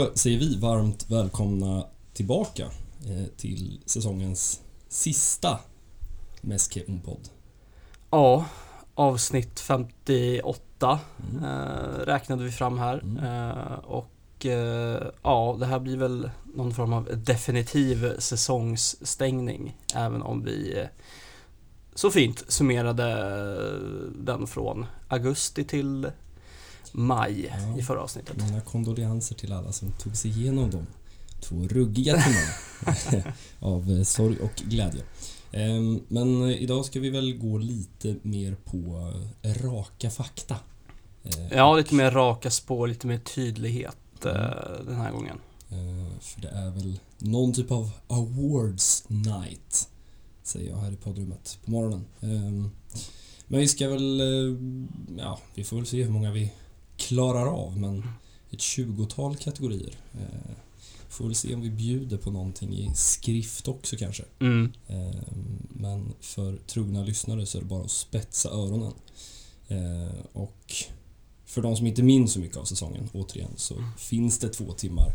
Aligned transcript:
Då 0.00 0.10
säger 0.14 0.38
vi 0.38 0.56
varmt 0.56 1.10
välkomna 1.10 1.86
tillbaka 2.12 2.64
eh, 3.06 3.26
till 3.36 3.80
säsongens 3.86 4.60
sista 4.88 5.58
Meske 6.40 6.84
Unpod. 6.84 7.28
Ja, 8.10 8.44
avsnitt 8.94 9.60
58 9.60 10.98
Mm. 11.32 11.44
eh, 11.44 12.06
räknade 12.06 12.44
vi 12.44 12.50
fram 12.50 12.78
här. 12.78 12.98
Mm. 12.98 13.24
Eh, 13.24 13.74
och 13.74 14.46
ja, 15.22 15.56
det 15.60 15.66
här 15.66 15.78
blir 15.78 15.96
väl 15.96 16.30
någon 16.54 16.74
form 16.74 16.92
av 16.92 17.08
definitiv 17.24 18.18
säsongsstängning. 18.18 19.76
Även 19.94 20.22
om 20.22 20.44
vi 20.44 20.86
så 21.94 22.10
fint 22.10 22.44
summerade 22.48 23.04
den 24.18 24.46
från 24.46 24.86
augusti 25.08 25.64
till 25.64 26.10
maj 26.92 27.46
Ja. 27.72 27.78
i 27.78 27.82
förra 27.82 28.00
avsnittet. 28.00 28.36
Mina 28.36 28.60
kondolenser 28.60 29.34
till 29.34 29.52
alla 29.52 29.72
som 29.72 29.92
tog 29.92 30.16
sig 30.16 30.30
igenom 30.30 30.70
de 30.70 30.86
två 31.40 31.68
ruggiga 31.68 32.22
timmarna 32.22 33.24
av 33.60 33.90
eh, 33.90 34.02
sorg 34.02 34.38
och 34.40 34.56
glädje. 34.56 35.02
Ehm, 35.52 36.00
Men 36.08 36.42
eh, 36.42 36.62
idag 36.62 36.84
ska 36.84 37.00
vi 37.00 37.10
väl 37.10 37.38
gå 37.38 37.58
lite 37.58 38.16
mer 38.22 38.54
på 38.64 39.12
eh, 39.42 39.54
raka 39.64 40.10
fakta. 40.10 40.56
Ja, 41.50 41.76
lite 41.76 41.94
mer 41.94 42.10
raka 42.10 42.50
spår, 42.50 42.88
lite 42.88 43.06
mer 43.06 43.18
tydlighet 43.18 43.96
Mm. 44.24 44.86
den 44.86 44.94
här 44.96 45.12
gången. 45.12 45.36
För 46.20 46.40
det 46.40 46.48
är 46.48 46.70
väl 46.70 47.00
någon 47.18 47.52
typ 47.52 47.70
av 47.70 47.90
awards 48.08 49.04
night, 49.08 49.88
säger 50.42 50.70
jag 50.70 50.76
här 50.76 50.92
i 50.92 50.96
poddrummet 50.96 51.58
på 51.64 51.70
morgonen. 51.70 52.04
Ehm, 52.20 52.70
Men 53.46 53.60
vi 53.60 53.68
ska 53.68 53.88
väl, 53.88 54.20
ja, 55.18 55.38
vi 55.54 55.64
får 55.64 55.76
väl 55.76 55.86
se 55.86 56.02
hur 56.02 56.10
många 56.10 56.30
vi 56.32 56.52
klarar 57.00 57.46
av, 57.46 57.78
men 57.78 58.04
ett 58.50 58.60
tjugotal 58.60 59.36
kategorier. 59.36 59.94
Eh, 60.14 60.50
Får 61.08 61.24
väl 61.24 61.34
se 61.34 61.54
om 61.54 61.60
vi 61.60 61.70
bjuder 61.70 62.16
på 62.16 62.30
någonting 62.30 62.72
i 62.74 62.90
skrift 62.94 63.68
också 63.68 63.96
kanske. 63.96 64.22
Mm. 64.40 64.72
Ehm, 64.88 65.58
Men 65.68 66.12
för 66.20 66.56
trogna 66.66 67.02
lyssnare 67.02 67.46
så 67.46 67.58
är 67.58 67.62
det 67.62 67.68
bara 67.68 67.82
att 67.84 67.90
spetsa 67.90 68.48
öronen. 68.50 68.92
Eh, 69.68 70.14
Och 70.32 70.74
för 71.46 71.62
de 71.62 71.76
som 71.76 71.86
inte 71.86 72.02
minns 72.02 72.32
så 72.32 72.40
mycket 72.40 72.56
av 72.56 72.64
säsongen, 72.64 73.08
återigen, 73.12 73.50
så 73.56 73.74
finns 73.98 74.38
det 74.38 74.48
två 74.48 74.72
timmar 74.72 75.12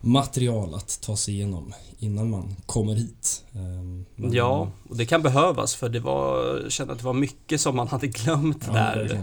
material 0.00 0.74
att 0.74 1.00
ta 1.02 1.16
sig 1.16 1.34
igenom 1.34 1.72
innan 1.98 2.30
man 2.30 2.56
kommer 2.66 2.94
hit. 2.94 3.44
Ehm, 3.52 4.04
men- 4.14 4.32
Ja, 4.32 4.70
och 4.88 4.96
det 4.96 5.06
kan 5.06 5.22
behövas 5.22 5.74
för 5.74 5.88
det 5.88 6.00
var, 6.00 6.60
jag 6.62 6.72
kände 6.72 6.92
att 6.92 6.98
det 6.98 7.04
var 7.04 7.12
mycket 7.14 7.60
som 7.60 7.76
man 7.76 7.88
hade 7.88 8.06
glömt 8.06 8.64
Ja, 8.66 8.72
där. 8.72 9.20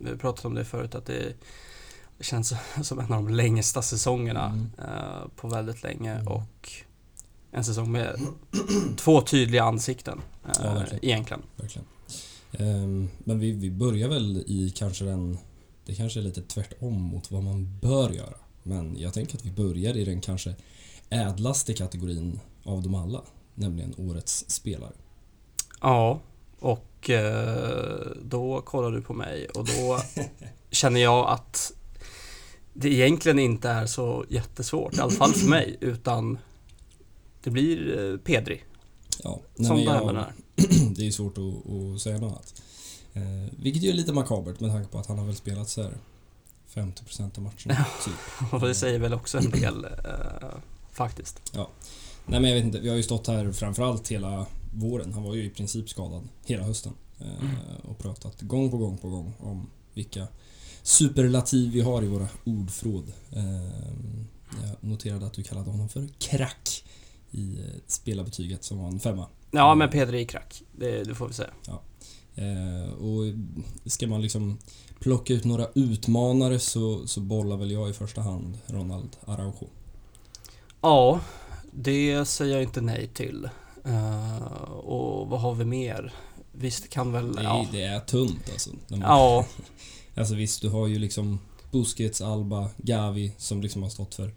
Vi 0.00 0.10
har 0.10 0.16
pratat 0.16 0.44
om 0.44 0.54
det 0.54 0.64
förut 0.64 0.94
att 0.94 1.06
det 1.06 1.34
känns 2.20 2.52
som 2.82 2.98
en 2.98 3.12
av 3.12 3.24
de 3.24 3.28
längsta 3.34 3.82
säsongerna 3.82 4.46
Mm. 4.46 4.70
eh, 4.78 5.28
på 5.36 5.48
väldigt 5.48 5.82
länge 5.82 6.12
Mm. 6.14 6.28
och 6.28 6.70
en 7.52 7.64
säsong 7.64 7.92
med 7.92 8.20
två 8.96 9.20
tydliga 9.20 9.64
ansikten 9.64 10.20
eh, 10.44 10.50
Ja, 10.64 10.74
verkligen. 10.74 11.04
egentligen. 11.04 11.42
Verkligen. 11.56 11.86
Ehm, 12.52 13.08
Men 13.18 13.38
vi, 13.38 13.52
vi 13.52 13.70
börjar 13.70 14.08
väl 14.08 14.44
i 14.46 14.72
kanske 14.76 15.04
den... 15.04 15.38
Det 15.86 15.94
kanske 15.94 16.20
är 16.20 16.22
lite 16.22 16.42
tvärtom 16.42 17.02
mot 17.02 17.30
vad 17.30 17.42
man 17.42 17.78
bör 17.82 18.10
göra. 18.10 18.34
Men 18.62 18.96
jag 18.98 19.14
tänker 19.14 19.36
att 19.36 19.44
vi 19.44 19.50
börjar 19.50 19.96
i 19.96 20.04
den 20.04 20.20
kanske 20.20 20.54
ädlaste 21.10 21.72
kategorin 21.74 22.40
av 22.64 22.82
dem 22.82 22.94
alla. 22.94 23.22
Nämligen 23.54 23.94
Årets 23.98 24.50
spelare. 24.50 24.92
Ja, 25.80 26.20
och 26.60 26.84
eh, 27.08 28.06
då 28.22 28.60
kollar 28.60 28.90
du 28.90 29.02
på 29.02 29.12
mig 29.12 29.46
och 29.48 29.64
då 29.66 30.00
känner 30.70 31.00
jag 31.00 31.28
att 31.28 31.72
det 32.72 32.88
egentligen 32.92 33.38
inte 33.38 33.68
är 33.68 33.86
så 33.86 34.24
jättesvårt, 34.28 34.94
i 34.94 35.00
alla 35.00 35.10
fall 35.10 35.32
för 35.32 35.48
mig, 35.48 35.76
utan 35.80 36.38
det 37.42 37.50
blir 37.50 38.10
eh, 38.12 38.16
Pedri 38.18 38.62
Ja, 39.22 39.40
som 39.56 39.76
nej, 39.76 39.84
men 39.84 40.14
jag- 40.14 40.16
är. 40.16 40.32
det 40.96 41.06
är 41.06 41.10
svårt 41.10 41.38
att, 41.38 41.70
att 41.70 42.00
säga 42.00 42.18
något 42.18 42.32
annat. 42.32 42.62
Eh, 43.14 43.54
vilket 43.62 43.82
ju 43.82 43.88
är 43.88 43.92
lite 43.94 44.12
makabert 44.12 44.60
med 44.60 44.70
tanke 44.70 44.88
på 44.92 44.98
att 44.98 45.06
han 45.06 45.18
har 45.18 45.26
väl 45.26 45.36
spelat 45.36 45.68
så 45.68 45.82
här 45.82 45.92
50% 46.74 47.38
av 47.38 47.42
matcherna. 47.42 47.86
Typ. 48.04 48.52
Och 48.52 48.60
det 48.60 48.74
säger 48.74 48.98
väl 48.98 49.14
också 49.14 49.38
en 49.38 49.50
del 49.50 49.84
eh, 49.84 50.48
faktiskt. 50.92 51.52
Nej 52.26 52.40
men 52.40 52.44
jag 52.44 52.54
vet 52.56 52.64
inte, 52.64 52.80
vi 52.80 52.88
har 52.88 52.96
ju 52.96 53.02
stått 53.02 53.26
här 53.26 53.52
framförallt 53.52 54.08
hela 54.08 54.46
våren. 54.72 55.12
Han 55.12 55.22
var 55.22 55.34
ju 55.34 55.44
i 55.44 55.50
princip 55.50 55.88
skadad 55.88 56.28
hela 56.44 56.62
hösten. 56.62 56.92
Eh, 57.20 57.26
Mm. 57.44 57.56
Och 57.84 57.98
pratat 57.98 58.40
gång 58.40 58.70
på 58.70 58.76
gång 58.78 58.98
på 58.98 59.08
gång 59.08 59.32
om 59.40 59.70
vilka 59.94 60.26
superlativ 60.82 61.72
vi 61.72 61.80
har 61.80 62.02
i 62.02 62.06
våra 62.06 62.28
ordförråd. 62.44 63.12
Eh, 63.32 63.64
Jag 64.62 64.76
noterade 64.90 65.26
att 65.26 65.32
du 65.32 65.42
kallade 65.42 65.70
honom 65.70 65.88
för 65.88 66.08
krack 66.18 66.84
i 67.30 67.58
eh, 67.58 67.64
spelarbetyget 67.86 68.64
som 68.64 68.78
var 68.78 68.88
en 68.88 69.00
femma. 69.00 69.26
Ja, 69.50 69.74
men 69.74 69.90
Pedri 69.90 70.20
är 70.20 70.24
krack. 70.26 70.62
Det, 70.78 71.04
det 71.04 71.14
får 71.14 71.28
vi 71.28 71.34
säga. 71.34 71.50
Eh, 72.34 72.92
och 72.92 73.22
ska 73.86 74.06
man 74.06 74.22
liksom 74.22 74.58
plocka 75.00 75.34
ut 75.34 75.44
några 75.44 75.66
utmanare 75.74 76.58
så, 76.58 77.06
så 77.06 77.20
bollar 77.20 77.56
väl 77.56 77.70
jag 77.70 77.90
i 77.90 77.92
första 77.92 78.20
hand 78.20 78.58
Ronald 78.66 79.16
Araujo. 79.26 79.68
Ja, 80.80 81.20
det 81.72 82.24
säger 82.24 82.54
jag 82.54 82.62
inte 82.62 82.80
nej 82.80 83.10
till. 83.14 83.48
Eh, 83.84 84.62
och 84.72 85.28
vad 85.28 85.40
har 85.40 85.54
vi 85.54 85.64
mer? 85.64 86.12
Visst 86.52 86.90
kan 86.90 87.12
väl... 87.12 87.32
Det 87.32 87.42
Ja, 87.42 87.66
det 87.72 87.82
är 87.82 88.00
tunt 88.00 88.50
alltså. 88.52 88.70
Man- 88.88 89.00
ja 89.00 89.46
Alltså 90.14 90.34
visst, 90.34 90.62
du 90.62 90.68
har 90.68 90.86
ju 90.86 90.98
liksom 90.98 91.38
Busquets, 91.70 92.20
Alba, 92.20 92.70
Gavi 92.76 93.32
som 93.38 93.60
liksom 93.62 93.82
har 93.82 93.90
stått 93.90 94.14
för 94.14 94.34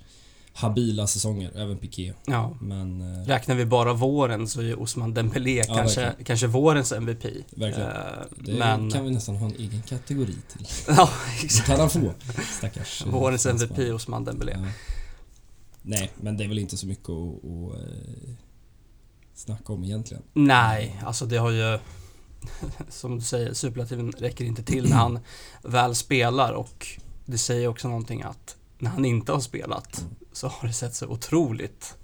habila 0.56 1.08
säsonger, 1.08 1.52
även 1.56 1.78
Piqué. 1.78 2.14
ja. 2.26 2.58
Men 2.62 3.02
eh, 3.22 3.26
Räknar 3.28 3.56
vi 3.56 3.66
bara 3.66 3.94
våren 3.94 4.48
så 4.48 4.62
är 4.62 4.80
Osman 4.82 5.14
Dembélé 5.14 5.64
Ja, 5.68 5.76
kanske, 5.76 6.02
verkligen. 6.02 6.26
kanske 6.26 6.48
vårens 6.48 6.92
MVP. 6.92 7.24
verkligen. 7.52 7.90
Eh, 7.90 7.96
det 8.40 8.54
men... 8.54 8.92
kan 8.92 9.06
vi 9.06 9.12
nästan 9.12 9.36
ha 9.36 9.46
en 9.48 9.56
egen 9.56 9.82
kategori 9.82 10.36
till. 10.58 10.68
Ja, 10.88 11.10
exakt. 11.44 11.68
kan 11.68 11.80
han 11.80 11.90
få, 11.90 12.14
stackars. 12.58 13.06
Vårens. 13.06 13.46
MVP 13.46 13.80
Osman 13.94 14.24
Dembélé. 14.26 14.58
Nej, 15.82 16.12
men 16.22 16.38
det 16.38 16.44
är 16.44 16.48
väl 16.48 16.60
inte 16.60 16.78
så 16.78 16.88
mycket 16.88 17.10
att, 17.10 17.44
snacka 19.36 19.74
om 19.74 19.84
egentligen. 19.84 20.24
Nej, 20.34 21.02
alltså 21.06 21.26
det 21.26 21.38
har 21.38 21.50
ju... 21.52 21.80
Som 22.90 23.16
du 23.16 23.22
säger, 23.22 23.54
superlativen 23.54 24.12
räcker 24.12 24.46
inte 24.46 24.64
till 24.64 24.90
när 24.90 24.96
han 24.96 25.20
väl 25.62 25.96
spelar 25.96 26.52
och 26.54 26.88
det 27.26 27.38
säger 27.38 27.68
också 27.68 27.88
någonting 27.88 28.22
att 28.22 28.56
när 28.80 28.90
han 28.90 29.06
inte 29.06 29.32
har 29.32 29.40
spelat 29.40 30.02
Mm. 30.02 30.16
så 30.34 30.48
har 30.48 30.68
det 30.68 30.74
sett 30.74 30.96
så 30.96 31.08
otroligt 31.08 31.98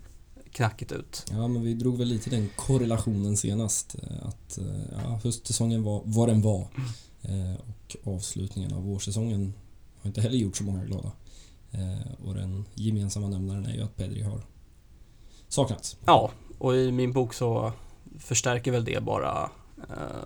knackigt 0.51 0.91
ut. 0.91 1.25
Ja, 1.31 1.47
men 1.47 1.61
vi 1.61 1.73
drog 1.73 1.97
väl 1.97 2.07
lite 2.07 2.29
den 2.29 2.49
korrelationen 2.55 3.37
senast. 3.37 3.95
eh, 4.03 4.27
Att 4.27 4.57
eh, 4.57 4.65
ja, 5.03 5.19
höstsäsongen 5.23 5.83
var 5.83 6.01
vad 6.05 6.29
den 6.29 6.41
var. 6.41 6.67
Eh, 7.21 7.53
Och 7.67 7.95
avslutningen 8.15 8.73
av 8.73 8.83
vårsäsongen 8.83 9.53
har 10.01 10.07
inte 10.07 10.21
heller 10.21 10.37
gjort 10.37 10.57
så 10.57 10.63
många 10.63 10.83
glada. 10.85 11.11
Och 12.25 12.33
den 12.35 12.65
gemensamma 12.75 13.27
nämnaren 13.27 13.65
är 13.65 13.73
ju 13.73 13.81
att 13.83 13.95
Pedri 13.95 14.21
har 14.21 14.41
saknats. 15.47 15.97
Ja, 16.05 16.31
och 16.59 16.75
i 16.75 16.91
min 16.91 17.13
bok 17.13 17.33
så 17.33 17.71
förstärker 18.19 18.71
väl 18.71 18.85
det 18.85 19.03
bara 19.03 19.49
eh, 19.89 20.25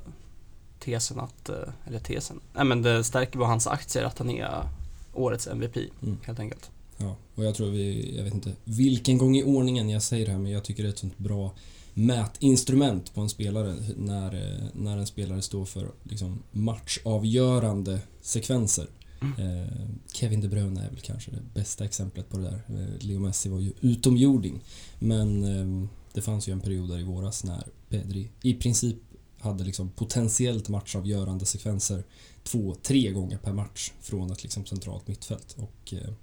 tesen 0.79 1.19
att, 1.19 1.49
eh, 1.49 1.55
eller 1.87 1.99
tesen, 1.99 2.39
nej 2.55 2.65
men 2.65 2.81
det 2.81 3.03
stärker 3.03 3.39
bara 3.39 3.47
hans 3.49 3.67
aktier 3.67 4.03
att 4.03 4.17
han 4.17 4.29
är 4.29 4.67
årets 5.13 5.47
MVP 5.47 5.77
Mm. 6.03 6.17
helt 6.23 6.39
enkelt. 6.39 6.69
Ja, 6.97 7.15
och 7.35 7.43
jag 7.45 7.55
tror 7.55 7.67
vi, 7.69 8.15
jag 8.17 8.23
vet 8.23 8.33
inte 8.33 8.51
vilken 8.63 9.17
gång 9.17 9.35
i 9.37 9.43
ordningen 9.43 9.89
jag 9.89 10.03
säger 10.03 10.25
det 10.25 10.31
här 10.31 10.39
men 10.39 10.51
jag 10.51 10.63
tycker 10.63 10.83
det 10.83 10.89
är 10.89 10.93
ett 10.93 10.99
sånt 10.99 11.17
bra 11.17 11.51
mätinstrument 11.93 13.13
på 13.13 13.21
en 13.21 13.29
spelare 13.29 13.75
när, 13.97 14.33
eh, 14.35 14.63
när 14.73 14.97
en 14.97 15.07
spelare 15.07 15.41
står 15.41 15.65
för 15.65 15.87
liksom 16.03 16.43
matchavgörande 16.51 17.99
sekvenser. 18.21 18.87
Mm. 19.21 19.61
Eh, 19.61 19.67
Kevin 20.13 20.41
De 20.41 20.47
Bruyne 20.47 20.85
är 20.85 20.89
väl 20.89 20.99
kanske 20.99 21.31
det 21.31 21.41
bästa 21.53 21.85
exemplet 21.85 22.29
på 22.29 22.37
det 22.37 22.43
där. 22.43 22.61
Leo 22.99 23.19
Messi 23.19 23.49
var 23.49 23.59
ju 23.59 23.73
utomjording. 23.81 24.59
Men 24.99 25.43
eh, 25.43 25.89
det 26.13 26.21
fanns 26.21 26.47
ju 26.47 26.53
en 26.53 26.59
period 26.59 26.89
där 26.89 26.99
i 26.99 27.03
våras 27.03 27.43
när 27.43 27.67
Pedri 27.89 28.29
i 28.41 28.53
princip 28.53 28.97
hade 29.39 29.63
liksom 29.63 29.89
potentiellt 29.89 30.69
matchavgörande 30.69 31.45
sekvenser 31.45 32.03
två, 32.43 32.75
tre 32.75 33.11
gånger 33.11 33.37
per 33.37 33.53
match 33.53 33.91
från 34.01 34.31
ett 34.31 34.43
liksom 34.43 34.65
centralt 34.65 35.07
mittfält. 35.07 35.57
Och 35.59 35.93
eh, 35.93 36.13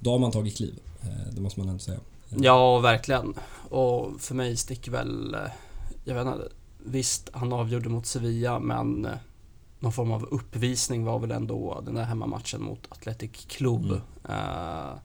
då 0.00 0.10
har 0.10 0.18
man 0.18 0.30
tagit 0.30 0.56
kliv. 0.56 0.78
Eh, 1.02 1.32
det 1.32 1.40
måste 1.40 1.60
man 1.60 1.68
ändå 1.68 1.80
säga. 1.80 2.00
Ja, 2.28 2.78
verkligen. 2.78 3.34
Och 3.68 4.20
för 4.20 4.34
mig 4.34 4.56
sticker 4.56 4.92
väl, 4.92 5.34
eh, 5.34 5.40
jag 6.04 6.14
vet 6.14 6.26
inte, 6.26 6.48
visst 6.84 7.30
han 7.32 7.52
avgjorde 7.52 7.88
mot 7.88 8.06
Sevilla 8.06 8.58
men 8.58 9.04
eh, 9.04 9.12
någon 9.78 9.92
form 9.92 10.12
av 10.12 10.24
uppvisning 10.30 11.04
var 11.04 11.18
väl 11.18 11.30
ändå 11.30 11.82
den 11.84 11.94
där 11.94 12.04
hemmamatchen 12.04 12.62
mot 12.62 12.86
Athletic 12.88 13.30
Club. 13.30 13.84
Mm. 13.84 14.00
Eh, 14.28 14.98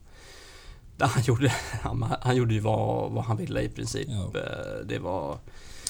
han, 1.05 1.23
gjorde, 1.23 1.53
han, 1.81 2.15
han 2.21 2.35
gjorde 2.35 2.53
ju 2.53 2.59
vad, 2.59 3.11
vad 3.11 3.23
han 3.23 3.37
ville 3.37 3.61
i 3.61 3.69
princip. 3.69 4.07
Ja. 4.09 4.39
Eh, 4.39 4.85
det 4.87 4.99
var 4.99 5.37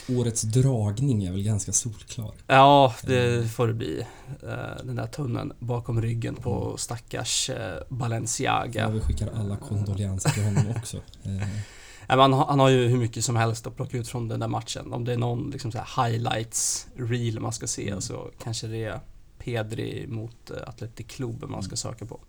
årets 0.10 0.42
dragning 0.42 1.24
är 1.24 1.32
väl 1.32 1.44
ganska 1.44 1.72
solklar. 1.72 2.32
Ja, 2.48 2.94
det 3.04 3.52
får 3.52 3.68
det 3.68 3.74
bli. 3.74 4.06
Eh, 4.44 4.84
Den 4.84 4.96
där 4.96 5.08
tunneln 5.08 5.54
bakom 5.60 6.02
ryggen 6.02 6.36
på 6.36 6.78
stackars 6.78 7.50
eh, 7.50 7.56
Ja, 7.58 7.84
Balenciaga. 7.90 8.90
vi 8.90 9.00
skickar 9.00 9.30
alla 9.36 9.58
kondolenser 9.58 10.30
till 10.30 10.44
honom 10.44 10.64
också. 10.78 10.98
Eh, 12.08 12.18
Han, 12.20 12.34
har- 12.34 12.46
han 12.46 12.60
har 12.60 12.70
ju 12.70 12.88
hur 12.88 12.98
mycket 12.98 13.26
som 13.26 13.36
helst 13.36 13.68
att 13.68 13.76
plocka 13.76 13.98
ut 13.98 14.08
från 14.08 14.28
den 14.28 14.40
där 14.40 14.48
matchen. 14.48 14.94
Om 14.94 15.06
det 15.06 15.14
är 15.14 15.18
någon 15.18 15.50
liksom 15.50 15.72
highlights 15.98 16.88
reel 16.96 17.40
man 17.40 17.52
ska 17.54 17.68
se 17.68 17.88
Mm. 17.90 18.02
så 18.02 18.30
kanske 18.44 18.68
det 18.68 18.84
är 18.84 19.00
Pedri 19.40 20.06
mot 20.08 20.52
eh, 20.52 20.58
Athletic 20.70 21.08
Club 21.08 21.42
man 21.42 21.50
Mm. 21.50 21.62
ska 21.64 21.76
söka 21.76 22.06
på. 22.06 22.20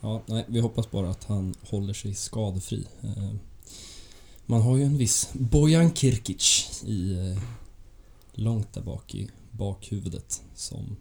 Ja, 0.00 0.22
nej, 0.26 0.44
vi 0.48 0.60
hoppas 0.60 0.90
bara 0.90 1.10
att 1.10 1.24
han 1.24 1.54
håller 1.70 1.92
sig 1.92 2.14
skadefri. 2.14 2.86
Eh, 3.02 3.30
Man 4.46 4.62
har 4.62 4.76
ju 4.76 4.82
en 4.82 4.96
viss 4.96 5.28
Bojan 5.32 5.94
Kirkic 5.94 6.70
i 6.86 7.12
eh, 7.14 7.42
långt 8.32 8.72
där 8.72 8.82
bak 8.82 9.14
i 9.14 9.28
bakhuvudet 9.50 10.42
som, 10.54 10.96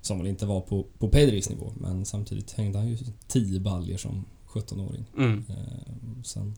som 0.00 0.18
väl 0.18 0.26
inte 0.26 0.46
var 0.46 0.60
på, 0.60 0.86
på 0.98 1.08
Pedris 1.08 1.50
nivå 1.50 1.72
men 1.76 2.04
samtidigt 2.04 2.52
hängde 2.52 2.78
han 2.78 2.88
ju 2.88 2.98
10 3.28 3.60
baljer 3.60 3.96
som 3.98 4.24
17-åring. 4.46 5.04
Mm. 5.18 5.44
Eh, 5.48 6.22
Sen 6.24 6.54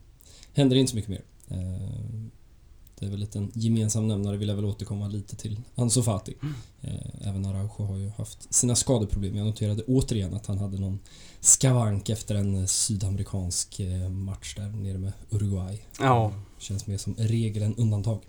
händer 0.52 0.74
det 0.76 0.80
inte 0.80 0.90
så 0.90 0.96
mycket 0.96 1.10
mer. 1.10 1.22
Eh, 2.96 3.00
Det 3.00 3.06
är 3.06 3.10
väl 3.10 3.20
lite 3.20 3.38
en 3.38 3.50
gemensam 3.54 4.08
nämnare, 4.08 4.36
vill 4.36 4.48
jag 4.48 4.56
väl 4.56 4.64
återkomma 4.64 5.08
lite 5.08 5.36
till 5.36 5.60
Ansu 5.74 6.02
Fati. 6.02 6.34
Eh, 6.80 6.94
Även 7.28 7.44
Araujo 7.46 7.84
har 7.86 7.96
ju 7.96 8.10
haft 8.16 8.54
sina 8.54 8.74
skadeproblem. 8.74 9.36
Jag 9.36 9.46
noterade 9.46 9.82
återigen 9.82 10.34
att 10.34 10.46
han 10.46 10.58
hade 10.58 10.78
någon 10.78 10.98
skavank 11.40 12.08
efter 12.08 12.34
en 12.34 12.68
sydamerikansk 12.68 13.80
eh, 13.80 14.08
match 14.08 14.54
där 14.56 14.68
nere 14.68 14.98
med 14.98 15.12
Uruguay. 15.30 15.82
Ja, 16.00 16.32
Känns 16.58 16.86
mer 16.86 16.98
som 16.98 17.14
regel 17.18 17.62
än 17.62 17.74
undantag. 17.76 18.20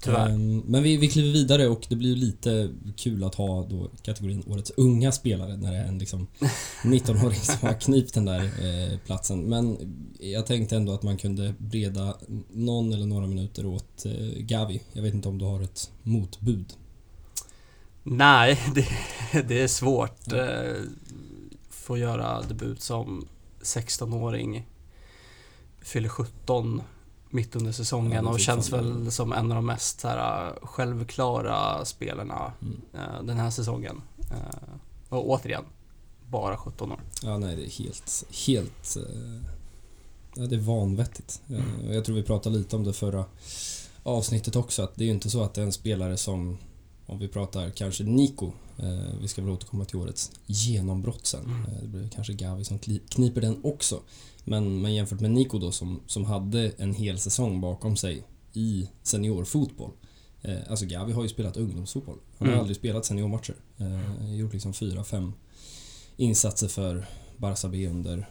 Tyvärr. 0.00 0.28
Ehm, 0.28 0.58
Men 0.58 0.82
vi, 0.82 0.96
vi 0.96 1.08
kliver 1.08 1.32
vidare 1.32 1.68
och 1.68 1.86
det 1.88 1.96
blir 1.96 2.16
lite 2.16 2.70
kul 2.96 3.24
att 3.24 3.34
ha 3.34 3.66
då 3.66 3.90
kategorin 4.02 4.42
Årets 4.46 4.72
unga 4.76 5.12
spelare 5.12 5.56
när 5.56 5.72
det 5.72 5.78
är 5.78 5.84
en 5.84 5.98
liksom 5.98 6.26
19-åring 6.82 7.40
som 7.40 7.68
har 7.68 7.80
knipt 7.80 8.14
den 8.14 8.24
där 8.24 8.42
eh, 8.44 8.98
platsen. 8.98 9.40
Men 9.42 9.78
jag 10.20 10.46
tänkte 10.46 10.76
ändå 10.76 10.92
att 10.92 11.02
man 11.02 11.16
kunde 11.16 11.54
breda 11.58 12.16
någon 12.52 12.92
eller 12.92 13.06
några 13.06 13.26
minuter 13.26 13.66
åt 13.66 14.06
eh, 14.06 14.12
Gavi. 14.38 14.82
Jag 14.92 15.02
vet 15.02 15.14
inte 15.14 15.28
om 15.28 15.38
du 15.38 15.44
har 15.44 15.60
ett 15.60 15.90
motbud. 16.02 16.72
Nej, 18.02 18.58
det, 18.74 18.86
det 19.42 19.62
är 19.62 19.68
svårt. 19.68 20.32
Eh, 20.32 20.72
Få 21.70 21.98
göra 21.98 22.42
debut 22.42 22.82
som 22.82 23.28
16-åring. 23.62 24.66
Fyller 25.82 26.08
17 26.08 26.82
mitt 27.30 27.56
under 27.56 27.68
Ja, 27.68 27.72
säsongen 27.72 28.26
är 28.26 28.30
och 28.30 28.40
känns 28.40 28.72
väl 28.72 29.10
som 29.12 29.32
en 29.32 29.50
av 29.52 29.56
de 29.56 29.66
mest 29.66 30.02
här, 30.02 30.54
självklara 30.62 31.84
spelarna 31.84 32.52
Mm. 32.62 32.80
eh, 32.94 33.22
den 33.24 33.36
här 33.36 33.50
säsongen. 33.50 34.02
Eh, 34.30 34.68
Och 35.08 35.28
återigen, 35.30 35.64
bara 36.30 36.56
17 36.56 36.92
år. 36.92 37.00
Ja, 37.22 37.38
nej, 37.38 37.56
det 37.56 37.62
är 37.66 37.70
helt, 37.84 38.24
helt... 38.46 38.96
eh, 38.96 39.50
Ja, 40.34 40.46
det 40.46 40.56
är 40.56 40.60
vanvettigt. 40.60 41.40
Och 41.88 41.94
Jag 41.94 42.04
tror 42.04 42.16
vi 42.16 42.22
pratade 42.22 42.58
lite 42.58 42.76
om 42.76 42.84
det 42.84 42.92
förra 42.92 43.24
avsnittet 44.02 44.56
också, 44.56 44.82
att 44.82 44.94
det 44.96 45.04
är 45.04 45.06
ju 45.06 45.12
inte 45.12 45.30
så 45.30 45.42
att 45.42 45.54
det 45.54 45.60
är 45.60 45.64
en 45.64 45.72
spelare 45.72 46.16
som, 46.16 46.58
om 47.06 47.18
vi 47.18 47.28
pratar 47.28 47.70
kanske 47.70 48.04
Nico, 48.04 48.52
vi 49.20 49.28
ska 49.28 49.42
väl 49.42 49.50
återkomma 49.50 49.84
till 49.84 49.96
årets 49.96 50.30
genombrott 50.46 51.26
sen. 51.26 51.44
Mm. 51.44 51.62
Det 51.82 51.86
blir 51.88 52.08
kanske 52.08 52.32
Gavi 52.32 52.64
som 52.64 52.78
kniper 53.08 53.40
den 53.40 53.60
också. 53.64 54.00
Men, 54.48 54.82
men 54.82 54.94
jämfört 54.94 55.20
med 55.20 55.30
Nico 55.30 55.58
då 55.58 55.72
som, 55.72 56.00
som 56.06 56.24
hade 56.24 56.70
en 56.70 56.94
hel 56.94 57.18
säsong 57.18 57.60
bakom 57.60 57.96
sig 57.96 58.22
i 58.52 58.88
seniorfotboll. 59.02 59.90
Eh, 60.42 60.58
alltså 60.70 60.86
Gavi 60.86 61.12
har 61.12 61.22
ju 61.22 61.28
spelat 61.28 61.56
ungdomsfotboll. 61.56 62.18
Han 62.38 62.48
har 62.48 62.52
Mm. 62.52 62.60
aldrig 62.60 62.76
spelat 62.76 63.04
seniormatcher. 63.04 63.54
Eh, 63.78 64.34
gjort 64.34 64.52
liksom 64.52 64.72
fyra, 64.74 65.04
fem 65.04 65.32
insatser 66.16 66.68
för 66.68 67.06
Barça 67.36 67.68
B 67.68 67.86
under 67.88 68.28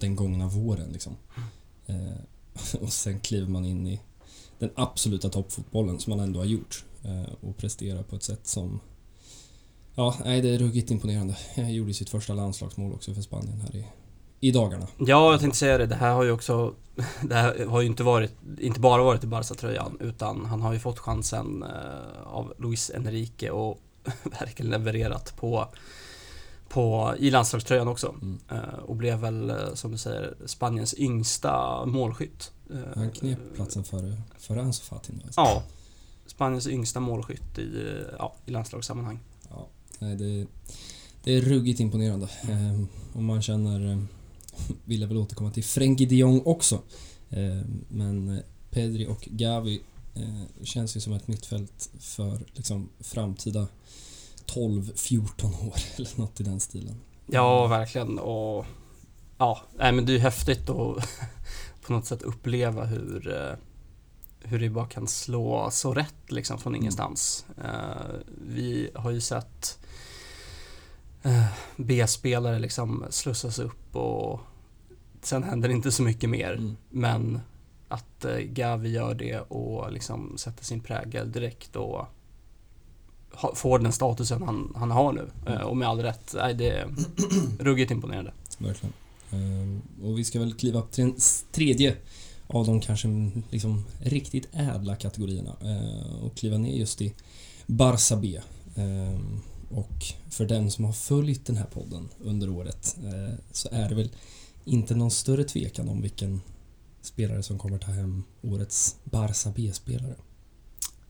den 0.00 0.16
gångna 0.16 0.48
våren 0.48 0.92
liksom. 0.92 1.16
Eh, 1.86 1.96
och 2.80 2.92
sen 2.92 3.20
kliver 3.20 3.48
man 3.48 3.64
in 3.64 3.86
i 3.86 4.00
den 4.58 4.70
absoluta 4.74 5.28
toppfotbollen 5.28 5.98
som 6.00 6.10
man 6.10 6.20
ändå 6.20 6.40
har 6.40 6.46
gjort 6.46 6.84
eh, 7.04 7.32
och 7.40 7.56
presterar 7.56 8.02
på 8.02 8.16
ett 8.16 8.22
sätt 8.22 8.46
som 8.46 8.80
Ja, 9.94 10.14
nej 10.24 10.42
det 10.42 10.48
är 10.48 10.58
ruggigt 10.58 10.90
imponerande. 10.90 11.36
Jag 11.54 11.72
gjorde 11.72 11.94
sitt 11.94 12.08
första 12.10 12.34
landslagsmål 12.34 12.92
också 12.92 13.14
för 13.14 13.22
Spanien 13.22 13.60
här 13.60 13.76
i, 13.76 13.84
i 14.40 14.50
dagarna. 14.50 14.86
Ja, 14.98 15.30
jag 15.30 15.40
tänkte 15.40 15.58
säga 15.58 15.78
det. 15.78 15.86
Det 15.86 15.94
här 15.94 16.14
har 16.14 16.24
ju 16.24 16.30
också... 16.30 16.74
Det 17.22 17.34
här 17.34 17.66
har 17.66 17.80
ju 17.80 17.86
inte 17.86 18.02
varit, 18.02 18.32
inte 18.58 18.80
bara 18.80 19.02
varit 19.02 19.24
i 19.24 19.26
Barca-tröjan, 19.26 19.96
utan 20.00 20.44
han 20.44 20.62
har 20.62 20.72
ju 20.72 20.78
fått 20.78 20.98
chansen 20.98 21.62
eh, 21.62 22.22
av 22.26 22.54
Luis 22.58 22.90
Enrique 22.94 23.50
och 23.50 23.80
verkligen 24.40 24.70
levererat 24.70 25.36
på, 25.36 25.68
på 26.68 27.14
i 27.18 27.30
landslagströjan 27.30 27.88
också. 27.88 28.14
Mm. 28.22 28.38
Eh, 28.50 28.78
och 28.78 28.96
blev 28.96 29.18
väl, 29.18 29.50
eh, 29.50 29.56
som 29.74 29.92
du 29.92 29.98
säger, 29.98 30.34
Spaniens 30.46 30.94
yngsta 30.98 31.86
målskytt. 31.86 32.52
Han 32.94 33.10
knep 33.10 33.38
platsen 33.54 33.84
före, 33.84 34.16
före 34.38 34.62
Ansu 34.62 34.84
Fati 34.84 35.12
alltså. 35.24 35.40
Ja. 35.40 35.62
Spaniens 36.26 36.66
yngsta 36.66 37.00
målskytt 37.00 37.58
i, 37.58 38.04
ja, 38.18 38.34
i 38.46 38.50
landslagssammanhang. 38.50 39.20
Ja, 39.50 39.68
nej, 39.98 40.16
det, 40.16 40.46
det 41.24 41.32
är 41.36 41.40
ruggigt 41.40 41.80
imponerande. 41.80 42.28
Ehm, 42.48 42.88
och 43.12 43.22
man 43.22 43.42
känner, 43.42 44.06
vill 44.84 45.00
jag 45.00 45.08
väl 45.08 45.16
återkomma 45.16 45.50
till 45.50 45.64
Frenkie 45.64 46.06
de 46.06 46.16
Jong 46.16 46.42
också. 46.44 46.80
Ehm, 47.30 47.84
men 47.88 48.28
eh, 48.36 48.42
Pedri 48.70 49.06
och 49.06 49.28
Gavi 49.30 49.82
eh, 50.14 50.64
känns 50.64 50.96
ju 50.96 51.00
som 51.00 51.12
ett 51.12 51.28
mittfält 51.28 51.90
för 52.00 52.40
liksom, 52.52 52.88
framtida 53.00 53.66
12-14 54.46 55.66
år 55.68 55.74
eller 55.96 56.18
något 56.20 56.40
i 56.40 56.42
den 56.42 56.60
stilen. 56.60 56.96
Ja, 57.26 57.66
verkligen. 57.66 58.18
Och 58.18 58.66
ja, 59.38 59.60
nej, 59.78 59.92
men 59.92 60.06
det 60.06 60.12
är 60.12 60.14
ju 60.14 60.20
häftigt 60.20 60.70
att 60.70 61.08
på 61.82 61.92
något 61.92 62.06
sätt 62.06 62.22
uppleva 62.22 62.84
hur, 62.84 63.34
eh, 63.34 63.56
hur 64.40 64.58
det 64.60 64.70
bara 64.70 64.86
kan 64.86 65.08
slå 65.08 65.70
så 65.70 65.94
rätt 65.94 66.14
liksom 66.32 66.58
från 66.58 66.72
Mm. 66.72 66.82
ingenstans. 66.82 67.46
Eh, 67.64 68.14
Vi 68.48 68.90
har 68.94 69.10
ju 69.10 69.20
sett 69.20 69.78
eh, 69.82 69.85
B-spelare 71.76 72.58
liksom 72.58 73.04
slussas 73.10 73.58
upp 73.58 73.96
och 73.96 74.40
sen 75.22 75.42
händer 75.42 75.68
inte 75.68 75.92
så 75.92 76.02
mycket 76.02 76.30
mer. 76.30 76.52
Mm. 76.52 76.76
Men 76.90 77.40
att 77.88 78.24
eh, 78.24 78.36
Gavi 78.36 78.90
gör 78.90 79.14
det 79.14 79.40
och 79.40 79.92
liksom 79.92 80.38
sätter 80.38 80.64
sin 80.64 80.80
prägel 80.80 81.32
direkt 81.32 81.76
och 81.76 82.06
får 83.54 83.78
den 83.78 83.92
statusen 83.92 84.42
han, 84.42 84.72
han 84.76 84.90
har 84.90 85.12
nu. 85.12 85.30
Eh, 85.46 85.60
Och 85.60 85.76
med 85.76 85.88
all 85.88 86.00
rätt, 86.02 86.34
nej, 86.38 86.54
det 86.54 86.68
är 86.70 86.88
ruggigt 87.58 87.90
imponerande. 87.90 88.32
Verkligen. 88.58 88.92
Ehm, 89.30 89.82
och 90.02 90.18
vi 90.18 90.24
ska 90.24 90.38
väl 90.38 90.54
kliva 90.54 90.80
upp 90.80 90.90
till 90.92 91.04
den 91.04 91.16
tredje 91.52 91.96
av 92.46 92.66
de 92.66 92.80
kanske 92.80 93.08
mm, 93.08 93.42
liksom 93.50 93.84
riktigt 94.00 94.48
ädla 94.52 94.96
kategorierna 94.96 95.56
eh, 95.60 96.24
och 96.24 96.36
kliva 96.36 96.58
ner 96.58 96.76
just 96.76 97.02
i 97.02 97.14
Barça 97.66 98.16
B. 98.16 98.40
Och 99.70 100.04
för 100.30 100.46
den 100.46 100.70
som 100.70 100.84
har 100.84 100.92
följt 100.92 101.46
den 101.46 101.56
här 101.56 101.66
podden 101.66 102.08
under 102.20 102.50
året 102.50 102.96
eh, 103.04 103.34
så 103.52 103.68
är 103.72 103.88
det 103.88 103.94
väl 103.94 104.10
inte 104.64 104.94
någon 104.94 105.10
större 105.10 105.44
tvekan 105.44 105.88
om 105.88 106.02
vilken 106.02 106.40
spelare 107.02 107.42
som 107.42 107.58
kommer 107.58 107.78
ta 107.78 107.90
hem 107.90 108.24
årets 108.42 108.96
Barça 109.04 109.52
B-spelare. 109.56 110.14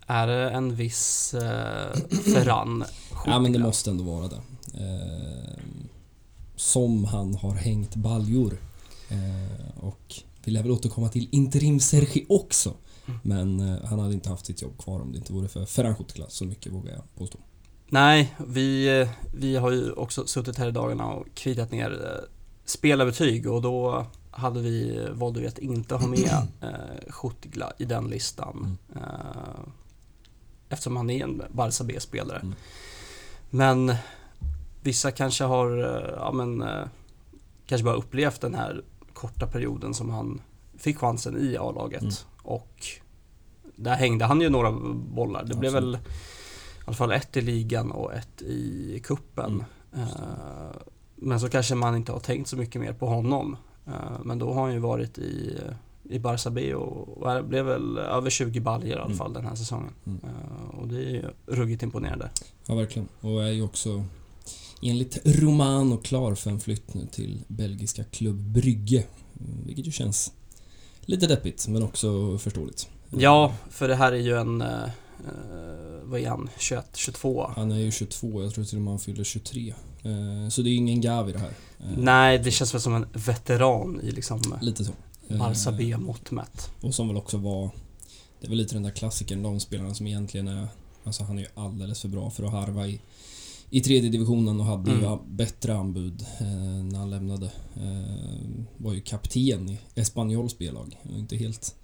Är 0.07 0.27
det 0.27 0.51
en 0.51 0.77
viss 0.77 1.35
eh, 1.35 1.97
Ferran 2.35 2.85
Ja 3.27 3.39
men 3.39 3.53
det 3.53 3.59
måste 3.59 3.91
ändå 3.91 4.05
vara 4.05 4.29
det. 4.29 4.41
Ehm, 4.75 5.89
som 6.57 7.05
han 7.05 7.35
har 7.35 7.55
hängt 7.55 7.95
baljor. 7.95 8.61
Eh, 9.09 9.85
och 9.85 10.15
vill 10.45 10.55
jag 10.55 10.63
väl 10.63 10.73
återkomma 10.73 11.09
till 11.09 11.29
interim 11.31 11.81
Sergi 11.81 12.27
också. 12.29 12.75
Men 13.23 13.61
eh, 13.61 13.85
han 13.85 13.99
hade 13.99 14.15
inte 14.15 14.29
haft 14.29 14.47
sitt 14.47 14.63
jobb 14.63 14.79
kvar 14.79 15.01
om 15.01 15.13
det 15.13 15.19
inte 15.19 15.33
vore 15.33 15.49
för 15.49 15.67
Ferran 15.67 15.97
Kutla, 15.97 16.25
så 16.29 16.45
mycket 16.45 16.73
vågar 16.73 16.93
jag 16.93 17.15
påstå. 17.15 17.39
Nej, 17.89 18.35
vi, 18.47 19.01
eh, 19.01 19.09
vi 19.35 19.57
har 19.57 19.71
ju 19.71 19.93
också 19.93 20.27
suttit 20.27 20.59
här 20.59 20.69
i 20.69 20.71
dagarna 20.71 21.07
och 21.07 21.27
kritat 21.35 21.71
ner 21.71 21.91
eh, 21.91 22.29
spelarbetyg 22.65 23.51
och 23.51 23.63
då 23.63 24.07
hade 24.31 24.61
vi, 24.61 25.09
valde 25.13 25.41
vi 25.41 25.47
att 25.47 25.59
inte 25.59 25.95
ha 25.95 26.07
med 26.07 26.47
eh, 26.61 27.13
Schuttigla 27.13 27.73
i 27.79 27.85
den 27.85 28.05
listan. 28.05 28.79
Eh, 28.95 29.61
eftersom 30.69 30.97
han 30.97 31.11
är 31.11 31.25
en 31.25 31.43
Barca 31.53 31.85
B-spelare. 31.85 32.39
Mm. 32.39 32.55
Men 33.51 33.95
vissa 34.83 35.11
kanske 35.11 35.45
har, 35.45 35.79
eh, 35.79 36.15
ja 36.17 36.33
men, 36.33 36.63
eh, 36.63 36.85
kanske 37.67 37.85
bara 37.85 37.95
upplevt 37.95 38.41
den 38.41 38.55
här 38.55 38.83
korta 39.13 39.47
perioden 39.47 39.95
som 39.95 40.11
han 40.11 40.41
fick 40.79 40.99
chansen 40.99 41.37
i 41.37 41.57
A-laget. 41.57 42.03
Mm. 42.03 42.15
Och 42.43 42.87
där 43.77 43.95
hängde 43.95 44.25
han 44.25 44.41
ju 44.41 44.49
några 44.49 44.73
bollar. 44.93 45.45
Det 45.45 45.55
blev 45.55 45.77
Absolut. 45.77 45.95
väl 45.95 46.03
i 46.03 46.36
alla 46.87 46.97
fall 46.97 47.13
ett 47.13 47.37
i 47.37 47.41
ligan 47.41 47.91
och 47.91 48.15
ett 48.15 48.43
i 48.43 49.01
kuppen. 49.05 49.65
Mm. 49.95 50.09
Men 51.17 51.41
så 51.41 51.49
kanske 51.49 51.75
man 51.75 51.97
inte 51.97 52.13
har 52.13 52.21
tänkt 52.21 52.49
så 52.49 52.57
mycket 52.57 52.81
mer 52.81 52.93
på 52.93 53.07
honom. 53.07 53.57
Eh, 53.87 53.93
Men 54.25 54.39
då 54.39 54.53
har 54.53 54.63
han 54.63 54.73
ju 54.73 54.79
varit 54.79 55.19
i, 55.19 55.59
i 56.03 56.19
Barça 56.19 56.51
B 56.51 56.75
och, 56.75 57.09
och 57.23 57.45
blev 57.45 57.65
väl 57.65 57.99
över 57.99 58.31
20 58.31 58.61
baljor 58.61 58.91
i 58.91 58.95
alla 58.95 59.05
Mm. 59.05 59.17
fall 59.19 59.33
den 59.33 59.45
här 59.47 59.55
säsongen. 59.55 59.93
Mm. 60.07 60.19
Eh, 60.25 60.79
och 60.79 60.89
det 60.89 60.97
är 60.97 61.11
ju 61.11 61.25
ruggigt 61.47 61.83
imponerande. 61.83 62.31
Ja, 62.67 62.75
verkligen. 62.75 63.09
Och 63.21 63.45
är 63.45 63.51
ju 63.51 63.63
också 63.63 64.05
enligt 64.83 65.19
Romano 65.25 65.97
klar 65.97 66.35
för 66.35 66.51
en 66.51 66.61
flytt 66.61 66.95
nu 66.95 67.07
till 67.07 67.45
belgiska 67.49 68.05
klubb 68.05 68.37
Brygge. 68.41 69.05
Mm, 69.41 69.67
Vilket 69.67 69.87
ju 69.87 69.91
känns 69.93 70.33
lite 71.01 71.27
deppigt, 71.27 71.69
men 71.69 71.83
också 71.83 72.39
förståeligt. 72.39 72.89
Ja, 73.11 73.55
för 73.71 73.89
det 73.89 73.95
här 73.95 74.13
är 74.13 74.17
ju 74.17 74.37
en, 74.37 74.65
eh, 75.25 76.03
vad 76.05 76.21
är 76.21 76.29
han, 76.29 76.51
21, 76.59 76.87
22? 76.95 77.51
Han 77.57 77.73
är 77.73 77.77
ju 77.79 77.91
22, 77.91 78.43
jag 78.43 78.55
tror 78.55 78.65
till 78.65 78.77
och 78.79 78.83
med 78.83 78.93
han 78.93 78.99
fyller 78.99 79.25
23. 79.25 79.69
Eh, 80.03 80.49
Så 80.49 80.63
det 80.63 80.69
är 80.69 80.71
ju 80.71 80.77
ingen 80.77 81.01
Gavi 81.01 81.33
det 81.33 81.39
här. 81.39 81.53
Eh, 81.81 81.99
Nej, 81.99 82.39
det 82.39 82.51
känns 82.51 82.75
väl 82.75 82.81
som 82.81 82.95
en 82.95 83.07
veteran 83.13 84.01
i 84.03 84.11
liksom 84.11 84.41
Lite 84.61 84.85
så. 84.85 84.93
Eh, 85.29 85.37
Barça 85.39 85.73
B-mått 85.77 86.31
mätt. 86.31 86.71
Och 86.81 86.95
som 86.95 87.09
väl 87.09 87.17
också 87.17 87.37
var... 87.37 87.71
Det 88.41 88.47
är 88.47 88.49
väl 88.49 88.59
lite 88.59 88.75
den 88.75 88.83
där 88.83 88.91
klassikern, 88.91 89.43
de 89.43 89.61
spelarna 89.61 89.95
som 89.95 90.07
egentligen 90.07 90.49
är... 90.49 90.69
Alltså 91.05 91.25
han 91.25 91.39
är 91.39 91.43
ju 91.43 91.49
alldeles 91.55 92.01
för 92.01 92.09
bra 92.09 92.31
för 92.31 92.45
att 92.45 92.53
harva 92.53 92.87
i, 92.87 93.01
i 93.71 93.81
tredje 93.81 94.11
divisionen 94.11 94.61
och 94.61 94.67
hade 94.67 94.91
ju 94.91 94.97
Mm. 94.99 95.13
a- 95.13 95.19
bättre 95.29 95.77
anbud 95.77 96.27
eh, 96.41 96.47
när 96.85 96.99
han 96.99 97.11
lämnade. 97.11 97.47
Eh, 97.77 98.63
var 98.77 98.93
ju 98.93 99.01
kapten 99.01 99.69
i 99.69 99.79
Espanyols 99.95 100.59
B-lag. 100.59 100.97
Inte 101.17 101.37
helt 101.37 101.75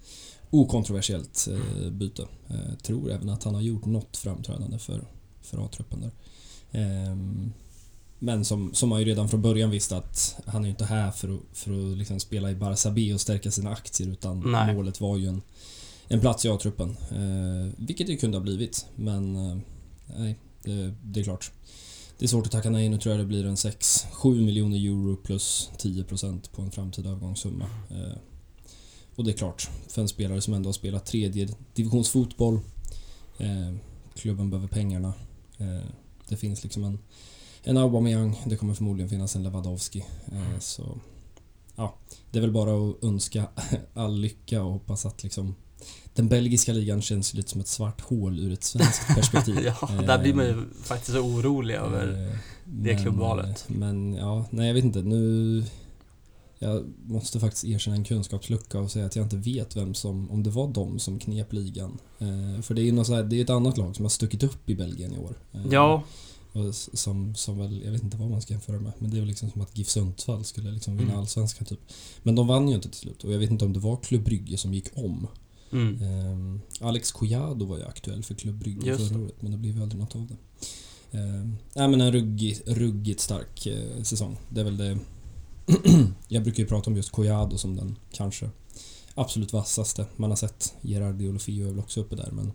okontroversiellt 0.53 1.47
eh, 1.51 1.91
byte. 1.91 2.27
Eh, 2.49 2.75
tror 2.83 3.11
även 3.11 3.29
att 3.29 3.43
han 3.43 3.55
har 3.55 3.61
gjort 3.61 3.85
något 3.85 4.17
framträdande 4.17 4.79
för, 4.79 5.03
för 5.41 5.65
A-truppen 5.65 6.01
där. 6.01 6.11
Ehm, 6.71 7.53
men 8.19 8.45
som, 8.45 8.73
som 8.73 8.89
man 8.89 8.99
ju 8.99 9.05
redan 9.05 9.29
från 9.29 9.41
början 9.41 9.69
visste 9.69 9.97
att 9.97 10.35
han 10.45 10.61
är 10.61 10.65
ju 10.65 10.69
inte 10.69 10.85
här 10.85 11.11
för 11.11 11.35
att, 11.35 11.57
för 11.57 11.91
att 11.91 11.97
liksom 11.97 12.19
spela 12.19 12.51
i 12.51 12.55
Barça 12.55 12.91
B 12.91 13.13
och 13.13 13.21
stärka 13.21 13.51
sina 13.51 13.71
aktier 13.71 14.07
utan 14.07 14.51
Nej. 14.51 14.75
målet 14.75 15.01
var 15.01 15.17
ju 15.17 15.27
en, 15.27 15.41
en 16.07 16.19
plats 16.19 16.45
i 16.45 16.49
A-truppen. 16.49 16.89
Eh, 16.89 17.73
vilket 17.77 18.07
det 18.07 18.17
kunde 18.17 18.37
ha 18.37 18.43
blivit 18.43 18.85
men 18.95 19.35
eh, 19.35 19.57
nej, 20.17 20.39
det, 20.63 20.93
det 21.03 21.19
är 21.19 21.23
klart. 21.23 21.51
Det 22.17 22.25
är 22.25 22.29
svårt 22.29 22.45
att 22.45 22.51
tacka 22.51 22.69
nej. 22.69 22.89
Nu 22.89 22.97
tror 22.97 23.15
jag 23.15 23.21
det 23.21 23.27
blir 23.27 23.45
en 23.45 23.55
6-7 23.55 24.41
miljoner 24.41 24.77
euro 24.77 25.15
plus 25.15 25.71
10% 25.77 26.51
på 26.51 26.61
en 26.61 26.71
framtida 26.71 27.09
övergångssumma. 27.09 27.65
Eh, 27.89 28.17
och 29.15 29.23
det 29.23 29.31
är 29.31 29.37
klart, 29.37 29.69
för 29.87 30.01
en 30.01 30.07
spelare 30.07 30.41
som 30.41 30.53
ändå 30.53 30.67
har 30.67 30.73
spelat 30.73 31.05
tredje 31.05 31.47
divisionsfotboll. 31.73 32.59
Eh, 33.37 33.75
klubben 34.15 34.49
behöver 34.49 34.67
pengarna. 34.67 35.13
Eh, 35.57 35.87
det 36.29 36.37
finns 36.37 36.63
liksom 36.63 36.83
en, 36.83 36.99
en 37.63 37.77
Aubameyang. 37.77 38.41
Det 38.45 38.55
kommer 38.55 38.73
förmodligen 38.73 39.09
finnas 39.09 39.35
en 39.35 39.43
Lewandowski. 39.43 40.05
Eh, 40.31 40.59
så 40.59 40.97
ja, 41.75 41.95
det 42.31 42.39
är 42.39 42.41
väl 42.41 42.51
bara 42.51 42.89
att 42.89 43.03
önska 43.03 43.47
all 43.93 44.19
lycka 44.19 44.63
och 44.63 44.71
hoppas 44.71 45.05
att 45.05 45.23
liksom 45.23 45.55
den 46.13 46.27
belgiska 46.27 46.73
ligan 46.73 47.01
känns 47.01 47.33
lite 47.33 47.49
som 47.49 47.61
ett 47.61 47.67
svart 47.67 48.01
hål 48.01 48.39
ur 48.39 48.53
ett 48.53 48.63
svenskt 48.63 49.07
perspektiv. 49.15 49.57
ja, 49.65 49.89
där 50.01 50.19
blir 50.21 50.33
man 50.33 50.45
ju 50.45 50.65
faktiskt 50.83 51.11
så 51.11 51.19
orolig 51.19 51.75
över 51.75 52.31
Eh, 52.31 52.37
det 52.65 52.95
klubbvalet. 52.95 53.65
Men 53.67 54.13
ja, 54.13 54.45
nej 54.49 54.67
jag 54.67 54.73
vet 54.73 54.83
inte. 54.83 55.01
Nu... 55.01 55.63
Jag 56.63 56.93
måste 57.05 57.39
faktiskt 57.39 57.65
erkänna 57.65 57.95
en 57.97 58.03
kunskapslucka 58.03 58.79
och 58.79 58.91
säga 58.91 59.05
att 59.05 59.15
jag 59.15 59.25
inte 59.25 59.37
vet 59.37 59.75
vem 59.75 59.93
som, 59.93 60.31
om 60.31 60.43
det 60.43 60.49
var 60.49 60.67
de 60.67 60.99
som 60.99 61.19
knep 61.19 61.53
ligan. 61.53 61.97
Eh, 62.19 62.61
för 62.61 62.73
det 62.73 62.81
är 62.81 62.85
ju 62.85 62.91
något 62.91 63.07
så 63.07 63.13
här, 63.15 63.23
det 63.23 63.35
är 63.39 63.43
ett 63.43 63.49
annat 63.49 63.77
lag 63.77 63.95
som 63.95 64.05
har 64.05 64.09
stuckit 64.09 64.43
upp 64.43 64.69
i 64.69 64.75
Belgien 64.75 65.13
i 65.13 65.17
år. 65.17 65.35
Eh, 65.53 65.61
Ja, 66.55 66.71
som, 66.93 67.35
som 67.35 67.57
väl, 67.57 67.81
jag 67.85 67.91
vet 67.91 68.03
inte 68.03 68.17
vad 68.17 68.29
man 68.29 68.41
ska 68.41 68.53
jämföra 68.53 68.79
med, 68.79 68.91
men 68.99 69.11
det 69.11 69.17
är 69.17 69.19
väl 69.19 69.27
liksom 69.27 69.49
som 69.51 69.61
att 69.61 69.77
GIF 69.77 69.89
Sundsvall 69.89 70.43
skulle 70.43 70.71
liksom 70.71 70.97
vinna 70.97 71.09
Mm. 71.09 71.19
Allsvenskan 71.19 71.65
typ. 71.65 71.79
Men 72.23 72.35
de 72.35 72.47
vann 72.47 72.67
ju 72.69 72.75
inte 72.75 72.89
till 72.89 72.99
slut 72.99 73.23
och 73.23 73.33
jag 73.33 73.39
vet 73.39 73.49
inte 73.51 73.65
om 73.65 73.73
det 73.73 73.79
var 73.79 73.97
Klubb 73.97 74.23
Brygge 74.23 74.57
som 74.57 74.73
gick 74.73 74.87
om. 74.97 75.27
mm. 75.71 76.01
Ehm, 76.03 76.61
Alex 76.81 77.11
Collado 77.11 77.65
var 77.65 77.77
ju 77.77 77.83
aktuell 77.83 78.23
för 78.23 78.35
Klubb 78.35 78.55
Brygge 78.55 78.97
förra 78.97 79.19
året, 79.21 79.41
men 79.41 79.51
det 79.51 79.57
blev 79.57 79.75
ju 79.75 79.81
aldrig 79.83 80.01
något 80.01 80.15
av 80.15 80.27
det. 80.27 80.37
Ehm, 81.17 81.55
nej 81.75 81.87
men 81.87 82.01
en 82.01 82.11
ruggig, 82.11 82.61
ruggigt 82.65 83.19
stark 83.19 83.65
eh, 83.67 84.03
säsong. 84.03 84.37
Det 84.49 84.61
är 84.61 84.65
väl 84.65 84.77
det... 84.77 84.97
jag 86.27 86.43
brukar 86.43 86.63
ju 86.63 86.69
prata 86.69 86.89
om 86.89 86.95
just 86.95 87.11
Collado 87.11 87.57
som 87.57 87.75
den 87.75 87.97
kanske 88.11 88.49
absolut 89.15 89.53
vassaste 89.53 90.05
man 90.15 90.29
har 90.29 90.37
sett. 90.37 90.73
Gerard 90.81 91.15
Deulofeu 91.15 91.61
är 91.61 91.65
väl 91.65 91.79
också 91.79 92.01
uppe 92.01 92.15
där, 92.15 92.31
men... 92.31 92.51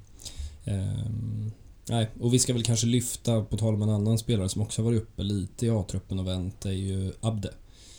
ehm, 0.64 1.52
nej, 1.88 2.10
och 2.20 2.34
vi 2.34 2.38
ska 2.38 2.52
väl 2.52 2.62
kanske 2.64 2.86
lyfta, 2.86 3.42
på 3.44 3.56
tal 3.56 3.74
om 3.74 3.82
en 3.82 3.90
annan 3.90 4.18
spelare 4.18 4.48
som 4.48 4.62
också 4.62 4.82
har 4.82 4.90
varit 4.90 5.02
uppe 5.02 5.22
lite 5.22 5.66
i 5.66 5.70
A-truppen 5.70 6.18
och 6.18 6.26
vänt, 6.26 6.66
är 6.66 6.70
ju 6.72 7.12
Abde. 7.20 7.54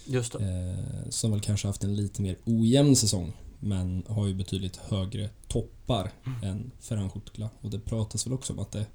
just 0.06 0.34
det. 0.34 0.40
Eh, 0.40 1.10
som 1.10 1.32
väl 1.32 1.42
kanske 1.42 1.68
haft 1.68 1.84
en 1.84 1.96
lite 1.96 2.22
mer 2.22 2.38
ojämn 2.46 2.96
säsong. 2.96 3.34
Men 3.60 4.04
har 4.08 4.28
ju 4.28 4.34
betydligt 4.34 4.78
högre 4.78 5.30
toppar 5.48 6.12
än 6.44 6.72
Ferran 6.80 7.10
Schutla. 7.10 7.50
Och 7.62 7.70
det 7.70 7.80
pratas 7.80 8.26
väl 8.26 8.34
också 8.34 8.54
om 8.54 8.60
att 8.60 8.72
det 8.72 8.86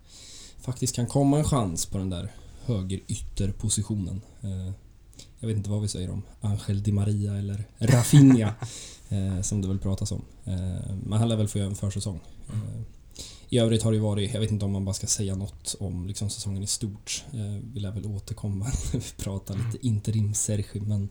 faktiskt 0.60 0.94
kan 0.94 1.06
komma 1.06 1.38
en 1.38 1.44
chans 1.44 1.86
på 1.86 1.98
den 1.98 2.10
där 2.10 2.32
högerytterpositionen. 2.64 4.20
Eh, 4.40 4.72
jag 5.44 5.48
vet 5.48 5.56
inte 5.56 5.70
vad 5.70 5.82
vi 5.82 5.88
säger 5.88 6.10
om 6.10 6.22
Angel 6.40 6.82
Di 6.82 6.92
Maria 6.92 7.34
eller 7.34 7.64
Rafinha. 7.78 8.54
eh, 9.08 9.40
som 9.40 9.62
det 9.62 9.68
väl 9.68 9.78
pratas 9.78 10.12
om. 10.12 10.24
Eh, 10.44 10.96
men 11.06 11.18
han 11.18 11.28
lär 11.28 11.36
väl 11.36 11.48
få 11.48 11.58
göra 11.58 11.68
en 11.68 11.76
försäsong. 11.76 12.20
Eh, 12.48 12.80
I 13.48 13.58
övrigt 13.58 13.82
har 13.82 13.90
det 13.90 13.96
ju 13.96 14.02
varit, 14.02 14.34
jag 14.34 14.40
vet 14.40 14.50
inte 14.50 14.64
om 14.64 14.72
man 14.72 14.84
bara 14.84 14.94
ska 14.94 15.06
säga 15.06 15.34
något 15.34 15.76
om 15.80 16.06
liksom 16.06 16.30
säsongen 16.30 16.62
i 16.62 16.66
stort. 16.66 17.24
Eh, 17.32 17.62
vi 17.74 17.80
lär 17.80 17.90
väl 17.90 18.06
återkomma 18.06 18.64
när 18.92 19.00
vi 19.00 19.22
pratar 19.24 19.54
lite 19.54 19.86
interim 19.86 20.34
Sergi 20.34 20.80
men 20.80 21.08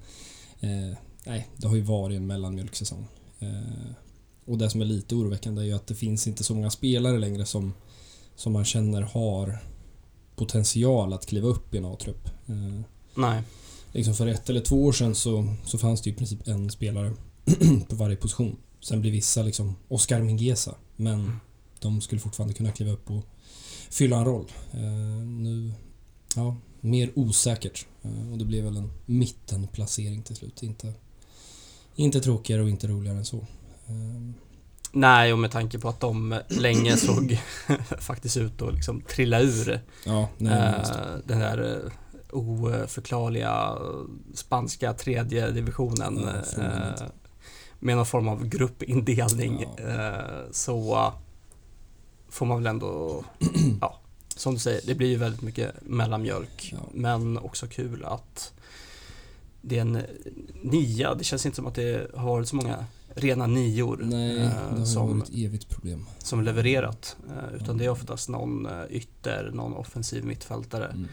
eh, 0.59 0.97
nej, 1.25 1.47
det 1.57 1.67
har 1.67 1.75
ju 1.75 1.81
varit 1.81 2.17
en 2.17 2.27
mellanmjölksäsong. 2.27 3.07
Eh, 3.39 3.93
och 4.45 4.57
det 4.57 4.69
som 4.69 4.81
är 4.81 4.85
lite 4.85 5.15
oroväckande 5.15 5.61
är 5.61 5.65
ju 5.65 5.73
att 5.73 5.87
det 5.87 5.95
finns 5.95 6.27
inte 6.27 6.43
så 6.43 6.55
många 6.55 6.69
spelare 6.69 7.19
längre 7.19 7.45
som, 7.45 7.73
som 8.35 8.53
man 8.53 8.65
känner 8.65 9.01
har 9.01 9.59
potential 10.35 11.13
att 11.13 11.25
kliva 11.25 11.47
upp 11.47 11.73
i 11.73 11.77
en 11.77 11.85
A-trupp. 11.85 12.29
Eh, 12.47 12.81
Nej. 13.15 13.43
Liksom 13.93 14.13
för 14.13 14.27
ett 14.27 14.49
eller 14.49 14.61
två 14.61 14.85
år 14.85 14.91
sedan 14.91 15.15
så, 15.15 15.55
så 15.65 15.77
fanns 15.77 16.01
det 16.01 16.09
i 16.09 16.13
princip 16.13 16.47
en 16.47 16.69
spelare 16.69 17.13
på 17.89 17.95
varje 17.95 18.15
position. 18.15 18.57
Sen 18.79 19.01
blir 19.01 19.11
vissa 19.11 19.43
liksom 19.43 19.75
Oscar 19.87 20.21
Mingueza, 20.21 20.75
men 20.95 21.39
de 21.79 22.01
skulle 22.01 22.21
fortfarande 22.21 22.53
kunna 22.53 22.71
kliva 22.71 22.91
upp 22.91 23.11
och 23.11 23.23
fylla 23.89 24.17
en 24.17 24.25
roll. 24.25 24.51
Eh, 24.73 24.81
nu, 25.25 25.71
ja, 26.35 26.57
mer 26.81 27.11
osäkert. 27.15 27.85
Eh, 28.01 28.31
och 28.31 28.37
det 28.37 28.45
blev 28.45 28.63
väl 28.63 28.77
en 28.77 28.91
mittenplacering 29.05 30.23
till 30.23 30.35
slut. 30.35 30.63
Inte, 30.63 30.93
inte 31.95 32.19
tråkigare 32.19 32.61
och 32.61 32.69
inte 32.69 32.87
roligare 32.87 33.17
än 33.17 33.25
så. 33.25 33.37
Eh, 33.87 34.33
Nej, 34.95 35.33
och 35.33 35.39
med 35.39 35.51
tanke 35.51 35.79
på 35.79 35.89
att 35.89 35.99
de 35.99 36.39
länge 36.47 36.97
såg 36.97 37.39
faktiskt 37.99 38.37
ut 38.37 38.61
att 38.61 38.73
liksom 38.73 39.01
trilla 39.01 39.41
ur 39.41 39.81
ja, 40.05 40.29
nej, 40.37 40.53
eh, 40.53 41.17
den 41.25 41.39
där 41.39 41.75
eh, 41.85 41.91
oförklarliga 42.33 43.77
spanska 44.33 44.93
tredje 44.93 45.51
divisionen 45.51 46.19
Ja, 46.57 46.63
eh, 46.63 47.05
med 47.79 47.95
någon 47.97 48.05
form 48.05 48.27
av 48.27 48.45
gruppindelning 48.47 49.65
Ja. 49.77 49.83
eh, 49.89 50.41
så 50.51 51.13
får 52.29 52.45
man 52.45 52.57
väl 52.57 52.67
ändå, 52.67 53.23
ja, 53.81 53.99
som 54.35 54.53
du 54.53 54.59
säger, 54.59 54.81
det 54.87 54.95
blir 54.95 55.07
ju 55.09 55.15
väldigt 55.17 55.41
mycket 55.41 55.71
mellanmjölk 55.81 56.69
Ja. 56.71 56.77
men 56.93 57.37
också 57.37 57.67
kul 57.67 58.05
att 58.05 58.53
det 59.61 59.77
är 59.77 59.81
en 59.81 60.01
nia, 60.61 61.15
det 61.15 61.23
känns 61.23 61.45
inte 61.45 61.55
som 61.55 61.67
att 61.67 61.75
det 61.75 62.11
har 62.15 62.27
varit 62.27 62.47
så 62.47 62.55
många 62.55 62.85
rena 63.15 63.47
nior 63.47 63.99
Nej, 64.03 64.35
det 64.37 64.77
eh, 64.77 64.83
som, 64.83 65.23
som 66.17 66.41
levererat. 66.43 67.17
eh, 67.29 67.55
Utan 67.61 67.77
det 67.77 67.85
är 67.85 67.89
oftast 67.89 68.29
någon 68.29 68.65
eh, 68.65 68.83
ytter, 68.89 69.51
någon 69.53 69.73
offensiv 69.73 70.25
mittfältare. 70.25 70.85
Mm. 70.87 71.07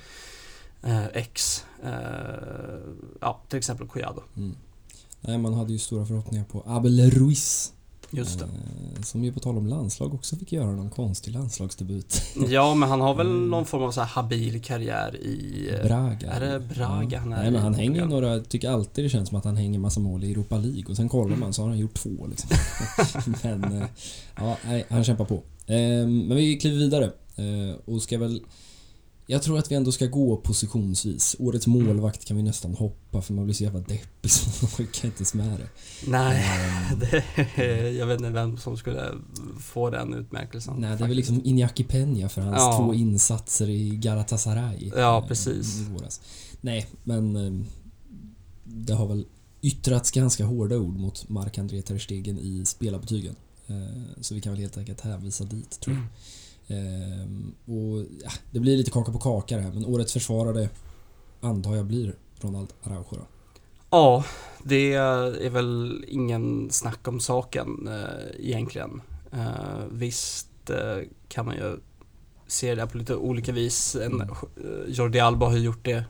Eh, 0.83 1.07
X, 1.15 1.65
eh, 1.85 1.91
ja 3.21 3.41
till 3.49 3.59
exempel 3.59 3.87
Collado. 3.89 4.23
Mm. 4.37 4.57
Nej, 5.21 5.39
man 5.39 5.55
hade 5.55 5.73
ju 5.73 5.79
stora 5.79 6.07
förhoppningar 6.07 6.45
på 6.45 6.63
Abel 6.67 7.11
Ruiz. 7.11 7.73
Just 8.13 8.39
det. 8.39 8.45
Eh, 8.45 9.03
som 9.03 9.25
ju 9.25 9.33
på 9.33 9.41
tal 9.41 9.59
om 9.59 9.67
landslag 9.67 10.15
också 10.15 10.37
fick 10.37 10.53
göra 10.53 10.71
någon 10.73 10.91
konstig 10.91 11.33
landslagsdebut. 11.35 12.23
Ja 12.49 12.75
men 12.75 12.89
han 12.89 13.01
har 13.01 13.15
väl 13.15 13.27
Mm. 13.27 13.51
någon 13.51 13.67
form 13.67 13.83
av 13.83 13.91
så 13.93 14.01
här 14.01 14.09
habil 14.09 14.63
karriär 14.63 15.17
i... 15.17 15.71
Braga. 15.85 16.31
är 16.31 16.41
det 16.41 16.61
Braga 16.61 17.19
han 17.19 17.33
är 17.33 17.43
Nej 17.43 17.51
men 17.51 17.63
han 17.63 17.75
hänger 17.75 18.07
några, 18.07 18.29
jag 18.29 18.49
tycker 18.49 18.71
alltid 18.71 19.05
det 19.05 19.09
känns 19.09 19.29
som 19.29 19.39
att 19.39 19.45
han 19.45 19.57
hänger 19.57 19.79
massa 19.79 20.01
mål 20.01 20.25
i 20.25 20.31
Europa 20.33 20.59
League 20.59 20.85
och 20.89 20.97
sen 20.97 21.09
kollar 21.09 21.37
man 21.37 21.53
så 21.53 21.63
har 21.63 21.69
han 21.69 21.79
gjort 21.79 21.95
två 21.95 22.27
liksom. 22.27 22.51
men 23.43 23.65
eh, 23.83 23.87
ja, 24.37 24.57
nej, 24.67 24.87
han 24.91 25.05
kämpar 25.05 25.25
på. 25.25 25.35
Eh, 25.67 26.07
men 26.07 26.37
vi 26.37 26.57
kliver 26.57 26.79
vidare 26.79 27.05
eh, 27.37 27.77
och 27.85 28.03
ska 28.03 28.19
väl 28.19 28.43
jag 29.31 29.43
tror 29.43 29.59
att 29.59 29.71
vi 29.71 29.75
ändå 29.75 29.93
ska 29.93 30.07
gå 30.07 30.37
positionsvis. 30.37 31.37
Årets 31.39 31.67
Mm. 31.67 31.87
målvakt 31.87 32.25
kan 32.25 32.37
vi 32.37 32.43
nästan 32.43 32.75
hoppa 32.75 33.23
för 33.23 33.35
man 33.35 33.45
blir 33.45 33.55
så 33.55 33.65
jävla 33.65 33.81
deppig 33.81 34.31
så 34.31 34.51
man 34.63 34.71
orkar 34.87 35.07
inte 35.07 35.19
ens 35.19 35.35
med 35.35 35.59
det. 35.61 35.69
Nej, 36.11 36.45
Eh, 36.93 36.99
det, 37.57 37.91
jag 37.91 38.07
vet 38.07 38.19
inte 38.21 38.31
vem 38.31 38.57
som 38.59 38.77
skulle 38.77 39.09
få 39.61 39.91
den 39.91 40.15
utmärkelsen. 40.15 40.75
Nej, 40.79 40.97
det 40.97 41.05
är 41.05 41.09
väl 41.09 41.17
liksom 41.17 41.43
Iñaki 41.43 41.87
Peña 41.87 42.29
för 42.29 42.41
hans 42.43 42.57
Ja. 42.59 42.77
två 42.79 42.95
insatser 42.95 43.69
i 43.69 43.89
Galatasaray. 43.97 44.91
Ja, 44.97 45.19
eh, 45.23 45.27
precis. 45.29 45.81
Nej, 46.61 46.87
men 47.05 47.37
eh, 47.37 47.67
det 48.65 48.93
har 48.95 49.07
väl 49.07 49.27
yttrats 49.63 50.11
ganska 50.11 50.45
hårda 50.45 50.77
ord 50.77 50.97
mot 50.97 51.29
Marc-André 51.29 51.83
Ter 51.83 51.99
Stegen 51.99 52.39
i 52.39 52.63
spelarbetygen. 52.67 53.35
Så 54.21 54.35
vi 54.35 54.41
kan 54.41 54.53
väl 54.53 54.61
helt 54.61 54.79
enkelt 54.79 55.01
hänvisa 55.01 55.45
dit 55.45 55.81
tror 55.81 55.97
jag. 55.97 56.05
Ehm, 56.71 57.55
och 57.65 58.07
ja, 58.25 58.31
Det 58.51 58.61
blir 58.61 58.77
lite 58.77 58.91
kaka 58.91 59.13
på 59.13 59.19
kaka 59.19 59.57
det 59.57 59.63
här 59.63 59.73
men 59.73 59.87
årets 59.87 60.13
försvarare 60.13 60.69
antar 61.41 61.77
jag 61.77 61.87
blir 61.87 62.15
Ronald 62.41 62.73
Araujo 62.83 63.05
då. 63.11 63.27
Ja, 63.91 64.25
det 64.65 64.93
är 64.93 65.51
väl 65.51 66.05
ingen 66.09 66.71
snack 66.71 67.09
om 67.09 67.21
saken 67.21 67.89
eh, 67.89 68.47
egentligen. 68.49 69.03
Eh, 69.33 69.85
visst 69.91 70.71
eh, 70.71 70.99
kan 71.29 71.47
man 71.47 71.55
ju 71.57 71.77
se 72.47 72.75
det 72.75 72.87
på 72.87 72.99
lite 72.99 73.17
olika 73.17 73.53
vis. 73.53 73.95
En, 73.97 74.13
Mm. 74.15 74.29
eh, 74.31 74.35
Jordi 74.89 75.21
Alba 75.21 75.47
har 75.47 75.53
ju 75.57 75.63
gjort 75.65 75.85
det 75.85 76.05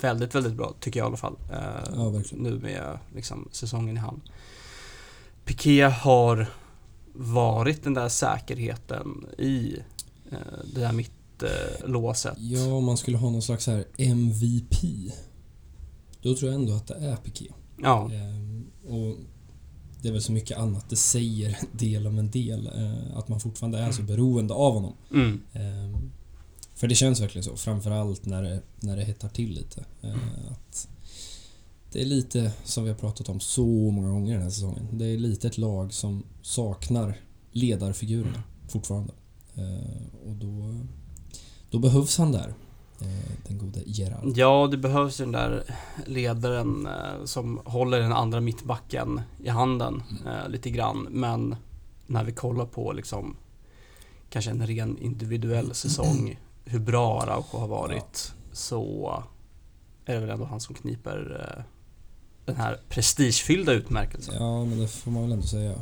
väldigt, 0.00 0.34
väldigt 0.34 0.52
bra 0.54 0.74
tycker 0.80 1.00
jag 1.00 1.06
i 1.06 1.08
alla 1.08 1.16
fall. 1.16 1.36
Eh, 1.52 1.92
Ja, 1.94 2.08
verkligen. 2.08 2.44
nu 2.44 2.58
med 2.58 2.98
liksom, 3.14 3.48
säsongen 3.52 3.96
i 3.96 4.00
hamn. 4.00 4.20
Piqué 5.44 5.82
har 5.82 6.46
varit 7.18 7.82
den 7.84 7.94
där 7.94 8.08
säkerheten 8.08 9.26
i 9.38 9.76
eh, 10.32 10.38
det 10.74 10.80
där 10.80 10.92
mittlåset. 10.92 12.34
Ja, 12.38 12.72
om 12.72 12.84
man 12.84 12.96
skulle 12.96 13.16
ha 13.16 13.30
någon 13.30 13.42
slags 13.42 13.66
här 13.66 13.84
MVP. 13.98 14.76
Då 16.22 16.34
tror 16.34 16.52
jag 16.52 16.60
ändå 16.60 16.72
att 16.72 16.86
det 16.86 16.94
är 16.94 17.16
Piqué. 17.16 17.46
Ja, 17.82 18.10
Ehm, 18.12 18.66
och 18.86 19.16
det 20.02 20.08
är 20.08 20.12
väl 20.12 20.22
så 20.22 20.32
mycket 20.32 20.58
annat. 20.58 20.90
Det 20.90 20.96
säger 20.96 21.58
del 21.72 22.06
om 22.06 22.18
en 22.18 22.30
del. 22.30 22.66
eh, 22.66 23.16
att 23.18 23.28
man 23.28 23.40
fortfarande 23.40 23.78
är 23.78 23.92
så 23.92 24.02
beroende 24.02 24.54
av 24.54 24.72
honom. 24.74 24.94
mm, 25.12 25.40
Ehm, 25.52 26.10
för 26.74 26.88
det 26.88 26.94
känns 26.94 27.20
verkligen 27.20 27.44
så. 27.44 27.56
Framförallt 27.56 28.26
när 28.26 28.42
det, 28.42 28.62
när 28.80 28.96
det 28.96 29.04
hettar 29.04 29.28
till 29.28 29.50
lite. 29.54 29.84
Eh, 30.02 30.14
att 30.50 30.88
det 31.96 32.02
är 32.02 32.06
lite 32.06 32.52
som 32.64 32.84
vi 32.84 32.90
har 32.90 32.96
pratat 32.96 33.28
om 33.28 33.40
så 33.40 33.66
många 33.66 34.10
gånger 34.10 34.32
den 34.34 34.42
här 34.42 34.50
säsongen. 34.50 34.88
Det 34.92 35.04
är 35.06 35.18
lite 35.18 35.46
ett 35.46 35.58
lag 35.58 35.92
som 35.92 36.22
saknar 36.42 37.20
ledarfigurerna 37.50 38.42
fortfarande. 38.68 39.12
Eh, 39.54 40.28
och 40.28 40.34
då, 40.36 40.80
då 41.70 41.78
behövs 41.78 42.18
han 42.18 42.32
där. 42.32 42.54
eh, 43.00 43.32
Den 43.48 43.58
gode 43.58 43.80
Gerard. 43.86 44.32
Ja, 44.34 44.68
det 44.70 44.76
behövs 44.76 45.20
ju 45.20 45.24
den 45.24 45.32
där 45.32 45.62
ledaren 46.06 46.86
eh, 46.86 47.24
som 47.24 47.60
håller 47.64 48.00
den 48.00 48.12
andra 48.12 48.40
mittbacken 48.40 49.20
i 49.44 49.48
handen 49.48 50.02
eh, 50.26 50.48
lite 50.48 50.70
grann. 50.70 51.06
Men 51.10 51.56
när 52.06 52.24
vi 52.24 52.32
kollar 52.32 52.66
på 52.66 52.92
liksom 52.92 53.36
kanske 54.30 54.50
en 54.50 54.66
ren 54.66 54.98
individuell 54.98 55.74
säsong, 55.74 56.38
hur 56.64 56.78
bra 56.80 57.22
Araujo 57.22 57.58
har 57.58 57.68
varit, 57.68 58.32
så 58.52 59.12
är 60.04 60.14
det 60.14 60.20
väl 60.20 60.30
ändå 60.30 60.44
han 60.44 60.60
som 60.60 60.74
kniper 60.74 61.64
den 62.46 62.56
här 62.56 62.80
prestigefyllda 62.88 63.72
utmärkelsen. 63.72 64.34
Ja, 64.34 64.64
men 64.64 64.78
det 64.80 64.88
får 64.88 65.10
man 65.10 65.22
väl 65.22 65.32
ändå 65.32 65.46
säga. 65.46 65.74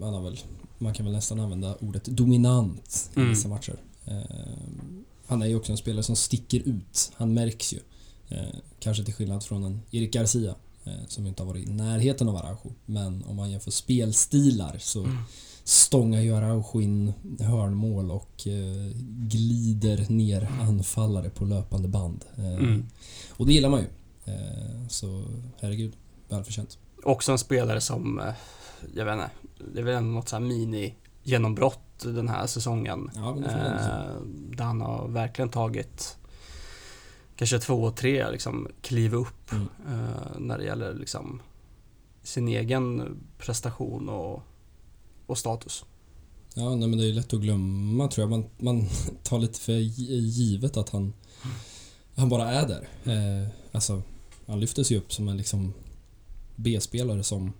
Man, 0.00 0.14
har 0.14 0.22
väl, 0.22 0.38
man 0.78 0.94
kan 0.94 1.06
väl 1.06 1.14
nästan 1.14 1.40
använda 1.40 1.74
ordet 1.80 2.04
dominant 2.04 3.10
i 3.14 3.18
Mm. 3.18 3.30
vissa 3.30 3.48
matcher. 3.48 3.76
Eh, 4.04 4.16
han 5.26 5.42
är 5.42 5.46
ju 5.46 5.56
också 5.56 5.72
en 5.72 5.78
spelare 5.78 6.02
som 6.02 6.16
sticker 6.16 6.60
ut. 6.68 7.12
Han 7.16 7.34
märks 7.34 7.72
ju. 7.72 7.78
Eh, 8.28 8.38
kanske 8.80 9.04
till 9.04 9.14
skillnad 9.14 9.44
från 9.44 9.64
en 9.64 9.80
Erik 9.90 10.12
Garcia 10.12 10.54
eh, 10.84 10.92
som 11.08 11.26
inte 11.26 11.42
har 11.42 11.46
varit 11.48 11.68
i 11.68 11.72
närheten 11.72 12.28
av 12.28 12.36
Araujo. 12.36 12.72
Men 12.86 13.24
om 13.24 13.36
man 13.36 13.50
jämför 13.50 13.70
spelstilar 13.70 14.76
så 14.80 15.04
Mm. 15.04 15.16
stångar 15.64 16.20
ju 16.20 16.34
Araujo 16.34 16.80
in 16.80 17.12
hörnmål 17.40 18.10
och 18.10 18.46
eh, 18.46 18.92
glider 19.28 20.06
ner 20.08 20.48
anfallare 20.60 21.30
på 21.30 21.44
löpande 21.44 21.88
band. 21.88 22.24
Eh, 22.36 22.44
Mm. 22.54 22.86
Och 23.30 23.46
det 23.46 23.52
gillar 23.52 23.68
man 23.68 23.80
ju. 23.80 23.86
Eh, 24.28 24.88
så 24.88 25.24
herregud, 25.60 25.92
välförtjänt. 26.28 26.78
Också 27.04 27.32
en 27.32 27.38
spelare 27.38 27.80
som, 27.80 28.20
eh, 28.20 28.32
jag 28.94 29.04
vet 29.04 29.12
inte, 29.12 29.30
det 29.74 29.80
är 29.80 29.84
väl 29.84 30.02
något 30.04 30.28
så 30.28 30.36
här 30.36 30.40
mini-genombrott 30.42 31.80
den 32.04 32.28
här 32.28 32.46
säsongen. 32.46 33.10
Ja. 33.14 33.36
Eh, 33.38 34.20
där 34.56 34.64
han 34.64 34.80
har 34.80 35.08
verkligen 35.08 35.48
tagit 35.48 36.16
kanske 37.36 37.58
två, 37.58 37.90
tre 37.90 38.30
liksom 38.30 38.68
kliv 38.82 39.14
upp 39.14 39.52
Mm. 39.52 39.66
eh, 39.88 40.38
när 40.38 40.58
det 40.58 40.64
gäller 40.64 40.94
liksom 40.94 41.42
sin 42.22 42.48
egen 42.48 43.16
prestation 43.38 44.08
och, 44.08 44.42
och 45.26 45.38
status. 45.38 45.84
Ja, 46.54 46.74
nej, 46.74 46.88
men 46.88 46.98
det 46.98 47.06
är 47.08 47.12
lätt 47.12 47.32
att 47.34 47.40
glömma 47.40 48.08
tror 48.08 48.22
jag. 48.22 48.30
Man, 48.30 48.50
man 48.58 48.86
tar 49.22 49.38
lite 49.38 49.60
för 49.60 49.72
gi- 49.72 50.18
givet 50.20 50.76
att 50.76 50.88
han, 50.90 51.12
han 52.16 52.28
bara 52.28 52.50
är 52.50 52.68
där. 52.68 52.88
Eh, 53.12 53.48
alltså, 53.72 54.02
han 54.48 54.60
lyftes 54.60 54.92
ju 54.92 54.96
upp 54.98 55.12
som 55.12 55.28
en 55.28 55.36
liksom 55.36 55.74
B-spelare 56.56 57.22
som 57.22 57.52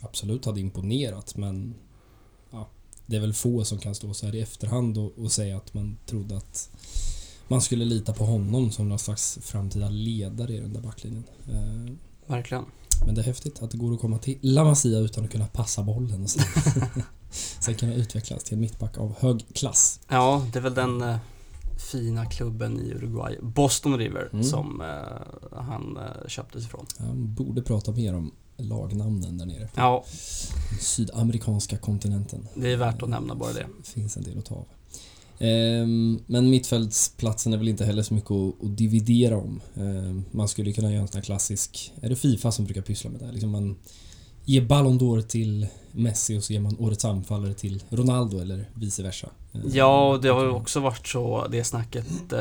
absolut 0.00 0.44
hade 0.44 0.60
imponerat 0.60 1.36
men 1.36 1.74
ja, 2.50 2.68
det 3.06 3.16
är 3.16 3.20
väl 3.20 3.34
få 3.34 3.64
som 3.64 3.78
kan 3.78 3.94
stå 3.94 4.14
så 4.14 4.26
här 4.26 4.34
i 4.34 4.40
efterhand 4.40 4.98
och, 4.98 5.18
och 5.18 5.32
säga 5.32 5.56
att 5.56 5.74
man 5.74 5.96
trodde 6.06 6.36
att 6.36 6.70
man 7.48 7.62
skulle 7.62 7.84
lita 7.84 8.12
på 8.12 8.24
honom 8.24 8.70
som 8.70 8.88
någon 8.88 8.98
slags 8.98 9.38
framtida 9.42 9.88
ledare 9.88 10.52
i 10.52 10.60
den 10.60 10.72
där 10.72 10.80
backlinjen. 10.80 11.24
Eh, 11.48 11.92
Verkligen. 12.26 12.64
men 13.06 13.14
det 13.14 13.20
är 13.20 13.24
häftigt 13.24 13.62
att 13.62 13.70
det 13.70 13.78
går 13.78 13.94
att 13.94 14.00
komma 14.00 14.18
till 14.18 14.38
La 14.40 14.64
Masia 14.64 14.98
utan 14.98 15.24
att 15.24 15.30
kunna 15.30 15.46
passa 15.46 15.82
bollen 15.82 16.22
och 16.22 16.30
sen, 16.30 16.42
sen 17.60 17.74
kunna 17.74 17.94
utvecklas 17.94 18.44
till 18.44 18.54
en 18.54 18.60
mittback 18.60 18.98
av 18.98 19.14
hög 19.18 19.46
klass. 19.54 20.00
Ja, 20.08 20.46
det 20.52 20.58
är 20.58 20.62
väl 20.62 20.74
den 20.74 21.00
eh, 21.00 21.16
fina 21.76 22.26
klubben 22.26 22.80
i 22.80 22.92
Uruguay, 22.94 23.38
Boston 23.42 23.98
River, 23.98 24.28
Mm. 24.32 24.44
som 24.44 24.80
eh, 24.80 25.58
han 25.58 25.96
eh, 25.96 26.28
köptes 26.28 26.64
ifrån. 26.64 26.86
Han 26.98 27.34
borde 27.34 27.62
prata 27.62 27.92
mer 27.92 28.14
om 28.14 28.32
lagnamnen 28.56 29.38
där 29.38 29.46
nere. 29.46 29.68
Ja, 29.74 30.04
Den 30.70 30.78
sydamerikanska 30.80 31.78
kontinenten. 31.78 32.48
det 32.54 32.72
är 32.72 32.76
värt 32.76 33.02
att 33.02 33.08
nämna 33.08 33.34
bara 33.34 33.52
det. 33.52 33.66
Det 33.84 33.88
finns 33.90 34.16
en 34.16 34.22
del 34.22 34.38
att 34.38 34.44
ta 34.44 34.54
av. 34.54 34.64
Ehm, 35.38 36.18
Men 36.26 36.50
mittfältsplatsen 36.50 37.52
är 37.52 37.56
väl 37.56 37.68
inte 37.68 37.84
heller 37.84 38.02
så 38.02 38.14
mycket 38.14 38.30
att, 38.30 38.64
att 38.64 38.76
dividera 38.76 39.36
om. 39.38 39.60
Ehm, 39.74 40.24
Man 40.30 40.48
skulle 40.48 40.72
kunna 40.72 40.90
göra 40.92 41.02
en 41.02 41.08
sån 41.08 41.16
här 41.18 41.22
klassisk... 41.24 41.92
Är 42.00 42.08
det 42.08 42.16
Fifa 42.16 42.52
som 42.52 42.64
brukar 42.64 42.82
pyssla 42.82 43.10
med 43.10 43.20
det 43.20 43.26
här? 43.26 43.32
Liksom 43.32 43.50
man 43.50 43.76
ger 44.44 44.60
Ballon 44.62 44.98
d'Or 44.98 45.22
till 45.22 45.66
Messi 45.92 46.38
och 46.38 46.44
så 46.44 46.52
ger 46.52 46.60
man 46.60 46.76
årets 46.78 47.04
anfallare 47.04 47.54
till 47.54 47.82
Ronaldo 47.90 48.38
eller 48.40 48.68
vice 48.74 49.02
versa. 49.02 49.28
Ja, 49.72 50.18
det 50.22 50.28
har 50.28 50.42
ju 50.44 50.50
också 50.50 50.80
varit 50.80 51.06
så 51.06 51.46
det 51.50 51.64
snacket 51.64 52.32
eh, 52.32 52.38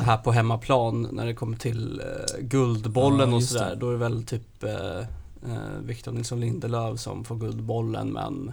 här 0.00 0.16
på 0.16 0.32
hemmaplan 0.32 1.08
när 1.12 1.26
det 1.26 1.34
kommer 1.34 1.56
till 1.56 2.00
eh, 2.00 2.40
Guldbollen 2.42 3.30
Ja, 3.30 3.36
och 3.36 3.42
sådär. 3.42 3.70
det. 3.70 3.76
Då 3.76 3.88
är 3.88 3.92
det 3.92 3.98
väl 3.98 4.22
typ 4.24 4.62
eh, 4.64 4.98
eh, 4.98 5.78
Victor 5.84 6.12
Nilsson 6.12 6.40
Lindelöf 6.40 7.00
som 7.00 7.24
får 7.24 7.36
Guldbollen 7.36 8.08
men 8.12 8.52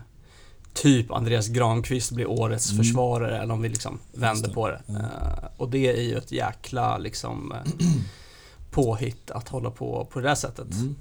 typ 0.74 1.12
Andreas 1.12 1.48
Granqvist 1.48 2.12
blir 2.12 2.30
årets 2.30 2.72
Mm. 2.72 2.84
försvarare 2.84 3.38
eller 3.42 3.54
om 3.54 3.62
vi 3.62 3.70
liksom 3.70 4.00
vänder 4.14 4.48
det. 4.48 4.54
på 4.54 4.68
det. 4.68 4.82
Eh, 4.90 5.46
och 5.58 5.70
det 5.70 5.98
är 5.98 6.02
ju 6.02 6.18
ett 6.18 6.32
jäkla 6.32 6.98
liksom 6.98 7.52
eh, 7.52 7.88
påhitt 8.72 9.32
att 9.32 9.50
hålla 9.50 9.72
på 9.72 10.08
på 10.12 10.20
det 10.20 10.28
där 10.28 10.36
sättet. 10.36 10.72
Mm, 10.74 10.96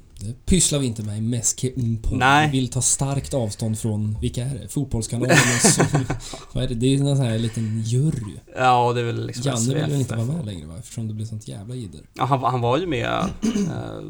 pysslar 0.47 0.79
vi 0.79 0.87
inte 0.87 1.03
med 1.03 1.19
i 1.19 1.21
Meske 1.21 1.73
Unpod. 1.73 2.19
Nej. 2.19 2.51
Vi 2.51 2.59
vill 2.61 2.69
ta 2.69 2.83
starkt 2.83 3.35
avstånd 3.35 3.79
från, 3.79 4.17
vilka 4.21 4.45
är 4.45 4.55
det? 4.55 4.69
Fotbollskanalen 4.69 5.37
som, 5.63 5.87
Vad 6.53 6.65
är 6.65 6.69
det? 6.69 6.75
Det 6.75 6.87
är 6.87 6.91
ju 6.91 6.97
en 6.97 7.17
sån 7.17 7.27
här 7.27 7.39
liten 7.39 7.83
jury. 7.83 8.37
Ja, 8.57 8.93
det 8.93 9.01
är 9.01 9.05
väl 9.05 9.27
liksom 9.27 9.53
Janne 9.53 9.75
vill 9.75 9.91
väl 9.91 10.01
inte 10.01 10.17
vara 10.17 10.27
med 10.27 10.47
längre 10.47 10.67
va? 10.67 10.75
Eftersom 10.79 11.09
det 11.09 11.15
blir 11.15 11.27
sånt 11.27 11.49
jävla 11.49 11.75
jidder. 11.75 12.01
Ja, 12.15 12.25
han, 12.25 12.41
han 12.41 12.61
var 12.61 12.79
ju 12.79 12.87
med 12.87 13.29
eh, 13.43 14.03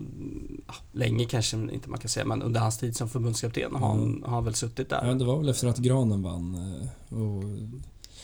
länge 0.93 1.25
kanske 1.25 1.57
inte 1.57 1.91
man 1.91 1.99
kan 1.99 2.09
säga, 2.09 2.27
men 2.27 2.43
under 2.43 2.61
hans 2.61 2.79
tid 2.79 2.97
som 2.97 3.09
förbundskapten 3.09 3.75
har 3.75 3.89
han, 3.89 4.23
har 4.27 4.35
han 4.35 4.45
väl 4.45 4.55
suttit 4.55 4.91
där. 4.91 5.07
Ja, 5.07 5.15
det 5.15 5.25
var 5.25 5.39
väl 5.39 5.49
efter 5.49 5.69
att 5.69 5.79
Granen 5.79 6.23
vann 6.23 6.55
eh, 6.55 7.19
och 7.19 7.45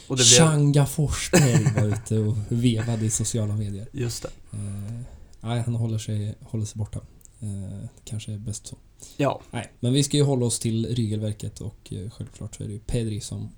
och 0.08 0.16
det 0.16 0.22
blev, 0.22 0.48
Changa 0.48 0.86
Forsberg 0.86 1.74
var 1.74 1.86
ute 1.88 2.18
och 2.18 2.36
vevade 2.48 3.04
i 3.04 3.10
sociala 3.10 3.56
medier. 3.56 3.88
just 3.92 4.22
det. 4.22 4.28
Eh, 4.52 5.00
nej, 5.40 5.62
han 5.62 5.74
håller 5.74 5.98
sig, 5.98 6.34
håller 6.42 6.64
sig 6.64 6.78
borta. 6.78 7.00
Eh, 7.40 7.88
kanske 8.04 8.32
är 8.32 8.38
bäst 8.38 8.66
så. 8.66 8.76
Ja, 9.16 9.40
Nej, 9.50 9.72
men 9.80 9.92
vi 9.92 10.02
ska 10.02 10.16
ju 10.16 10.22
hålla 10.22 10.46
oss 10.46 10.58
till 10.58 10.86
regelverket 10.96 11.60
och 11.60 11.92
eh, 11.92 12.10
självklart 12.10 12.54
så 12.56 12.62
är 12.62 12.66
det 12.66 12.72
ju 12.72 12.78
Pedri 12.80 13.20
som, 13.20 13.48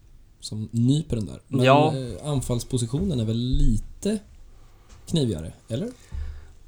som 0.40 0.68
nyper 0.72 1.16
den 1.16 1.26
där. 1.26 1.40
Men 1.48 1.64
Ja. 1.66 1.94
eh, 1.96 2.26
anfallspositionen 2.28 3.20
är 3.20 3.24
väl 3.24 3.36
lite 3.36 4.18
knivigare, 5.06 5.52
eller? 5.68 5.90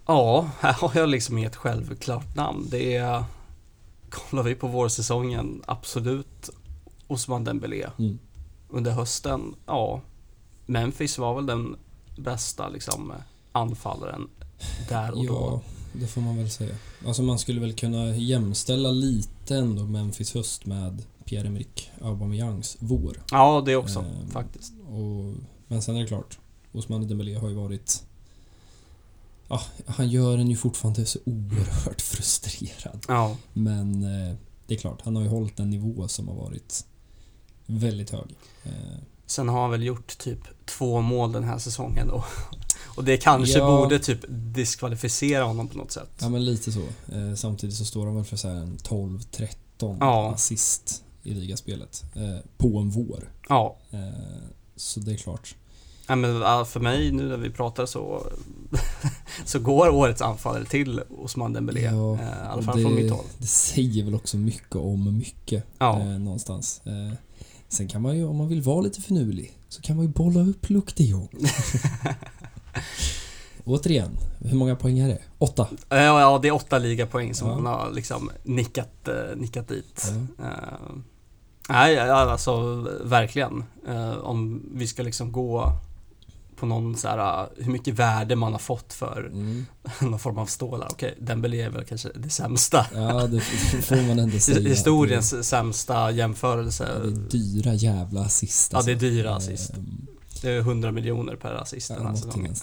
ja, 0.07 0.51
här 0.61 0.72
har 0.72 0.92
jag 0.94 1.09
liksom 1.09 1.38
inget 1.38 1.57
självklart 1.57 2.37
namn. 2.37 2.66
Det 2.70 2.96
är, 2.96 3.25
kollar 4.11 4.42
vi 4.42 4.55
på 4.55 4.66
vårsäsongen, 4.68 5.62
absolut 5.66 6.51
Osman 7.07 7.44
Dembélé. 7.44 7.87
Mm. 7.98 8.18
Under 8.68 8.90
hösten, 8.92 9.55
ja, 9.66 10.01
Memphis 10.66 11.18
var 11.18 11.35
väl 11.35 11.46
den 11.46 11.77
bästa 12.16 12.68
liksom 12.68 13.12
anfallaren 13.53 14.29
där 14.88 15.12
och 15.12 15.25
Ja, 15.25 15.29
då. 15.33 15.61
Det 15.92 16.07
får 16.07 16.20
man 16.20 16.37
väl 16.37 16.50
säga. 16.50 16.74
Alltså 17.07 17.22
man 17.22 17.38
skulle 17.38 17.61
väl 17.61 17.72
kunna 17.74 18.16
jämställa 18.16 18.90
lite 18.90 19.57
ändå 19.57 19.85
Memphis 19.85 20.35
höst 20.35 20.66
med 20.66 21.02
Pierre-Emerick 21.24 21.90
Aubameyangs 22.00 22.76
vår. 22.81 23.22
Ja, 23.31 23.62
det 23.66 23.76
också 23.76 23.98
Ehm, 23.98 24.31
faktiskt. 24.31 24.72
Och, 24.88 25.35
men 25.68 25.83
sen 25.83 25.96
är 25.96 26.00
det 26.00 26.07
klart, 26.07 26.38
Osman 26.72 27.09
Dembélé 27.09 27.35
har 27.38 27.48
ju 27.48 27.55
varit 27.55 28.05
ja, 29.48 29.61
han 29.87 30.09
gör 30.09 30.38
en 30.38 30.50
ju 30.50 30.57
fortfarande 30.57 31.07
så 31.07 31.18
oerhört 31.24 32.00
frustrerad. 32.00 33.05
Ja, 33.09 33.37
Men 33.52 34.02
eh, 34.02 34.35
det 34.66 34.74
är 34.74 34.78
klart, 34.78 35.00
han 35.05 35.16
har 35.16 35.22
ju 35.22 35.28
hållit 35.28 35.61
en 35.61 35.70
nivå 35.70 36.09
som 36.09 36.28
har 36.28 36.35
varit 36.35 36.85
väldigt 37.66 38.11
hög. 38.11 38.37
Eh, 38.64 38.72
sen 39.26 39.48
har 39.48 39.61
han 39.62 39.70
väl 39.70 39.83
gjort 39.83 40.18
typ 40.18 40.38
två 40.66 41.00
mål 41.00 41.33
den 41.33 41.44
här 41.44 41.59
säsongen 41.59 42.09
då. 42.09 42.24
Och 42.96 43.05
det 43.05 43.16
kanske 43.16 43.59
Ja. 43.59 43.66
borde 43.81 43.98
typ 43.98 44.20
diskvalificera 44.28 45.44
honom 45.44 45.68
på 45.68 45.78
något 45.78 45.92
sätt. 45.92 46.11
ja 46.20 46.28
men 46.28 46.44
lite 46.44 46.72
så. 46.72 46.81
Eh, 47.12 47.35
samtidigt 47.37 47.76
så 47.76 47.85
står 47.85 48.07
han 48.07 48.14
väl 48.16 48.24
för 48.24 48.37
så 48.37 48.48
en 48.48 48.76
12-13 48.83 49.48
Ja. 50.00 50.33
assist 50.35 51.02
i 51.22 51.35
ligaspelet. 51.35 52.02
Eh, 52.14 52.38
på 52.57 52.78
en 52.78 52.90
vår. 52.90 53.33
Ja, 53.48 53.76
Eh, 53.90 53.98
så 54.76 55.00
det 55.00 55.12
är 55.12 55.16
klart. 55.16 55.55
Ja, 56.07 56.16
men 56.16 56.42
för 56.66 56.81
mig 56.81 57.11
nu 57.12 57.28
när 57.28 57.37
vi 57.37 57.50
pratar 57.50 57.87
så 57.87 58.26
så 59.44 59.59
går 59.59 59.88
årets 59.88 60.22
anfallare 60.22 60.64
till 60.64 61.00
Osman 61.18 61.52
Dembélé. 61.52 61.81
Ja, 61.83 62.16
I 62.16 62.20
alla 62.50 62.62
fall 62.62 62.76
det, 62.76 62.83
från 62.83 62.94
mitt 62.94 63.11
håll. 63.12 63.24
Det 63.38 63.46
säger 63.46 64.05
väl 64.05 64.14
också 64.14 64.37
mycket 64.37 64.76
om 64.76 65.18
mycket. 65.18 65.64
Ja, 65.78 66.00
eh, 66.00 66.07
någonstans. 66.07 66.81
Eh, 66.85 67.12
sen 67.68 67.88
kan 67.88 68.02
man 68.02 68.16
ju, 68.16 68.24
om 68.24 68.37
man 68.37 68.48
vill 68.48 68.62
vara 68.62 68.81
lite 68.81 69.00
finurlig, 69.00 69.52
så 69.68 69.83
kan 69.83 69.96
man 69.96 70.05
ju 70.05 70.12
bolla 70.12 70.40
upp 70.40 70.70
Luke 70.70 70.92
de. 70.96 71.28
Återigen, 73.64 74.18
hur 74.38 74.56
många 74.56 74.76
poäng 74.76 74.98
är 74.98 75.08
det? 75.08 75.18
Åtta? 75.38 75.66
ja, 75.88 75.96
ja, 76.20 76.38
det 76.42 76.48
är 76.48 76.52
åtta 76.54 76.78
ligapoäng 76.78 77.35
som 77.35 77.48
Ja. 77.48 77.54
han 77.54 77.66
har 77.66 77.90
liksom 77.92 78.30
nickat, 78.42 79.08
eh, 79.08 79.37
nickat 79.37 79.68
dit. 79.68 80.12
Ja. 80.38 80.44
Eh, 80.44 80.94
nej, 81.68 81.94
ja, 81.94 82.14
alltså 82.32 82.74
verkligen. 83.04 83.64
Eh, 83.88 84.11
om 84.18 84.62
vi 84.74 84.87
ska 84.87 85.02
liksom 85.02 85.32
gå 85.32 85.72
på 86.56 86.66
någon 86.66 86.96
så 86.96 87.08
här, 87.08 87.46
hur 87.56 87.72
mycket 87.72 87.94
värde 87.94 88.37
man 88.37 88.52
har 88.52 88.58
fått 88.58 88.92
för 88.92 89.26
Mm. 89.32 89.66
någon 90.00 90.18
form 90.18 90.38
av 90.38 90.46
stålar. 90.46 90.88
Okej, 90.92 91.14
Dembélé 91.20 91.61
är 91.62 91.70
väl 91.70 91.85
kanske 91.85 92.08
det 92.14 92.30
sämsta. 92.30 92.87
Ja, 92.94 93.26
det 93.26 93.40
får 93.40 94.08
man 94.08 94.18
ändå 94.18 94.38
säga. 94.38 94.68
Historiens 94.68 95.48
sämsta 95.48 96.11
jämförelse. 96.11 96.88
Det, 97.04 97.11
det 97.11 97.16
är 97.16 97.30
dyra 97.30 97.74
jävla 97.74 98.20
assist. 98.20 98.72
Ja, 98.72 98.82
det 98.82 98.90
är 98.90 98.94
alltså. 98.94 99.06
dyra 99.06 99.35
assist. 99.37 99.72
Det 100.42 100.50
är 100.50 100.59
100 100.59 100.92
miljoner 100.92 101.37
per 101.37 101.55
assist 101.55 101.88
den 101.88 102.02
Ja, 102.02 102.09
här 102.09 102.16
säsongen. 102.16 102.55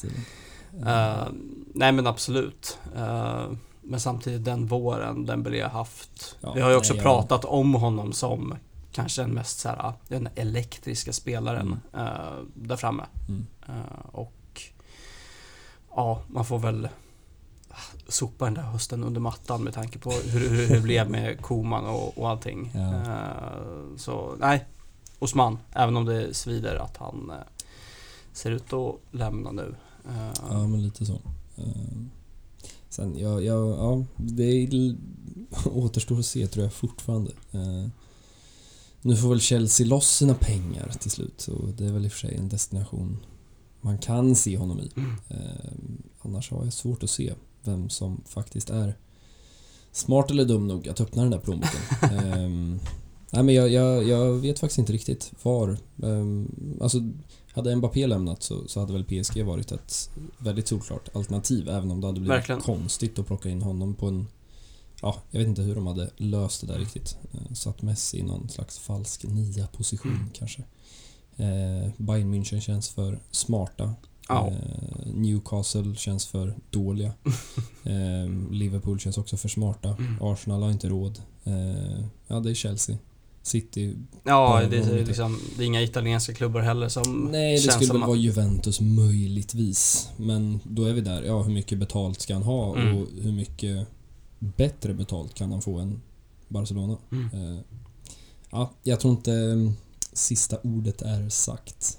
den. 0.71 0.87
Eh, 0.87 1.27
nej 1.73 1.91
men 1.91 2.07
absolut. 2.07 2.77
Eh, 2.95 3.45
men 3.81 3.99
samtidigt 3.99 4.45
den 4.45 4.65
våren 4.65 5.25
Dembélé 5.25 5.61
har 5.61 5.69
haft. 5.69 6.37
Ja, 6.41 6.53
vi 6.53 6.61
har 6.61 6.69
ju 6.69 6.75
också 6.75 6.93
nej, 6.93 7.03
pratat 7.03 7.45
om 7.45 7.73
honom 7.73 8.13
som 8.13 8.55
kanske 8.91 9.21
den 9.21 9.31
mest 9.31 9.59
så 9.59 9.69
här, 9.69 9.93
den 10.07 10.29
elektriska 10.35 11.13
spelaren 11.13 11.79
eh, 11.93 12.43
där 12.53 12.75
framme. 12.75 13.03
Mm. 13.27 13.45
Och 14.11 14.61
ja, 15.95 16.21
man 16.27 16.45
får 16.45 16.59
väl 16.59 16.89
sopa 18.07 18.45
den 18.45 18.53
där 18.53 18.61
hösten 18.61 19.03
under 19.03 19.21
mattan 19.21 19.63
med 19.63 19.73
tanke 19.73 19.99
på 19.99 20.11
hur, 20.11 20.49
hur, 20.49 20.75
det 20.75 20.81
blev 20.81 21.09
med 21.09 21.41
Koman 21.41 21.85
och, 21.85 22.17
och 22.17 22.29
allting. 22.29 22.71
Ja. 22.75 23.03
Så 23.97 24.35
nej, 24.39 24.65
Osman, 25.19 25.59
även 25.73 25.97
om 25.97 26.05
det 26.05 26.33
svider 26.33 26.75
att 26.75 26.97
han 26.97 27.31
ser 28.33 28.51
ut 28.51 28.73
att 28.73 28.95
lämna 29.11 29.51
nu. 29.51 29.75
Eh, 30.05 30.31
Ja, 30.49 30.67
men 30.67 30.83
lite 30.83 31.05
så. 31.05 31.21
Eh, 31.57 31.97
Sen, 32.89 33.17
ja, 33.19 33.41
ja, 33.41 33.75
ja 33.77 34.05
det 34.15 34.43
är, 34.43 34.95
återstår 35.65 36.19
att 36.19 36.25
se 36.25 36.47
tror 36.47 36.63
jag 36.63 36.73
fortfarande. 36.73 37.31
Eh, 37.51 37.87
Nu 39.01 39.15
får 39.15 39.29
väl 39.29 39.39
Chelsea 39.41 39.87
loss 39.87 40.15
sina 40.17 40.33
pengar 40.33 40.91
till 40.99 41.11
slut, 41.11 41.33
så 41.41 41.51
det 41.77 41.85
är 41.85 41.91
väl 41.91 42.05
i 42.05 42.07
och 42.07 42.11
för 42.11 42.19
sig 42.19 42.35
en 42.35 42.49
destination 42.49 43.17
man 43.81 43.97
kan 43.97 44.35
se 44.35 44.57
honom 44.57 44.79
i. 44.79 44.91
Mm. 44.95 45.11
Annars 46.21 46.51
har 46.51 46.63
jag 46.63 46.73
svårt 46.73 47.03
att 47.03 47.09
se 47.09 47.33
vem 47.63 47.89
som 47.89 48.21
faktiskt 48.25 48.69
är 48.69 48.97
smart 49.91 50.31
eller 50.31 50.45
dum 50.45 50.67
nog 50.67 50.87
att 50.87 51.01
öppna 51.01 51.21
den 51.21 51.31
där 51.31 51.39
plånboken. 51.39 51.81
Ehm, 52.01 52.79
nej 53.31 53.43
men 53.43 53.55
jag, 53.55 53.69
jag, 53.69 54.03
jag 54.07 54.33
vet 54.33 54.59
faktiskt 54.59 54.79
inte 54.79 54.93
riktigt 54.93 55.31
var. 55.43 55.77
Um, 55.97 56.51
alltså, 56.81 56.97
hade 57.59 57.75
Mbappé 57.75 58.07
lämnat 58.07 58.43
så, 58.43 58.67
så 58.67 58.79
hade 58.79 58.93
väl 58.93 59.03
PSG 59.23 59.43
varit 59.43 59.71
ett 59.71 60.09
väldigt 60.37 60.67
solklart 60.67 61.15
alternativ 61.15 61.69
även 61.69 61.91
om 61.91 62.01
det 62.01 62.07
hade 62.07 62.19
blivit 62.19 62.37
Verkligen. 62.37 62.61
konstigt 62.61 63.19
att 63.19 63.27
plocka 63.27 63.49
in 63.49 63.61
honom 63.61 63.93
på 63.93 64.07
en... 64.07 64.27
Ja, 65.01 65.15
jag 65.31 65.39
vet 65.39 65.47
inte 65.47 65.61
hur 65.61 65.75
de 65.75 65.87
hade 65.87 66.09
löst 66.17 66.61
det 66.61 66.67
där 66.67 66.79
riktigt. 66.79 67.17
Uh, 67.33 67.53
satt 67.53 67.81
Messi 67.81 68.19
i 68.19 68.23
någon 68.23 68.49
slags 68.49 68.79
falsk 68.79 69.23
nia-position 69.23 70.11
Mm. 70.11 70.29
kanske. 70.33 70.61
Uh, 71.39 71.89
Bayern 71.97 72.33
München 72.33 72.59
känns 72.59 72.89
för 72.89 73.19
smarta. 73.31 73.93
Eh, 74.47 74.53
Newcastle 75.13 75.95
känns 75.95 76.25
för 76.25 76.55
dåliga. 76.69 77.11
Eh, 77.83 78.29
Liverpool 78.51 78.99
känns 78.99 79.17
också 79.17 79.37
för 79.37 79.49
smarta. 79.49 79.89
Mm. 79.89 80.17
Arsenal 80.21 80.63
har 80.63 80.71
inte 80.71 80.89
råd. 80.89 81.21
Eh, 81.43 81.99
ja, 82.27 82.39
det 82.39 82.49
är 82.49 82.53
Chelsea. 82.53 82.97
City. 83.43 83.95
Ja, 84.23 84.61
det 84.69 84.77
är, 84.77 85.05
liksom, 85.05 85.39
det 85.57 85.63
är 85.63 85.67
inga 85.67 85.81
italienska 85.81 86.33
klubbar 86.33 86.61
heller 86.61 86.89
som 86.89 87.29
Nej, 87.31 87.55
det 87.55 87.61
känns 87.61 87.75
skulle 87.75 87.93
väl 87.99 88.07
vara 88.07 88.17
Juventus 88.17 88.81
möjligtvis. 88.81 90.09
Men 90.17 90.59
då 90.63 90.85
är 90.85 90.93
vi 90.93 91.01
där. 91.01 91.21
Ja, 91.23 91.41
hur 91.41 91.53
mycket 91.53 91.77
betalt 91.77 92.21
ska 92.21 92.33
han 92.33 92.43
ha 92.43 92.75
Mm. 92.75 92.97
och 92.97 93.07
hur 93.21 93.31
mycket 93.31 93.87
bättre 94.39 94.93
betalt 94.93 95.33
kan 95.33 95.51
han 95.51 95.61
få 95.61 95.79
än 95.79 96.01
Barcelona? 96.47 96.97
Mm. 97.11 97.29
Eh, 97.33 97.59
ja, 98.51 98.71
jag 98.83 98.99
tror 98.99 99.13
inte 99.13 99.33
eh, 99.33 99.71
sista 100.13 100.57
ordet 100.63 101.01
är 101.01 101.29
sagt 101.29 101.97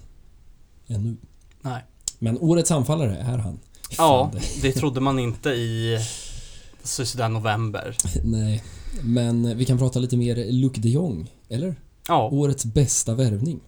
ännu. 0.87 1.17
Nej. 1.63 1.83
Men 2.19 2.39
årets 2.39 2.71
anfallare 2.71 3.17
är 3.17 3.39
han. 3.39 3.59
Ja, 3.99 4.31
Fan, 4.33 4.41
det 4.63 4.73
trodde 4.73 5.01
man 5.01 5.19
inte 5.19 5.51
i 5.51 5.99
så- 6.83 7.07
sådär 7.07 7.29
november. 7.29 7.97
Nej, 8.25 8.63
men 9.03 9.57
vi 9.57 9.65
kan 9.65 9.79
prata 9.79 9.99
lite 9.99 10.17
mer 10.17 10.53
Luc 10.53 10.73
de 10.73 10.89
Jong, 10.89 11.31
eller? 11.49 11.75
Ja, 12.09 12.29
Årets 12.33 12.65
bästa 12.65 13.15
värvning. 13.15 13.61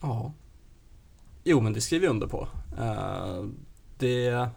ja. 0.00 0.32
Jo, 1.46 1.60
men 1.60 1.72
det 1.72 1.80
skriver 1.80 2.06
jag 2.06 2.10
under 2.10 2.26
på. 2.26 2.48
Eh, 2.78 3.44
det, 3.98 4.48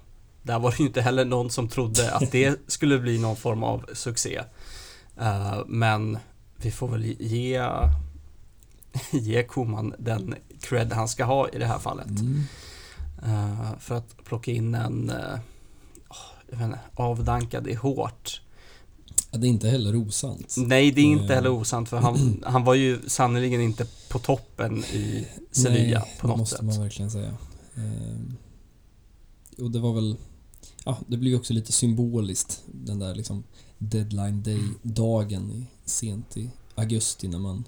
där 0.41 0.59
var 0.59 0.71
det 0.71 0.79
ju 0.79 0.85
inte 0.85 1.01
heller 1.01 1.25
någon 1.25 1.49
som 1.49 1.69
trodde 1.69 2.11
att 2.11 2.31
det 2.31 2.59
skulle 2.67 2.99
bli 2.99 3.17
någon 3.19 3.35
form 3.35 3.63
av 3.63 3.85
succé. 3.93 4.41
Eh, 5.19 5.57
men 5.67 6.17
vi 6.57 6.71
får 6.71 6.87
väl 6.87 7.05
ge, 7.19 7.69
ge 9.11 9.43
Koman 9.43 9.93
den 9.99 10.35
cred 10.61 10.93
han 10.93 11.07
ska 11.07 11.25
ha 11.25 11.49
i 11.49 11.59
det 11.59 11.65
här 11.65 11.79
fallet. 11.79 12.07
Mm. 12.09 12.43
Eh, 13.23 13.77
för 13.79 13.95
att 13.95 14.23
plocka 14.23 14.51
in 14.51 14.75
en 14.75 15.11
åh, 16.09 16.17
jag 16.49 16.57
vet 16.57 16.65
inte, 16.65 16.79
avdankad 16.95 17.67
i 17.67 17.73
hårt. 17.73 18.41
Det 19.31 19.47
är 19.47 19.49
inte 19.49 19.69
heller 19.69 19.95
osant. 19.95 20.55
Nej, 20.57 20.91
det 20.91 21.01
är 21.01 21.05
inte 21.05 21.23
Eh. 21.25 21.35
heller 21.35 21.49
osant 21.49 21.89
för 21.89 21.97
han, 21.97 22.43
han 22.45 22.63
var 22.63 22.73
ju 22.73 22.99
sannerligen 23.07 23.61
inte 23.61 23.87
på 24.09 24.19
toppen 24.19 24.77
i 24.83 25.27
Sevilla 25.51 25.99
Nej, 25.99 26.13
på 26.19 26.27
det 26.27 26.31
något 26.31 26.39
måste 26.39 26.55
sätt. 26.55 26.65
man 26.65 26.79
verkligen 26.81 27.11
säga. 27.11 27.33
Ehm, 27.75 28.35
och 29.61 29.71
det 29.71 29.79
var 29.79 29.93
väl... 29.93 30.15
Ja, 30.85 30.97
det 31.07 31.17
blir 31.17 31.31
ju 31.31 31.37
också 31.37 31.53
lite 31.53 31.71
symboliskt 31.71 32.61
den 32.65 32.99
där 32.99 33.15
liksom 33.15 33.43
deadline 33.77 34.43
day-dagen 34.43 35.65
sent 35.85 36.37
i 36.37 36.49
augusti 36.75 37.27
när 37.27 37.39
man... 37.39 37.63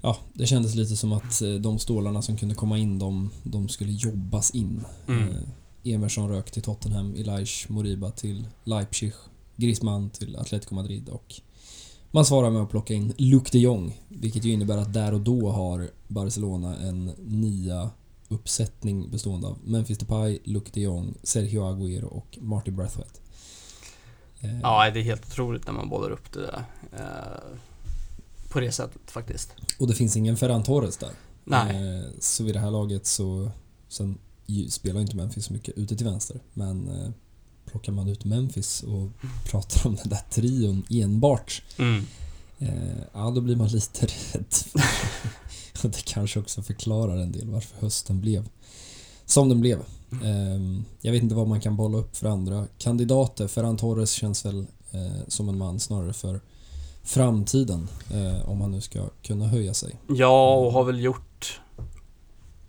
Ja, 0.00 0.16
det 0.32 0.46
kändes 0.46 0.74
lite 0.74 0.96
som 0.96 1.12
att 1.12 1.42
eh, 1.42 1.50
de 1.54 1.78
stålarna 1.78 2.22
som 2.22 2.36
kunde 2.36 2.54
komma 2.54 2.78
in, 2.78 2.98
de, 2.98 3.30
de 3.42 3.68
skulle 3.68 3.92
jobbas 3.92 4.50
in. 4.50 4.84
Mm. 5.08 5.28
Eh, 5.28 5.36
Emerson 5.84 6.28
rök 6.28 6.50
till 6.50 6.62
Tottenham, 6.62 7.14
Elias 7.14 7.68
Moriba 7.68 8.10
till 8.10 8.46
Leipzig, 8.64 9.12
Griezmann 9.58 10.10
till 10.10 10.36
Atletico 10.36 10.74
Madrid 10.74 11.08
och 11.08 11.34
man 12.10 12.24
svarar 12.24 12.50
med 12.50 12.62
att 12.62 12.70
plocka 12.70 12.94
in 12.94 13.14
Luc 13.18 13.42
de 13.50 13.58
Jong, 13.58 14.00
vilket 14.08 14.44
ju 14.44 14.52
innebär 14.52 14.76
att 14.78 14.92
där 14.92 15.14
och 15.14 15.20
då 15.20 15.50
har 15.50 15.90
Barcelona 16.08 16.76
en 16.76 17.04
nya 17.26 17.90
uppsättning 18.28 19.10
bestående 19.10 19.46
av 19.46 19.58
Memphis 19.64 19.98
Depay, 19.98 20.38
Luc 20.44 20.62
de 20.72 20.80
Jong, 20.80 21.14
Sergio 21.22 21.60
Agüero 21.62 22.04
och 22.04 22.38
Martin 22.40 22.76
Braithwaite. 22.76 23.20
Eh, 24.40 24.60
Ja, 24.60 24.90
det 24.90 25.00
är 25.00 25.04
helt 25.04 25.26
otroligt 25.26 25.66
när 25.66 25.72
man 25.72 25.88
bollar 25.88 26.10
upp 26.10 26.32
det 26.32 26.40
där. 26.40 26.64
eh, 26.92 27.58
på 28.50 28.60
det 28.60 28.72
sättet 28.72 29.10
faktiskt. 29.10 29.52
Och 29.78 29.86
det 29.88 29.94
finns 29.94 30.16
ingen 30.16 30.36
Ferran 30.36 30.62
Torres 30.62 30.96
där. 30.96 31.10
Nej. 31.44 31.96
Eh, 31.98 32.04
Så 32.20 32.44
vid 32.44 32.54
det 32.54 32.60
här 32.60 32.70
laget 32.70 33.06
så... 33.06 33.50
Sen 33.88 34.18
spelar 34.68 35.00
inte 35.00 35.16
Memphis 35.16 35.44
så 35.44 35.52
mycket 35.52 35.78
ute 35.78 35.96
till 35.96 36.06
vänster, 36.06 36.40
men 36.54 36.88
plockar 37.70 37.92
man 37.92 38.08
ut 38.08 38.24
Memphis 38.24 38.82
och 38.82 39.08
pratar 39.50 39.86
om 39.88 39.94
den 39.96 40.08
där 40.08 40.20
trion 40.30 40.82
enbart, 40.90 41.62
Mm. 41.78 42.04
eh, 42.58 42.98
ja 43.14 43.30
då 43.30 43.40
blir 43.40 43.56
man 43.56 43.68
lite 43.68 44.06
rädd. 44.32 44.54
och 45.84 45.90
det 45.90 46.04
kanske 46.04 46.40
också 46.40 46.62
förklarar 46.62 47.16
en 47.16 47.32
del 47.32 47.50
varför 47.50 47.76
hösten 47.80 48.20
blev 48.20 48.48
som 49.26 49.48
den 49.48 49.60
blev. 49.60 49.78
Eh, 50.10 50.82
Jag 51.00 51.12
vet 51.12 51.22
inte 51.22 51.34
vad 51.34 51.48
man 51.48 51.60
kan 51.60 51.76
bolla 51.76 51.98
upp 51.98 52.16
för 52.16 52.26
andra 52.28 52.66
kandidater. 52.78 53.48
Ferran 53.48 53.76
Torres 53.76 54.10
känns 54.12 54.44
väl 54.44 54.66
eh, 54.90 55.28
som 55.28 55.48
en 55.48 55.58
man 55.58 55.80
snarare 55.80 56.12
för 56.12 56.40
framtiden, 57.02 57.88
eh, 58.10 58.48
om 58.50 58.60
han 58.60 58.70
nu 58.70 58.80
ska 58.80 59.08
kunna 59.22 59.46
höja 59.48 59.74
sig. 59.74 59.96
Ja, 60.08 60.54
och 60.54 60.72
har 60.72 60.84
väl 60.84 61.00
gjort 61.00 61.27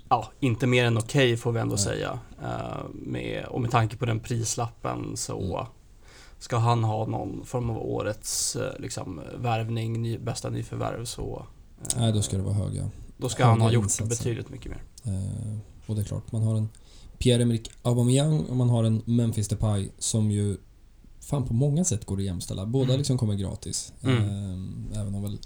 ja, 0.10 0.32
inte 0.40 0.68
mer 0.68 0.86
än 0.86 0.98
okej 0.98 1.38
får 1.38 1.52
vi 1.52 1.60
ändå 1.60 1.76
Nej. 1.76 1.84
säga. 1.84 2.20
Eh, 2.42 2.84
med, 2.94 3.46
och 3.46 3.62
med 3.62 3.72
tanke 3.72 3.98
på 3.98 4.06
den 4.06 4.20
prislappen 4.20 5.18
så 5.18 5.40
Mm. 5.58 5.66
ska 6.40 6.58
han 6.58 6.84
ha 6.84 7.06
någon 7.06 7.46
form 7.46 7.70
av 7.70 7.78
årets 7.78 8.56
eh, 8.56 8.80
liksom, 8.80 9.22
värvning, 9.38 10.02
ny, 10.02 10.18
bästa 10.18 10.50
nyförvärv 10.50 11.06
så 11.06 11.46
eh, 11.82 12.00
Nej, 12.00 12.14
då 12.14 12.22
ska 12.22 12.38
det 12.38 12.44
vara 12.44 12.54
höga. 12.54 12.90
då 13.18 13.30
ska 13.30 13.46
han 13.46 13.62
ha 13.62 13.68
höga 13.68 13.74
gjort 13.76 13.84
insatser. 13.84 14.06
betydligt 14.10 14.50
mycket 14.50 14.72
mer. 14.72 14.84
Eh, 15.04 15.58
och 15.86 15.96
det 15.96 16.02
är 16.02 16.06
klart, 16.06 16.32
man 16.32 16.42
har 16.44 16.56
en 16.56 16.70
Pierre-Emerick 17.18 17.70
Aubameyang 17.82 18.46
och 18.46 18.56
man 18.56 18.70
har 18.70 18.84
en 18.84 19.02
Memphis 19.06 19.48
Depay 19.48 19.90
som 19.98 20.32
ju 20.32 20.58
fan 21.20 21.46
på 21.48 21.54
många 21.54 21.84
sätt 21.84 22.06
går 22.06 22.18
att 22.18 22.24
jämställa. 22.24 22.66
Båda 22.66 22.86
Mm. 22.86 22.98
liksom 22.98 23.18
kommer 23.18 23.34
gratis. 23.36 23.94
Mm. 24.04 24.18
Eh, 24.92 25.00
även 25.02 25.16
om 25.16 25.22
väl 25.24 25.38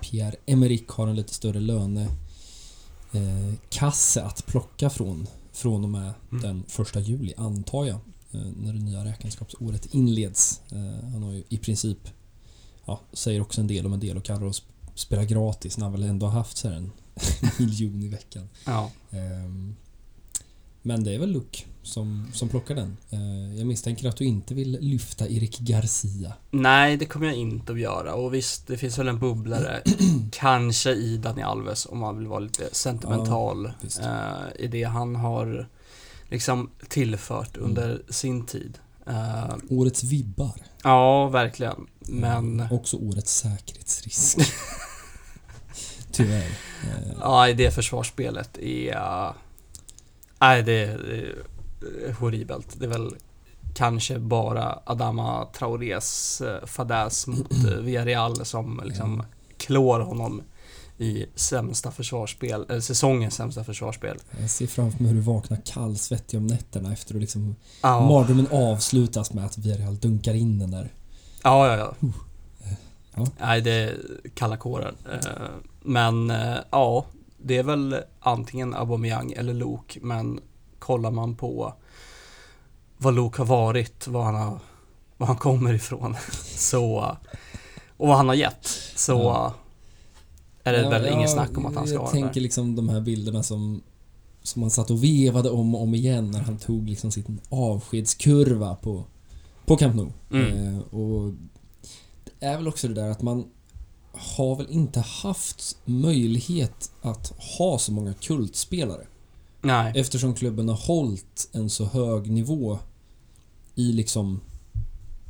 Pierre-Emerick 0.00 0.84
har 0.88 1.06
en 1.06 1.16
lite 1.16 1.34
större 1.34 1.60
löne 1.60 2.08
eh, 3.14 3.54
kasse 3.70 4.22
att 4.22 4.46
plocka 4.46 4.90
från 4.90 5.26
från 5.52 5.84
och 5.84 5.90
med 5.90 6.12
Mm. 6.32 6.42
den 6.42 6.64
första 6.68 7.00
juli, 7.00 7.34
antar 7.36 7.84
jag, 7.84 7.98
eh, 8.32 8.40
när 8.62 8.72
det 8.72 8.78
nya 8.78 9.04
räkenskapsåret 9.04 9.86
inleds. 9.94 10.60
Eh, 10.72 11.08
han 11.12 11.22
har 11.22 11.32
ju 11.32 11.42
i 11.48 11.58
princip, 11.58 11.98
ja, 12.84 13.00
säger 13.12 13.40
också 13.40 13.60
en 13.60 13.66
del 13.66 13.86
om 13.86 13.92
en 13.92 14.00
del 14.00 14.16
och 14.16 14.24
kallar 14.24 14.44
oss 14.44 14.62
spela 14.94 15.24
gratis 15.24 15.76
när 15.78 15.84
han 15.84 15.92
väl 15.92 16.02
ändå 16.02 16.26
har 16.26 16.32
haft 16.32 16.56
så 16.56 16.68
här 16.68 16.76
en 16.76 16.90
miljon 17.58 18.02
i 18.02 18.08
veckan. 18.08 18.48
Ja. 18.66 18.90
Ehm, 19.10 19.76
Men 20.82 21.04
det 21.04 21.14
är 21.14 21.18
väl 21.18 21.30
Luke 21.32 21.64
som, 21.84 22.26
som 22.32 22.48
plockar 22.48 22.74
den. 22.74 22.96
Eh, 23.10 23.58
Jag 23.58 23.66
misstänker 23.66 24.08
att 24.08 24.16
du 24.16 24.24
inte 24.24 24.54
vill 24.54 24.78
lyfta 24.80 25.28
Erik 25.28 25.58
Garcia. 25.58 26.32
Nej, 26.50 26.96
det 26.96 27.06
kommer 27.06 27.26
jag 27.26 27.36
inte 27.36 27.72
att 27.72 27.80
göra. 27.80 28.14
Och 28.14 28.34
visst, 28.34 28.66
det 28.66 28.76
finns 28.76 28.98
väl 28.98 29.08
en 29.08 29.18
bubblare, 29.18 29.82
kanske 30.32 30.90
i 30.90 31.16
Dani 31.16 31.42
Alves 31.42 31.86
om 31.86 31.98
man 31.98 32.18
vill 32.18 32.26
vara 32.26 32.40
lite 32.40 32.68
sentimental 32.72 33.72
visst. 33.80 34.00
eh, 34.00 34.32
i 34.58 34.66
det 34.66 34.84
han 34.84 35.16
har 35.16 35.68
liksom 36.30 36.70
tillfört 36.88 37.56
Mm. 37.56 37.68
under 37.68 38.02
sin 38.08 38.46
tid. 38.46 38.78
Eh, 39.06 39.54
Årets 39.70 40.02
vibbar. 40.02 40.54
ja, 40.82 41.28
verkligen. 41.28 41.86
Men 42.00 42.60
Eh, 42.60 42.72
Också 42.72 42.96
årets 42.96 43.34
säkerhetsrisk. 43.36 44.38
Tyvärr. 46.12 46.46
Eh, 46.82 47.12
ja, 47.20 47.48
i 47.48 47.52
det 47.52 47.70
försvarsspelet 47.70 48.58
är... 48.58 48.92
eh, 49.26 49.32
Nej, 50.40 50.62
det 50.62 50.72
är 50.72 51.34
horribelt. 52.18 52.68
Det 52.78 52.84
är 52.84 52.88
väl 52.90 53.14
kanske 53.74 54.18
bara 54.18 54.78
Adama 54.86 55.44
Traorés 55.58 56.40
eh, 56.40 56.66
fadäs 56.66 57.26
mot 57.26 57.52
eh, 57.52 57.70
Villarreal 57.80 58.44
som 58.44 58.80
liksom 58.84 59.16
Ja. 59.16 59.24
klår 59.56 60.00
honom 60.00 60.42
i 60.98 61.26
sämsta 61.34 61.90
försvarsspel, 61.90 62.64
eller 62.68 62.80
säsongens 62.80 63.34
sämsta 63.34 63.64
försvarsspel. 63.64 64.18
Jag 64.40 64.50
ser 64.50 64.66
framför 64.66 64.98
mig 65.02 65.08
hur 65.12 65.14
du 65.16 65.22
vaknar 65.26 65.60
kallsvettig 65.66 66.38
om 66.38 66.46
nätterna 66.46 66.92
efter 66.92 67.14
att 67.14 67.20
liksom 67.20 67.56
Ja, 67.82 68.08
mardrömmen 68.08 68.46
avslutas 68.50 69.32
med 69.32 69.44
att 69.44 69.58
Villarreal 69.58 69.96
dunkar 69.98 70.34
in 70.34 70.58
den 70.58 70.70
där. 70.70 70.92
ja, 71.42 71.76
ja. 71.76 71.76
ja. 72.00 72.08
Ja. 73.16 73.26
Nej, 73.40 73.60
det 73.60 73.70
är 73.70 73.96
kalla 74.34 74.56
kårar. 74.56 74.94
Eh, 75.12 75.46
Men 75.82 76.30
eh, 76.30 76.56
ja, 76.70 77.04
det 77.38 77.56
är 77.58 77.62
väl 77.62 77.96
antingen 78.20 78.74
Aubameyang 78.74 79.32
eller 79.32 79.54
Luke, 79.54 80.00
men 80.02 80.40
kollar 80.84 81.10
man 81.10 81.34
på 81.36 81.74
vad 82.96 83.14
Luke 83.14 83.40
har 83.40 83.46
varit, 83.46 84.06
vad 84.06 84.24
han, 84.24 84.34
har, 84.34 84.58
vad 85.16 85.28
han 85.28 85.36
kommer 85.36 85.74
ifrån, 85.74 86.16
så 86.56 87.16
och 87.96 88.08
vad 88.08 88.16
han 88.16 88.28
har 88.28 88.34
gett, 88.34 88.66
så 88.96 89.12
Ja. 89.12 89.54
är 90.64 90.72
det 90.72 90.80
Ja, 90.82 90.90
väl 90.90 91.04
ja, 91.06 91.10
inget 91.12 91.30
snack 91.30 91.58
om 91.58 91.66
att 91.66 91.74
han 91.74 91.86
ska 91.86 91.94
Jag 91.94 92.00
vara 92.02 92.10
tänker 92.10 92.34
där. 92.34 92.40
liksom 92.40 92.76
de 92.76 92.88
här 92.88 93.00
bilderna 93.00 93.42
som 93.42 93.82
som 94.42 94.60
man 94.60 94.70
satt 94.70 94.90
och 94.90 95.04
vevade 95.04 95.50
om 95.50 95.74
och 95.74 95.82
om 95.82 95.94
igen 95.94 96.30
när 96.30 96.40
han 96.40 96.58
tog 96.58 96.88
liksom 96.88 97.10
sin 97.10 97.40
avskedskurva 97.48 98.74
på, 98.74 99.04
på 99.66 99.76
Camp 99.76 99.94
Nou. 99.94 100.08
Mm. 100.30 100.74
Eh, 100.76 100.80
och 100.80 101.32
det 102.24 102.46
är 102.46 102.56
väl 102.56 102.68
också 102.68 102.88
det 102.88 102.94
där 102.94 103.10
att 103.10 103.22
man 103.22 103.44
har 104.36 104.56
väl 104.56 104.70
inte 104.70 105.00
haft 105.00 105.76
möjlighet 105.84 106.92
att 107.02 107.32
ha 107.58 107.78
så 107.78 107.92
många 107.92 108.14
kultspelare. 108.14 109.06
Nej, 109.64 109.92
Eftersom 109.96 110.34
klubben 110.34 110.68
har 110.68 110.76
hållit 110.76 111.48
en 111.52 111.70
så 111.70 111.84
hög 111.84 112.30
nivå 112.30 112.78
i 113.74 113.92
liksom... 113.92 114.40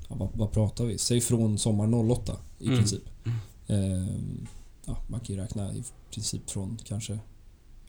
Ja, 0.09 0.17
vad, 0.17 0.29
vad 0.35 0.53
pratar 0.53 0.85
vi? 0.85 0.99
Säg 0.99 1.21
från 1.21 1.59
sommar 1.59 2.11
08 2.11 2.37
i 2.59 2.67
Mm. 2.67 2.79
princip. 2.79 3.03
Mm. 3.25 3.39
Ehm, 3.67 4.47
ja, 4.85 4.97
man 5.09 5.21
kan 5.21 5.35
ju 5.37 5.41
räkna 5.43 5.75
i 5.75 5.85
princip 6.11 6.51
från 6.51 6.79
kanske... 6.85 7.19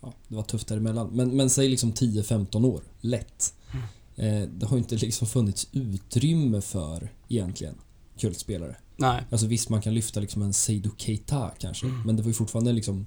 Ja, 0.01 0.13
det 0.27 0.35
var 0.35 0.43
tufft 0.43 0.67
däremellan. 0.67 1.09
Men, 1.13 1.29
men 1.35 1.49
säg 1.49 1.69
liksom 1.69 1.93
10-15 1.93 2.65
år. 2.65 2.81
Lätt. 3.01 3.53
Mm. 3.73 4.43
Eh, 4.43 4.49
det 4.49 4.65
har 4.65 4.77
inte 4.77 4.95
liksom 4.95 5.27
funnits 5.27 5.67
utrymme 5.71 6.61
för 6.61 7.11
egentligen 7.29 7.75
kultspelare. 8.19 8.75
nej. 8.97 9.23
Alltså 9.31 9.47
visst, 9.47 9.69
man 9.69 9.81
kan 9.81 9.93
lyfta 9.93 10.19
liksom 10.19 10.41
en 10.41 10.53
Seydou 10.53 10.91
Keita 10.97 11.51
kanske. 11.59 11.85
Mm. 11.85 12.01
Men 12.05 12.15
det 12.15 12.21
var 12.21 12.27
ju 12.29 12.33
fortfarande 12.33 12.73
liksom 12.73 13.05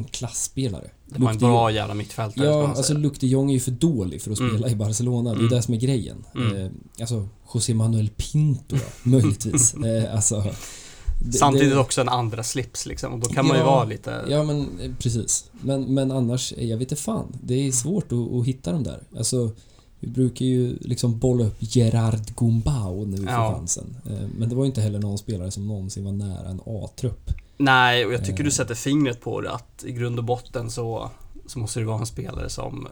en 0.00 0.08
klassspelare. 0.08 0.90
Det 1.06 1.22
var 1.22 1.30
en 1.30 1.38
de 1.38 1.44
bra 1.50 1.70
jävla 1.70 1.94
mittfältare 1.94 2.46
Ja, 2.46 2.68
alltså. 2.68 2.94
Luke 2.94 3.16
de 3.20 3.26
Jong 3.26 3.50
är 3.50 3.54
ju 3.54 3.60
för 3.60 3.70
dålig 3.70 4.22
för 4.22 4.30
att 4.30 4.38
Mm. 4.40 4.52
spela 4.52 4.68
i 4.68 4.74
Barcelona. 4.76 5.30
Det 5.30 5.36
är 5.36 5.40
Mm. 5.40 5.50
det 5.50 5.62
som 5.62 5.74
är 5.74 5.78
grejen. 5.78 6.24
Mm. 6.34 6.56
Eh, 6.56 6.70
alltså, 7.00 7.28
José 7.54 7.74
Manuel 7.74 8.10
Pinto 8.16 8.76
möjligtvis. 9.02 9.74
eh, 9.74 10.14
alltså, 10.14 10.44
det- 11.24 11.32
Samtidigt 11.38 11.70
det, 11.70 11.78
också 11.80 12.00
en 12.00 12.08
andra 12.08 12.42
slips 12.42 12.86
liksom, 12.86 13.12
och 13.12 13.18
då 13.20 13.28
kan 13.28 13.46
man 13.46 13.56
ju 13.56 13.62
Ja, 13.62 13.70
vara 13.70 13.84
lite... 13.84 14.24
Ja, 14.28 14.44
men 14.44 14.60
eh, 14.80 14.90
precis. 14.98 15.50
Men, 15.62 15.82
men 15.94 16.10
annars, 16.10 16.52
eh, 16.56 16.66
jag 16.68 16.76
vet 16.78 16.92
inte 16.92 17.02
fan. 17.02 17.36
Det 17.42 17.54
är 17.68 17.72
svårt 17.72 18.12
att, 18.12 18.32
att 18.32 18.46
hitta 18.46 18.72
dem 18.72 18.82
där. 18.82 19.02
Alltså, 19.16 19.50
vi 20.00 20.08
brukar 20.08 20.44
ju 20.46 20.76
liksom 20.80 21.18
bolla 21.18 21.44
upp 21.44 21.56
Gerard 21.58 22.20
Gumbau 22.36 23.06
när 23.06 23.18
vi 23.18 23.24
får 23.24 23.32
Ja. 23.34 23.54
chansen. 23.58 23.96
Eh, 24.06 24.28
Men 24.38 24.48
det 24.48 24.54
var 24.54 24.64
ju 24.64 24.66
inte 24.68 24.80
heller 24.80 24.98
någon 24.98 25.18
spelare 25.18 25.50
som 25.50 25.66
någonsin 25.66 26.04
var 26.04 26.12
nära 26.12 26.48
en 26.48 26.60
A-trupp. 26.66 27.30
Nej, 27.60 28.06
och 28.06 28.12
jag 28.12 28.24
tycker 28.24 28.40
Eh. 28.40 28.44
du 28.44 28.50
sätter 28.50 28.74
fingret 28.74 29.20
på 29.20 29.40
det 29.40 29.52
att 29.52 29.84
i 29.84 29.92
grund 29.92 30.18
och 30.18 30.24
botten 30.24 30.70
så, 30.70 31.10
så 31.46 31.58
måste 31.58 31.80
det 31.80 31.86
vara 31.86 32.00
en 32.00 32.06
spelare 32.06 32.50
som 32.50 32.88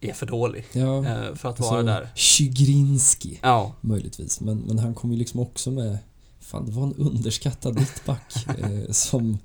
är 0.00 0.12
för 0.12 0.26
dålig 0.26 0.64
Ja, 0.72 0.98
eh, 0.98 1.04
för 1.04 1.30
att 1.30 1.44
alltså, 1.44 1.70
vara 1.70 1.82
där. 1.82 2.10
Chigrinski. 2.14 3.38
Ja, 3.42 3.74
Möjligtvis, 3.80 4.40
men, 4.40 4.58
men 4.58 4.78
han 4.78 4.94
kom 4.94 5.12
ju 5.12 5.18
liksom 5.18 5.40
också 5.40 5.70
med... 5.70 5.98
Fan, 6.40 6.66
det 6.66 6.72
var 6.72 6.82
en 6.82 6.94
underskattad 6.94 7.74
mittback 7.74 8.46
eh, 8.58 8.90
som... 8.90 9.38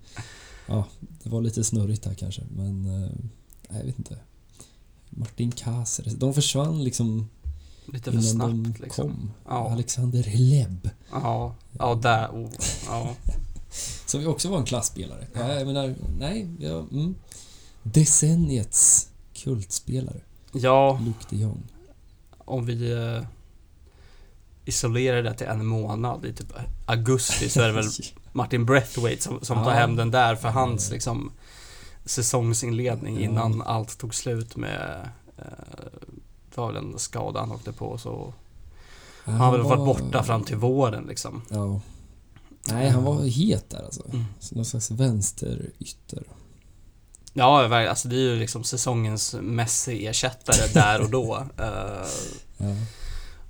Ja, 0.68 0.86
det 1.24 1.30
var 1.30 1.42
lite 1.42 1.64
snurrigt 1.64 2.04
där 2.04 2.14
kanske, 2.14 2.42
men... 2.56 2.86
Eh, 2.86 3.10
nej, 3.70 3.80
jag 3.80 3.86
vet 3.86 4.00
inte. 4.00 4.18
Martin 5.10 5.52
Caceres, 5.52 6.14
de 6.14 6.34
försvann 6.34 6.84
liksom 6.84 7.30
lite 7.94 8.12
för 8.12 8.12
innan 8.12 8.24
de 8.24 8.64
snabbt 8.66 8.80
liksom. 8.80 9.10
kom. 9.10 9.32
Ja. 9.48 9.72
Alexander 9.72 10.24
Leb, 10.36 10.90
Ja, 11.12 11.56
ja 11.80 11.96
där, 11.96 12.28
oh, 12.28 12.50
ja. 12.88 13.16
som 14.06 14.28
också 14.28 14.50
var 14.50 14.58
en 14.58 14.66
klassspelare. 14.66 15.28
Ja, 15.34 15.54
jag 15.54 15.68
menar, 15.68 15.96
nej, 16.20 16.48
ja, 16.60 16.80
mm. 16.92 17.16
Decenniets 17.84 19.10
kultspelare, 19.34 20.20
Ja, 20.52 21.00
Luke 21.06 21.26
de 21.30 21.36
Jong. 21.36 21.64
om 22.38 22.66
vi 22.66 22.92
eh, 22.92 23.24
isolerar 24.66 25.24
det 25.24 25.34
till 25.34 25.48
en 25.48 25.66
månad 25.66 26.26
i 26.26 26.34
typ 26.34 26.54
augusti 26.86 27.50
så 27.50 27.62
är 27.62 27.68
det 27.68 27.74
väl 27.74 27.90
Martin 28.34 28.66
Breathwaite 28.66 29.24
som, 29.24 29.40
som 29.42 29.58
tar 29.64 29.72
Ja. 29.72 29.78
hem 29.78 29.96
den 29.96 30.12
där 30.12 30.36
för 30.36 30.50
hans 30.50 30.92
liksom 30.92 31.32
säsongsinledning 32.06 33.16
Ja. 33.16 33.22
innan 33.22 33.62
allt 33.62 33.98
tog 33.98 34.16
slut 34.16 34.56
med 34.56 35.10
eh, 35.38 35.44
det 36.50 36.58
var 36.62 36.68
väl 36.72 36.76
en 36.84 37.00
skada 37.00 37.40
han 37.40 37.52
åkte 37.52 37.72
på 37.72 37.98
så 37.98 38.34
han 39.24 39.36
har 39.36 39.52
väl 39.52 39.62
varit 39.62 39.86
borta 39.86 40.24
fram 40.24 40.44
till 40.44 40.56
våren 40.58 41.04
liksom. 41.08 41.42
Ja. 41.50 41.80
Nej, 42.68 42.90
han 42.90 43.04
var 43.04 43.24
het 43.26 43.70
där 43.70 43.84
alltså. 43.84 44.04
Mm. 44.10 44.26
Någon 44.52 44.66
slags 44.66 44.92
vänsterytter. 44.92 46.24
Ja, 47.34 47.88
alltså 47.90 48.08
det 48.08 48.16
är 48.16 48.20
ju 48.20 48.36
liksom 48.36 48.64
säsongens 48.64 49.36
Messi-ersättare 49.42 50.68
där 50.74 51.02
och 51.02 51.10
då. 51.10 51.48
Eh, 51.58 52.08
Ja, 52.58 52.76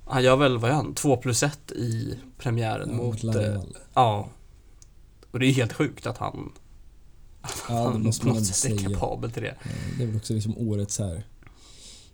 han 0.04 0.22
gör 0.22 0.36
väl, 0.36 0.58
vad 0.58 0.70
gör 0.70 0.76
han, 0.76 0.94
2 0.94 1.16
plus 1.16 1.42
1 1.42 1.72
i 1.72 2.18
premiären 2.38 2.88
ja, 2.90 2.96
mot... 2.96 3.22
Lareal. 3.22 3.56
Eh, 3.56 3.80
ja. 3.94 4.28
Och 5.30 5.38
det 5.38 5.46
är 5.46 5.52
helt 5.52 5.72
sjukt 5.72 6.06
att 6.06 6.18
han, 6.18 6.52
Ja, 7.42 7.48
det 7.68 7.74
han 7.74 8.02
måste 8.02 8.26
på 8.26 8.32
något 8.32 8.46
sätt 8.46 8.72
är 8.72 8.92
kapabel 8.92 9.30
till 9.30 9.42
det. 9.42 9.48
Eh, 9.48 9.98
Det 9.98 10.02
är 10.02 10.06
väl 10.06 10.16
också 10.16 10.34
liksom 10.34 10.58
årets 10.58 10.98
här 10.98 11.26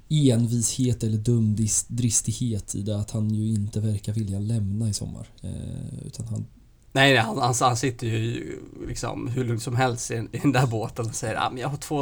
envishet 0.09 1.03
eller 1.03 1.19
dumdristighet 1.19 2.75
i 2.75 2.83
det 2.83 2.97
att 2.99 3.11
han 3.11 3.31
ju 3.31 3.49
inte 3.55 3.81
verkar 3.81 4.13
vilja 4.13 4.39
lämna 4.39 4.89
i 4.89 4.93
sommar. 4.93 5.29
Eh, 5.43 6.07
utan 6.07 6.27
han... 6.27 6.47
Nej, 6.93 7.13
nej 7.13 7.17
han, 7.23 7.39
han, 7.39 7.55
han 7.61 7.77
sitter 7.77 8.07
ju 8.07 8.59
liksom 8.87 9.29
hur 9.29 9.45
lugnt 9.45 9.63
som 9.63 9.77
helst 9.77 10.11
i, 10.11 10.15
i 10.33 10.39
den 10.39 10.53
där 10.53 10.67
båten 10.67 11.07
och 11.07 11.15
säger 11.15 11.37
ah, 11.47 11.51
men 11.51 11.59
jag 11.59 11.69
har 11.69 11.77
två... 11.77 11.97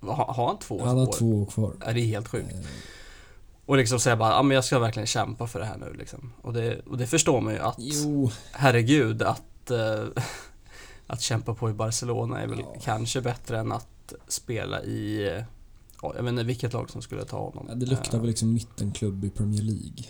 Har, 0.00 0.32
har 0.34 0.46
han 0.46 0.58
två 0.58 0.84
Han 0.84 0.96
har 0.98 1.08
år? 1.08 1.12
två 1.18 1.42
år 1.42 1.46
kvar. 1.46 1.72
Ja, 1.86 1.92
det 1.92 2.00
är 2.00 2.06
helt 2.06 2.28
sjukt. 2.28 2.52
Eh, 2.52 2.60
Och 3.66 3.76
liksom 3.76 4.00
säga 4.00 4.16
bara, 4.16 4.30
ja 4.30 4.36
ah, 4.38 4.42
men 4.42 4.54
jag 4.54 4.64
ska 4.64 4.78
verkligen 4.78 5.06
kämpa 5.06 5.46
för 5.46 5.58
det 5.60 5.66
här 5.66 5.76
nu 5.78 5.92
liksom. 5.98 6.32
Och 6.42 6.52
det, 6.52 6.80
och 6.80 6.98
det 6.98 7.06
förstår 7.06 7.40
man 7.40 7.52
ju 7.52 7.58
att, 7.58 7.76
jo, 7.78 8.30
herregud, 8.52 9.22
att, 9.22 9.70
eh, 9.70 10.04
att 11.06 11.20
kämpa 11.20 11.54
på 11.54 11.70
i 11.70 11.72
Barcelona 11.72 12.40
är 12.42 12.46
väl 12.46 12.58
Ja. 12.60 12.74
kanske 12.82 13.20
bättre 13.20 13.58
än 13.58 13.72
att 13.72 13.88
att 14.06 14.32
spela 14.32 14.82
i, 14.82 15.30
ja, 16.02 16.12
jag 16.16 16.22
vet 16.22 16.30
inte 16.30 16.42
vilket 16.44 16.72
lag 16.72 16.90
som 16.90 17.02
skulle 17.02 17.24
ta 17.24 17.38
honom. 17.38 17.66
Ja, 17.68 17.74
det 17.74 17.86
luktar 17.86 18.14
Eh, 18.14 18.20
väl 18.20 18.28
liksom 18.28 18.52
mittenklubb 18.54 19.24
i 19.24 19.30
Premier 19.30 19.62
League. 19.62 20.04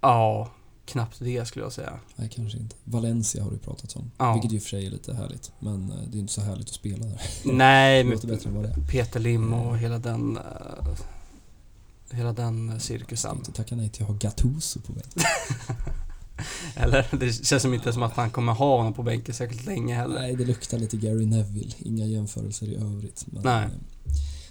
Ja, 0.00 0.50
knappt 0.86 1.16
det 1.18 1.48
skulle 1.48 1.64
jag 1.64 1.72
säga. 1.72 1.92
Nej, 2.16 2.28
kanske 2.34 2.58
inte. 2.58 2.76
Valencia 2.84 3.44
har 3.44 3.50
det 3.50 3.58
pratats 3.58 3.96
om. 3.96 4.10
Ja. 4.18 4.32
Vilket 4.32 4.52
ju 4.52 4.60
för 4.60 4.68
sig 4.68 4.86
är 4.86 4.90
lite 4.90 5.14
härligt. 5.14 5.52
Men 5.58 5.90
eh, 5.90 5.96
det 6.10 6.18
är 6.18 6.20
inte 6.20 6.32
så 6.32 6.40
härligt 6.40 6.68
att 6.68 6.74
spela 6.74 7.06
där. 7.06 7.20
Nej, 7.44 8.04
men 8.04 8.12
låter 8.14 8.28
bättre 8.28 8.48
än 8.50 8.54
vad 8.56 8.64
det 8.64 8.70
är. 8.70 8.86
Peter 8.90 9.20
Lim 9.20 9.52
och 9.52 9.78
hela 9.78 9.98
den 9.98 10.36
eh, 10.36 10.42
Hela 12.10 12.32
den 12.32 12.70
Ska 12.70 12.78
cirkusen. 12.80 13.36
inte 13.36 13.52
tacka 13.52 13.76
nej 13.76 13.88
till 13.88 14.02
att 14.02 14.08
ha 14.08 14.16
Gattuso 14.16 14.80
på 14.80 14.92
bänken. 14.92 15.22
Eller 16.76 17.06
det 17.18 17.32
känns 17.46 17.62
som 17.62 17.74
inte 17.74 17.92
som 17.92 18.02
att 18.02 18.12
han 18.12 18.30
kommer 18.30 18.52
ha 18.52 18.76
honom 18.76 18.94
på 18.94 19.02
bänken 19.02 19.34
särskilt 19.34 19.66
länge 19.66 19.94
heller. 19.94 20.20
Nej, 20.20 20.36
det 20.36 20.44
luktar 20.44 20.78
lite 20.78 20.96
Gary 20.96 21.26
Neville. 21.26 21.72
Inga 21.78 22.06
jämförelser 22.06 22.66
i 22.66 22.76
övrigt. 22.76 23.24
Men, 23.26 23.42
Nej. 23.42 23.64
eh, 23.64 23.70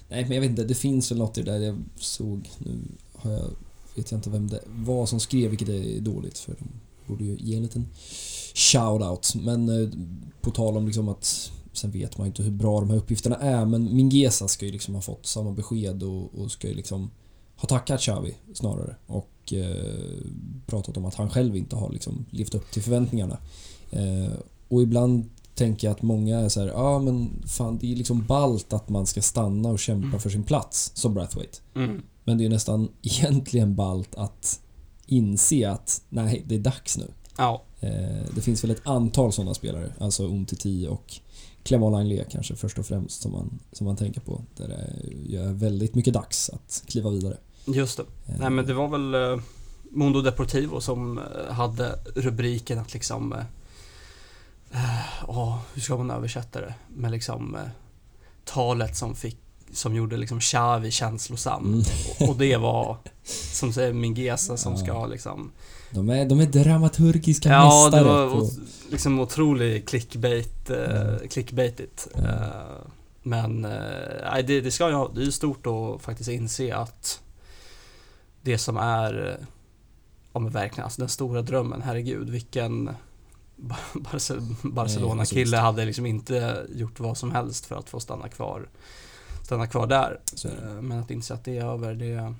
nej, 0.09 0.23
men 0.23 0.31
jag 0.31 0.41
vet 0.41 0.49
inte. 0.49 0.63
Det 0.63 0.75
finns 0.75 1.11
väl 1.11 1.17
något 1.17 1.37
i 1.37 1.41
det 1.43 1.51
där 1.51 1.59
jag 1.65 1.83
såg. 1.95 2.49
Nu 2.57 2.77
har 3.15 3.31
jag, 3.31 3.49
vet 3.95 4.11
jag 4.11 4.17
inte 4.17 4.29
vem 4.29 4.47
det 4.47 4.59
var 4.65 5.05
som 5.05 5.19
skrev, 5.19 5.49
vilket 5.49 5.69
är 5.69 5.99
dåligt 5.99 6.37
för 6.37 6.55
de 6.59 6.67
borde 7.07 7.23
ju 7.23 7.37
ge 7.39 7.55
en 7.55 7.63
liten 7.63 7.87
shout-out. 8.53 9.41
Men 9.43 9.69
eh, 9.69 9.89
på 10.41 10.51
tal 10.51 10.77
om 10.77 10.85
liksom 10.85 11.09
att 11.09 11.51
Sen 11.73 11.91
vet 11.91 12.17
man 12.17 12.25
ju 12.25 12.29
inte 12.29 12.43
hur 12.43 12.51
bra 12.51 12.79
de 12.79 12.89
här 12.89 12.97
uppgifterna 12.97 13.35
är 13.35 13.65
men 13.65 13.95
Mingesa 13.95 14.47
ska 14.47 14.65
ju 14.65 14.71
liksom 14.71 14.95
ha 14.95 15.01
fått 15.01 15.25
samma 15.25 15.51
besked 15.51 16.03
och, 16.03 16.39
och 16.39 16.51
ska 16.51 16.67
ju 16.67 16.73
liksom 16.73 17.11
ha 17.55 17.67
tackat 17.67 18.01
Xavi 18.01 18.35
snarare 18.53 18.95
och 19.05 19.53
eh, 19.53 20.09
pratat 20.65 20.97
om 20.97 21.05
att 21.05 21.15
han 21.15 21.29
själv 21.29 21.55
inte 21.55 21.75
har 21.75 21.89
liksom 21.89 22.25
levt 22.29 22.55
upp 22.55 22.71
till 22.71 22.83
förväntningarna. 22.83 23.37
Eh, 23.91 24.33
och 24.67 24.81
ibland 24.81 25.29
tänker 25.55 25.87
jag 25.87 25.95
att 25.95 26.01
många 26.01 26.39
är 26.39 26.49
så 26.49 26.59
ja 26.59 26.73
ah, 26.73 26.99
men 26.99 27.43
fan 27.47 27.77
det 27.77 27.91
är 27.91 27.95
liksom 27.95 28.25
ballt 28.25 28.73
att 28.73 28.89
man 28.89 29.05
ska 29.05 29.21
stanna 29.21 29.69
och 29.69 29.79
kämpa 29.79 30.07
Mm. 30.07 30.19
för 30.19 30.29
sin 30.29 30.43
plats 30.43 30.91
som 30.95 31.13
Brathwaite. 31.13 31.57
Mm. 31.75 32.01
Men 32.25 32.37
det 32.37 32.45
är 32.45 32.49
nästan 32.49 32.91
egentligen 33.01 33.75
ballt 33.75 34.15
att 34.15 34.59
inse 35.05 35.69
att 35.69 36.01
nej, 36.09 36.43
det 36.47 36.55
är 36.55 36.59
dags 36.59 36.97
nu. 36.97 37.11
Ja, 37.37 37.61
Eh, 37.85 38.25
det 38.35 38.41
finns 38.41 38.63
väl 38.63 38.71
ett 38.71 38.87
antal 38.87 39.33
sådana 39.33 39.53
spelare, 39.53 39.91
alltså 39.99 40.23
Umtiti 40.23 40.87
och 40.87 41.13
Clément 41.63 41.91
Langlais 41.91 42.27
kanske 42.31 42.55
först 42.55 42.79
och 42.79 42.85
främst 42.85 43.21
som 43.21 43.31
man, 43.31 43.59
som 43.71 43.87
man 43.87 43.95
tänker 43.95 44.21
på. 44.21 44.41
Där 44.57 44.67
det 44.67 45.37
är 45.37 45.53
väldigt 45.53 45.95
mycket 45.95 46.13
dags 46.13 46.49
att 46.49 46.83
kliva 46.87 47.09
vidare. 47.09 47.37
just 47.65 47.97
det. 47.97 48.03
Eh, 48.27 48.39
Nej 48.39 48.49
men 48.49 48.65
det 48.65 48.73
var 48.73 48.87
väl 48.87 49.13
eh, 49.13 49.43
Mundo 49.91 50.21
Deportivo 50.21 50.81
som 50.81 51.19
hade 51.49 51.99
rubriken 52.15 52.79
att 52.79 52.93
liksom 52.93 53.35
Ja, 55.27 55.61
hur 55.73 55.81
ska 55.81 55.97
man 55.97 56.11
översätta 56.11 56.61
det? 56.61 56.73
Men 56.95 57.11
liksom 57.11 57.57
Talet 58.45 58.97
som 58.97 59.15
fick 59.15 59.37
Som 59.75 59.95
gjorde 59.95 60.17
liksom 60.17 60.39
Xavi 60.39 60.91
känslosam. 60.91 61.65
Mm. 61.65 61.79
Och, 62.19 62.29
och 62.29 62.35
det 62.35 62.57
var 62.57 62.97
Som 63.53 63.73
säger 63.73 63.93
Mingesa 63.93 64.57
som 64.57 64.73
Ja. 64.73 64.79
ska 64.79 65.05
liksom 65.05 65.51
De 65.91 66.09
är, 66.09 66.25
de 66.25 66.39
är 66.39 66.45
dramaturgiska 66.45 67.49
Ja, 67.49 67.89
det 67.91 67.97
mästare. 67.97 68.03
var 68.03 68.29
på, 68.29 68.49
liksom 68.91 69.19
otrolig 69.19 69.87
clickbait, 69.87 70.69
eh, 70.69 71.01
Mm. 71.07 71.27
clickbaitigt. 71.29 72.07
Mm. 72.15 72.31
Men 73.23 73.65
eh, 73.65 73.71
nej, 74.31 74.43
det, 74.43 74.61
det 74.61 74.71
ska 74.71 74.89
ju, 74.89 75.07
det 75.15 75.21
är 75.21 75.25
ju 75.25 75.31
stort 75.31 75.65
att 75.67 76.01
faktiskt 76.01 76.29
inse 76.29 76.75
att 76.75 77.21
det 78.41 78.57
som 78.57 78.77
är, 78.77 79.37
ja 80.33 80.39
men 80.39 80.51
verkligen, 80.51 80.83
alltså 80.83 81.01
den 81.01 81.09
stora 81.09 81.41
drömmen, 81.41 81.81
herregud 81.81 82.29
vilken 82.29 82.89
Bar- 83.57 83.77
Barce- 83.93 84.55
Barcelona-kille 84.63 85.57
hade 85.57 85.85
liksom 85.85 86.05
inte 86.05 86.65
gjort 86.75 86.99
vad 86.99 87.17
som 87.17 87.31
helst 87.31 87.65
för 87.65 87.75
att 87.75 87.89
få 87.89 87.99
stanna 87.99 88.27
kvar, 88.29 88.69
stanna 89.45 89.67
kvar 89.67 89.87
där. 89.87 90.19
Eh, 90.45 90.81
Men 90.81 90.99
att 90.99 91.11
inse 91.11 91.33
att 91.33 91.43
det 91.43 91.57
är 91.57 91.65
över, 91.65 91.95
det 91.95 92.33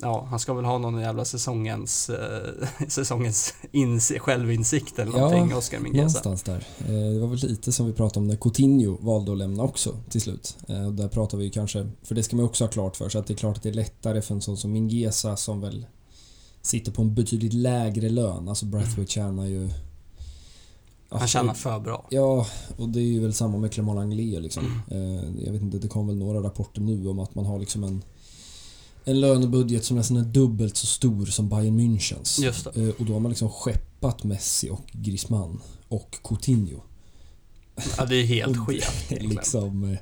Ja, 0.00 0.26
han 0.30 0.38
ska 0.38 0.54
väl 0.54 0.64
ha 0.64 0.78
någon 0.78 1.00
jävla 1.00 1.24
säsongens, 1.24 2.10
eh, 2.10 2.68
säsongens 2.88 3.54
inse, 3.72 4.18
självinsikt 4.18 4.98
eller 4.98 5.12
Ja, 5.12 5.18
någonting, 5.18 5.56
Oscar 5.56 5.78
Mingueza. 5.80 6.20
Någonstans 6.24 6.42
där. 6.42 6.66
Eh, 6.94 7.12
Det 7.12 7.18
var 7.20 7.28
väl 7.28 7.38
lite 7.38 7.72
som 7.72 7.86
vi 7.86 7.92
pratade 7.92 8.20
om 8.20 8.26
när 8.26 8.36
Coutinho 8.36 8.96
valde 9.00 9.32
att 9.32 9.38
lämna 9.38 9.62
också 9.62 9.96
till 10.08 10.20
slut. 10.20 10.56
Eh, 10.68 10.90
där 10.90 11.08
pratar 11.08 11.38
vi 11.38 11.44
ju 11.44 11.50
kanske, 11.50 11.90
för 12.02 12.14
det 12.14 12.22
ska 12.22 12.36
man 12.36 12.44
också 12.44 12.64
ha 12.64 12.70
klart 12.70 12.96
för 12.96 13.08
sig, 13.08 13.18
att 13.20 13.26
det 13.26 13.34
är 13.34 13.36
klart 13.36 13.56
att 13.56 13.62
det 13.62 13.68
är 13.68 13.72
lättare 13.74 14.22
för 14.22 14.34
en 14.34 14.40
sån 14.42 14.56
som 14.56 14.72
Mingesa 14.72 15.36
som 15.36 15.60
väl 15.60 15.86
sitter 16.62 16.92
på 16.92 17.02
en 17.02 17.14
betydligt 17.14 17.52
lägre 17.54 18.08
lön. 18.08 18.48
Alltså 18.48 18.66
Brathwaite 18.66 19.12
tjänar 19.12 19.46
ju... 19.46 19.70
Han 21.18 21.28
tjänar 21.28 21.54
för 21.54 21.80
bra. 21.80 22.06
Ja, 22.10 22.46
och 22.76 22.88
det 22.88 23.00
är 23.00 23.04
ju 23.04 23.20
väl 23.20 23.32
samma 23.34 23.58
med 23.58 23.72
Clément 23.72 23.96
Langlais 23.96 24.40
liksom. 24.42 24.82
Eh, 24.90 25.44
Jag 25.44 25.52
vet 25.52 25.62
inte, 25.62 25.78
det 25.78 25.88
kom 25.88 26.06
väl 26.06 26.16
några 26.16 26.42
rapporter 26.42 26.80
nu 26.80 27.08
om 27.08 27.18
att 27.18 27.34
man 27.34 27.46
har 27.46 27.58
liksom 27.58 27.84
en 27.84 28.02
en 29.04 29.20
lönebudget 29.20 29.84
som 29.84 29.96
nästan 29.96 30.16
är 30.16 30.24
dubbelt 30.24 30.76
så 30.76 30.86
stor 30.86 31.26
som 31.26 31.48
Bayern 31.48 31.80
Münchens. 31.80 32.40
Eh, 32.76 32.94
Och 32.98 33.04
då 33.06 33.12
har 33.12 33.20
man 33.20 33.30
liksom 33.30 33.48
skeppat 33.50 34.24
Messi 34.24 34.70
och 34.70 34.82
Griezmann 34.92 35.60
och 35.88 36.16
Coutinho. 36.24 36.80
Ja, 37.98 38.04
det 38.04 38.16
är 38.16 38.24
helt 38.24 38.56
skevt 38.66 39.10
liksom... 39.10 39.84
eh, 39.92 39.98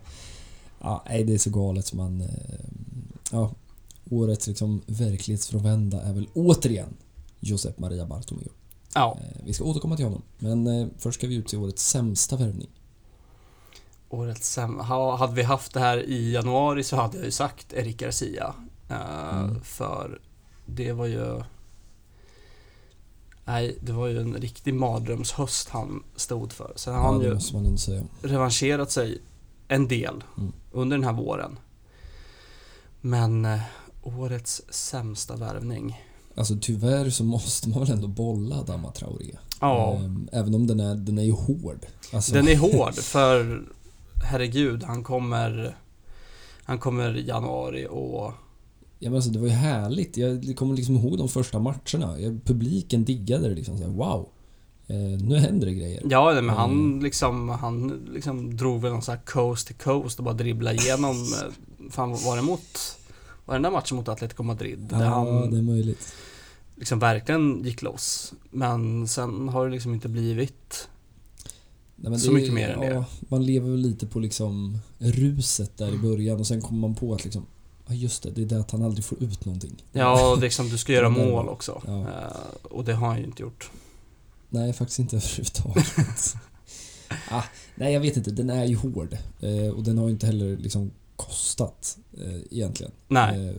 Ja, 0.82 1.04
nej, 1.08 1.24
det 1.24 1.34
är 1.34 1.38
så 1.38 1.50
galet 1.50 1.86
som 1.86 1.96
man... 1.98 2.28
Ja, 3.32 3.52
årets 4.10 4.46
liksom 4.46 4.82
verklighetsfrånvända 4.86 6.02
är 6.02 6.12
väl 6.12 6.26
återigen 6.34 6.96
Josep 7.40 7.78
Maria 7.78 8.06
Bartomeu. 8.06 8.48
Ja, 8.94 9.18
Eh, 9.20 9.40
Vi 9.44 9.52
ska 9.52 9.64
återkomma 9.64 9.96
till 9.96 10.04
honom, 10.04 10.22
men 10.38 10.66
eh, 10.66 10.86
först 10.98 11.18
ska 11.18 11.26
vi 11.26 11.34
ut 11.34 11.48
till 11.48 11.58
årets 11.58 11.86
sämsta 11.88 12.36
värvning. 12.36 12.68
årets 14.08 14.48
sämsta. 14.52 14.82
Ha- 14.84 15.16
Hade 15.16 15.34
vi 15.34 15.42
haft 15.42 15.74
det 15.74 15.80
här 15.80 15.98
i 15.98 16.32
januari 16.32 16.82
så 16.84 16.96
hade 16.96 17.16
jag 17.16 17.24
ju 17.26 17.30
sagt 17.32 17.72
Eric 17.72 17.96
Garcia. 17.96 18.54
Eh, 18.88 19.38
Mm. 19.38 19.60
För 19.60 20.20
det 20.66 20.92
var 20.92 21.06
ju... 21.06 21.42
Nej, 23.44 23.78
det 23.80 23.92
var 23.92 24.06
ju 24.06 24.20
en 24.20 24.34
riktig 24.34 24.74
mardrömshöst 24.74 25.68
han 25.68 26.02
stod 26.16 26.52
för. 26.52 26.72
Sen 26.76 26.94
har 26.94 27.00
Ja, 27.00 27.06
han 27.12 27.20
ju 27.20 27.38
revanscherat 28.28 28.90
sig 28.90 29.20
en 29.68 29.88
del 29.88 30.24
Mm. 30.38 30.52
under 30.72 30.96
den 30.96 31.04
här 31.04 31.12
våren. 31.12 31.58
Men 33.00 33.48
årets 34.02 34.62
sämsta 34.70 35.36
värvning. 35.36 36.02
Alltså 36.34 36.56
tyvärr 36.60 37.10
så 37.10 37.24
måste 37.24 37.68
man 37.68 37.80
väl 37.80 37.90
ändå 37.90 38.08
bolla 38.08 38.62
Dama 38.62 38.90
Traoré. 38.92 39.36
Ja, 39.60 39.94
Ehm, 39.96 40.28
Även 40.32 40.54
om 40.54 40.66
den 40.66 40.80
är, 40.80 40.94
den 40.94 41.18
är 41.18 41.22
ju 41.22 41.32
hård. 41.32 41.86
Alltså, 42.12 42.34
den 42.34 42.48
är 42.48 42.56
hård 42.56 42.94
för 43.02 43.62
herregud, 44.24 44.82
han 44.82 45.04
kommer 45.04 45.76
han 46.64 46.78
kommer 46.78 47.16
i 47.16 47.26
januari 47.26 47.86
och 47.90 48.32
Ja, 49.02 49.10
men 49.10 49.14
alltså, 49.16 49.30
det 49.30 49.38
var 49.38 49.46
ju 49.46 49.52
härligt. 49.52 50.16
Jag 50.16 50.54
kommer 50.56 50.76
liksom 50.76 50.96
ihåg 50.96 51.18
de 51.18 51.28
första 51.28 51.58
matcherna. 51.58 52.38
Publiken 52.44 53.04
diggade 53.04 53.48
det 53.48 53.54
liksom. 53.54 53.78
Så 53.78 53.84
här, 53.84 53.90
wow. 53.90 54.28
Eh, 54.86 54.96
nu 54.96 55.36
händer 55.36 55.66
det 55.66 55.74
grejer. 55.74 56.02
Ja, 56.10 56.32
men 56.34 56.48
han 56.48 56.70
Mm. 56.70 57.02
liksom, 57.04 57.48
han 57.48 57.88
liksom 58.14 58.56
drog 58.56 58.80
väl 58.80 58.92
någon 58.92 59.02
sån 59.02 59.14
här 59.14 59.22
coast 59.24 59.68
to 59.68 59.74
coast 59.84 60.18
och 60.18 60.24
bara 60.24 60.34
dribblade 60.34 60.76
igenom, 60.76 61.16
eh, 61.42 61.90
fan 61.90 62.10
var 62.10 62.36
det 62.36 62.42
mot, 62.42 62.98
den 63.54 63.62
där 63.62 63.70
matchen 63.70 63.96
mot 63.96 64.08
Atletico 64.08 64.42
Madrid? 64.42 64.78
Där 64.78 65.04
Ja, 65.04 65.08
han 65.08 65.50
det 65.50 65.58
är 65.58 65.62
möjligt. 65.62 66.12
liksom 66.76 66.98
verkligen 66.98 67.64
gick 67.64 67.82
loss. 67.82 68.32
Men 68.50 69.08
sen 69.08 69.48
har 69.48 69.66
det 69.66 69.72
liksom 69.72 69.94
inte 69.94 70.08
blivit, 70.08 70.88
Nej, 71.96 72.18
Så 72.18 72.28
det, 72.28 72.34
mycket 72.34 72.54
mer 72.54 72.68
än 72.68 72.80
det. 72.80 73.04
Man 73.28 73.46
lever 73.46 73.70
väl 73.70 73.80
lite 73.80 74.06
på 74.06 74.18
liksom 74.18 74.78
ruset 74.98 75.76
där 75.78 75.94
i 75.94 75.98
början 75.98 76.40
och 76.40 76.46
sen 76.46 76.60
kommer 76.62 76.80
man 76.80 76.94
på 76.94 77.14
att 77.14 77.24
liksom 77.24 77.46
Ja 77.86 77.94
just 77.94 78.22
det, 78.22 78.30
det 78.30 78.42
är 78.42 78.46
det 78.46 78.60
att 78.60 78.70
han 78.70 78.82
aldrig 78.84 79.04
får 79.04 79.22
ut 79.22 79.44
någonting. 79.44 79.84
ja 79.92 80.38
liksom 80.40 80.68
du 80.68 80.78
ska 80.78 80.92
göra 80.92 81.08
där 81.10 81.24
mål 81.26 81.48
också. 81.48 81.82
ja. 81.86 82.00
Eh, 82.00 82.36
och 82.62 82.84
det 82.84 82.94
har 82.94 83.08
han 83.08 83.18
ju 83.18 83.24
inte 83.24 83.42
gjort. 83.42 83.70
Nej, 84.48 84.72
faktiskt 84.72 84.98
inte 84.98 85.16
överhuvudtaget. 85.16 86.34
ah, 87.30 87.42
nej, 87.74 87.92
jag 87.92 88.00
vet 88.00 88.16
inte. 88.16 88.30
Den 88.30 88.50
är 88.50 88.64
ju 88.64 88.76
hård. 88.76 89.16
Eh, 89.40 89.68
och 89.76 89.82
den 89.84 89.98
har 89.98 90.04
ju 90.06 90.10
inte 90.12 90.26
heller 90.26 90.56
liksom 90.56 90.90
kostat 91.26 91.98
eh, 92.18 92.40
egentligen. 92.50 92.92
Nej, 93.08 93.48
Eh, 93.48 93.54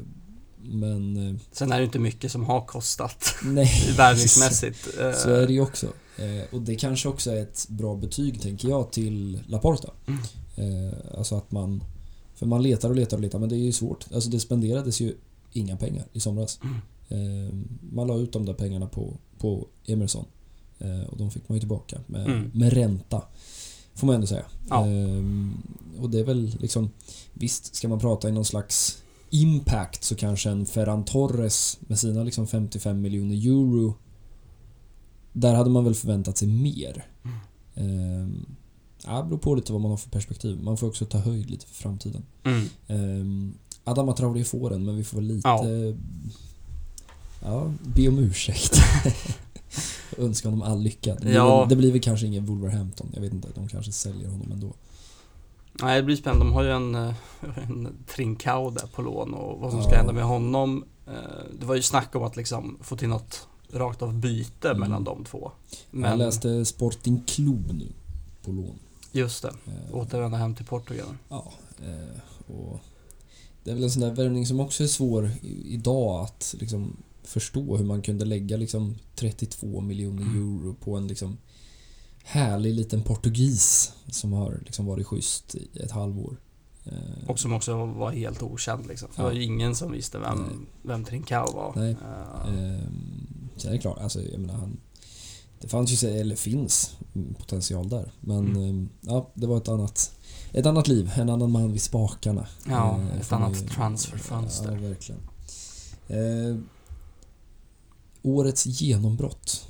men... 0.63 1.29
Eh, 1.29 1.35
sen 1.51 1.71
är 1.71 1.77
det 1.79 1.83
inte 1.85 1.99
mycket 1.99 2.31
som 2.31 2.43
har 2.45 2.65
kostat 2.65 3.35
nej. 3.43 3.93
värvningsmässigt. 3.97 4.87
Eh, 4.99 5.11
Så 5.13 5.29
är 5.29 5.47
det 5.47 5.53
ju 5.53 5.61
också. 5.61 5.87
Eh, 6.17 6.53
och 6.55 6.61
det 6.61 6.75
kanske 6.75 7.09
också 7.09 7.31
är 7.31 7.41
ett 7.41 7.65
bra 7.69 7.95
betyg, 7.95 8.41
tänker 8.41 8.69
jag, 8.69 8.91
till 8.91 9.39
Laporta. 9.47 9.89
Mm. 10.07 10.93
Alltså 11.17 11.35
att 11.35 11.51
man... 11.51 11.83
För 12.35 12.45
man 12.45 12.63
letar 12.63 12.89
och 12.89 12.95
letar 12.95 13.17
och 13.17 13.23
letar, 13.23 13.39
men 13.39 13.49
det 13.49 13.55
är 13.55 13.65
ju 13.65 13.71
svårt. 13.71 14.05
Alltså 14.13 14.29
det 14.29 14.39
spenderades 14.39 14.99
ju 14.99 15.15
inga 15.51 15.77
pengar 15.77 16.05
i 16.13 16.19
somras. 16.19 16.59
Mm. 17.09 17.67
Man 17.81 18.07
la 18.07 18.17
ut 18.17 18.33
de 18.33 18.45
där 18.45 18.53
pengarna 18.53 18.87
på, 18.87 19.17
på 19.37 19.67
Emerson. 19.85 20.25
Och 21.09 21.17
de 21.17 21.31
fick 21.31 21.49
man 21.49 21.55
ju 21.55 21.59
tillbaka 21.59 21.99
med, 22.07 22.25
Mm. 22.25 22.51
med 22.53 22.73
ränta. 22.73 23.23
Får 24.01 24.07
man 24.07 24.15
ändå 24.15 24.27
säga. 24.27 24.45
Ja. 24.69 24.87
Eh, 24.87 25.23
och 26.01 26.09
det 26.09 26.19
är 26.19 26.23
väl 26.23 26.55
liksom... 26.59 26.89
Visst, 27.33 27.75
ska 27.75 27.87
man 27.87 27.99
prata 27.99 28.29
i 28.29 28.31
någon 28.31 28.45
slags 28.45 29.03
impact 29.29 30.03
så 30.03 30.15
kanske 30.15 30.49
en 30.49 30.65
Ferran 30.65 31.05
Torres 31.05 31.79
med 31.81 31.99
sina 31.99 32.23
liksom 32.23 32.47
55 32.47 33.01
miljoner 33.01 33.35
euro 33.35 33.93
där 35.33 35.53
hade 35.53 35.69
man 35.69 35.83
väl 35.83 35.95
förväntat 35.95 36.37
sig 36.37 36.47
mer. 36.47 37.05
Mm. 37.23 37.37
Ehm, 37.75 38.45
Ja, 39.05 39.21
det 39.21 39.23
beror 39.23 39.37
på 39.37 39.55
lite 39.55 39.71
vad 39.71 39.81
man 39.81 39.91
har 39.91 39.97
för 39.97 40.09
perspektiv. 40.09 40.63
Man 40.63 40.77
får 40.77 40.87
också 40.87 41.05
ta 41.05 41.17
höjd 41.17 41.49
lite 41.49 41.65
för 41.65 41.75
framtiden. 41.75 42.23
Mm. 42.43 42.69
Um, 42.87 43.53
Adama 43.83 44.13
Traoré 44.13 44.43
får 44.43 44.69
den, 44.69 44.85
men 44.85 44.95
vi 44.97 45.03
får 45.03 45.17
väl 45.17 45.27
lite... 45.27 45.47
Ja. 45.47 45.65
Ja, 47.43 47.73
be 47.95 48.07
om 48.07 48.19
ursäkt. 48.19 48.77
Önska 50.17 50.47
honom 50.49 50.61
all 50.61 50.81
lycka. 50.81 51.15
Det 51.15 51.21
blir, 51.21 51.33
Ja. 51.33 51.59
väl, 51.59 51.69
det 51.69 51.75
blir 51.75 51.91
väl 51.91 52.01
kanske 52.01 52.25
ingen 52.27 52.45
Wolverhampton. 52.45 53.09
Jag 53.13 53.21
vet 53.21 53.33
inte, 53.33 53.47
de 53.55 53.67
kanske 53.67 53.91
säljer 53.91 54.29
honom 54.29 54.51
ändå. 54.51 54.73
Nej, 55.81 55.97
det 55.97 56.03
blir 56.03 56.15
spännande. 56.15 56.45
De 56.45 56.53
har 56.53 56.63
ju 56.63 56.71
en, 56.71 56.95
eh, 56.95 57.13
en 57.69 57.87
Trincao 58.15 58.69
där 58.69 58.87
på 58.95 59.01
lån 59.01 59.33
och 59.33 59.59
vad 59.59 59.71
som 59.71 59.81
ska 59.83 59.91
Ja. 59.91 59.97
hända 59.97 60.13
med 60.13 60.23
honom. 60.23 60.83
eh, 61.07 61.13
Det 61.59 61.65
var 61.65 61.75
ju 61.75 61.81
snack 61.81 62.15
om 62.15 62.23
att 62.23 62.35
liksom 62.35 62.77
få 62.81 62.97
till 62.97 63.07
något 63.09 63.47
rakt 63.73 64.01
av 64.01 64.13
byte 64.13 64.67
Mm. 64.69 64.79
mellan 64.79 65.03
de 65.03 65.23
två. 65.23 65.51
Jag 65.91 65.99
Men 65.99 66.17
läste 66.17 66.65
Sporting 66.65 67.23
Club 67.27 67.71
nu, 67.73 67.87
på 68.45 68.51
lån. 68.51 68.79
just 69.11 69.41
det, 69.41 69.47
Eh, 69.67 69.95
återvända 69.95 70.37
hem 70.37 70.55
till 70.55 70.65
Portugal. 70.65 71.07
Ja, 71.29 71.51
eh, 71.79 72.53
och 72.55 72.79
det 73.63 73.71
är 73.71 73.75
väl 73.75 73.83
en 73.83 73.91
sån 73.91 74.01
där 74.01 74.11
värvning 74.11 74.45
som 74.45 74.59
också 74.59 74.83
är 74.83 74.87
svår 74.87 75.31
idag 75.65 76.23
att 76.23 76.55
liksom 76.59 76.97
förstå 77.23 77.77
hur 77.77 77.85
man 77.85 78.01
kunde 78.01 78.25
lägga 78.25 78.57
liksom 78.57 78.95
32 79.15 79.81
miljoner 79.81 80.21
Mm. 80.23 80.35
euro 80.35 80.73
på 80.73 80.95
en 80.97 81.07
liksom 81.07 81.37
härlig 82.23 82.73
liten 82.73 83.01
portugis 83.03 83.91
som 84.11 84.33
har 84.33 84.59
liksom 84.65 84.85
varit 84.85 85.07
schysst 85.07 85.55
i 85.55 85.67
ett 85.83 85.91
halvår. 85.91 86.37
Eh, 86.85 87.29
Och 87.29 87.39
som 87.39 87.53
också 87.53 87.85
var 87.85 88.11
helt 88.11 88.43
okänd 88.43 88.87
liksom. 88.87 89.09
För 89.11 89.23
Ja. 89.23 89.29
Det 89.29 89.33
var 89.33 89.39
ju 89.39 89.43
ingen 89.45 89.75
som 89.75 89.91
visste 89.91 90.19
Nej. 90.19 90.29
vem, 90.35 90.65
vem 90.83 91.03
Trincao 91.03 91.51
var. 91.53 91.73
Nej. 91.75 91.91
Eh, 91.91 92.53
Ehm, 92.63 93.49
Sen 93.57 93.69
är 93.69 93.73
det 93.75 93.81
klart, 93.81 93.97
alltså 93.99 94.21
jag 94.21 94.39
menar 94.39 94.53
han... 94.53 94.79
Det 95.61 95.67
fanns 95.67 96.03
ju, 96.03 96.07
eller 96.09 96.35
finns, 96.35 96.95
potential 97.37 97.89
där. 97.89 98.11
Men 98.19 98.37
Mm. 98.45 98.63
ehm, 98.69 98.89
ja, 99.01 99.31
det 99.33 99.47
var 99.47 99.57
ett 99.57 99.67
annat, 99.67 100.11
ett 100.51 100.65
annat 100.65 100.87
liv, 100.87 101.11
en 101.15 101.29
annan 101.29 101.51
man 101.51 101.71
vid 101.71 101.81
spakarna. 101.81 102.47
Ja, 102.69 102.99
Eh, 102.99 103.19
ett 103.21 103.31
annat 103.31 103.67
transferfönster. 103.69 104.71
Ja, 104.81 104.87
verkligen. 104.87 105.21
Eh, 106.07 106.57
årets 108.21 108.65
genombrott. 108.65 109.67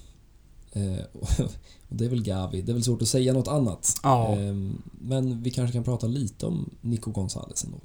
Eh, 0.73 1.05
och 1.89 1.95
det 1.95 2.05
är 2.05 2.09
väl 2.09 2.23
Gavi, 2.23 2.61
det 2.61 2.71
är 2.71 2.73
väl 2.73 2.83
svårt 2.83 3.01
att 3.01 3.07
säga 3.07 3.33
något 3.33 3.47
annat. 3.47 3.99
Ja. 4.03 4.35
Ehm, 4.35 4.81
men 4.91 5.43
vi 5.43 5.51
kanske 5.51 5.73
kan 5.73 5.83
prata 5.83 6.07
lite 6.07 6.45
om 6.45 6.69
Nico 6.81 7.11
Gonzales 7.11 7.63
ändå. 7.63 7.77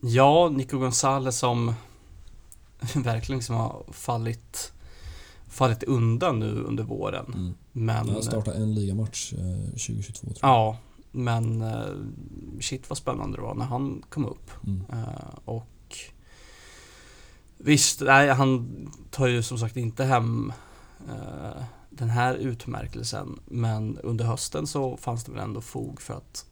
Ja, 0.00 0.48
Nico 0.48 0.78
Gonzales 0.78 1.38
som 1.38 1.74
verkligen 2.94 3.38
liksom 3.38 3.56
har 3.56 3.82
fallit, 3.92 4.72
fallit 5.46 5.82
undan 5.82 6.38
nu 6.38 6.62
under 6.62 6.84
våren. 6.84 7.26
Mm. 7.34 7.54
Men, 7.72 8.08
Han 8.08 8.22
startade 8.22 8.56
en 8.56 8.74
ligamatch 8.74 9.32
eh, 9.32 9.70
2022 9.70 10.12
tror 10.12 10.36
jag. 10.40 10.50
ja, 10.50 10.76
men 11.10 11.62
eh, 11.62 12.60
shit 12.60 12.90
vad 12.90 12.98
spännande 12.98 13.36
det 13.36 13.42
var 13.42 13.54
när 13.54 13.64
han 13.64 14.02
kom 14.08 14.26
upp. 14.26 14.50
Mm. 14.66 14.82
Eh, 14.92 15.38
och 15.44 15.66
visst, 17.58 18.00
nej, 18.00 18.28
han 18.28 18.68
tar 19.10 19.26
ju 19.26 19.42
som 19.42 19.58
sagt 19.58 19.76
inte 19.76 20.04
hem 20.04 20.52
eh, 21.08 21.62
den 21.90 22.10
här 22.10 22.34
utmärkelsen. 22.34 23.40
Men 23.44 23.98
under 23.98 24.24
hösten 24.24 24.66
så 24.66 24.96
fanns 24.96 25.24
det 25.24 25.32
väl 25.32 25.40
ändå 25.40 25.60
fog 25.60 26.00
för 26.00 26.14
att 26.14 26.44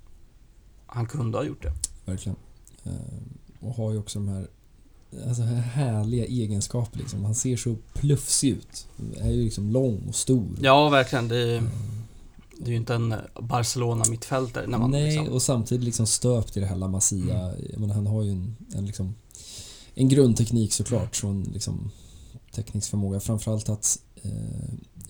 han 0.87 1.07
kunde 1.07 1.39
ha 1.39 1.45
gjort 1.45 1.63
det. 1.63 1.73
Verkligen. 2.05 2.37
Eh, 2.85 2.93
och 3.61 3.75
har 3.75 3.93
ju 3.93 3.99
också 3.99 4.19
de 4.19 4.29
här 4.29 4.47
alltså, 5.29 5.43
här 5.43 5.61
härliga 5.61 6.25
egenskaper 6.25 6.99
liksom. 6.99 7.25
Han 7.25 7.35
ser 7.35 7.57
så 7.57 7.77
plufsig 7.95 8.51
ut. 8.51 8.87
Är 9.17 9.31
ju 9.31 9.45
liksom 9.45 9.71
lång 9.71 10.03
och 10.09 10.15
stor. 10.15 10.49
Ja, 10.61 10.89
verkligen. 10.89 11.29
Det 11.29 11.57
är, 11.57 11.63
Eh, 12.57 12.65
det 12.65 12.67
är 12.67 12.71
ju 12.71 12.77
inte 12.77 12.95
en 12.95 13.15
Barcelona-mittfältare 13.41 14.67
när 14.67 14.79
man 14.79 14.91
Nej, 14.91 15.17
liksom, 15.17 15.35
och 15.35 15.43
samtidigt 15.43 15.85
liksom 15.85 16.07
stöpt 16.07 16.57
i 16.57 16.61
det 16.61 16.67
här 16.67 16.77
La 16.77 16.89
Masia. 16.89 17.39
Mm. 17.39 17.81
Menar, 17.81 17.95
han 17.95 18.07
har 18.07 18.23
ju 18.23 18.31
en, 18.31 18.57
en, 18.75 18.87
liksom, 18.87 19.15
en 19.99 20.09
grundteknik 20.09 20.73
såklart. 20.73 21.17
Så 21.17 21.29
en 21.29 21.43
liksom, 21.43 21.91
teknisk 22.55 22.91
förmåga. 22.91 23.21
Framförallt 23.21 23.69
att 23.69 23.99
eh, 24.23 24.31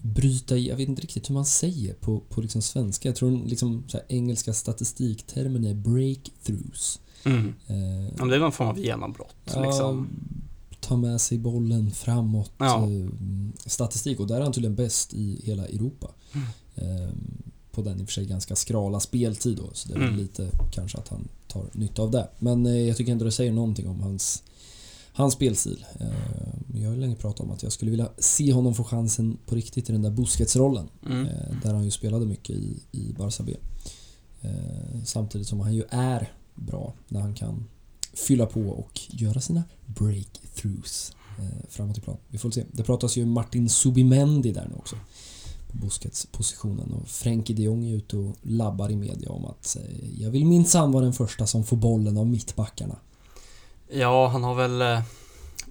bryta 0.03 0.57
i, 0.57 0.69
jag 0.69 0.77
vet 0.77 0.89
inte 0.89 1.03
riktigt 1.03 1.31
hur 1.31 1.35
man 1.35 1.45
säger 1.45 1.95
på, 1.95 2.21
på 2.21 2.41
liksom 2.41 2.63
svenska. 2.63 3.09
Jag 3.09 3.17
tror 3.17 3.47
liksom, 3.47 3.85
så 3.89 3.99
engelska 4.09 4.53
statistiktermen 4.55 5.65
är 5.65 5.75
breakthroughs. 5.75 7.01
mm. 7.25 7.55
Eh, 7.67 8.15
Ja, 8.19 8.25
det 8.25 8.37
är 8.37 8.41
någon 8.41 8.53
form 8.53 8.69
av 8.69 8.79
genombrott. 8.79 9.37
Ja, 9.55 9.65
Liksom. 9.65 10.09
ta 10.81 10.97
med 10.97 11.21
sig 11.21 11.39
bollen 11.39 11.91
framåt. 11.91 12.53
Ja. 12.59 12.91
eh, 12.91 13.07
Statistik 13.67 14.21
och 14.21 14.27
där 14.27 14.37
är 14.37 14.41
han 14.41 14.53
tydligen 14.53 14.75
bäst 14.77 15.15
i 15.15 15.41
hela 15.45 15.67
Europa. 15.67 16.11
Mm. 16.33 16.47
Eh, 17.03 17.11
På 17.73 17.83
den 17.83 18.01
i 18.01 18.03
och 18.03 18.07
för 18.07 18.13
sig 18.13 18.27
ganska 18.27 18.57
skrala 18.57 19.01
speltid 19.01 19.57
då, 19.57 19.71
så 19.73 19.89
det 19.89 19.95
är 19.95 19.99
Mm. 19.99 20.17
lite 20.17 20.51
kanske 20.73 20.99
att 20.99 21.09
han 21.09 21.29
tar 21.49 21.65
nytta 21.73 22.03
av 22.03 22.11
det. 22.11 22.29
Men 22.39 22.67
eh, 22.67 22.73
jag 22.79 22.97
tycker 22.97 23.13
ändå 23.13 23.25
det 23.25 23.33
säger 23.33 23.53
någonting 23.53 23.89
om 23.89 24.01
hans, 24.01 24.43
hans 25.17 25.35
spelstil. 25.35 25.85
Eh, 26.01 26.07
Jag 26.81 26.89
har 26.89 26.95
ju 26.95 27.01
länge 27.01 27.17
pratat 27.17 27.41
om 27.41 27.51
att 27.51 27.63
jag 27.63 27.73
skulle 27.73 27.91
vilja 27.91 28.09
se 28.19 28.53
honom 28.53 28.75
få 28.75 28.85
chansen 28.85 29.39
på 29.47 29.55
riktigt 29.55 29.89
i 29.89 29.93
den 29.93 30.03
där 30.03 30.11
Busquets-rollen. 30.11 30.89
Mm. 31.07 31.27
Eh, 31.27 31.57
Där 31.63 31.75
han 31.75 31.85
ju 31.85 31.91
spelade 31.91 32.27
mycket 32.27 32.57
i, 32.57 32.81
i 32.93 33.13
Barça 33.19 33.43
B. 33.43 33.57
Eh, 34.43 35.03
Samtidigt 35.05 35.47
som 35.49 35.61
han 35.61 35.75
ju 35.75 35.85
är 35.91 36.33
bra 36.55 36.95
när 37.09 37.21
han 37.21 37.35
kan 37.35 37.65
fylla 38.15 38.47
på 38.47 38.61
och 38.61 39.01
göra 39.11 39.41
sina 39.41 39.63
breakthroughs 39.87 41.13
framåt 41.69 41.99
i 41.99 42.01
plan. 42.01 42.17
Vi 42.29 42.39
får 42.39 42.51
se. 42.51 42.65
Det 42.73 42.83
pratas 42.83 43.17
ju 43.17 43.27
Martin 43.27 43.69
Subimendi 43.69 44.53
där 44.53 44.69
nu 44.69 44.75
också. 44.75 44.97
På 45.71 45.77
Busquets 45.79 46.27
positionen 46.27 46.93
och 46.93 47.09
Frenkie 47.09 47.57
de 47.57 47.63
Jong 47.63 47.85
är 47.85 47.95
ute 47.95 48.17
och 48.17 48.37
labbar 48.43 48.91
i 48.91 48.97
media 48.97 49.31
om 49.31 49.45
att 49.45 49.77
jag 50.19 50.31
vill 50.31 50.47
minsann 50.47 50.93
vara 50.93 51.05
den 51.05 51.13
första 51.13 51.47
som 51.47 51.65
får 51.65 51.77
bollen 51.77 52.17
av 52.17 52.27
mittbackarna. 52.27 52.97
Ja, 53.89 54.29
han 54.29 54.45
har 54.45 54.55
väl 54.55 54.83
eh, 54.83 55.01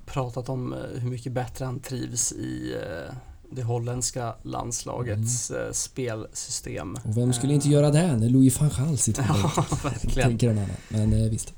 pratat 0.06 0.50
om 0.50 0.74
eh, 0.74 0.80
hur 0.80 1.10
mycket 1.10 1.32
bättre 1.32 1.66
han 1.66 1.80
trivs 1.80 2.32
i 2.32 2.74
eh, 2.74 3.16
det 3.52 3.64
holländska 3.64 4.36
landslagets 4.44 5.52
eh, 5.52 5.72
spelsystem. 5.72 6.90
Mm. 6.90 7.02
Och 7.04 7.18
vem 7.18 7.34
skulle 7.34 7.54
inte 7.54 7.70
göra 7.70 7.92
det 7.92 8.18
när 8.18 8.30
Louis 8.30 8.60
van 8.60 8.70
Gaal 8.78 8.98
sitter 8.98 9.24
bänken? 9.24 9.52
Ja, 9.72 9.78
verkligen. 9.84 10.30
Tänker 10.30 10.50
en 10.50 10.58
annan. 10.58 10.76
Men 10.90 11.30
visst. 11.30 11.54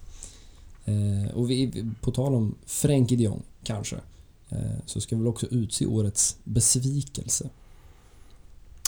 Och 1.33 1.49
vi, 1.49 1.85
på 2.01 2.11
tal 2.11 2.35
om 2.35 2.55
Frenkie 2.65 3.17
de 3.17 3.23
Jong, 3.23 3.43
kanske. 3.63 3.95
Så 4.85 5.01
ska 5.01 5.15
vi 5.15 5.21
väl 5.21 5.27
också 5.27 5.45
utse 5.45 5.85
årets 5.85 6.37
besvikelse. 6.43 7.49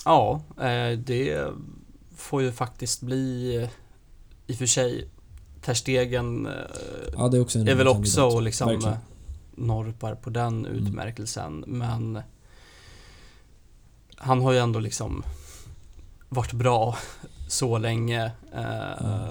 Ja, 0.05 0.41
det 1.05 1.47
får 2.15 2.41
ju 2.41 2.51
faktiskt 2.51 3.01
bli 3.01 3.53
i 4.47 4.53
och 4.53 4.57
för 4.57 4.65
sig 4.65 5.07
Ter 5.61 5.73
Stegen 5.73 6.45
eh, 6.45 6.51
Ja, 7.13 7.29
är 7.37 7.41
också 7.41 7.59
en 7.59 7.67
är 7.67 7.75
väl 7.75 7.87
också 7.87 8.39
liksom 8.39 8.67
Verkligen. 8.67 8.93
eh, 8.93 8.99
norpar 9.55 10.15
på 10.15 10.29
den 10.29 10.65
Mm. 10.65 10.87
utmärkelsen 10.87 11.63
men 11.67 12.19
han 14.15 14.41
har 14.41 14.51
ju 14.51 14.57
ändå 14.59 14.79
liksom 14.79 15.23
varit 16.29 16.53
bra 16.53 16.97
så 17.49 17.77
länge 17.77 18.31
eh, 18.53 19.29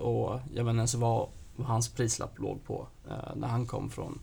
och 0.00 0.40
jag 0.54 0.64
vet 0.64 0.70
inte 0.70 0.78
ens 0.78 0.94
vad, 0.94 1.28
vad 1.56 1.66
hans 1.66 1.88
prislapp 1.88 2.38
låg 2.38 2.64
på 2.64 2.86
eh, 3.08 3.36
när 3.36 3.48
han 3.48 3.66
kom 3.66 3.90
från 3.90 4.18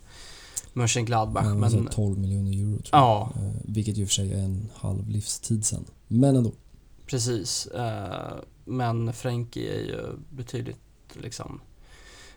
Mönchengladbach 0.74 1.44
Ja, 1.46 1.54
men 1.56 1.72
men... 1.72 1.88
12 1.88 2.18
miljoner 2.20 2.52
euro 2.52 2.78
tror 2.82 2.88
Ja. 3.02 3.32
jag. 3.36 3.44
Eh, 3.46 3.52
vilket 3.64 3.98
ju 3.98 4.06
för 4.06 4.14
sig 4.14 4.34
är 4.34 4.38
en 4.44 4.70
halv 4.76 5.10
livstid 5.10 5.66
sen. 5.66 5.86
Men 6.08 6.36
ändå. 6.36 6.52
Precis. 7.06 7.66
eh, 7.68 8.34
Men 8.66 9.14
Frenkie 9.14 9.74
är 9.76 9.80
ju 9.82 10.02
betydligt 10.30 10.83
liksom 11.16 11.62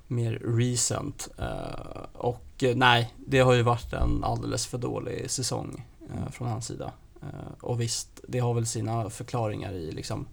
mer 0.06 0.32
recent. 0.32 1.28
eh, 1.38 2.06
Och 2.12 2.62
eh, 2.62 2.76
nej, 2.76 3.14
det 3.26 3.38
har 3.38 3.52
ju 3.52 3.62
varit 3.62 3.92
en 3.92 4.24
alldeles 4.24 4.66
för 4.66 4.78
dålig 4.78 5.30
säsong 5.30 5.84
eh, 6.14 6.30
från 6.32 6.48
hans 6.48 6.66
sida. 6.66 6.92
Och 7.60 7.80
visst, 7.80 8.20
det 8.28 8.38
har 8.38 8.54
väl 8.54 8.66
sina 8.66 9.10
förklaringar 9.10 9.72
i 9.72 9.92
liksom 9.92 10.26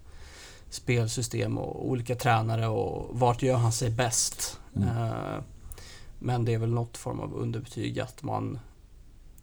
spelsystem 0.70 1.58
och 1.58 1.90
olika 1.90 2.16
tränare 2.16 2.68
och 2.68 3.20
vart 3.20 3.42
gör 3.42 3.58
han 3.58 3.72
sig 3.72 3.90
bäst. 3.90 4.60
Mm. 4.76 5.44
Men 6.20 6.46
det 6.46 6.54
är 6.54 6.58
väl 6.58 6.74
något 6.74 6.98
form 6.98 7.20
av 7.20 7.34
underbetyg 7.34 8.00
att 8.00 8.24
man 8.24 8.60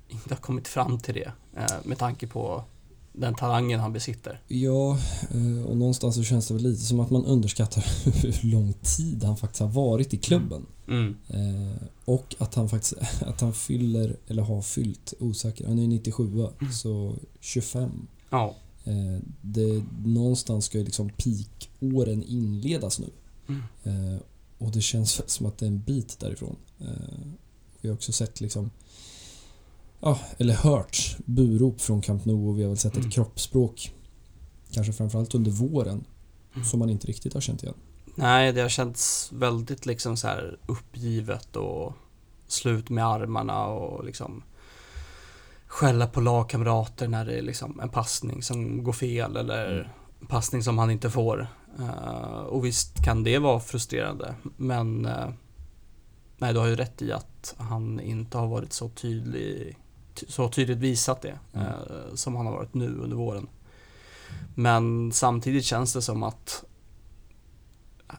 inte 0.09 0.35
har 0.35 0.41
kommit 0.41 0.69
fram 0.69 0.99
till 1.01 1.15
det 1.15 1.33
med 1.85 1.99
tanke 1.99 2.27
på 2.27 2.65
den 3.21 3.35
talangen 3.35 3.81
han 3.81 3.93
besitter. 3.93 4.41
Ja, 4.49 4.99
eh, 5.31 5.65
och 5.67 5.77
någonstans 5.77 6.15
så 6.15 6.23
känns 6.23 6.49
det 6.49 6.55
väl 6.55 6.63
lite 6.63 6.85
som 6.85 7.01
att 7.01 7.11
man 7.11 7.25
underskattar 7.25 7.85
hur 8.23 8.47
lång 8.53 8.73
tid 8.73 9.25
han 9.25 9.37
faktiskt 9.37 9.61
har 9.61 9.69
varit 9.69 10.15
i 10.15 10.17
klubben. 10.17 10.67
Mm. 10.89 11.17
Eh, 11.29 11.83
och 12.05 12.35
att 12.39 12.55
han 12.55 12.69
faktiskt 12.69 12.95
att 13.27 13.41
han 13.41 13.53
fyller, 13.53 14.17
eller 14.27 14.43
har 14.43 14.63
fyllt, 14.63 15.15
osäker, 15.19 15.67
han 15.67 15.79
är 15.79 15.83
ju 15.83 15.89
97 15.89 16.25
Mm. 16.61 16.73
så 16.73 17.17
25. 17.41 18.07
Ja. 18.31 18.55
Eh, 18.85 19.23
det, 19.41 19.85
någonstans 20.05 20.65
ska 20.65 20.79
ju 20.79 20.85
liksom 20.85 21.11
peakåren 21.11 22.23
inledas 22.23 22.99
nu. 22.99 23.11
Mm. 23.49 24.19
Och 24.59 24.71
det 24.71 24.81
känns 24.81 25.23
som 25.31 25.47
att 25.47 25.59
det 25.59 25.67
är 25.67 25.71
en 25.71 25.81
bit 25.81 26.19
därifrån. 26.19 26.57
Vi 27.81 27.89
har 27.89 27.95
också 27.95 28.13
sett 28.13 28.41
liksom 28.41 28.71
Ja, 30.01 30.19
eller 30.39 30.55
hört 30.55 31.17
burop 31.25 31.81
från 31.81 32.01
Camp 32.01 32.25
Nou 32.25 32.49
och 32.49 32.59
vi 32.59 32.63
har 32.63 32.69
väl 32.69 32.79
sett 32.79 32.95
Mm. 32.97 33.09
ett 33.09 33.15
kroppsspråk 33.15 33.93
Kanske 34.73 34.93
framförallt 34.93 35.35
under 35.35 35.51
våren 35.51 36.05
som 36.71 36.79
man 36.79 36.91
inte 36.91 37.07
riktigt 37.07 37.35
har 37.35 37.41
känt 37.41 37.63
igen. 37.63 37.75
Nej, 38.15 38.53
det 38.53 38.61
har 38.61 38.69
känts 38.69 39.31
väldigt 39.33 39.87
liksom 39.87 40.17
så 40.17 40.27
här 40.29 40.59
uppgivet 40.67 41.57
och 41.57 41.93
slut 42.47 42.91
med 42.91 43.07
armarna 43.07 43.67
och 43.67 44.05
liksom 44.05 44.43
skälla 45.67 46.07
på 46.07 46.21
lagkamrater 46.21 47.09
när 47.09 47.25
det 47.25 47.39
är 47.39 47.43
liksom 47.43 47.81
en 47.81 47.89
passning 47.89 48.43
som 48.43 48.85
går 48.85 48.93
fel 48.93 49.37
eller 49.37 49.73
Mm. 49.79 49.87
en 50.21 50.27
passning 50.27 50.63
som 50.63 50.79
han 50.79 50.91
inte 50.91 51.11
får. 51.11 51.47
Eh, 51.79 52.41
och 52.41 52.65
visst 52.65 53.05
kan 53.05 53.23
det 53.25 53.39
vara 53.39 53.61
frustrerande, 53.61 54.35
men 54.57 55.07
eh, 55.07 55.29
nej, 56.39 56.53
du 56.53 56.59
har 56.59 56.67
ju 56.67 56.77
rätt 56.77 57.03
i 57.03 57.13
att 57.13 57.55
han 57.59 58.01
inte 58.01 58.39
har 58.39 58.47
varit 58.47 58.73
så 58.73 58.89
tydlig, 58.89 59.67
ty- 59.69 59.75
så 60.29 60.49
tydligt 60.49 60.79
visat 60.79 61.23
det 61.23 61.39
Mm. 61.53 61.67
eh, 61.67 62.15
som 62.15 62.37
han 62.37 62.47
har 62.47 62.53
varit 62.53 62.75
nu 62.75 62.99
under 62.99 63.17
våren. 63.17 63.49
Men 64.55 65.13
samtidigt 65.13 65.65
känns 65.65 65.93
det 65.93 66.03
som 66.03 66.23
att 66.23 66.65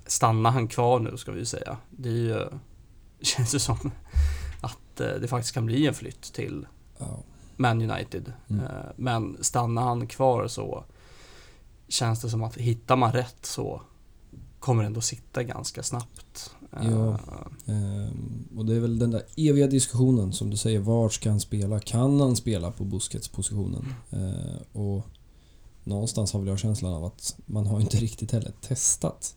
stannar 0.05 0.51
han 0.51 0.67
kvar 0.67 0.99
nu 0.99 1.17
ska 1.17 1.31
vi 1.31 1.39
ju 1.39 1.45
säga. 1.45 1.77
Det 1.89 2.09
ju, 2.09 2.45
känns 3.21 3.55
ju 3.55 3.59
som 3.59 3.91
att 4.61 4.99
eh, 4.99 5.07
det 5.21 5.27
faktiskt 5.27 5.53
kan 5.53 5.65
bli 5.65 5.87
en 5.87 5.93
flytt 5.93 6.21
till 6.21 6.67
Ja. 6.97 7.19
Man 7.57 7.91
United. 7.91 8.33
Mm. 8.49 8.65
Eh, 8.65 8.69
Men 8.95 9.37
stannar 9.43 9.81
han 9.81 10.07
kvar 10.07 10.47
så 10.47 10.83
känns 11.87 12.21
det 12.21 12.29
som 12.29 12.43
att 12.43 12.57
hittar 12.57 12.95
man 12.95 13.11
rätt 13.11 13.45
så 13.45 13.81
kommer 14.59 14.83
det 14.83 14.87
ändå 14.87 15.01
sitta 15.01 15.43
ganska 15.43 15.83
snabbt. 15.83 16.55
Ja. 16.71 17.19
Ehm, 17.65 18.47
och 18.57 18.65
det 18.65 18.75
är 18.75 18.79
väl 18.79 18.99
den 18.99 19.11
där 19.11 19.23
eviga 19.37 19.67
diskussionen 19.67 20.33
som 20.33 20.49
du 20.49 20.57
säger, 20.57 20.79
var 20.79 21.09
ska 21.09 21.29
han 21.29 21.39
spela? 21.39 21.79
Kan 21.79 22.19
han 22.19 22.35
spela 22.35 22.71
på 22.71 22.83
Busquets-positionen? 22.83 23.93
Ehm, 24.11 24.83
och 24.85 25.05
någonstans 25.83 26.33
har 26.33 26.39
väl 26.39 26.49
jag 26.49 26.59
känslan 26.59 26.93
av 26.93 27.03
att 27.05 27.35
man 27.45 27.67
har 27.67 27.81
inte 27.81 27.97
riktigt 27.97 28.31
heller 28.31 28.53
testat. 28.61 29.35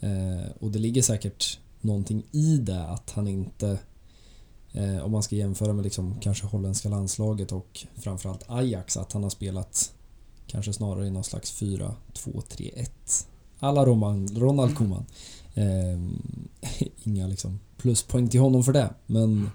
Ehm, 0.00 0.52
och 0.60 0.70
det 0.70 0.78
ligger 0.78 1.02
säkert 1.02 1.58
någonting 1.80 2.26
i 2.32 2.56
det 2.56 2.84
att 2.84 3.10
han 3.10 3.28
inte 3.28 3.78
eh, 4.72 4.98
om 4.98 5.12
man 5.12 5.22
ska 5.22 5.36
jämföra 5.36 5.72
med 5.72 5.84
liksom 5.84 6.20
kanske 6.20 6.46
holländska 6.46 6.88
landslaget 6.88 7.52
och 7.52 7.86
framförallt 7.96 8.44
Ajax, 8.46 8.96
att 8.96 9.12
han 9.12 9.22
har 9.22 9.30
spelat 9.30 9.94
kanske 10.46 10.72
snarare 10.72 11.06
i 11.06 11.10
någon 11.10 11.24
slags 11.24 11.62
4-2-3-1. 11.62 13.26
Alla 13.60 13.86
Roman, 13.86 14.28
Ronald 14.28 14.76
Koeman. 14.76 15.04
Ehm, 15.54 16.18
inga 17.04 17.26
liksom 17.26 17.60
pluspoäng 17.76 18.28
till 18.28 18.40
honom 18.40 18.64
för 18.64 18.72
det. 18.72 18.90
Men 19.06 19.50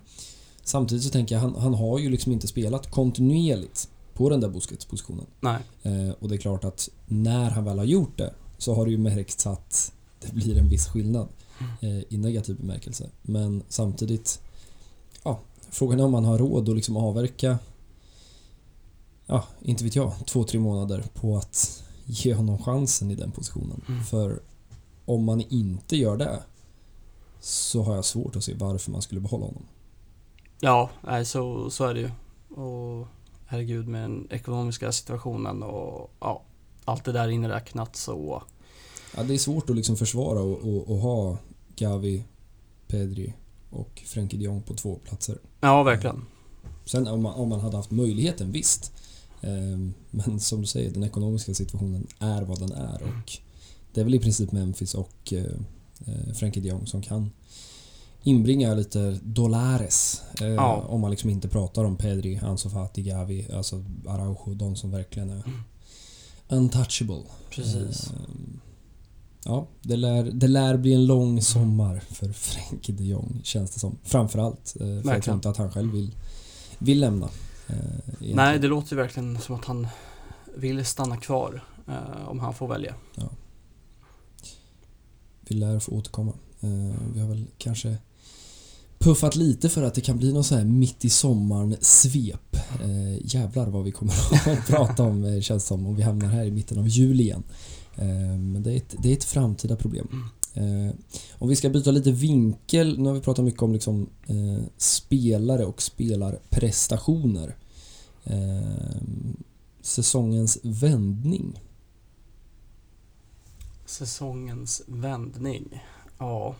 samtidigt 0.63 1.03
så 1.03 1.09
tänker 1.09 1.35
jag, 1.35 1.41
han, 1.41 1.55
han 1.55 1.73
har 1.73 1.99
ju 1.99 2.09
liksom 2.09 2.31
inte 2.31 2.47
spelat 2.47 2.91
kontinuerligt 2.91 3.89
på 4.13 4.29
den 4.29 4.41
där 4.41 4.49
Busquets-positionen. 4.49 5.25
Nej, 5.39 5.59
Eh, 5.83 6.09
och 6.19 6.29
det 6.29 6.35
är 6.35 6.39
klart 6.39 6.63
att 6.63 6.89
när 7.05 7.49
han 7.49 7.65
väl 7.65 7.77
har 7.77 7.85
gjort 7.85 8.17
det 8.17 8.33
så 8.57 8.73
har 8.75 8.85
det 8.85 8.91
ju 8.91 8.97
märkts 8.97 9.47
att 9.47 9.91
det 10.19 10.33
blir 10.33 10.57
en 10.57 10.69
viss 10.69 10.87
skillnad 10.87 11.27
eh, 11.81 11.99
i 12.09 12.17
negativ 12.17 12.55
bemärkelse. 12.55 13.09
Men 13.21 13.63
samtidigt, 13.69 14.41
ja, 15.23 15.39
frågan 15.69 15.99
är 15.99 16.03
om 16.03 16.11
man 16.11 16.25
har 16.25 16.37
råd 16.37 16.69
att 16.69 16.75
liksom 16.75 16.97
avverka, 16.97 17.57
ja, 19.25 19.43
inte 19.61 19.83
vet 19.83 19.95
jag, 19.95 20.11
två, 20.25 20.43
tre 20.43 20.59
månader 20.59 21.03
på 21.13 21.37
att 21.37 21.83
ge 22.05 22.33
honom 22.33 22.57
chansen 22.57 23.11
i 23.11 23.15
den 23.15 23.31
positionen. 23.31 23.81
Mm. 23.87 24.03
För 24.03 24.39
om 25.05 25.23
man 25.23 25.41
inte 25.41 25.97
gör 25.97 26.17
det 26.17 26.43
så 27.39 27.83
har 27.83 27.95
jag 27.95 28.05
svårt 28.05 28.35
att 28.35 28.43
se 28.43 28.53
varför 28.53 28.91
man 28.91 29.01
skulle 29.01 29.21
behålla 29.21 29.45
honom. 29.45 29.65
ja, 30.59 30.89
nej, 31.03 31.25
så, 31.25 31.69
så 31.69 31.85
är 31.85 31.93
det 31.93 31.99
ju. 31.99 32.11
Och 32.61 33.07
herregud 33.45 33.87
med 33.87 34.01
den 34.01 34.27
ekonomiska 34.31 34.91
situationen 34.91 35.63
och 35.63 36.11
ja, 36.19 36.41
allt 36.85 37.05
det 37.05 37.11
där 37.11 37.27
inräknat 37.27 37.95
så 37.95 38.43
Ja, 39.17 39.23
det 39.23 39.33
är 39.33 39.37
svårt 39.37 39.69
att 39.69 39.75
liksom 39.75 39.95
försvara 39.97 40.39
och, 40.39 40.57
och, 40.57 40.89
och 40.91 40.97
ha 40.97 41.37
Gavi, 41.75 42.23
Pedri 42.87 43.33
och 43.69 44.03
Frenkie 44.05 44.39
de 44.39 44.45
Jong 44.45 44.61
på 44.61 44.73
två 44.73 44.95
platser. 44.95 45.37
ja, 45.61 45.83
verkligen. 45.83 46.25
Sen 46.85 47.07
om 47.07 47.21
man, 47.21 47.33
om 47.33 47.49
man 47.49 47.59
hade 47.59 47.77
haft 47.77 47.91
möjligheten, 47.91 48.51
visst. 48.51 48.93
Ehm, 49.45 49.93
Men 50.11 50.39
som 50.39 50.61
du 50.61 50.67
säger, 50.67 50.91
den 50.91 51.03
ekonomiska 51.03 51.53
situationen 51.53 52.07
är 52.19 52.41
vad 52.41 52.59
den 52.59 52.71
är 52.71 53.03
och 53.03 53.31
det 53.93 53.99
är 54.01 54.03
väl 54.05 54.15
i 54.15 54.19
princip 54.19 54.51
Memphis 54.51 54.93
och 54.95 55.33
eh, 55.33 55.45
eh, 56.05 56.33
Frenkie 56.33 56.63
de 56.63 56.69
Jong 56.69 56.87
som 56.87 57.01
kan 57.01 57.31
inbringa 58.23 58.73
lite 58.73 59.19
dollares. 59.23 60.21
eh, 60.41 60.47
Ja. 60.47 60.75
Om 60.89 61.01
man 61.01 61.11
liksom 61.11 61.29
inte 61.29 61.47
pratar 61.47 61.83
om 61.83 61.95
Pedri, 61.97 62.37
Ansu 62.43 62.69
Fati, 62.69 63.01
Gavi, 63.01 63.47
alltså 63.53 63.83
Araujo, 64.07 64.53
de 64.53 64.75
som 64.75 64.91
verkligen 64.91 65.29
är 65.29 65.43
untouchable. 66.49 67.21
Precis. 67.49 68.09
Ehm, 68.11 68.59
Ja, 69.47 69.67
det 69.81 69.95
lär, 69.95 70.23
det 70.23 70.47
lär 70.47 70.77
bli 70.77 70.93
en 70.93 71.05
lång 71.05 71.41
sommar 71.41 72.03
för 72.09 72.31
Frenkie 72.31 72.95
de 72.95 73.03
Jong, 73.03 73.41
känns 73.43 73.71
det 73.71 73.79
som. 73.79 73.97
Framförallt. 74.03 74.69
För 74.77 74.85
jag 74.85 75.03
tror 75.03 75.11
Verkligen. 75.13 75.37
inte 75.37 75.49
att 75.49 75.57
han 75.57 75.71
själv 75.71 75.91
vill, 75.91 76.15
vill 76.79 76.99
lämna. 76.99 77.29
Eh. 77.67 77.75
Nej, 78.19 78.59
det 78.59 78.67
låter 78.67 78.95
ju 78.95 79.01
verkligen 79.01 79.39
som 79.39 79.55
att 79.55 79.65
han 79.65 79.87
vill 80.55 80.85
stanna 80.85 81.17
kvar 81.17 81.63
eh, 81.87 82.27
om 82.27 82.39
han 82.39 82.53
får 82.53 82.67
välja. 82.67 82.95
Vi 85.47 85.55
lär 85.55 85.79
få 85.79 85.91
återkomma. 85.91 86.33
Eh, 86.61 86.95
Vi 87.13 87.19
har 87.19 87.27
väl 87.27 87.45
kanske 87.57 87.97
puffat 88.99 89.35
lite 89.35 89.69
för 89.69 89.83
att 89.83 89.93
det 89.93 90.01
kan 90.01 90.17
bli 90.17 90.33
någon 90.33 90.43
så 90.43 90.55
här 90.55 90.65
mitt 90.65 91.05
i 91.05 91.09
sommaren 91.09 91.75
svep. 91.81 92.55
Eh, 92.83 93.25
jävlar 93.35 93.67
vad 93.67 93.83
vi 93.83 93.91
kommer 93.91 94.13
att 94.51 94.67
prata 94.67 95.03
om 95.03 95.23
eh, 95.23 95.41
känns 95.41 95.65
som 95.65 95.87
om 95.87 95.95
vi 95.95 96.03
hamnar 96.03 96.27
här 96.27 96.45
i 96.45 96.51
mitten 96.51 96.79
av 96.79 96.87
juli 96.87 97.23
igen. 97.23 97.43
Eh, 97.95 98.05
men 98.37 98.63
det 98.63 98.71
är, 98.73 98.77
ett, 98.77 98.95
det 98.99 99.09
är 99.09 99.13
ett 99.13 99.23
framtida 99.23 99.75
problem. 99.75 100.29
Eh, 100.55 100.95
om 101.39 101.49
vi 101.49 101.55
ska 101.55 101.69
byta 101.69 101.91
lite 101.91 102.11
vinkel, 102.11 102.99
nu 102.99 103.09
har 103.09 103.15
vi 103.15 103.21
pratat 103.21 103.45
mycket 103.45 103.61
om 103.61 103.73
liksom, 103.73 104.09
eh, 104.27 104.63
spelare 104.77 105.65
och 105.65 105.81
spelarprestationer. 105.81 107.55
Eh, 108.23 109.01
säsongens 109.81 110.57
vändning. 110.63 111.61
Säsongens 113.85 114.81
vändning. 114.87 115.83
Ja, 116.17 116.55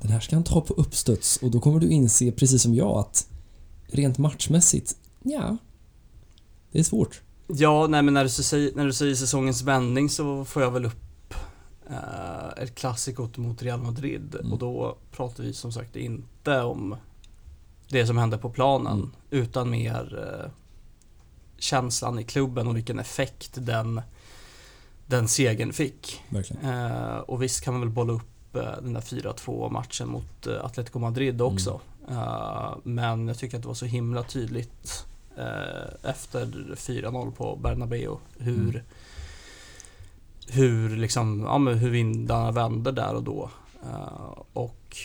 Den 0.00 0.10
här 0.10 0.20
ska 0.20 0.36
han 0.36 0.44
ta 0.44 0.60
på 0.60 0.74
uppstuds 0.74 1.36
och 1.36 1.50
då 1.50 1.60
kommer 1.60 1.80
du 1.80 1.88
inse, 1.88 2.32
precis 2.32 2.62
som 2.62 2.74
jag, 2.74 2.98
att 2.98 3.28
rent 3.86 4.18
matchmässigt, 4.18 4.96
ja, 5.22 5.56
det 6.72 6.78
är 6.78 6.82
svårt. 6.82 7.22
Ja, 7.46 7.86
nej 7.86 8.02
men 8.02 8.14
när 8.14 8.24
du, 8.24 8.30
säger, 8.30 8.72
när 8.74 8.86
du 8.86 8.92
säger 8.92 9.14
säsongens 9.14 9.62
vändning 9.62 10.10
så 10.10 10.44
får 10.44 10.62
jag 10.62 10.70
väl 10.70 10.84
upp 10.84 11.05
eh, 11.90 12.62
ett 12.62 12.74
klassikot 12.74 13.36
mot 13.36 13.62
Real 13.62 13.82
Madrid 13.82 14.34
Mm. 14.40 14.52
och 14.52 14.58
då 14.58 14.96
pratar 15.12 15.42
vi 15.44 15.52
som 15.52 15.72
sagt 15.72 15.96
inte 15.96 16.60
om 16.62 16.96
det 17.88 18.06
som 18.06 18.18
hände 18.18 18.38
på 18.38 18.50
planen 18.50 18.92
Mm. 18.98 19.10
utan 19.30 19.70
mer 19.70 20.18
eh, 20.44 20.50
känslan 21.58 22.18
i 22.18 22.24
klubben 22.24 22.66
och 22.68 22.76
vilken 22.76 22.98
effekt 22.98 23.50
den, 23.54 24.00
den 25.06 25.28
segern 25.28 25.72
fick. 25.72 26.22
Eh, 26.62 27.16
och 27.18 27.42
visst 27.42 27.60
kan 27.64 27.74
man 27.74 27.80
väl 27.80 27.90
bolla 27.90 28.12
upp 28.12 28.56
eh, 28.56 28.62
den 28.82 28.92
där 28.92 29.00
4-2 29.00 29.70
matchen 29.70 30.08
mot 30.08 30.46
eh, 30.46 30.64
Atletico 30.64 30.98
Madrid 30.98 31.40
också. 31.42 31.80
Eh, 32.08 32.74
men 32.82 33.28
jag 33.28 33.38
tycker 33.38 33.56
att 33.56 33.62
det 33.62 33.68
var 33.68 33.74
så 33.74 33.86
himla 33.86 34.22
tydligt 34.22 35.06
eh, 35.36 36.10
efter 36.10 36.46
4-0 36.76 37.30
på 37.32 37.56
Bernabeu 37.56 38.16
hur 38.38 38.68
Mm. 38.70 38.82
Hur 40.48 40.96
liksom, 40.96 41.40
ja 41.40 41.58
men 41.58 41.78
hur 41.78 41.90
vindarna 41.90 42.50
vände 42.52 42.92
där 42.92 43.14
och 43.14 43.22
då. 43.22 43.50
Eh, 43.84 44.42
och 44.52 44.96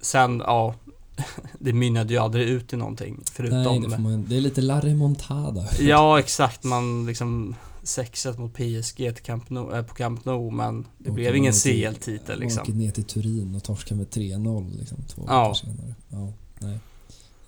sen, 0.00 0.38
ja, 0.46 0.74
det 1.58 1.72
mynnade 1.72 2.12
ju 2.14 2.18
aldrig 2.18 2.48
ut 2.48 2.72
i 2.72 2.76
någonting 2.76 3.20
förutom 3.32 3.62
Nej, 3.62 3.80
det, 3.80 3.98
man, 3.98 4.26
det 4.28 4.36
är 4.36 4.40
lite 4.40 4.60
La 4.60 4.80
Remontada. 4.80 5.66
Ja, 5.80 6.18
exakt. 6.18 6.64
Man 6.64 7.06
liksom 7.06 7.54
6-1 7.82 8.38
mot 8.38 8.54
PSG 8.54 9.22
Camp 9.24 9.50
nou, 9.50 9.74
äh, 9.76 9.82
på 9.82 9.94
Camp 9.94 10.24
Nou, 10.24 10.50
men 10.50 10.86
det 10.98 11.10
Åker 11.10 11.12
blev 11.12 11.36
ingen 11.36 11.52
CL-titel 11.52 12.40
liksom. 12.40 12.62
åker 12.62 12.72
ner 12.72 12.90
till 12.90 13.04
Turin 13.04 13.54
och 13.54 13.62
torskar 13.62 13.96
med 13.96 14.06
3-0 14.06 14.78
liksom, 14.78 14.98
två 15.08 15.22
Ja. 15.28 15.42
veckor 15.42 15.54
senare. 15.54 15.94
Ja, 16.08 16.32
nej. 16.58 16.78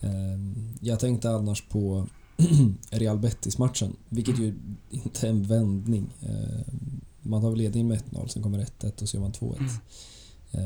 Ehm, 0.01 0.55
Jag 0.81 1.01
tänkte 1.01 1.31
annars 1.31 1.63
på 1.63 2.07
Real 2.91 3.19
Betis-matchen, 3.19 3.97
vilket 4.09 4.39
ju 4.39 4.55
inte 4.91 5.27
är 5.27 5.31
en 5.31 5.43
vändning. 5.43 6.07
Ehm, 6.23 7.01
Man 7.23 7.43
har 7.43 7.51
väl 7.51 7.59
ledning 7.59 7.89
med 7.89 8.03
1-0, 8.11 8.29
sen 8.29 8.43
kommer 8.43 8.59
1-1 8.59 9.03
och 9.03 9.09
så 9.09 9.17
gör 9.17 9.23
man 9.23 9.33
2-1. 9.33 9.57
Mm. 9.59 9.71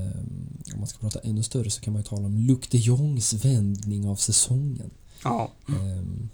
Ehm, 0.08 0.56
Om 0.74 0.78
man 0.80 0.86
ska 0.86 0.98
prata 0.98 1.18
ännu 1.18 1.42
större 1.42 1.70
så 1.70 1.80
kan 1.80 1.92
man 1.92 2.02
ju 2.02 2.06
tala 2.08 2.26
om 2.26 2.36
Luc 2.36 2.58
de 2.70 2.78
Jongs 2.78 3.44
vändning 3.44 4.08
av 4.08 4.16
säsongen. 4.16 4.90
Ja, 5.24 5.50
Ehm, 5.68 6.28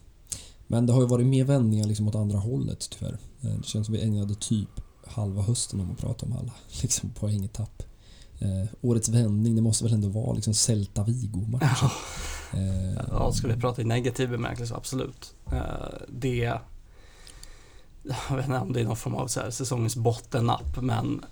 Men 0.67 0.87
det 0.87 0.93
har 0.93 1.01
ju 1.01 1.07
varit 1.09 1.27
mer 1.27 1.45
vändningar 1.45 1.87
liksom 1.87 2.09
åt 2.09 2.15
andra 2.15 2.39
hållet 2.39 2.89
tyvärr. 2.99 3.19
Eh, 3.43 3.57
Det 3.59 3.65
känns 3.67 3.87
som 3.87 3.93
vi 3.95 4.01
ägnade 4.03 4.35
typ 4.35 4.69
halva 5.07 5.43
hösten 5.43 5.81
om 5.81 5.91
att 5.91 5.99
prata 5.99 6.27
om 6.27 6.33
alla 6.33 6.53
liksom 6.83 7.11
poängtapp. 7.11 7.83
Eh, 8.45 8.69
årets 8.81 9.09
vändning, 9.09 9.57
det 9.57 9.63
måste 9.63 9.85
väl 9.85 9.93
ändå 9.93 10.09
vara 10.09 10.33
liksom 10.33 10.55
Celta 10.55 11.05
Vigo-matchen. 11.05 11.91
Eh, 12.53 13.01
ja 13.11 13.33
ska 13.33 13.49
vi 13.49 13.57
prata 13.57 13.83
i 13.83 13.85
negativ 13.85 14.31
bemärkelse, 14.31 14.75
absolut. 14.75 15.35
Eh, 15.53 15.63
det, 16.09 16.37
jag 18.29 18.37
vet 18.37 18.45
inte 18.45 18.59
om 18.59 18.73
det 18.73 18.81
är 18.81 18.85
någon 18.85 18.97
form 18.97 19.15
av 19.15 19.27
så 19.27 19.41
här, 19.41 19.51
säsongens 19.51 19.97
bottennapp, 19.97 20.83
men 20.83 21.25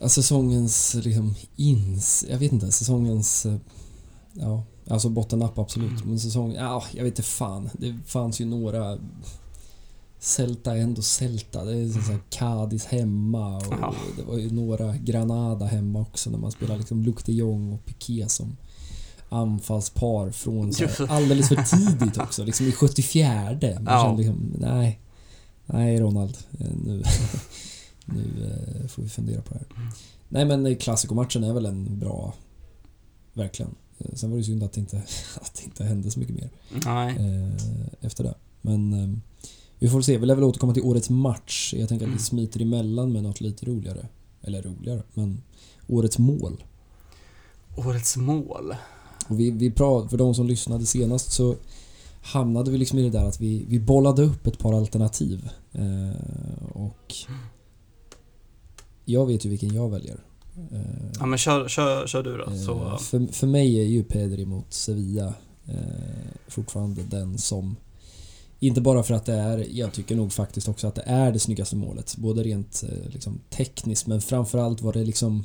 Ja, 0.00 0.08
säsongens 0.08 0.94
liksom 0.94 1.34
ins... 1.56 2.24
Jag 2.30 2.38
vet 2.38 2.52
inte, 2.52 2.72
säsongens... 2.72 3.46
eh, 3.46 3.56
Ja, 4.32 4.62
alltså 4.88 5.08
bottennapp 5.08 5.58
absolut. 5.58 5.90
Mm. 5.90 6.08
Men 6.08 6.20
säsong... 6.20 6.52
Ja, 6.52 6.84
jag 6.92 7.04
vet 7.04 7.12
inte 7.12 7.22
fan. 7.22 7.70
Det 7.72 7.94
fanns 8.06 8.40
ju 8.40 8.44
några... 8.44 8.98
Celta 10.20 10.76
är 10.76 10.80
ändå 10.80 11.02
Celta. 11.02 11.64
Det 11.64 11.76
är 11.76 11.88
så 11.88 11.98
här 11.98 12.18
Cadiz 12.30 12.84
hemma 12.86 13.56
och 13.56 13.74
Ja. 13.80 13.94
det 14.16 14.22
var 14.22 14.38
ju 14.38 14.50
några 14.50 14.96
Granada 14.96 15.66
hemma 15.66 16.00
också 16.00 16.30
när 16.30 16.38
man 16.38 16.52
spelar 16.52 16.76
liksom 16.78 17.02
Luc 17.02 17.16
de 17.24 17.32
Jong 17.32 17.72
och 17.72 17.84
Piqué 17.84 18.28
som 18.28 18.56
anfallspar 19.28 20.30
från 20.30 20.72
här, 20.74 21.10
alldeles 21.10 21.48
för 21.48 21.56
tidigt 21.76 22.18
också. 22.18 22.44
Liksom 22.44 22.66
i 22.66 22.72
74 22.72 23.44
Man 23.62 23.84
Ja. 23.86 24.04
kände 24.04 24.22
liksom, 24.22 24.54
nej. 24.58 25.00
Nej 25.66 26.00
Ronald, 26.00 26.36
eh, 26.60 26.66
nu, 26.84 27.02
nu 28.04 28.24
eh, 28.82 28.88
får 28.88 29.02
vi 29.02 29.08
fundera 29.08 29.42
på 29.42 29.54
det 29.54 29.60
här. 29.60 29.82
Mm. 29.82 29.92
Nej 30.28 30.44
men 30.44 30.76
klassikomatchen 30.76 31.44
är 31.44 31.52
väl 31.52 31.66
en 31.66 31.98
bra... 31.98 32.34
Verkligen. 33.32 33.74
Eh, 33.98 34.14
Sen 34.14 34.30
var 34.30 34.38
det 34.38 34.44
synd 34.44 34.62
att 34.62 34.72
det 34.72 34.80
inte, 34.80 34.96
att 35.40 35.54
det 35.54 35.64
inte 35.64 35.84
hände 35.84 36.10
så 36.10 36.20
mycket 36.20 36.34
mer 36.34 36.50
nej. 36.86 37.16
efter 38.00 38.24
det. 38.24 38.34
Men 38.62 38.92
eh, 38.92 39.18
vi 39.78 39.88
får 39.88 40.00
se. 40.02 40.18
Vi 40.18 40.26
lär 40.26 40.34
väl 40.34 40.44
återkomma 40.44 40.74
till 40.74 40.82
årets 40.82 41.10
match. 41.10 41.74
Jag 41.76 41.88
tänker 41.88 42.04
att 42.06 42.08
vi 42.08 42.12
Mm. 42.12 42.18
smiter 42.18 42.62
emellan 42.62 43.12
med 43.12 43.22
något 43.22 43.40
lite 43.40 43.66
roligare. 43.66 44.06
Eller 44.42 44.62
roligare, 44.62 45.02
men 45.14 45.42
årets 45.86 46.18
mål. 46.18 46.64
Årets 47.76 48.16
mål. 48.16 48.74
Och 49.28 49.40
vi, 49.40 49.50
vi 49.50 49.70
pra, 49.70 50.08
för 50.08 50.16
de 50.16 50.34
som 50.34 50.46
lyssnade 50.46 50.86
senast 50.86 51.32
så 51.32 51.54
hamnade 52.22 52.70
vi 52.70 52.78
liksom 52.78 52.98
i 52.98 53.02
det 53.02 53.10
där 53.18 53.24
att 53.24 53.40
vi, 53.40 53.64
vi 53.68 53.80
bollade 53.80 54.22
upp 54.22 54.46
ett 54.46 54.58
par 54.58 54.72
alternativ. 54.74 55.48
Eh, 55.72 56.66
och 56.72 57.14
jag 59.04 59.26
vet 59.26 59.44
ju 59.46 59.50
vilken 59.50 59.74
jag 59.74 59.88
väljer. 59.90 60.24
Eh, 60.72 60.80
Ja 61.20 61.26
men 61.26 61.38
kör, 61.38 61.68
kör, 61.68 62.06
kör 62.06 62.22
du 62.22 62.36
då. 62.36 62.44
Så, 62.66 62.72
Eh, 62.86 62.98
För, 62.98 63.32
för 63.32 63.46
mig 63.46 63.80
är 63.80 63.84
ju 63.84 64.02
Pedri 64.04 64.46
mot 64.46 64.72
Sevilla 64.74 65.34
eh, 65.66 65.74
fortfarande 66.48 67.02
den 67.02 67.38
som 67.38 67.76
inte 68.60 68.80
bara 68.80 69.02
för 69.02 69.14
att 69.14 69.24
det 69.26 69.34
är, 69.34 69.66
jag 69.70 69.92
tycker 69.92 70.16
nog 70.16 70.32
faktiskt 70.32 70.68
också 70.68 70.86
att 70.86 70.94
det 70.94 71.02
är 71.06 71.32
det 71.32 71.38
snyggaste 71.38 71.76
målet. 71.76 72.16
Både 72.16 72.42
rent 72.42 72.84
eh, 72.88 73.10
liksom, 73.12 73.40
tekniskt 73.50 74.06
men 74.06 74.20
framförallt 74.20 74.80
var 74.80 74.92
det 74.92 75.04
liksom 75.04 75.44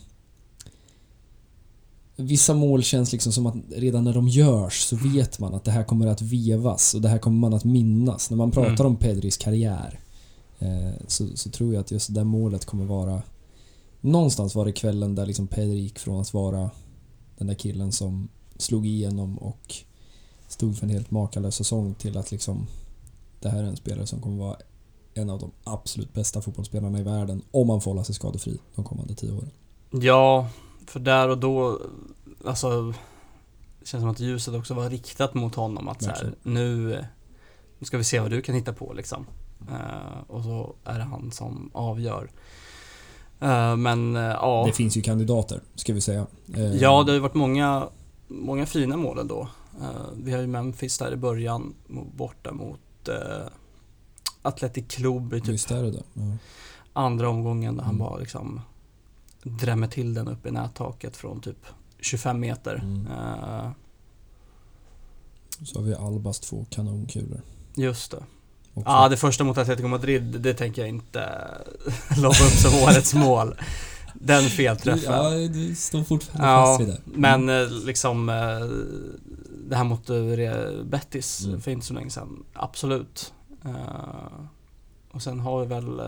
Vissa 2.16 2.54
mål 2.54 2.84
känns 2.84 3.12
liksom 3.12 3.32
som 3.32 3.46
att 3.46 3.56
redan 3.70 4.04
när 4.04 4.14
de 4.14 4.28
görs 4.28 4.82
så 4.82 4.96
vet 4.96 5.40
man 5.40 5.54
att 5.54 5.64
det 5.64 5.72
här 5.72 5.84
kommer 5.84 6.08
att 6.08 6.22
vevas 6.22 6.94
och 6.94 7.02
det 7.02 7.10
här 7.10 7.18
kommer 7.18 7.38
man 7.38 7.54
att 7.54 7.64
minnas. 7.64 8.30
När 8.30 8.38
man 8.38 8.52
pratar 8.52 8.72
Mm. 8.72 8.86
om 8.86 8.96
Pedris 8.96 9.38
karriär 9.38 10.00
eh, 10.60 10.92
så, 11.08 11.28
så 11.38 11.50
tror 11.50 11.74
jag 11.74 11.82
att 11.82 11.92
just 11.92 12.14
det 12.14 12.24
målet 12.24 12.66
kommer 12.66 12.86
vara 12.86 13.22
Någonstans 14.02 14.56
var 14.56 14.66
det 14.66 14.72
kvällen 14.72 15.16
där 15.16 15.26
liksom 15.26 15.48
Pedri 15.48 15.80
gick 15.80 16.00
från 16.00 16.22
att 16.22 16.34
vara 16.34 16.70
den 17.38 17.48
där 17.48 17.54
killen 17.54 17.92
som 17.92 18.30
slog 18.58 18.86
igenom 18.86 19.38
och 19.38 19.76
stod 20.48 20.78
för 20.78 20.86
en 20.86 20.90
helt 20.94 21.12
makalös 21.12 21.56
säsong 21.56 21.94
till 21.94 22.18
att 22.18 22.32
liksom 22.32 22.68
det 23.44 23.50
här 23.50 23.60
är 23.60 23.68
en 23.68 23.76
spelare 23.76 24.08
som 24.08 24.22
kommer 24.22 24.38
vara 24.38 24.58
en 25.14 25.30
av 25.30 25.40
de 25.40 25.52
absolut 25.64 26.14
bästa 26.14 26.42
fotbollsspelarna 26.42 27.00
i 27.00 27.04
världen 27.04 27.42
om 27.52 27.68
man 27.68 27.82
får 27.82 27.92
hålla 27.92 28.04
sig 28.04 28.16
skadefri 28.16 28.60
de 28.76 28.86
kommande 28.86 29.16
tio 29.16 29.32
åren. 29.32 29.52
ja, 29.92 30.48
för 30.88 31.00
där 31.00 31.30
och 31.30 31.38
då, 31.38 31.80
alltså 32.46 32.94
det 33.80 33.88
känns 33.88 34.02
som 34.02 34.10
att 34.10 34.20
ljuset 34.20 34.54
också 34.54 34.74
var 34.74 34.90
riktat 34.90 35.34
mot 35.34 35.56
honom 35.56 35.88
att 35.88 36.04
så 36.04 36.10
här, 36.10 36.16
Verkligen. 36.16 36.36
nu, 36.44 37.06
nu 37.80 37.86
ska 37.86 37.98
vi 37.98 38.04
se 38.04 38.20
vad 38.20 38.32
du 38.32 38.42
kan 38.42 38.56
hitta 38.56 38.74
på 38.74 38.94
liksom. 38.94 39.26
Eh, 39.72 40.22
och 40.28 40.44
så 40.44 40.76
är 40.84 40.98
det 40.98 41.04
han 41.04 41.32
som 41.32 41.72
avgör. 41.74 42.32
Eh, 43.40 43.76
men 43.76 44.16
eh, 44.16 44.22
ja, 44.22 44.64
Det 44.68 44.74
finns 44.74 44.98
ju 44.98 45.02
kandidater, 45.02 45.62
ska 45.76 45.94
vi 45.94 46.02
säga. 46.02 46.28
Ja 46.80 47.04
det 47.04 47.12
har 47.12 47.14
ju 47.14 47.20
varit 47.20 47.34
många, 47.34 47.90
många 48.28 48.66
fina 48.66 48.98
mål 48.98 49.20
ändå. 49.20 49.48
Vi 50.16 50.32
har 50.32 50.42
ju 50.42 50.48
Memphis 50.48 50.98
där 50.98 51.12
i 51.12 51.16
början, 51.16 51.74
borta 52.16 52.52
mot 52.52 52.80
uh, 53.10 53.48
Athletic 54.42 54.86
Club 54.88 55.34
i 55.34 55.40
typ 55.40 55.50
Visst 55.50 55.72
är 55.72 55.84
det 55.84 55.92
det. 55.92 56.04
Ja. 56.14 56.38
andra 56.94 57.30
omgången 57.30 57.78
där 57.78 57.84
han 57.84 57.96
Mm. 57.96 58.08
bara 58.08 58.18
liksom 58.18 58.62
drämmer 59.44 59.88
till 59.88 60.14
den 60.14 60.28
upp 60.28 60.46
i 60.46 60.52
nättaket 60.52 61.18
från 61.18 61.42
typ 61.42 61.66
25 62.00 62.40
meter. 62.40 62.76
Mm. 62.76 63.08
Eh, 63.08 63.70
Så 65.66 65.80
har 65.80 65.84
vi 65.86 65.96
Albas 65.96 66.40
två 66.40 66.66
kanonkulor. 66.70 67.42
just 67.76 68.12
det. 68.12 68.24
Ja, 68.86 69.10
det 69.10 69.18
första 69.18 69.44
mot 69.44 69.58
Atletico 69.58 69.88
Madrid, 69.88 70.24
det 70.24 70.54
tänker 70.54 70.82
jag 70.82 70.90
inte 70.90 71.30
lobba 72.18 72.28
upp 72.46 72.52
som 72.62 72.76
årets 72.84 73.14
mål. 73.14 73.56
Den 74.14 74.44
felträffen. 74.44 75.14
ja, 75.14 75.30
du 75.30 75.76
står 75.76 76.04
fortfarande 76.04 76.48
Ja, 76.48 76.66
fast 76.66 76.82
vid 76.82 76.88
det. 76.88 77.00
men 77.06 77.50
eh, 77.50 77.70
liksom 77.86 78.30
eh, 78.30 78.36
det 79.74 79.78
här 79.78 79.84
mot 79.84 80.10
Betis 80.90 81.46
Mm. 81.46 81.62
för 81.62 81.72
inte 81.72 81.86
så 81.86 81.94
länge 81.94 82.10
sedan, 82.10 82.44
absolut. 82.54 83.34
Eh, 83.66 84.46
och 85.12 85.22
sen 85.22 85.40
har 85.40 85.60
vi 85.62 85.66
väl, 85.68 86.00
eh, 86.00 86.06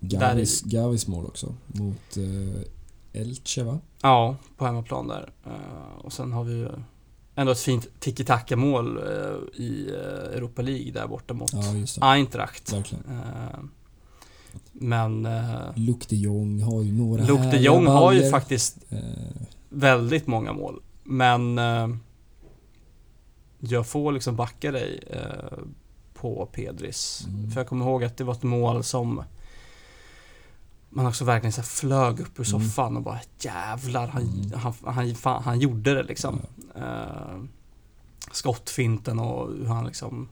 Gavis, 0.00 0.62
Gavis 0.62 1.06
mål 1.06 1.24
också. 1.26 1.54
Mot 1.66 2.16
eh, 2.16 3.20
Elche 3.20 3.62
va? 3.62 3.78
ja, 4.02 4.36
på 4.56 4.64
hemmaplan 4.66 5.08
där. 5.08 5.32
Eh, 5.46 5.98
och 6.04 6.12
sen 6.12 6.32
har 6.32 6.44
vi 6.44 6.52
ju 6.52 6.68
ändå 7.34 7.52
ett 7.52 7.58
fint 7.60 7.86
tiki-taka-mål 8.00 8.98
i 9.54 9.90
Europa 10.34 10.62
League 10.62 10.92
där 10.92 11.06
borta 11.06 11.34
mot 11.34 11.52
Ja. 11.52 12.06
Eintracht. 12.12 12.72
Verkligen. 12.72 13.04
Men 14.72 15.26
eh, 15.26 15.60
Luc 15.74 16.06
de 16.08 16.16
Jong 16.16 16.62
har 16.62 16.82
ju 16.82 16.92
några 16.92 17.24
Luke 17.24 17.50
de 17.50 17.58
Jong 17.58 17.86
har 17.86 18.12
ju 18.12 18.30
faktiskt 18.30 18.78
Eh, 18.88 18.98
väldigt 19.68 20.26
många 20.26 20.52
mål. 20.52 20.80
Men 21.04 21.58
eh, 21.58 21.88
jag 23.60 23.86
får 23.86 24.12
liksom 24.12 24.36
backa 24.36 24.70
dig 24.72 25.00
eh, 25.10 25.58
på 26.14 26.46
Pedris. 26.52 27.24
Mm. 27.28 27.50
För 27.50 27.60
jag 27.60 27.68
kommer 27.68 27.84
ihåg 27.84 28.04
att 28.04 28.16
det 28.16 28.24
var 28.24 28.32
ett 28.34 28.42
mål 28.42 28.84
som 28.84 29.22
man 30.90 31.06
också 31.06 31.24
verkligen 31.24 31.52
så 31.52 31.62
flög 31.62 32.20
upp 32.20 32.40
ur 32.40 32.48
Mm. 32.54 32.68
soffan 32.68 32.96
och 32.96 33.02
bara 33.02 33.20
jävlar, 33.40 34.08
han, 34.08 34.22
Mm. 34.22 34.52
han, 34.60 34.74
han, 34.94 35.14
fan, 35.14 35.42
han 35.42 35.60
gjorde 35.60 35.94
det 35.94 36.02
liksom. 36.02 36.40
Eh, 36.76 37.42
skottfinten 38.32 39.18
och 39.18 39.48
hur 39.52 39.66
han 39.66 39.86
liksom 39.86 40.28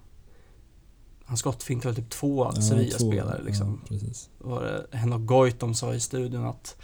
han 1.25 1.37
skottfintade 1.37 1.95
typ 1.95 2.11
två 2.11 2.45
ja, 2.55 2.63
Sevilla-spelare 2.63 3.43
liksom 3.43 3.81
Ja, 3.83 3.89
precis. 3.89 4.29
var 4.39 4.63
det 4.63 4.97
Henok 4.99 5.27
Goitom 5.27 5.75
sa 5.75 5.95
i 5.95 6.01
studion 6.01 6.45
att 6.45 6.77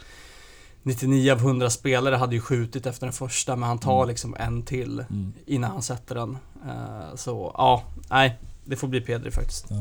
99 0.85 1.31
av 1.31 1.37
100 1.39 1.69
spelare 1.69 2.15
hade 2.15 2.35
ju 2.35 2.41
skjutit 2.41 2.85
efter 2.85 3.05
den 3.05 3.13
första 3.13 3.55
men 3.55 3.69
han 3.69 3.79
tar 3.79 3.95
Mm. 3.97 4.07
liksom 4.09 4.35
en 4.39 4.63
till 4.63 4.99
Mm. 5.09 5.33
innan 5.45 5.71
han 5.71 5.81
sätter 5.81 6.15
den. 6.15 6.37
Eh, 6.67 7.15
Så 7.15 7.51
ja, 7.57 7.83
nej, 8.09 8.39
det 8.65 8.75
får 8.75 8.87
bli 8.87 9.01
Pedri 9.01 9.31
faktiskt. 9.31 9.65
Ja. 9.69 9.75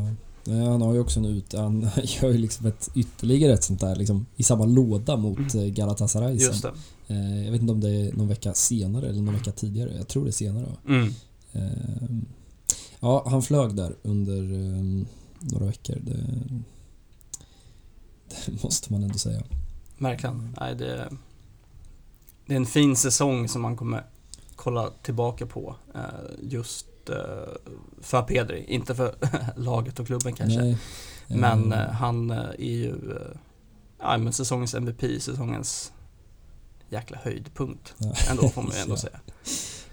Han 0.70 0.82
har 0.82 0.92
ju 0.94 1.00
också 1.00 1.18
en 1.20 1.26
ut... 1.26 1.52
Han 1.52 1.80
gör 2.04 2.28
ju 2.30 2.38
liksom 2.38 2.66
ett 2.66 2.90
ytterligare 2.94 3.52
ett 3.52 3.64
sånt 3.64 3.80
där 3.80 3.96
liksom 3.96 4.26
i 4.36 4.42
samma 4.42 4.64
låda 4.64 5.16
mot 5.16 5.54
eh, 5.54 5.62
Galatasaray 5.64 6.38
sen. 6.38 6.48
Just 6.48 6.62
det. 6.62 6.72
Eh, 7.08 7.44
Jag 7.44 7.52
vet 7.52 7.60
inte 7.60 7.72
om 7.72 7.80
det 7.80 7.90
är 7.90 8.12
någon 8.12 8.28
vecka 8.28 8.54
senare 8.54 9.08
eller 9.08 9.22
någon 9.22 9.34
vecka 9.34 9.52
tidigare. 9.52 9.96
Jag 9.96 10.08
tror 10.08 10.24
det 10.24 10.30
är 10.30 10.32
senare? 10.32 10.66
Mm. 10.88 11.14
Eh, 11.52 12.16
Ja, 13.00 13.24
han 13.26 13.42
flög 13.42 13.74
där 13.76 13.94
under 14.02 14.42
eh, 14.42 15.04
några 15.40 15.66
veckor. 15.66 15.96
Det, 16.02 16.16
det 18.46 18.62
måste 18.62 18.92
man 18.92 19.02
ändå 19.02 19.18
säga. 19.18 19.42
Verkligen. 20.04 20.56
Nej, 20.60 20.74
det, 20.74 21.08
det 22.46 22.52
är 22.52 22.56
en 22.56 22.66
fin 22.66 22.96
säsong 22.96 23.48
som 23.48 23.62
man 23.62 23.76
kommer 23.76 24.04
kolla 24.56 24.90
tillbaka 25.02 25.46
på. 25.46 25.76
eh, 25.94 26.00
Just 26.42 26.86
eh, 27.08 27.16
för 28.00 28.22
Pedri, 28.22 28.64
inte 28.68 28.94
för 28.94 29.14
laget 29.56 30.00
och 30.00 30.06
klubben 30.06 30.32
kanske. 30.32 30.60
Nej. 30.62 30.78
Men 31.28 31.72
Eh, 31.72 31.78
han 31.90 32.30
är 32.30 32.56
ju 32.58 32.94
ja, 34.00 34.18
men 34.18 34.32
säsongens 34.32 34.74
MVP, 34.74 35.22
säsongens 35.22 35.92
jäkla 36.88 37.18
höjdpunkt. 37.22 37.94
Ja. 37.98 38.12
Ändå 38.30 38.48
får 38.48 38.62
man 38.62 38.72
ju 38.74 38.78
ändå 38.82 38.96
säga. 38.96 39.20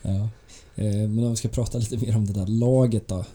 Ja. 0.01 0.29
Men 0.75 1.23
om 1.23 1.29
vi 1.29 1.35
ska 1.35 1.47
prata 1.49 1.77
lite 1.77 1.97
mer 1.97 2.15
om 2.17 2.25
det 2.25 2.33
där 2.33 2.47
laget 2.47 3.07
då. 3.07 3.25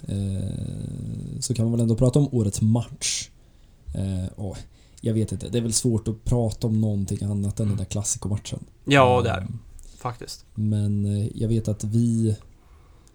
Så 1.41 1.55
kan 1.55 1.65
man 1.65 1.73
väl 1.73 1.81
ändå 1.81 1.97
prata 1.97 2.19
om 2.19 2.29
årets 2.33 2.61
match. 2.61 3.31
Och 4.37 4.57
jag 5.01 5.15
vet 5.15 5.33
inte, 5.33 5.49
det 5.49 5.59
är 5.59 5.63
väl 5.63 5.73
svårt 5.73 6.09
att 6.09 6.25
prata 6.25 6.67
om 6.67 6.81
någonting 6.81 7.25
annat 7.25 7.61
än 7.61 7.69
den 7.69 7.77
där 7.77 7.85
klassikomatchen. 7.85 8.65
Ja, 8.85 9.23
det 9.23 9.31
är 9.31 9.41
det. 9.41 9.47
Eh, 9.47 9.49
Faktiskt. 9.99 10.45
Men 10.55 11.05
eh, 11.05 11.29
jag 11.35 11.49
vet 11.49 11.69
att 11.69 11.85
vi 11.85 12.37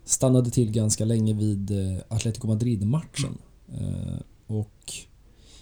stannade 0.06 0.50
till 0.50 0.72
ganska 0.72 1.06
länge 1.06 1.34
vid 1.34 1.72
eh, 1.72 1.98
Atletico 2.08 2.48
Madrid-matchen. 2.48 3.38
Eh, 3.74 4.18
Och 4.48 4.94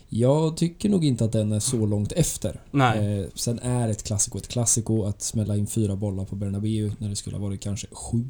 jag 0.09 0.57
tycker 0.57 0.89
nog 0.89 1.05
inte 1.05 1.25
att 1.25 1.31
den 1.31 1.51
är 1.51 1.59
så 1.59 1.85
långt 1.85 2.11
efter. 2.11 2.61
Nej. 2.71 3.19
Eh, 3.19 3.25
sen 3.35 3.59
är 3.59 3.89
ett 3.89 4.03
klassiko 4.03 4.37
ett 4.37 4.47
klassiko. 4.47 5.03
Att 5.03 5.21
smälla 5.21 5.57
in 5.57 5.67
fyra 5.67 5.95
bollar 5.95 6.25
på 6.25 6.35
Bernabéu 6.35 6.91
när 6.97 7.09
det 7.09 7.15
skulle 7.15 7.35
ha 7.37 7.43
varit 7.43 7.61
kanske 7.61 7.87
sju. 7.91 8.23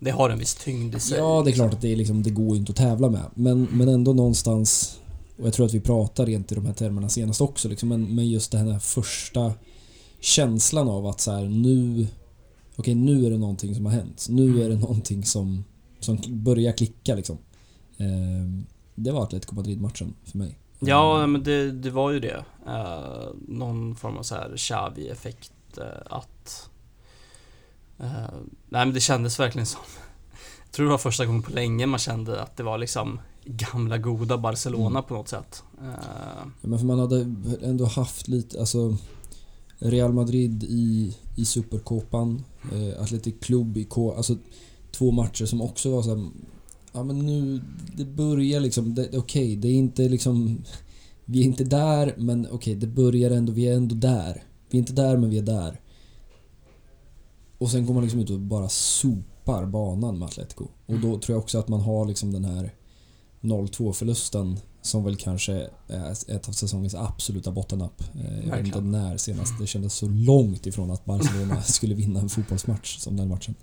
Det 0.00 0.10
har 0.10 0.30
en 0.30 0.38
viss 0.38 0.54
tyngd 0.54 0.94
i 0.94 1.00
sig. 1.00 1.18
Ja, 1.18 1.42
det 1.44 1.50
är 1.50 1.52
klart 1.52 1.74
att 1.74 1.80
det, 1.80 1.92
är 1.92 1.96
liksom, 1.96 2.22
det 2.22 2.30
går 2.30 2.56
inte 2.56 2.70
att 2.72 2.76
tävla 2.76 3.10
med. 3.10 3.24
Men, 3.34 3.68
men 3.72 3.88
ändå 3.88 4.12
någonstans 4.12 4.98
och 5.38 5.46
jag 5.46 5.54
tror 5.54 5.66
att 5.66 5.74
vi 5.74 5.80
pratar 5.80 6.26
rent 6.26 6.52
i 6.52 6.54
de 6.54 6.66
här 6.66 6.72
termerna 6.72 7.08
senast 7.08 7.40
också, 7.40 7.68
liksom, 7.68 7.88
men, 7.88 8.14
men 8.14 8.28
just 8.28 8.52
den 8.52 8.68
här 8.68 8.78
första 8.78 9.52
känslan 10.20 10.88
av 10.88 11.06
att 11.06 11.20
så 11.20 11.32
här, 11.32 11.44
nu... 11.44 12.06
Okej, 12.76 12.94
nu 12.94 13.26
är 13.26 13.30
det 13.30 13.38
någonting 13.38 13.74
som 13.74 13.86
har 13.86 13.92
hänt. 13.92 14.26
Nu 14.30 14.64
är 14.64 14.68
det 14.68 14.76
någonting 14.76 15.24
som, 15.24 15.64
som 16.00 16.18
börjar 16.28 16.72
klicka 16.72 17.14
liksom. 17.14 17.38
Eh, 17.96 18.64
det 18.94 19.10
var 19.10 19.22
Atletico 19.22 19.54
Madrid-matchen 19.54 20.14
för 20.24 20.38
mig. 20.38 20.58
Ja, 20.78 21.26
men 21.26 21.42
det, 21.42 21.72
det 21.72 21.90
var 21.90 22.10
ju 22.10 22.20
det. 22.20 22.44
Uh, 22.66 23.28
någon 23.48 23.96
form 23.96 24.16
av 24.16 24.22
så 24.22 24.34
här 24.34 24.56
Xavi-effekt. 24.56 25.52
Uh, 25.78 25.84
att... 26.10 26.70
Uh, 28.00 28.38
nej 28.68 28.86
men 28.86 28.92
det 28.92 29.00
kändes 29.00 29.40
verkligen 29.40 29.66
som... 29.66 29.80
Jag 30.64 30.72
tror 30.72 30.86
det 30.86 30.90
var 30.90 30.98
första 30.98 31.26
gången 31.26 31.42
på 31.42 31.52
länge 31.52 31.86
man 31.86 31.98
kände 31.98 32.42
att 32.42 32.56
det 32.56 32.62
var 32.62 32.78
liksom 32.78 33.20
gamla 33.48 33.98
goda 33.98 34.38
Barcelona 34.38 34.98
Mm. 34.98 35.02
på 35.08 35.14
något 35.14 35.28
sätt. 35.28 35.62
Uh, 35.82 35.88
Ja, 36.60 36.68
men 36.68 36.78
för 36.78 36.86
man 36.86 36.98
hade 36.98 37.34
ändå 37.62 37.84
haft 37.84 38.28
lite, 38.28 38.60
alltså 38.60 38.96
Real 39.78 40.12
Madrid 40.12 40.64
i, 40.64 41.16
i 41.36 41.44
Supercopan, 41.44 42.42
eh, 42.72 43.02
Athletic 43.02 43.34
Club 43.40 43.76
i 43.76 43.84
K, 43.84 44.14
alltså 44.16 44.36
två 44.92 45.10
matcher 45.10 45.44
som 45.46 45.62
också 45.62 45.90
var 45.90 46.02
så 46.02 46.16
här, 46.16 46.28
ja 46.92 47.04
men 47.04 47.18
nu, 47.18 47.60
det 47.96 48.04
börjar 48.04 48.60
liksom, 48.60 49.06
okej, 49.16 49.56
det 49.56 49.68
är 49.68 49.72
inte 49.72 50.08
liksom, 50.08 50.58
vi 51.24 51.40
är 51.40 51.44
inte 51.44 51.64
där, 51.64 52.14
men 52.18 52.46
okej, 52.50 52.74
det 52.74 52.86
börjar 52.86 53.30
ändå, 53.30 53.52
vi 53.52 53.68
är 53.68 53.76
ändå 53.76 53.94
där. 53.94 54.42
Vi 54.70 54.78
är 54.78 54.80
inte 54.80 54.92
där, 54.92 55.16
men 55.16 55.30
vi 55.30 55.38
är 55.38 55.42
där. 55.42 55.80
Och 57.58 57.70
sen 57.70 57.86
går 57.86 57.94
man 57.94 58.02
liksom 58.02 58.20
ut 58.20 58.30
och 58.30 58.40
bara 58.40 58.68
sopar 58.68 59.66
banan 59.66 60.18
med 60.18 60.26
Atletico. 60.26 60.64
Och 60.86 60.98
då 60.98 61.18
tror 61.18 61.34
jag 61.36 61.38
också 61.38 61.58
att 61.58 61.68
man 61.68 61.80
har 61.80 62.04
liksom 62.06 62.32
den 62.32 62.44
här 62.44 62.74
0-2 63.40 63.92
förlusten 63.92 64.58
som 64.82 65.04
väl 65.04 65.16
kanske 65.16 65.68
är 65.88 66.10
ett 66.28 66.48
av 66.48 66.52
säsongens 66.52 66.94
absoluta 66.94 67.50
bottennapp. 67.50 68.02
Eh, 68.14 68.48
Jag 68.48 68.56
vet 68.56 68.66
inte 68.66 68.80
när 68.80 69.16
senast. 69.16 69.52
Det 69.60 69.66
kändes 69.66 69.94
så 69.94 70.06
långt 70.08 70.66
ifrån 70.66 70.90
att 70.90 71.04
Barcelona 71.04 71.62
skulle 71.66 71.94
vinna 71.94 72.20
en 72.20 72.28
fotbollsmatch 72.28 72.98
som 72.98 73.16
den 73.16 73.28
matchen. 73.28 73.54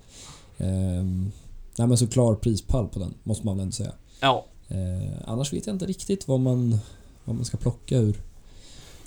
Ehm, 0.58 1.32
nej 1.78 1.88
men 1.88 1.98
så 1.98 2.06
klar 2.06 2.34
prispall 2.34 2.88
på 2.88 2.98
den, 2.98 3.14
måste 3.22 3.46
man 3.46 3.56
väl 3.56 3.62
ändå 3.62 3.72
säga. 3.72 3.92
ja, 4.20 4.46
Eh, 4.68 5.12
annars 5.24 5.52
vet 5.52 5.66
jag 5.66 5.74
inte 5.74 5.86
riktigt 5.86 6.28
vad 6.28 6.40
man, 6.40 6.78
vad 7.24 7.36
man 7.36 7.44
ska 7.44 7.56
plocka 7.56 7.98
ur, 7.98 8.20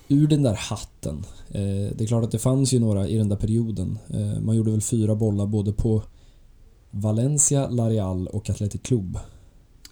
ur 0.08 0.28
den 0.28 0.44
där 0.44 0.54
hatten. 0.54 1.26
Eh, 1.50 1.62
det 1.96 2.02
är 2.02 2.08
klart 2.08 2.24
att 2.24 2.32
det 2.32 2.40
fanns 2.40 2.74
ju 2.74 2.80
några 2.80 3.08
i 3.08 3.18
den 3.18 3.30
där 3.30 3.36
perioden. 3.36 4.00
Eh, 4.10 4.40
man 4.42 4.56
gjorde 4.56 4.72
väl 4.72 4.82
fyra 4.82 5.16
bollar 5.16 5.46
både 5.46 5.72
på 5.74 6.04
Valencia, 6.92 7.70
Larial 7.70 8.28
och 8.28 8.50
Athletic 8.50 8.82
Club. 8.82 9.20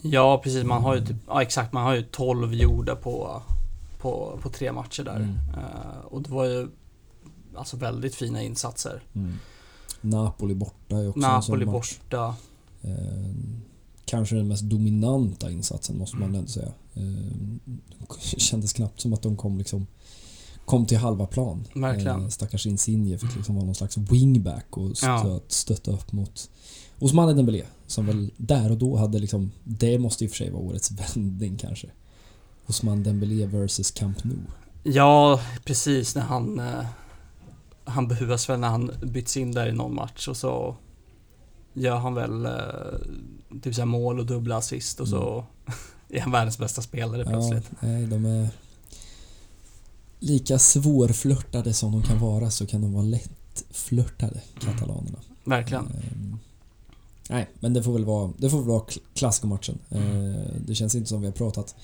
Ja 0.01 0.41
precis. 0.43 0.63
Man 0.63 0.83
har 0.83 0.95
ju 0.95 1.05
typ, 1.05 1.17
ja 1.27 1.41
exakt, 1.41 1.73
man 1.73 1.83
har 1.83 1.95
ju 1.95 2.01
12 2.01 2.53
gjorda 2.53 2.95
på, 2.95 3.41
på, 3.99 4.39
på 4.41 4.49
tre 4.49 4.71
matcher 4.71 5.03
där. 5.03 5.15
Mm. 5.15 5.29
Uh, 5.29 6.05
och 6.05 6.21
det 6.21 6.29
var 6.29 6.45
ju 6.45 6.67
alltså 7.55 7.77
väldigt 7.77 8.15
fina 8.15 8.41
insatser. 8.43 9.03
Napoli 10.01 10.55
borta 10.55 10.97
är 10.97 11.09
också 11.09 11.25
en 11.27 11.41
sån 11.41 11.59
Napoli 11.59 11.65
match. 11.65 11.97
borta. 11.99 12.35
Eh, 12.81 13.33
kanske 14.05 14.35
den 14.35 14.47
mest 14.47 14.63
dominanta 14.63 15.51
insatsen 15.51 15.97
måste 15.97 16.15
man 16.17 16.29
Mm. 16.29 16.39
ändå 16.39 16.51
säga. 16.51 16.71
Eh, 16.93 17.03
det 18.33 18.39
kändes 18.39 18.73
knappt 18.73 19.01
som 19.01 19.13
att 19.13 19.21
de 19.21 19.37
kom 19.37 19.57
liksom 19.57 19.87
kom 20.65 20.85
till 20.85 20.97
halva 20.97 21.25
plan. 21.25 21.65
Verkligen. 21.75 22.21
Eh, 22.23 22.27
stackars 22.29 22.65
Insigne 22.67 23.17
fick 23.17 23.35
liksom 23.35 23.55
vara 23.55 23.65
någon 23.65 23.75
slags 23.75 23.97
wingback 23.97 24.77
och 24.77 24.89
Ja. 25.01 25.19
stöt, 25.19 25.51
stötta 25.51 25.91
upp 25.91 26.11
mot 26.11 26.49
Ousmane 26.99 27.33
Dembélé 27.33 27.63
som 27.87 28.05
väl 28.05 28.31
där 28.37 28.71
och 28.71 28.77
då 28.77 28.95
hade 28.97 29.19
liksom 29.19 29.51
Det 29.63 29.99
måste 29.99 30.23
i 30.23 30.27
och 30.27 30.31
för 30.31 30.37
sig 30.37 30.49
vara 30.49 30.63
årets 30.63 30.91
vändning 31.15 31.57
kanske. 31.57 31.87
Ousmane 32.67 33.03
Dembélé 33.03 33.45
versus 33.45 33.91
Camp 33.91 34.23
Nou. 34.23 34.37
Ja, 34.83 35.41
precis 35.65 36.15
när 36.15 36.21
han... 36.23 36.59
Eh, 36.59 36.85
han 37.83 38.07
behövs 38.07 38.49
väl 38.49 38.59
när 38.59 38.67
han 38.67 38.91
byts 39.01 39.37
in 39.37 39.51
där 39.51 39.67
i 39.67 39.71
någon 39.73 39.95
match 39.95 40.27
och 40.27 40.37
så 40.37 40.75
gör 41.73 41.95
han 41.97 42.13
väl 42.13 42.45
eh, 42.45 42.51
typ 43.61 43.75
så 43.75 43.81
här 43.81 43.85
mål 43.85 44.19
och 44.19 44.25
dubbla 44.25 44.57
assist 44.57 44.99
och 44.99 45.07
så 45.07 45.45
är 46.09 46.19
han 46.21 46.31
världens 46.31 46.57
bästa 46.57 46.81
spelare 46.81 47.21
Mm. 47.21 47.33
Ja, 47.33 47.49
plötsligt. 47.49 47.81
nej, 47.81 48.05
de 48.05 48.25
är 48.25 48.49
lika 50.19 50.59
svårflörtade 50.59 51.73
som 51.73 51.91
de 51.91 52.01
kan 52.03 52.19
vara 52.19 52.51
så 52.51 52.65
kan 52.67 52.81
de 52.81 52.93
vara 52.93 53.03
lättflörtade, 53.03 54.41
katalanerna. 54.59 55.19
Verkligen. 55.43 55.91
Nej, 57.29 57.49
men 57.59 57.73
det 57.73 57.83
får 57.83 57.93
väl 57.93 58.05
vara, 58.05 58.33
det 58.37 58.49
får 58.49 58.57
väl 58.57 58.67
vara 58.67 58.81
kl- 58.83 59.01
klassikermatchen. 59.13 59.79
Ehm, 59.89 60.35
det 60.67 60.75
känns 60.75 60.95
inte 60.95 61.09
som 61.09 61.21
vi 61.21 61.27
har 61.27 61.33
pratat 61.33 61.75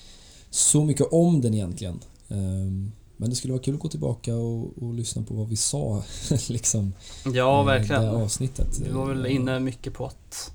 så 0.50 0.84
mycket 0.84 1.06
om 1.12 1.40
den 1.40 1.54
egentligen. 1.54 2.00
Ehm, 2.28 2.92
men 3.16 3.30
det 3.30 3.36
skulle 3.36 3.52
vara 3.52 3.62
kul 3.62 3.74
att 3.74 3.80
gå 3.80 3.88
tillbaka 3.88 4.36
och, 4.36 4.82
och 4.82 4.94
lyssna 4.94 5.22
på 5.22 5.34
vad 5.34 5.48
vi 5.48 5.56
sa 5.56 6.02
liksom. 6.48 6.92
Ja, 7.34 7.60
eh, 7.60 7.66
verkligen. 7.66 8.02
Det 8.02 8.10
avsnittet. 8.10 8.80
Vi 8.84 8.90
var 8.90 9.06
väl 9.06 9.26
inne 9.26 9.60
mycket 9.60 9.94
på 9.94 10.06
att... 10.06 10.50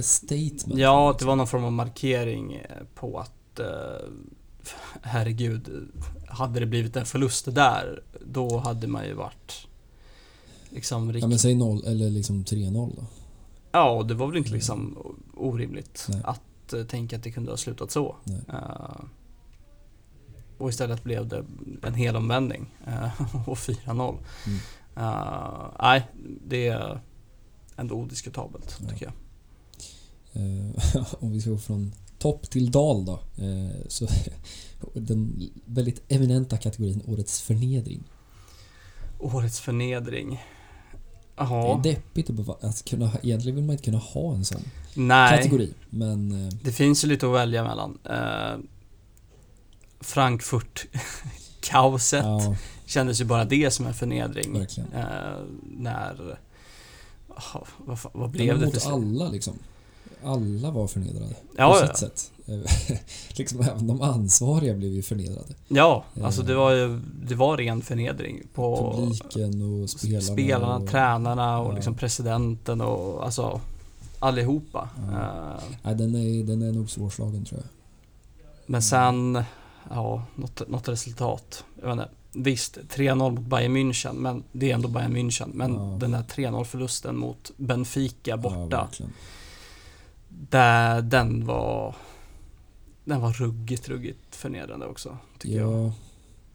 Statement. 0.00 0.80
Ja, 0.80 1.10
att 1.10 1.18
det 1.18 1.24
var 1.24 1.36
någon 1.36 1.46
form 1.46 1.64
av 1.64 1.72
markering 1.72 2.54
eh, 2.54 2.60
på 2.94 3.18
att... 3.18 3.58
Eh, 3.58 4.08
herregud, 5.02 5.88
hade 6.28 6.60
det 6.60 6.66
blivit 6.66 6.96
en 6.96 7.06
förlust 7.06 7.54
där, 7.54 8.02
då 8.26 8.58
hade 8.58 8.86
man 8.86 9.06
ju 9.06 9.14
varit... 9.14 9.66
Liksom 10.70 11.06
Ja 11.06 11.12
riktigt... 11.14 11.28
men 11.28 11.38
säg 11.38 11.54
0 11.54 11.84
eller 11.86 12.10
liksom 12.10 12.44
3-0 12.44 12.92
då. 12.96 13.04
Ja, 13.72 14.02
det 14.02 14.14
var 14.14 14.26
väl 14.26 14.36
inte 14.36 14.50
liksom 14.50 14.98
orimligt 15.34 16.06
Nej. 16.08 16.20
att 16.24 16.72
eh, 16.72 16.84
tänka 16.84 17.16
att 17.16 17.22
det 17.22 17.30
kunde 17.30 17.50
ha 17.50 17.56
slutat 17.56 17.90
så. 17.90 18.16
Eh, 18.48 19.04
och 20.58 20.68
istället 20.68 21.04
blev 21.04 21.28
det 21.28 21.44
en 21.82 21.94
hel 21.94 22.16
omvändning 22.16 22.74
eh, 22.86 23.20
och 23.48 23.56
4-0. 23.56 24.18
Mm. 24.46 24.58
Nej, 25.80 26.08
det 26.46 26.68
är 26.68 27.00
ändå 27.76 27.94
odiskutabelt 27.94 28.78
Ja. 28.80 28.88
tycker 28.88 29.06
jag. 29.06 29.14
Om 31.22 31.32
vi 31.32 31.40
ska 31.40 31.50
gå 31.50 31.58
från 31.58 31.92
topp 32.18 32.50
till 32.50 32.70
dal 32.70 33.04
då. 33.04 33.20
Så 33.88 34.06
den 34.94 35.50
väldigt 35.64 36.02
eminenta 36.08 36.56
kategorin 36.56 37.02
Årets 37.06 37.42
förnedring. 37.42 38.04
Årets 39.18 39.60
förnedring. 39.60 40.40
Det 41.36 41.42
är 41.42 41.46
Ja, 41.48 41.80
deppigt 41.82 42.30
att, 42.30 42.36
beva- 42.36 42.68
att 42.68 42.84
kunna, 42.84 43.10
egentligen 43.22 43.56
vill 43.56 43.64
man 43.64 43.72
inte 43.72 43.84
kunna 43.84 43.98
ha 43.98 44.34
en 44.34 44.44
sån 44.44 44.62
nej. 44.94 45.36
kategori. 45.36 45.74
Men 45.90 46.46
eh, 46.46 46.52
Det 46.62 46.72
finns 46.72 47.04
ju 47.04 47.08
lite 47.08 47.26
att 47.26 47.32
välja 47.32 47.64
mellan. 47.64 47.98
Uh, 48.10 48.56
Frankfurt-kaoset 50.00 52.24
ja, 52.24 52.56
kändes 52.86 53.20
ju 53.20 53.24
bara 53.24 53.44
det 53.44 53.70
som 53.70 53.86
en 53.86 53.94
förnedring. 53.94 54.56
Eh, 54.56 54.66
när... 55.62 56.38
ah, 57.28 57.60
vad, 57.78 57.98
vad 58.12 58.30
blev 58.30 58.58
det 58.58 58.66
mot 58.66 58.82
slut? 58.82 58.94
alla 58.94 59.28
liksom. 59.28 59.54
Alla 60.24 60.70
var 60.70 60.86
förnedrade. 60.86 61.34
Ja, 61.56 61.72
på 61.72 61.78
ja. 61.78 61.86
sitt 61.86 61.96
sätt. 61.96 62.31
Liksom 63.36 63.60
även 63.60 63.86
de 63.86 64.02
ansvariga 64.02 64.74
blev 64.74 64.92
ju 64.92 65.02
förnedrade. 65.02 65.54
Ja, 65.68 66.04
alltså 66.22 66.40
Eh. 66.40 66.46
det 66.46 66.54
var 66.54 66.70
ju 66.72 67.00
det 67.26 67.34
var 67.34 67.56
ren 67.56 67.82
förnedring 67.82 68.42
på 68.54 68.92
Publiken 68.96 69.82
och 69.82 69.90
spelarna. 69.90 70.20
spelarna, 70.32 70.76
och, 70.76 70.88
tränarna 70.88 71.58
och 71.58 71.72
Ja. 71.72 71.74
liksom 71.74 71.94
presidenten 71.94 72.80
och 72.80 73.24
alltså 73.24 73.60
allihopa. 74.18 74.88
Ja. 75.12 75.18
Eh, 75.20 75.62
Nej, 75.82 75.94
den, 75.94 76.14
är, 76.14 76.44
den 76.44 76.62
är 76.62 76.72
nog 76.72 76.90
svårslagen 76.90 77.44
tror 77.44 77.60
jag. 77.60 77.68
Men 78.66 78.82
sen, 78.82 79.42
ja, 79.90 80.22
något, 80.34 80.68
något 80.68 80.88
resultat. 80.88 81.64
Jag 81.80 81.86
vet 81.88 81.92
inte. 81.92 82.08
Visst, 82.34 82.78
3-0 82.88 83.14
mot 83.30 83.40
Bayern 83.40 83.76
München, 83.76 84.12
men 84.14 84.42
det 84.52 84.70
är 84.70 84.74
ändå 84.74 84.88
Bayern 84.88 85.16
München. 85.16 85.50
Men 85.54 85.74
Ja. 85.74 85.96
den 86.00 86.10
där 86.10 86.22
3-0 86.22 86.64
förlusten 86.64 87.16
mot 87.16 87.50
Benfica 87.56 88.30
Ja, 88.30 88.36
borta, 88.36 88.82
verkligen. 88.84 89.12
där, 90.28 91.02
den 91.02 91.46
var 91.46 91.94
den 93.04 93.20
var 93.20 93.32
ruggigt, 93.32 93.88
ruggigt 93.88 94.36
förnedrande 94.36 94.86
också, 94.86 95.18
tycker 95.38 95.56
jag. 95.56 95.72
Ja, 95.86 95.92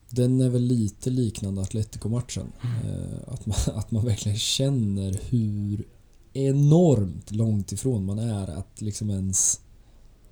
den 0.10 0.42
är 0.42 0.50
väl 0.50 0.62
lite 0.62 1.10
liknande 1.10 1.62
Atletico-matchen. 1.62 2.52
Eh, 2.64 3.34
att, 3.34 3.46
man, 3.46 3.58
att 3.76 3.92
man 3.92 4.06
verkligen 4.06 4.38
känner 4.38 5.20
hur 5.30 5.86
enormt 6.34 7.32
långt 7.32 7.72
ifrån 7.72 8.06
man 8.06 8.20
är 8.20 8.48
att 8.48 8.82
liksom 8.82 9.10
ens 9.10 9.62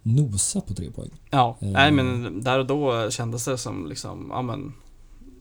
nosa 0.03 0.61
på 0.61 0.73
tre 0.73 0.91
poäng. 0.91 1.09
Ja, 1.31 1.57
Eh. 1.61 1.69
nej 1.71 1.91
men 1.91 2.41
där 2.43 2.59
och 2.59 2.65
då 2.67 3.11
kändes 3.11 3.45
det 3.45 3.57
som 3.57 3.87
liksom, 3.87 4.27
ja 4.29 4.41
men 4.41 4.73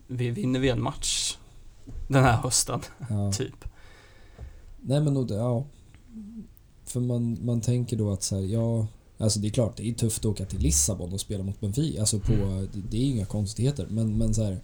vi 0.07 0.29
vinner 0.29 0.59
vi 0.59 0.69
en 0.69 0.81
match 0.83 1.37
den 2.07 2.23
här 2.23 2.37
hösten, 2.37 2.79
Ja. 3.09 3.31
typ. 3.31 3.65
Nej 4.81 5.01
men 5.01 5.27
ja. 5.27 5.65
För 6.85 6.99
man, 6.99 7.45
man 7.45 7.61
tänker 7.61 7.97
då 7.97 8.11
att 8.11 8.23
så 8.23 8.35
här, 8.35 8.43
ja... 8.43 8.87
Alltså 9.17 9.39
det 9.39 9.47
är 9.47 9.51
klart, 9.51 9.77
det 9.77 9.89
är 9.89 9.93
tufft 9.93 10.19
att 10.19 10.25
åka 10.25 10.45
till 10.45 10.59
Lissabon 10.59 11.13
och 11.13 11.19
spela 11.19 11.43
mot 11.43 11.59
Benfica. 11.61 11.99
Alltså 11.99 12.19
på, 12.19 12.33
Mm. 12.33 12.67
det, 12.89 12.97
är 12.97 13.01
inga 13.01 13.25
konstigheter. 13.25 13.87
Men, 13.89 14.17
men 14.17 14.33
så 14.33 14.43
här, 14.43 14.59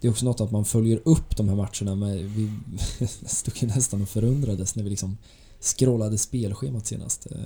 Det 0.00 0.06
är 0.08 0.10
också 0.10 0.24
något 0.24 0.40
att 0.40 0.50
man 0.50 0.64
följer 0.64 1.00
upp 1.04 1.36
de 1.36 1.48
här 1.48 1.56
matcherna 1.56 1.94
med... 1.94 2.18
Vi 2.24 2.50
stod 3.26 3.56
ju 3.62 3.66
nästan 3.66 4.02
och 4.02 4.08
förundrades 4.08 4.76
när 4.76 4.82
vi 4.84 4.90
liksom 4.90 5.16
scrollade 5.60 6.18
spelschemat 6.18 6.86
senast. 6.86 7.26
Eh, 7.30 7.38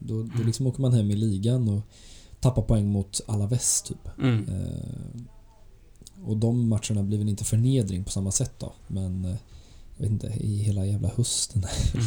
Då, 0.00 0.22
då 0.22 0.42
liksom 0.46 0.66
åker 0.66 0.80
man 0.82 0.92
hem 0.92 1.10
i 1.10 1.14
ligan 1.16 1.68
och 1.68 1.80
tappa 2.40 2.62
poäng 2.62 2.86
mot 2.86 3.20
Alaves 3.26 3.82
typ. 3.82 4.08
Mm. 4.18 4.48
Eh, 4.48 5.22
och 6.24 6.36
de 6.36 6.68
matcherna 6.68 7.02
blir 7.02 7.18
väl 7.18 7.28
inte 7.28 7.44
förnedring 7.44 8.04
på 8.04 8.10
samma 8.10 8.30
sätt 8.30 8.52
då. 8.58 8.72
Men 8.86 9.24
eh, 9.24 9.36
jag 9.96 10.02
vet 10.02 10.10
inte, 10.12 10.26
i 10.26 10.56
hela 10.56 10.86
jävla 10.86 11.08
hösten 11.16 11.66
Mm. 11.94 12.06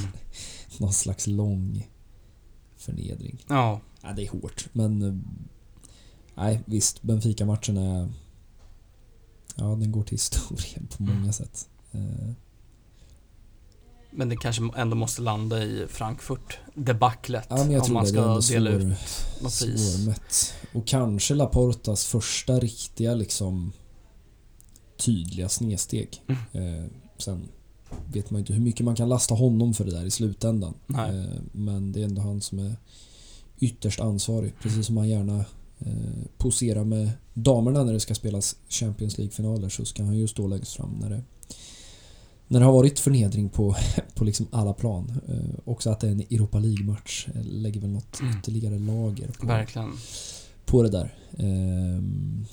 någon 0.78 0.94
slags 0.94 1.28
lång 1.28 1.88
förnedring. 2.80 3.46
Ja, 3.50 3.82
Ja, 4.02 4.12
det 4.14 4.26
är 4.26 4.30
hårt, 4.30 4.68
men... 4.74 5.02
eh, 5.02 5.14
Nej, 6.36 6.62
visst. 6.66 7.02
Benfica-matchen 7.02 7.78
är... 7.78 8.10
Ja, 9.56 9.64
den 9.66 9.92
går 9.92 10.04
till 10.04 10.12
historien 10.18 10.88
på 10.98 11.04
många 11.04 11.18
Mm. 11.20 11.34
sätt. 11.34 11.70
Eh, 11.92 12.32
men 14.12 14.30
det 14.30 14.36
kanske 14.38 14.70
ändå 14.76 14.96
måste 14.96 15.22
landa 15.22 15.64
i 15.64 15.88
Frankfurt-debaclet 15.90 17.46
Ja, 17.50 17.56
men 17.58 17.72
jag 17.72 17.84
om 17.84 17.94
man 17.94 18.04
det. 18.06 18.12
Det 18.12 18.14
ska 18.42 18.60
ändå 18.60 18.70
dela 18.70 18.80
svår, 18.80 18.82
ut 18.92 19.42
något 19.42 19.60
pris. 19.60 19.94
svårmätt. 19.96 20.54
Och 20.74 20.88
kanske 20.88 21.34
Laportas 21.36 22.06
första 22.06 22.60
riktiga 22.60 23.14
liksom 23.14 23.72
tydliga 24.98 25.50
snedsteg. 25.50 26.24
Mm. 26.28 26.84
Eh, 26.84 26.90
sen 27.18 27.48
vet 28.14 28.32
man 28.32 28.40
inte 28.40 28.54
hur 28.54 28.62
mycket 28.62 28.86
man 28.86 28.96
kan 28.96 29.10
lasta 29.10 29.36
honom 29.36 29.74
för 29.74 29.86
det 29.86 29.92
där 29.92 30.06
i 30.06 30.12
slutändan. 30.12 30.74
Nej. 30.88 31.18
Eh, 31.20 31.26
men 31.52 31.92
det 31.92 32.00
är 32.02 32.06
ändå 32.06 32.22
han 32.22 32.42
som 32.42 32.60
är 32.60 32.76
ytterst 33.60 34.00
ansvarig. 34.00 34.54
Precis 34.62 34.86
som 34.86 34.98
han 34.98 35.10
gärna 35.10 35.40
eh, 35.80 36.24
poserar 36.38 36.84
med 36.84 37.12
damerna 37.34 37.84
när 37.84 37.94
det 37.94 38.00
ska 38.00 38.16
spelas 38.16 38.56
Champions 38.70 39.18
League-finaler 39.18 39.70
så 39.70 39.86
ska 39.86 40.04
han 40.04 40.18
ju 40.18 40.28
stå 40.28 40.48
längst 40.48 40.74
fram 40.74 40.98
när 41.02 41.10
det 41.10 41.22
när 42.52 42.60
det 42.60 42.66
har 42.66 42.74
varit 42.74 43.00
förnedring 43.00 43.50
på, 43.50 43.76
på 44.16 44.24
liksom 44.24 44.48
alla 44.52 44.74
plan. 44.74 45.22
Eh, 45.28 45.60
också 45.66 45.90
att 45.90 46.00
det 46.00 46.08
är 46.08 46.12
en 46.12 46.20
Europa 46.20 46.60
League-match 46.60 47.28
lägger 47.44 47.82
väl 47.82 47.90
något 47.90 48.20
Mm. 48.22 48.38
ytterligare 48.40 48.80
lager 48.80 49.28
på, 49.40 49.48
Verkligen. 49.48 49.92
på 50.66 50.84
det 50.84 50.90
där. 50.90 51.14
Ehm, 51.38 52.46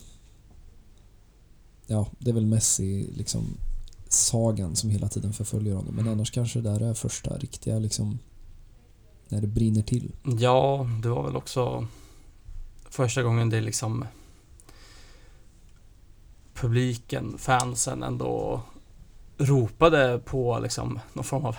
ja, 1.86 2.06
det 2.18 2.30
är 2.30 2.34
väl 2.34 2.46
Messi 2.46 3.06
liksom 3.16 3.44
sagan 4.08 4.76
som 4.76 4.90
hela 4.90 5.08
tiden 5.08 5.32
förföljer 5.32 5.74
honom. 5.74 5.94
Men 5.94 6.08
annars 6.08 6.30
kanske 6.30 6.60
det 6.60 6.70
där 6.70 6.80
är 6.80 6.94
första 6.94 7.36
riktiga 7.36 7.78
liksom 7.78 8.18
när 9.28 9.40
det 9.40 9.46
brinner 9.46 9.82
till. 9.82 10.12
Ja, 10.38 10.86
det 11.02 11.08
var 11.08 11.22
väl 11.24 11.36
också 11.36 11.86
första 12.90 13.22
gången 13.22 13.50
det 13.50 13.60
liksom 13.60 14.04
publiken, 16.54 17.38
fansen 17.38 18.02
ändå 18.02 18.62
ropade 19.38 20.18
på 20.24 20.58
liksom 20.58 21.00
någon 21.12 21.24
form 21.24 21.44
av 21.44 21.56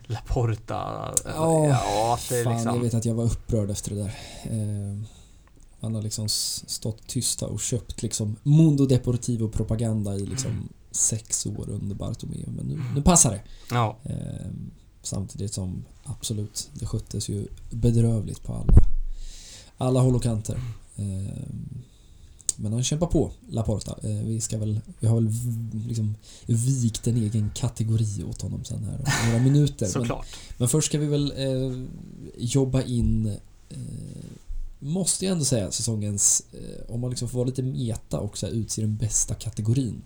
Laporta. 0.00 1.14
Ja, 1.24 1.66
ja 1.66 2.14
att 2.14 2.28
det 2.28 2.44
Fan, 2.44 2.52
liksom... 2.52 2.74
jag 2.74 2.82
vet 2.82 2.94
att 2.94 3.04
jag 3.04 3.14
var 3.14 3.24
upprörd 3.24 3.70
efter 3.70 3.94
det 3.94 4.02
där. 4.02 4.14
Ehm, 4.50 5.06
man 5.80 5.94
har 5.94 6.02
liksom 6.02 6.28
stått 6.28 7.06
tysta 7.06 7.46
och 7.46 7.60
köpt 7.60 8.02
liksom 8.02 8.36
Mundo 8.42 8.86
Deportivo 8.86 9.48
propaganda 9.48 10.14
i 10.14 10.26
liksom. 10.26 10.68
Sex 10.98 11.46
år 11.46 11.70
under 11.70 11.94
Bartomeu. 11.94 12.44
Men 12.46 12.66
nu, 12.66 12.82
nu 12.94 13.02
passar 13.02 13.30
det. 13.30 13.42
Ja, 13.70 13.96
Ehm, 14.04 14.70
samtidigt 15.02 15.54
som 15.54 15.84
absolut, 16.04 16.70
det 16.74 16.86
sköttes 16.86 17.28
ju 17.28 17.46
bedrövligt 17.70 18.42
på 18.42 18.52
alla, 18.52 18.82
alla 19.78 20.00
håll 20.00 20.16
och 20.16 20.22
kanter. 20.22 20.60
Ehm, 20.96 21.82
men 22.56 22.72
han 22.72 22.84
kämpar 22.84 23.06
på, 23.06 23.30
Laporta. 23.48 23.98
Ehm, 24.02 24.26
vi 24.26 24.40
ska 24.40 24.58
väl, 24.58 24.80
vi 25.00 25.06
har 25.06 25.14
väl 25.14 25.32
liksom 25.88 26.14
vikt 26.46 27.06
en 27.06 27.16
egen 27.16 27.50
kategori 27.54 28.24
åt 28.24 28.42
honom 28.42 28.64
sen 28.64 28.84
här 28.84 28.98
om 28.98 29.30
några 29.30 29.44
minuter. 29.44 29.76
Men, 29.86 29.90
såklart. 29.92 30.26
men 30.58 30.68
först 30.68 30.88
ska 30.88 30.98
vi 30.98 31.06
väl 31.06 31.32
eh, 31.36 31.84
jobba 32.36 32.82
in 32.82 33.26
eh, 33.68 33.78
Måste 34.78 35.24
jag 35.24 35.32
ändå 35.32 35.44
säga 35.44 35.70
säsongens, 35.70 36.42
eh, 36.52 36.94
om 36.94 37.00
man 37.00 37.10
liksom 37.10 37.28
får 37.28 37.38
vara 37.38 37.46
lite 37.46 37.62
meta 37.62 38.20
och 38.20 38.38
så 38.38 38.46
här 38.46 38.52
utse 38.52 38.80
den 38.80 38.96
bästa 38.96 39.34
kategorin. 39.34 40.02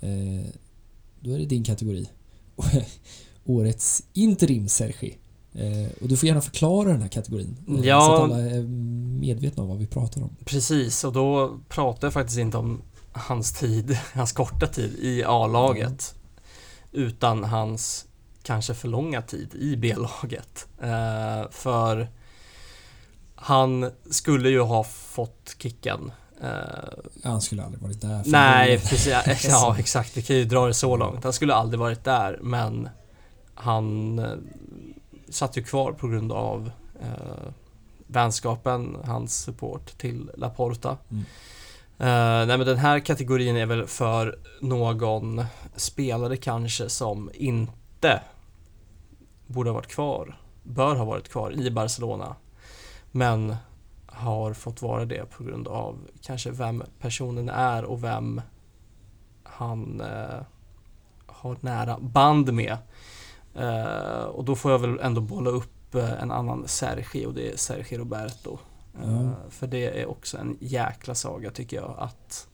Eh, 0.00 0.46
då 1.20 1.32
är 1.34 1.38
det 1.38 1.44
din 1.46 1.64
kategori. 1.64 2.08
Årets 3.44 4.02
interim 4.12 4.68
Sergi. 4.68 5.18
Eh, 5.52 5.92
och 6.02 6.08
du 6.08 6.16
får 6.16 6.26
gärna 6.26 6.40
förklara 6.40 6.88
den 6.88 7.02
här 7.02 7.08
kategorin. 7.08 7.56
eh, 7.68 7.84
Ja. 7.86 8.00
Så 8.00 8.14
att 8.14 8.20
alla 8.20 8.38
är 8.42 8.62
medvetna 9.20 9.62
om 9.62 9.68
vad 9.68 9.78
vi 9.78 9.86
pratar 9.86 10.22
om. 10.22 10.36
Precis, 10.44 11.04
och 11.04 11.12
då 11.12 11.58
pratar 11.68 12.06
jag 12.06 12.12
faktiskt 12.12 12.38
inte 12.38 12.56
om 12.56 12.82
hans 13.12 13.52
tid, 13.52 13.98
hans 14.14 14.32
korta 14.32 14.66
tid 14.66 14.96
i 14.98 15.24
A-laget. 15.24 16.14
Utan 16.92 17.44
hans 17.44 18.06
kanske 18.42 18.74
för 18.74 18.88
långa 18.88 19.22
tid 19.22 19.54
i 19.54 19.76
B-laget. 19.76 20.66
Eh, 20.82 21.50
för 21.50 22.08
han 23.34 23.90
skulle 24.10 24.48
ju 24.50 24.60
ha 24.60 24.84
fått 24.84 25.56
kicken. 25.58 26.12
Eh, 26.42 26.50
han 27.24 27.40
skulle 27.40 27.64
aldrig 27.64 27.82
varit 27.82 28.00
där. 28.00 28.22
nej, 28.26 28.78
precis. 28.78 29.46
Ja, 29.48 29.76
exakt. 29.78 30.16
Vi 30.16 30.22
kan 30.22 30.36
ju 30.36 30.44
dra 30.44 30.66
det 30.66 30.74
så 30.74 30.96
långt. 30.96 31.24
Han 31.24 31.32
skulle 31.32 31.54
aldrig 31.54 31.80
varit 31.80 32.04
där, 32.04 32.38
men 32.42 32.88
han 33.54 34.18
eh, 34.18 34.34
satt 35.28 35.56
ju 35.56 35.62
kvar 35.62 35.92
på 35.92 36.08
grund 36.08 36.32
av 36.32 36.70
eh, 37.00 37.52
vänskapen, 38.06 38.96
hans 39.04 39.42
support 39.42 39.98
till 39.98 40.30
Laporta. 40.36 40.96
Mm. 41.10 41.24
Eh, 41.98 42.46
nej 42.46 42.58
men 42.58 42.66
den 42.66 42.78
här 42.78 43.00
kategorin 43.00 43.56
är 43.56 43.66
väl 43.66 43.86
för 43.86 44.38
någon 44.60 45.44
spelare 45.76 46.36
kanske 46.36 46.88
som 46.88 47.30
inte 47.34 48.20
borde 49.46 49.70
ha 49.70 49.74
varit 49.74 49.90
kvar, 49.90 50.36
bör 50.62 50.94
ha 50.94 51.04
varit 51.04 51.28
kvar 51.28 51.52
i 51.52 51.70
Barcelona. 51.70 52.36
Men 53.10 53.56
har 54.10 54.52
fått 54.54 54.82
vara 54.82 55.04
det 55.04 55.30
på 55.30 55.44
grund 55.44 55.68
av 55.68 55.98
kanske 56.22 56.50
vem 56.50 56.82
personen 57.00 57.48
är 57.48 57.84
och 57.84 58.04
vem 58.04 58.40
han 59.42 60.00
eh, 60.00 60.40
har 61.26 61.56
nära 61.60 61.98
band 62.00 62.52
med. 62.52 62.76
Eh, 63.54 64.22
och 64.24 64.44
då 64.44 64.56
får 64.56 64.70
jag 64.72 64.78
väl 64.78 64.98
ändå 65.00 65.20
bolla 65.20 65.50
upp 65.50 65.94
eh, 65.94 66.22
en 66.22 66.30
annan 66.30 66.68
Sergi 66.68 67.26
och 67.26 67.34
det 67.34 67.52
är 67.52 67.56
Sergi 67.56 67.98
Roberto. 67.98 68.58
Eh, 69.04 69.12
Ja. 69.22 69.30
För 69.50 69.66
det 69.66 70.00
är 70.02 70.06
också 70.06 70.38
en 70.38 70.56
jäkla 70.60 71.14
saga 71.14 71.50
tycker 71.50 71.76
jag 71.76 71.94
att 71.98 72.46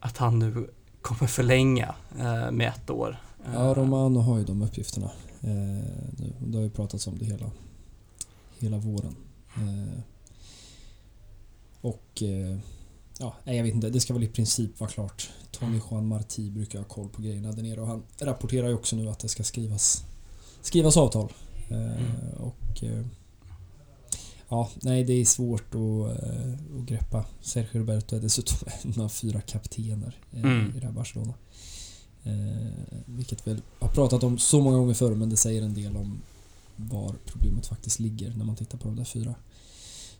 att 0.00 0.16
han 0.16 0.38
nu 0.38 0.70
kommer 1.02 1.26
förlänga 1.26 1.94
eh, 2.18 2.50
med 2.50 2.68
ett 2.68 2.90
år. 2.90 3.16
Eh, 3.46 3.54
Ja, 3.54 3.74
Romano 3.76 4.20
har 4.20 4.38
ju 4.38 4.44
de 4.44 4.62
uppgifterna. 4.62 5.10
Eh, 5.40 5.50
nu. 6.18 6.32
Det 6.40 6.58
har 6.58 6.64
ju 6.64 6.70
pratats 6.70 7.06
om 7.06 7.18
det 7.18 7.24
hela, 7.24 7.50
hela 8.58 8.76
våren. 8.78 9.16
Eh, 9.56 10.00
och 11.80 12.22
eh, 12.22 12.58
ja, 13.18 13.34
jag 13.44 13.62
vet 13.62 13.74
inte, 13.74 13.90
det 13.90 14.00
ska 14.00 14.14
väl 14.14 14.22
i 14.24 14.28
princip 14.28 14.80
vara 14.80 14.90
klart. 14.90 15.30
Tony 15.50 15.80
Juan 15.90 16.06
Marti 16.06 16.50
brukar 16.50 16.78
ha 16.78 16.86
koll 16.86 17.08
på 17.08 17.22
grejerna 17.22 17.52
där 17.52 17.62
nere 17.62 17.80
och 17.80 17.86
han 17.86 18.02
rapporterar 18.18 18.68
ju 18.68 18.74
också 18.74 18.96
nu 18.96 19.08
att 19.08 19.18
det 19.18 19.28
ska 19.28 19.44
skrivas, 19.44 20.04
skrivas 20.62 20.96
avtal. 20.96 21.32
Eh, 21.68 22.40
och 22.40 22.84
eh, 22.84 23.06
Ja, 24.48 24.70
nej 24.82 25.04
det 25.04 25.12
är 25.12 25.24
svårt 25.24 25.74
att, 25.74 26.20
att 26.80 26.86
greppa. 26.86 27.24
Sergio 27.42 27.78
Roberto 27.80 28.16
är 28.16 28.20
dessutom 28.20 28.56
en 28.94 29.00
av 29.00 29.08
fyra 29.08 29.40
kaptener 29.40 30.16
Mm. 30.32 30.76
i 30.76 30.80
det 30.80 30.86
här 30.86 30.92
Barcelona. 30.92 31.34
Vilket 33.06 33.46
vi 33.46 33.56
har 33.78 33.88
pratat 33.88 34.22
om 34.22 34.38
så 34.38 34.60
många 34.60 34.76
gånger 34.76 34.94
förr 34.94 35.14
men 35.14 35.30
det 35.30 35.36
säger 35.36 35.62
en 35.62 35.74
del 35.74 35.96
om 35.96 36.22
var 36.76 37.14
problemet 37.24 37.66
faktiskt 37.66 37.98
ligger 38.00 38.34
när 38.34 38.44
man 38.44 38.56
tittar 38.56 38.78
på 38.78 38.88
de 38.88 38.96
där 38.96 39.04
fyra, 39.04 39.34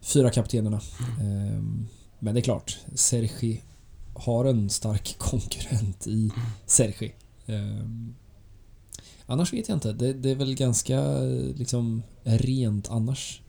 fyra 0.06 0.30
kaptenerna. 0.30 0.76
Eh, 1.00 1.62
men 2.18 2.34
det 2.34 2.40
är 2.40 2.42
klart, 2.42 2.78
Sergi 2.94 3.62
har 4.14 4.44
en 4.44 4.70
stark 4.70 5.14
konkurrent 5.18 6.06
i 6.06 6.30
Sergi. 6.66 7.14
Eh, 7.46 7.86
annars 9.26 9.52
vet 9.52 9.68
jag 9.68 9.76
inte. 9.76 9.92
Det, 9.92 10.12
det 10.12 10.30
är 10.30 10.34
väl 10.34 10.54
ganska 10.54 11.18
liksom 11.56 12.02
rent 12.22 12.90
annars. 12.90 13.40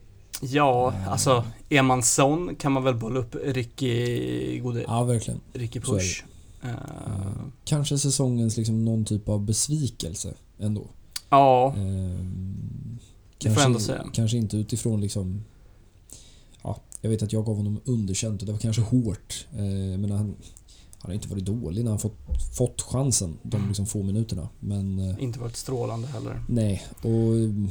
Ja, 0.42 0.94
Eh. 0.94 1.08
alltså 1.12 1.44
är 1.70 1.82
man 1.82 2.04
sån 2.04 2.56
kan 2.56 2.72
man 2.72 2.84
väl 2.84 2.96
bolla 2.96 3.20
upp 3.20 3.36
Ricky, 3.46 4.60
gode, 4.60 4.82
Ja, 4.82 5.04
verkligen. 5.04 5.40
Ricky. 5.54 5.80
Push. 5.80 6.24
Eh, 6.64 6.70
Kanske 7.66 7.98
säsongens 7.98 8.58
liksom 8.58 8.86
någon 8.86 9.06
typ 9.06 9.30
av 9.30 9.42
besvikelse 9.46 10.34
ändå. 10.60 10.88
ja, 11.30 11.74
Ehm, 11.78 13.00
Det 13.38 13.50
får 13.50 13.58
jag 13.58 13.66
ändå 13.66 13.80
säga. 13.80 14.06
Kanske 14.14 14.38
inte 14.38 14.58
utifrån 14.58 15.02
liksom... 15.02 15.44
Ja, 17.02 17.02
jag 17.02 17.10
vet 17.10 17.24
att 17.24 17.34
jag 17.34 17.46
gav 17.46 17.56
honom 17.56 17.80
underkänt 17.86 18.42
och 18.42 18.46
det 18.46 18.52
var 18.52 18.60
kanske 18.60 18.82
hårt. 18.82 19.48
Eh, 19.52 19.98
men 20.00 20.12
han, 20.12 20.20
han 20.20 20.36
har 21.02 21.14
inte 21.14 21.28
varit 21.30 21.46
dålig 21.46 21.84
när 21.84 21.92
han 21.92 22.00
fått, 22.00 22.18
fått 22.58 22.82
chansen 22.82 23.38
de 23.44 23.68
liksom 23.68 23.86
få 23.86 24.04
minuterna. 24.04 24.50
Men 24.60 25.00
eh, 25.00 25.24
inte 25.24 25.40
varit 25.40 25.56
strålande 25.56 26.08
heller. 26.08 26.44
nej, 26.48 26.84
och... 27.02 27.36
mm, 27.36 27.70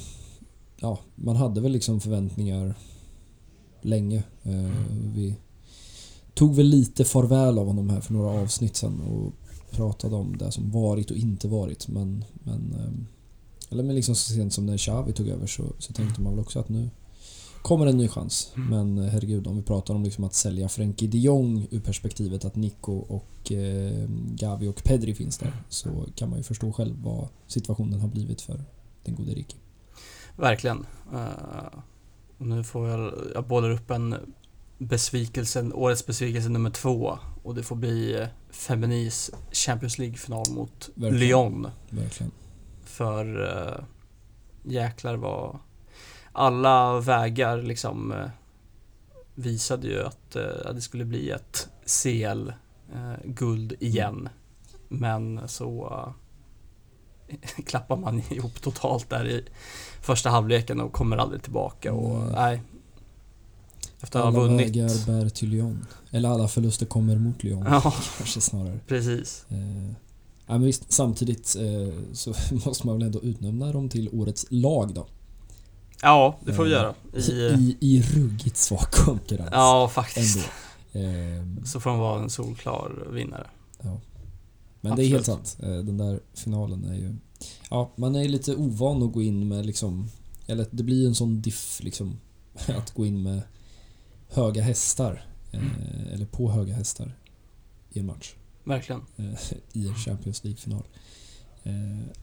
Ja, 0.80 0.98
man 1.14 1.36
hade 1.36 1.60
väl 1.60 1.72
liksom 1.72 2.00
förväntningar 2.00 2.74
länge. 3.82 4.22
Eh, 4.42 4.70
vi 5.14 5.36
tog 6.34 6.54
väl 6.54 6.66
lite 6.66 7.04
farväl 7.04 7.58
av 7.58 7.66
honom 7.66 7.90
här 7.90 8.00
för 8.00 8.12
några 8.12 8.30
avsnitt 8.30 8.76
sen 8.76 9.00
och 9.00 9.32
pratade 9.70 10.16
om 10.16 10.36
det 10.36 10.52
som 10.52 10.70
varit 10.70 11.10
och 11.10 11.16
inte 11.16 11.48
varit. 11.48 11.88
Men, 11.88 12.24
men, 12.34 13.06
eller 13.70 13.82
men 13.82 13.94
liksom 13.96 14.14
så 14.14 14.32
sent 14.32 14.52
som 14.52 14.66
när 14.66 14.76
Xavi 14.76 15.12
tog 15.12 15.28
över 15.28 15.46
så, 15.46 15.64
så 15.78 15.92
tänkte 15.92 16.20
man 16.20 16.32
väl 16.32 16.40
också 16.40 16.60
att 16.60 16.68
nu 16.68 16.90
kommer 17.66 17.86
en 17.86 17.96
ny 17.96 18.08
chans. 18.08 18.52
Mm. 18.56 18.68
Men 18.68 19.04
eh, 19.04 19.10
herregud, 19.10 19.46
om 19.46 19.56
vi 19.56 19.62
pratar 19.62 19.94
om 19.94 20.02
liksom 20.02 20.24
att 20.24 20.34
sälja 20.34 20.68
Frenkie 20.68 21.08
de 21.08 21.18
Jong 21.18 21.66
ur 21.70 21.80
perspektivet 21.80 22.44
att 22.44 22.56
Nico 22.56 22.92
och 22.92 23.52
eh, 23.52 24.08
Gavi 24.34 24.68
och 24.68 24.84
Pedri 24.84 25.14
finns 25.14 25.38
där 25.38 25.52
så 25.68 26.06
kan 26.14 26.28
man 26.28 26.38
ju 26.38 26.42
förstå 26.42 26.72
själv 26.72 27.02
vad 27.02 27.28
situationen 27.46 28.00
har 28.00 28.08
blivit 28.08 28.40
för 28.40 28.64
den 29.04 29.14
gode 29.14 29.30
Ricky. 29.30 29.56
Verkligen. 30.36 30.86
Och 32.38 32.46
nu 32.46 32.64
får 32.64 32.88
jag, 32.88 33.14
jag 33.34 33.46
bollar 33.46 33.70
upp 33.70 33.90
en 33.90 34.14
besvikelse, 34.78 35.70
årets 35.74 36.06
besvikelse 36.06 36.48
nummer 36.48 36.70
två. 36.70 37.18
Och 37.42 37.54
det 37.54 37.62
får 37.62 37.76
bli 37.76 38.20
eh, 38.20 38.26
Feminis 38.50 39.30
Champions 39.52 39.98
League-final 39.98 40.44
mot 40.50 40.90
Verkligen. 40.94 41.20
Lyon. 41.20 41.68
Verkligen. 41.90 42.32
För 42.84 43.40
uh, 43.40 43.84
jäklar 44.62 45.16
vad 45.16 45.58
alla 46.36 47.00
vägar 47.00 47.62
liksom 47.62 48.12
eh, 48.12 48.28
visade 49.34 49.86
ju 49.86 50.02
att 50.04 50.36
eh, 50.36 50.72
det 50.74 50.80
skulle 50.80 51.04
bli 51.04 51.30
ett 51.30 51.68
CL-guld 51.86 53.72
igen. 53.80 54.28
Men 54.88 55.48
så 55.48 55.86
eh, 57.28 57.34
klappar 57.66 57.96
man 57.96 58.22
ihop 58.30 58.60
totalt 58.62 59.10
där 59.10 59.26
i 59.28 59.44
första 60.02 60.30
halvleken 60.30 60.80
och 60.80 60.92
kommer 60.92 61.16
aldrig 61.16 61.42
tillbaka. 61.42 61.92
Och, 61.92 62.16
Mm. 62.22 62.32
nej. 62.32 62.62
Efter 64.00 64.18
att 64.18 64.24
ha 64.24 64.30
Alla 64.30 64.40
vunnit. 64.48 64.66
vägar 64.66 65.06
bär 65.06 65.28
till 65.28 65.48
Lyon. 65.48 65.86
Eller 66.10 66.28
alla 66.28 66.48
förluster 66.48 66.86
kommer 66.86 67.16
mot 67.16 67.42
Lyon. 67.44 67.64
Ja, 67.68 67.80
Kanske 68.18 68.40
snarare. 68.40 68.78
precis. 68.86 69.46
Eh, 69.48 69.86
ja, 70.46 70.52
men 70.52 70.62
visst, 70.62 70.92
samtidigt 70.92 71.56
eh, 71.56 71.94
så 72.12 72.34
måste 72.66 72.86
man 72.86 72.96
väl 72.98 73.06
ändå 73.06 73.22
utnämna 73.22 73.72
dem 73.72 73.88
till 73.88 74.08
årets 74.12 74.46
lag 74.50 74.94
då. 74.94 75.06
Ja, 76.06 76.38
det 76.44 76.52
får 76.54 76.64
vi 76.64 76.70
Eh, 76.72 76.76
göra. 76.78 76.94
I, 77.14 77.30
I, 77.30 77.76
i 77.80 78.02
ruggigt 78.02 78.56
svag 78.56 78.90
konkurrens. 78.90 79.48
ja, 79.52 79.90
faktiskt. 79.94 80.36
Ändå. 80.36 80.48
Eh, 80.92 81.64
Så 81.64 81.80
får 81.80 81.90
de 81.90 81.98
vara 81.98 82.22
en 82.22 82.30
solklar 82.30 83.08
vinnare. 83.12 83.46
Men 84.80 84.96
det 84.96 85.04
är 85.04 85.08
helt 85.08 85.28
Absolut. 85.28 85.46
sant. 85.46 85.62
Eh, 85.62 85.78
Den 85.84 85.96
där 85.96 86.20
finalen 86.34 86.84
är 86.84 86.94
ju... 86.94 87.14
Ja, 87.70 87.90
man 87.96 88.14
är 88.16 88.28
lite 88.28 88.54
ovan 88.56 89.02
att 89.02 89.12
gå 89.12 89.22
in 89.22 89.48
med 89.48 89.66
liksom... 89.66 90.08
Eller 90.46 90.66
det 90.70 90.82
blir 90.82 91.06
en 91.06 91.14
sån 91.14 91.40
diff 91.42 91.80
liksom. 91.82 92.18
Att 92.78 92.94
gå 92.94 93.06
in 93.06 93.22
med 93.22 93.42
höga 94.28 94.62
hästar. 94.62 95.26
Eh, 95.52 96.12
eller 96.12 96.26
på 96.26 96.50
höga 96.50 96.74
hästar. 96.74 97.12
I 97.90 97.98
en 97.98 98.06
match. 98.06 98.34
Verkligen. 98.64 99.02
I 99.72 99.88
en 99.88 99.94
Champions 99.94 100.44
League-final. 100.44 100.82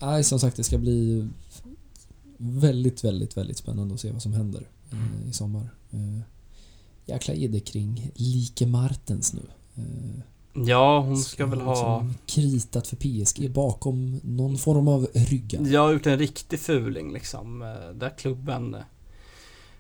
Nej, 0.01 0.23
som 0.23 0.39
sagt 0.39 0.57
det 0.57 0.63
ska 0.63 0.77
bli 0.77 1.29
väldigt, 2.43 3.03
väldigt, 3.03 3.37
väldigt 3.37 3.57
spännande 3.57 3.93
att 3.93 3.99
se 3.99 4.11
vad 4.11 4.21
som 4.21 4.33
händer 4.33 4.67
eh, 4.91 5.29
i 5.29 5.33
sommar. 5.33 5.69
Eh, 5.91 6.19
jäkla 7.05 7.33
idé 7.33 7.59
kring 7.59 8.11
Like 8.15 8.67
Martens 8.67 9.33
nu. 9.33 9.41
Eh, 9.75 10.21
Ja, 10.55 10.99
hon 10.99 11.17
ska 11.17 11.45
väl 11.45 11.61
ha... 11.61 12.07
kritat 12.25 12.87
för 12.87 12.95
PSG 12.95 13.51
bakom 13.51 14.19
någon 14.23 14.57
form 14.57 14.87
av 14.87 15.07
ryggar. 15.13 15.67
Jag 15.67 15.81
har 15.81 15.93
gjort 15.93 16.05
en 16.05 16.17
riktig 16.19 16.59
fuling 16.59 17.13
liksom. 17.13 17.61
eh, 17.61 17.95
Där 17.95 18.17
klubben... 18.17 18.75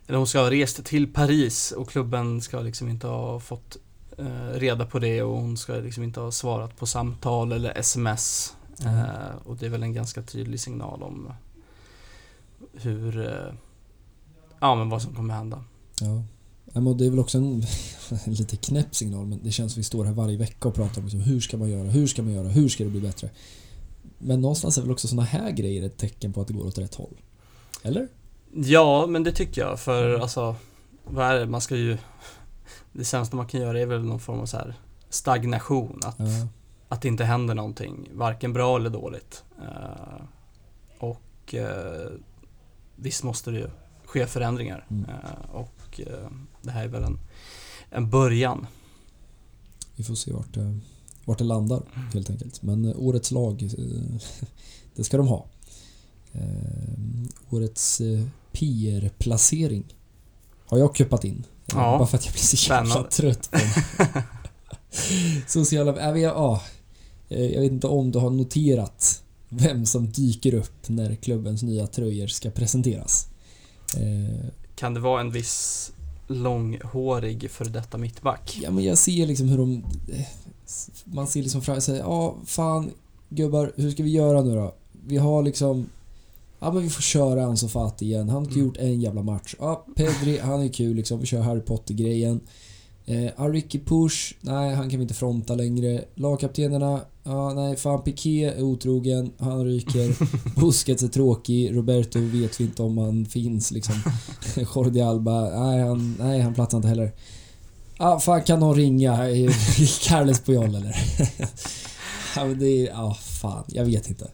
Eller 0.07 0.17
hon 0.17 0.27
ska 0.27 0.39
ha 0.39 0.51
rest 0.51 0.85
till 0.85 1.13
Paris 1.13 1.71
och 1.71 1.89
klubben 1.89 2.41
ska 2.41 2.59
liksom 2.59 2.89
inte 2.89 3.07
ha 3.07 3.39
fått 3.39 3.77
reda 4.53 4.85
på 4.85 4.99
det 4.99 5.23
och 5.23 5.37
hon 5.37 5.57
ska 5.57 5.73
liksom 5.73 6.03
inte 6.03 6.19
ha 6.19 6.31
svarat 6.31 6.77
på 6.77 6.85
samtal 6.85 7.51
eller 7.51 7.77
sms. 7.77 8.53
Mm. 8.81 9.05
Och 9.45 9.57
det 9.57 9.65
är 9.65 9.69
väl 9.69 9.83
en 9.83 9.93
ganska 9.93 10.21
tydlig 10.21 10.59
signal 10.59 11.03
om 11.03 11.33
hur... 12.73 13.25
eh, 13.27 13.53
Ja 14.59 14.75
men 14.75 14.89
vad 14.89 15.01
som 15.01 15.15
kommer 15.15 15.33
hända. 15.33 15.63
Ja. 16.01 16.23
Men 16.81 16.97
det 16.97 17.05
är 17.05 17.09
väl 17.09 17.19
också 17.19 17.37
en, 17.37 17.63
en 18.25 18.33
lite 18.33 18.57
knäpp 18.57 18.95
signal 18.95 19.25
men 19.25 19.39
det 19.43 19.51
känns 19.51 19.73
som 19.73 19.79
vi 19.79 19.83
står 19.83 20.05
här 20.05 20.13
varje 20.13 20.37
vecka 20.37 20.67
och 20.67 20.75
pratar 20.75 20.97
om 20.97 21.03
liksom, 21.05 21.19
hur 21.21 21.39
ska 21.39 21.57
man 21.57 21.69
göra, 21.69 21.87
hur 21.87 22.07
ska 22.07 22.21
man 22.23 22.33
göra, 22.33 22.47
hur 22.47 22.69
ska 22.69 22.83
det 22.83 22.89
bli 22.89 23.01
bättre? 23.01 23.29
Men 24.17 24.41
någonstans 24.41 24.77
är 24.77 24.81
väl 24.81 24.91
också 24.91 25.07
såna 25.07 25.23
här 25.23 25.51
grejer 25.51 25.83
ett 25.83 25.97
tecken 25.97 26.33
på 26.33 26.41
att 26.41 26.47
det 26.47 26.53
går 26.53 26.65
åt 26.67 26.77
rätt 26.77 26.95
håll? 26.95 27.17
Eller? 27.83 28.07
Ja, 28.55 29.07
men 29.07 29.23
det 29.23 29.31
tycker 29.31 29.61
jag. 29.61 29.79
För 29.79 30.19
alltså, 30.19 30.55
vad 31.05 31.25
är 31.25 31.39
det? 31.39 31.45
Man 31.45 31.61
ska 31.61 31.75
ju... 31.75 31.97
Det 32.93 33.05
sämsta 33.05 33.35
man 33.35 33.47
kan 33.47 33.61
göra 33.61 33.79
är 33.79 33.85
väl 33.85 34.03
någon 34.03 34.19
form 34.19 34.39
av 34.39 34.45
så 34.45 34.57
här 34.57 34.75
stagnation. 35.09 35.99
Att, 36.03 36.15
Ja. 36.19 36.47
att 36.89 37.01
det 37.01 37.07
inte 37.07 37.23
händer 37.25 37.55
någonting, 37.55 38.09
varken 38.13 38.53
bra 38.53 38.75
eller 38.75 38.89
dåligt. 38.89 39.43
Eh, 39.61 40.23
och 40.99 41.53
eh, 41.55 42.11
visst 42.95 43.23
måste 43.23 43.51
det 43.51 43.57
ju 43.57 43.69
ske 44.05 44.27
förändringar. 44.27 44.87
Mm. 44.89 45.09
Eh, 45.09 45.55
och 45.55 46.01
eh, 46.01 46.29
det 46.61 46.71
här 46.71 46.83
är 46.83 46.87
väl 46.87 47.03
en, 47.03 47.19
en 47.89 48.09
början. 48.09 48.67
Vi 49.95 50.03
får 50.03 50.15
se 50.15 50.31
vart 50.31 50.53
det, 50.53 50.79
vart 51.25 51.37
det 51.37 51.43
landar 51.43 51.83
helt 52.13 52.29
enkelt. 52.29 52.61
Men 52.61 52.85
eh, 52.85 52.93
årets 52.97 53.31
lag, 53.31 53.69
det 54.95 55.03
ska 55.03 55.17
de 55.17 55.27
ha. 55.27 55.45
Årets 57.49 58.01
PR-placering 58.51 59.95
har 60.65 60.77
jag 60.77 60.95
kuppat 60.95 61.23
in. 61.23 61.45
Ja. 61.65 61.75
Bara 61.75 62.07
för 62.07 62.17
att 62.17 62.25
jag 62.25 62.33
blir 62.33 62.41
så 62.41 62.69
jävla 62.69 62.89
Spännande. 62.89 63.11
trött 63.11 63.51
på 63.51 63.59
Sociala... 65.47 66.01
Jag 66.01 66.13
vet, 66.13 66.23
ja, 66.23 66.61
jag 67.27 67.61
vet 67.61 67.71
inte 67.71 67.87
om 67.87 68.11
du 68.11 68.19
har 68.19 68.29
noterat 68.29 69.22
vem 69.57 69.85
som 69.85 70.11
dyker 70.11 70.53
upp 70.53 70.89
när 70.89 71.15
klubbens 71.15 71.63
nya 71.63 71.87
tröjor 71.87 72.27
ska 72.27 72.49
presenteras. 72.51 73.27
Eh, 73.97 74.45
Kan 74.75 74.93
det 74.93 74.99
vara 74.99 75.21
en 75.21 75.31
viss 75.31 75.91
långhårig 76.27 77.51
för 77.51 77.65
detta 77.65 77.97
mittback? 77.97 78.59
Ja 78.63 78.71
men 78.71 78.83
jag 78.83 78.97
ser 78.97 79.27
liksom 79.27 79.47
hur 79.49 79.57
de... 79.57 79.83
eh, 80.13 80.25
Man 81.05 81.27
ser 81.27 81.41
liksom 81.41 81.61
fram 81.61 81.81
sig, 81.81 81.97
ja 81.97 82.35
fan 82.45 82.91
gubbar, 83.29 83.71
hur 83.75 83.91
ska 83.91 84.03
vi 84.03 84.09
göra 84.11 84.41
nu 84.41 84.55
då? 84.55 84.75
Vi 85.07 85.17
har 85.17 85.43
liksom... 85.43 85.89
Ja 86.59 86.71
men 86.71 86.83
vi 86.83 86.89
får 86.89 87.01
köra 87.01 87.45
Ansu 87.45 87.67
Fati 87.67 88.05
igen. 88.05 88.29
Han 88.29 88.35
har 88.35 88.41
inte 88.41 88.53
Mm. 88.53 88.65
gjort 88.67 88.77
en 88.77 89.01
jävla 89.01 89.23
match. 89.23 89.55
Ja, 89.59 89.85
Pedri, 89.95 90.39
han 90.39 90.61
är 90.63 90.67
kul 90.67 90.95
liksom. 90.95 91.19
Vi 91.19 91.25
kör 91.25 91.41
Harry 91.41 91.61
Potter-grejen. 91.61 92.39
Eh, 93.05 93.31
ah, 93.35 93.47
Ricky 93.47 93.79
Push, 93.79 94.35
nej 94.41 94.75
han 94.75 94.89
kan 94.89 94.99
vi 94.99 95.03
inte 95.03 95.13
fronta 95.13 95.55
längre. 95.55 96.03
Lagkaptenerna, 96.15 97.01
ja 97.23 97.53
nej 97.53 97.75
fan 97.75 98.03
Piqué 98.03 98.45
är 98.45 98.61
otrogen, 98.61 99.31
han 99.39 99.65
ryker. 99.65 100.15
Busquets 100.59 101.03
är 101.03 101.07
tråkig, 101.07 101.75
Roberto 101.75 102.19
vet 102.19 102.59
vi 102.59 102.63
inte 102.63 102.83
om 102.83 102.97
han 102.97 103.25
finns 103.25 103.71
liksom. 103.71 103.95
Jordi 104.75 105.01
Alba, 105.01 105.41
nej 105.41 105.81
han, 105.81 106.15
nej, 106.19 106.41
han 106.41 106.53
platsar 106.53 106.77
inte 106.77 106.87
heller. 106.87 107.11
Ja, 107.97 108.19
fan 108.19 108.43
kan 108.43 108.59
någon 108.59 108.75
ringa? 108.75 109.17
Carles 110.07 110.39
Puyol 110.41 110.75
eller? 110.75 110.95
ja, 112.35 112.45
men 112.45 112.59
det 112.59 112.67
är... 112.67 112.87
Ja, 112.87 113.13
fan. 113.13 113.63
Jag 113.67 113.85
vet 113.85 114.09
inte. 114.09 114.27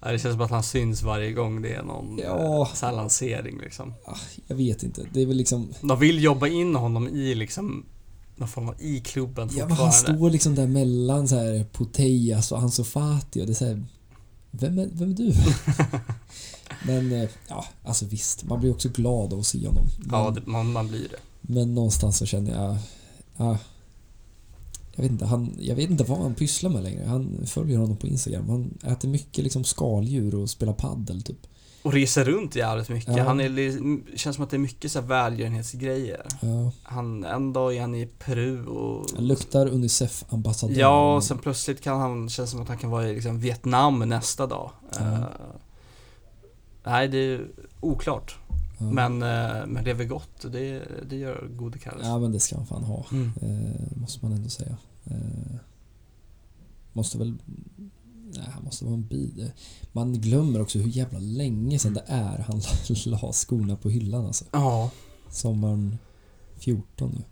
Ja, 0.00 0.12
Det 0.12 0.18
känns 0.18 0.32
som 0.34 0.40
att 0.42 0.50
han 0.50 0.62
syns 0.62 1.02
varje 1.02 1.32
gång 1.32 1.62
det 1.62 1.74
är 1.74 1.82
någon 1.82 2.18
Ja. 2.18 2.62
eh, 2.68 2.74
så 2.74 2.90
lansering 2.90 3.58
liksom. 3.58 3.94
Jag 4.46 4.56
vet 4.56 4.82
inte. 4.82 5.06
Det 5.12 5.22
är 5.22 5.26
väl 5.26 5.36
liksom... 5.36 5.74
De 5.80 5.98
vill 5.98 6.22
jobba 6.22 6.46
in 6.48 6.74
honom 6.74 7.08
i 7.08 7.34
liksom 7.34 7.84
någon 8.36 8.48
form 8.48 8.68
av 8.68 8.74
i 8.78 9.00
klubben 9.00 9.48
Ja, 9.56 9.66
men 9.68 9.76
han 9.76 9.92
står 9.92 10.30
liksom 10.30 10.54
där 10.54 10.66
mellan 10.66 11.28
så 11.28 11.34
här 11.36 11.66
Putellas 11.72 12.52
och 12.52 12.58
Ansu 12.58 12.84
Fati 12.84 13.42
och 13.42 13.46
det 13.46 13.52
är 13.52 13.54
så 13.54 13.64
här, 13.66 13.84
vem, 14.50 14.78
är, 14.78 14.88
vem 14.92 15.10
är 15.10 15.14
du? 15.14 15.34
men 16.86 17.12
eh, 17.22 17.28
ja, 17.48 17.64
alltså 17.84 18.06
visst. 18.06 18.44
Man 18.44 18.60
blir 18.60 18.70
också 18.70 18.88
glad 18.88 19.32
av 19.32 19.38
att 19.40 19.46
se 19.46 19.66
honom. 19.66 19.84
Men, 19.98 20.08
Ja, 20.20 20.30
det, 20.30 20.46
man, 20.46 20.72
man 20.72 20.88
blir 20.88 21.08
det. 21.08 21.16
men 21.40 21.74
någonstans 21.74 22.18
så 22.18 22.26
känner 22.26 22.62
jag... 22.62 22.76
Ja, 23.36 23.58
jag 24.98 25.02
vet 25.02 25.12
inte, 25.12 25.26
han, 25.26 25.56
jag 25.58 25.76
vet 25.76 25.90
inte 25.90 26.04
vad 26.04 26.18
han 26.18 26.34
pysslar 26.34 26.70
med 26.70 26.82
längre. 26.82 27.04
Han 27.06 27.46
följer 27.46 27.78
honom 27.78 27.96
på 27.96 28.06
Instagram. 28.06 28.48
Han 28.48 28.78
äter 28.92 29.08
mycket 29.08 29.44
liksom 29.44 29.64
skaldjur 29.64 30.34
och 30.34 30.50
spelar 30.50 30.72
paddel 30.72 31.22
typ. 31.22 31.46
Och 31.82 31.92
reser 31.92 32.24
runt 32.24 32.56
jävligt 32.56 32.88
mycket. 32.88 33.16
Ja. 33.16 33.24
Han 33.24 33.40
är, 33.40 34.16
känns 34.16 34.36
som 34.36 34.44
att 34.44 34.50
det 34.50 34.56
är 34.56 34.58
mycket 34.58 34.92
så 34.92 35.00
här 35.00 35.06
välgörenhetsgrejer. 35.06 36.26
Ja, 36.40 36.72
Han, 36.82 37.24
en 37.24 37.52
dag 37.52 37.76
är 37.76 37.80
han 37.80 37.94
i 37.94 38.06
Peru 38.06 38.66
och... 38.66 39.06
han 39.14 39.26
luktar 39.26 39.66
Unicef-ambassadör. 39.66 40.80
Ja, 40.80 41.16
och 41.16 41.24
sen 41.24 41.38
plötsligt 41.38 41.80
kan 41.80 42.00
han, 42.00 42.28
känns 42.28 42.50
som 42.50 42.62
att 42.62 42.68
han 42.68 42.78
kan 42.78 42.90
vara 42.90 43.08
i 43.08 43.14
liksom 43.14 43.40
Vietnam 43.40 43.98
nästa 43.98 44.46
dag. 44.46 44.70
Ja. 44.98 44.98
Eh, 44.98 45.24
nej, 46.84 47.08
det 47.08 47.18
är 47.18 47.46
oklart. 47.80 48.38
Men, 48.78 49.22
uh, 49.22 49.66
men 49.66 49.84
lever 49.84 50.04
gott, 50.04 50.52
det, 50.52 50.82
det 51.08 51.16
gör 51.16 51.48
gode 51.56 51.78
Kalles. 51.78 52.06
Ja, 52.06 52.18
men 52.18 52.32
det 52.32 52.40
ska 52.40 52.56
han 52.56 52.66
fan 52.66 52.84
ha. 52.84 53.04
Mm. 53.12 53.32
Eh, 53.42 54.00
måste 54.00 54.24
man 54.24 54.34
ändå 54.36 54.48
säga. 54.48 54.76
Eh, 55.10 55.56
måste 56.92 57.18
väl... 57.18 57.34
Nej, 58.34 58.46
han 58.54 58.64
måste 58.64 58.84
vara 58.84 58.94
en 58.94 59.06
bit. 59.06 59.52
Man 59.92 60.12
glömmer 60.20 60.60
också 60.60 60.78
hur 60.78 60.90
jävla 60.90 61.18
länge 61.18 61.78
sedan 61.78 61.94
det 61.94 62.04
är 62.06 62.38
han 62.38 62.60
la 63.06 63.32
skorna 63.32 63.76
på 63.76 63.88
hyllan 63.90 64.26
alltså. 64.26 64.44
Ja, 64.52 64.90
Sommaren 65.30 65.98
14 66.56 67.10
nu. 67.18 67.24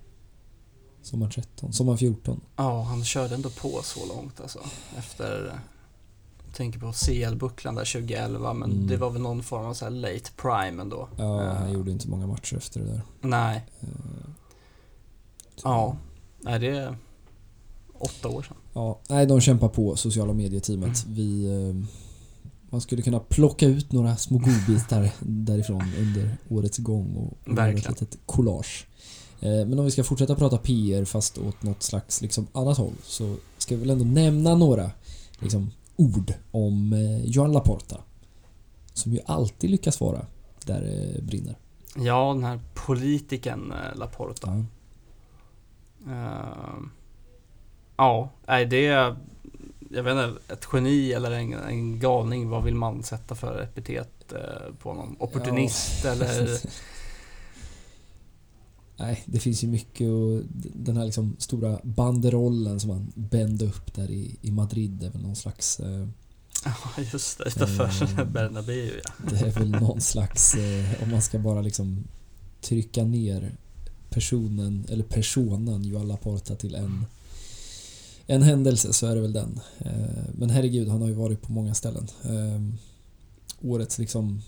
Sommaren 1.02 1.30
13. 1.32 1.72
Sommaren 1.72 1.98
14. 1.98 2.40
ja, 2.56 2.82
han 2.82 3.04
körde 3.04 3.34
ändå 3.34 3.50
på 3.50 3.80
så 3.82 4.06
långt 4.06 4.40
alltså. 4.40 4.60
Efter 4.98 5.60
tänker 6.54 6.78
på 6.80 6.92
CL-bucklan 6.92 7.74
där 7.74 7.84
2011 7.84 8.52
men 8.54 8.72
Mm. 8.72 8.86
det 8.86 8.96
var 8.96 9.10
väl 9.10 9.22
någon 9.22 9.42
form 9.42 9.66
av 9.66 9.74
så 9.74 9.84
här 9.84 9.92
late 9.92 10.30
prime 10.36 10.82
ändå. 10.82 11.08
Ja, 11.16 11.42
han 11.52 11.66
Eh, 11.68 11.72
gjorde 11.74 11.90
inte 11.90 12.08
många 12.08 12.26
matcher 12.26 12.56
efter 12.56 12.80
det 12.80 12.86
där. 12.86 13.00
Nej, 13.20 13.64
Eh, 13.80 13.88
ja. 15.64 15.96
Nej, 16.40 16.58
det 16.58 16.66
är 16.68 16.96
åtta 17.98 18.28
år 18.28 18.42
sedan. 18.42 18.56
Ja, 18.72 18.98
nej, 19.08 19.26
de 19.26 19.40
kämpar 19.40 19.68
på 19.68 19.96
sociala 19.96 20.32
medieteamet. 20.32 21.04
Mm. 21.04 21.14
Vi, 21.16 21.44
eh, 21.68 21.74
man 22.70 22.80
skulle 22.80 23.02
kunna 23.02 23.20
plocka 23.20 23.66
ut 23.66 23.92
några 23.92 24.16
små 24.16 24.38
godbitar 24.38 25.10
därifrån 25.20 25.82
under 25.98 26.36
årets 26.48 26.78
gång 26.78 27.16
och, 27.16 27.22
och 27.22 27.38
göra 27.48 27.56
Verkligen. 27.56 27.92
ett 27.92 28.00
litet 28.00 28.18
collage. 28.26 28.86
Eh, 29.40 29.50
Men 29.66 29.78
om 29.78 29.84
vi 29.84 29.90
ska 29.90 30.04
fortsätta 30.04 30.34
prata 30.34 30.58
PR 30.58 31.04
fast 31.04 31.38
åt 31.38 31.62
något 31.62 31.82
slags 31.82 32.22
liksom 32.22 32.46
annat 32.52 32.78
håll 32.78 32.92
så 33.02 33.36
ska 33.58 33.74
vi 33.74 33.80
väl 33.80 33.90
ändå 33.90 34.04
nämna 34.04 34.54
några 34.54 34.90
liksom, 35.38 35.70
ord 35.96 36.32
om 36.50 36.92
eh, 36.92 37.24
Joan 37.24 37.52
Laporta. 37.52 38.00
Som 38.94 39.12
ju 39.12 39.20
alltid 39.26 39.70
lyckas 39.70 40.00
vara 40.00 40.26
där 40.64 40.80
det 40.80 41.22
brinner. 41.22 41.58
Ja, 41.96 42.32
den 42.34 42.44
här 42.44 42.60
politikern 42.74 43.72
Laporta. 43.94 44.64
Ja. 46.06 46.12
Eh, 46.12 46.74
ja, 47.96 48.30
nej 48.46 48.66
det 48.66 48.86
är, 48.86 49.16
jag 49.90 50.02
vet 50.02 50.12
inte, 50.12 50.52
ett 50.52 50.68
geni 50.72 51.12
eller 51.12 51.30
en, 51.30 51.52
en 51.52 52.00
galning. 52.00 52.48
Vad 52.48 52.64
vill 52.64 52.74
man 52.74 53.02
sätta 53.02 53.34
för 53.34 53.62
epitet 53.62 54.32
eh, 54.32 54.74
på 54.78 54.88
honom? 54.88 55.16
Opportunist 55.18 56.04
eller? 56.04 56.60
Nej, 58.98 59.22
det 59.26 59.38
finns 59.38 59.64
ju 59.64 59.68
mycket 59.68 60.06
och 60.08 60.42
den 60.74 60.96
här 60.96 61.04
liksom 61.04 61.36
stora 61.38 61.78
banderollen 61.82 62.80
som 62.80 62.90
han 62.90 63.12
bände 63.14 63.64
upp 63.64 63.94
där 63.94 64.10
i, 64.10 64.36
i 64.42 64.50
Madrid 64.50 65.02
är 65.02 65.10
väl 65.10 65.22
någon 65.22 65.36
slags 65.36 65.80
eh, 65.80 66.08
Ja, 66.64 67.02
just 67.12 67.38
det. 67.38 67.44
Utanför 67.48 68.20
Eh, 68.20 68.24
Bernabéu 68.32 69.00
ja. 69.04 69.12
Det 69.30 69.40
är 69.46 69.50
väl 69.50 69.70
någon 69.70 70.00
slags, 70.00 70.54
eh, 70.54 71.02
om 71.02 71.10
man 71.10 71.22
ska 71.22 71.38
bara 71.38 71.60
liksom 71.60 72.04
trycka 72.60 73.04
ner 73.04 73.52
personen, 74.10 74.86
eller 74.88 75.04
personen 75.04 75.84
Joan 75.84 76.08
Laporta 76.08 76.54
till 76.54 76.74
en, 76.74 77.06
en 78.26 78.42
händelse 78.42 78.92
så 78.92 79.06
är 79.06 79.14
det 79.14 79.20
väl 79.20 79.32
den. 79.32 79.60
Eh, 79.78 80.24
men 80.34 80.50
herregud, 80.50 80.88
han 80.88 81.00
har 81.00 81.08
ju 81.08 81.14
varit 81.14 81.42
på 81.42 81.52
många 81.52 81.74
ställen. 81.74 82.06
Eh, 82.24 82.62
årets 83.70 83.98
liksom 83.98 84.42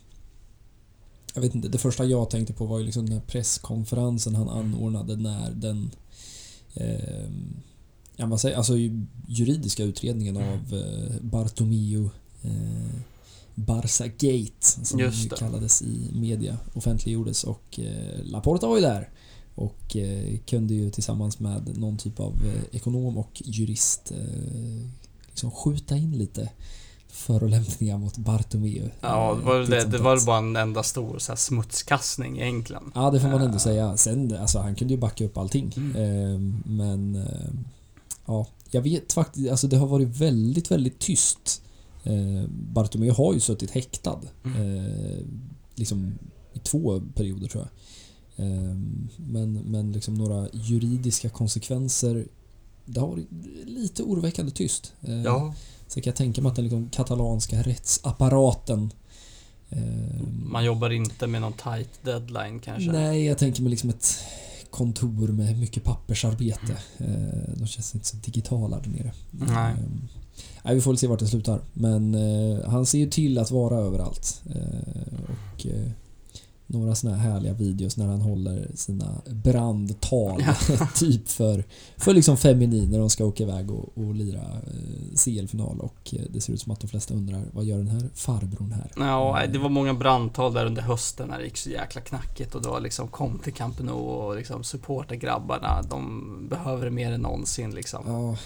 jag 1.35 1.43
vet 1.43 1.55
inte, 1.55 1.69
det 1.69 1.79
första 1.79 2.05
jag 2.05 2.31
tänkte 2.31 2.53
på 2.53 2.67
var 2.67 2.79
ju 2.79 2.85
liksom 2.85 3.05
den 3.07 3.13
här 3.13 3.21
presskonferensen 3.27 4.35
han 4.35 4.49
anordnade 4.49 5.17
när 5.17 5.51
den 5.51 5.91
eh, 6.75 7.29
ja, 8.17 8.27
vad 8.27 8.41
säger, 8.41 8.57
alltså 8.57 8.77
ju- 8.77 9.07
juridiska 9.29 9.85
utredningen 9.85 10.37
av 10.37 10.75
eh, 10.75 11.15
Bartomeu 11.21 12.11
eh, 12.43 13.01
Barca 13.55 14.07
Gate 14.07 14.85
som 14.85 14.99
det. 15.31 15.37
kallades 15.39 15.83
i 15.83 16.11
media 16.13 16.59
offentliggjordes 16.75 17.45
och 17.45 17.81
eh, 17.81 18.23
Laporta 18.25 18.67
var 18.67 18.77
ju 18.77 18.83
där 18.83 19.11
och 19.59 19.97
eh, 19.97 20.39
kunde 20.47 20.75
ju 20.75 20.91
tillsammans 20.91 21.41
med 21.41 21.79
någon 21.79 21.97
typ 21.97 22.21
av 22.21 22.33
eh, 22.45 22.77
ekonom 22.77 23.19
och 23.19 23.43
jurist 23.45 24.11
eh, 24.11 24.89
liksom 25.29 25.51
skjuta 25.51 25.97
in 25.97 26.19
lite 26.19 26.51
förolämpningar 27.09 27.99
mot 27.99 28.17
Bartomeu. 28.17 28.91
Ja, 29.01 29.35
det 29.35 29.47
var, 29.47 29.59
det, 29.59 29.81
sånt 29.81 29.93
det 29.93 29.99
var 29.99 30.27
bara 30.27 30.39
en 30.39 30.57
enda 30.57 30.83
stor 30.83 31.19
så 31.19 31.33
här, 31.33 31.37
smutskastning 31.37 32.41
egentligen. 32.41 32.93
Ja, 32.95 33.11
det 33.11 33.21
får 33.21 33.29
man 33.29 33.43
ändå 33.43 33.59
säga. 33.59 33.97
Sen, 33.97 34.37
alltså 34.37 34.59
han 34.59 34.75
kunde 34.75 34.95
ju 34.95 35.01
backa 35.01 35.25
upp 35.25 35.39
allting. 35.39 35.75
Mm. 35.77 35.97
Eh, 35.97 36.39
men, 36.71 37.27
ja, 38.27 38.47
jag 38.71 38.83
vet 38.83 39.13
faktiskt, 39.13 39.51
alltså 39.51 39.67
det 39.67 39.77
har 39.77 39.87
varit 39.87 40.09
väldigt, 40.09 40.71
väldigt 40.71 40.99
tyst. 40.99 41.63
Bartomeu 42.49 43.11
har 43.11 43.35
ju 43.35 43.41
suttit 43.41 43.71
häktad. 43.71 44.21
Mm. 44.45 45.53
Liksom 45.75 46.19
i 46.53 46.59
två 46.59 47.01
perioder 47.15 47.49
tror 47.49 47.63
jag. 47.63 47.71
Eh, 48.39 48.75
men, 49.17 49.53
men 49.53 49.93
liksom 49.93 50.15
några 50.15 50.49
juridiska 50.53 51.29
konsekvenser 51.29 52.27
det 52.85 53.01
har 53.01 53.09
varit 53.09 53.27
lite 53.65 54.03
oroväckande 54.03 54.53
tyst. 54.53 54.93
Eh, 55.03 55.23
Ja, 55.23 55.55
Så 55.89 56.01
kan 56.01 56.11
jag 56.11 56.17
tänka 56.17 56.43
mig 56.43 56.51
att 56.51 56.57
den 56.57 56.65
liksom 56.65 56.89
katalanska 56.91 57.63
rättsapparaten 57.63 58.93
eh, 59.71 60.23
man 60.45 60.65
jobbar 60.65 60.91
inte 60.91 61.27
med 61.27 61.41
någon 61.41 61.53
tight 61.53 61.91
deadline 62.03 62.61
kanske. 62.61 62.93
Nej, 62.93 63.25
jag 63.25 63.39
tänker 63.39 63.63
mig 63.63 63.71
liksom 63.71 63.91
ett 63.91 64.15
kontor 64.71 65.29
med 65.29 65.59
mycket 65.59 65.85
pappersarbete. 65.85 66.77
Eh, 66.99 67.55
De 67.57 67.67
känns 67.67 67.95
inte 67.95 68.07
så 68.07 68.17
digitala 68.17 68.81
där 68.81 68.91
nere. 68.91 69.13
Nej. 69.31 69.75
Nej, 70.63 70.75
vi 70.75 70.81
får 70.81 70.91
väl 70.91 70.99
se 70.99 71.07
vart 71.07 71.19
det 71.21 71.27
slutar. 71.27 71.61
Men 71.73 72.15
eh, 72.15 72.69
han 72.71 72.87
ser 72.87 72.99
ju 72.99 73.11
till 73.11 73.39
att 73.39 73.51
vara 73.51 73.77
överallt. 73.77 74.43
Eh, 74.55 75.15
och 75.25 75.67
eh, 75.67 75.91
några 76.71 76.95
såna 76.95 77.17
här 77.17 77.31
härliga 77.33 77.53
videos 77.53 77.97
när 77.97 78.07
han 78.07 78.21
håller 78.21 78.69
sina 78.75 79.21
brandtal. 79.31 80.43
typ 80.95 81.29
för, 81.29 81.65
för 81.97 82.15
liksom 82.15 82.37
feminin 82.37 82.91
när 82.91 82.99
de 82.99 83.11
ska 83.11 83.25
åka 83.25 83.43
iväg 83.43 83.71
och, 83.71 83.99
och 83.99 84.15
lira 84.15 84.41
eh, 84.41 85.17
CL-final. 85.25 85.81
Och 85.81 86.15
eh, 86.15 86.21
det 86.31 86.41
ser 86.41 86.53
ut 86.53 86.61
som 86.61 86.73
att 86.73 86.81
de 86.81 86.87
flesta 86.89 87.15
undrar 87.15 87.43
vad 87.53 87.65
gör 87.65 87.79
den 87.79 87.89
här 87.89 88.03
farbrorn 88.15 88.73
här? 88.73 88.91
Ja, 88.97 89.43
det 89.53 89.59
var 89.59 89.69
många 89.69 89.95
brandtal 89.95 90.53
där 90.55 90.67
under 90.67 90.83
hösten 90.83 91.29
när 91.29 91.39
det 91.39 91.45
gick 91.45 91.57
så 91.57 91.71
jäkla 91.71 92.01
knackigt 92.01 92.55
och 92.55 92.65
var 92.65 92.81
liksom 92.81 93.09
kom 93.09 93.39
till 93.39 93.53
Camp 93.55 93.81
Nou 93.81 93.93
och 94.01 94.37
liksom 94.37 94.65
supporta 94.65 95.17
grabbarna. 95.17 95.83
De 95.91 96.25
behöver 96.51 96.85
det 96.85 96.91
mer 96.91 97.13
än 97.13 97.21
någonsin 97.21 97.71
liksom. 97.71 98.03
Ja. 98.07 98.37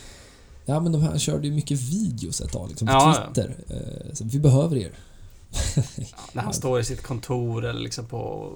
Ja 0.65 0.81
men 0.81 0.93
de 0.93 1.03
här 1.03 1.19
körde 1.19 1.47
ju 1.49 1.55
mycket 1.55 1.81
videos 1.81 2.41
ett 2.41 2.53
tag 2.53 2.69
liksom 2.69 2.87
på 2.89 2.93
Ja, 2.93 3.17
ja. 3.17 3.27
Twitter. 3.27 3.57
Eh, 3.69 4.15
Så 4.15 4.25
vi 4.25 4.39
behöver 4.39 4.77
er. 4.77 4.93
När 6.33 6.43
han 6.43 6.55
står 6.55 6.81
i 6.81 6.85
sitt 6.85 7.03
kontor 7.03 7.65
eller 7.65 7.81
liksom 7.81 8.07
på 8.07 8.53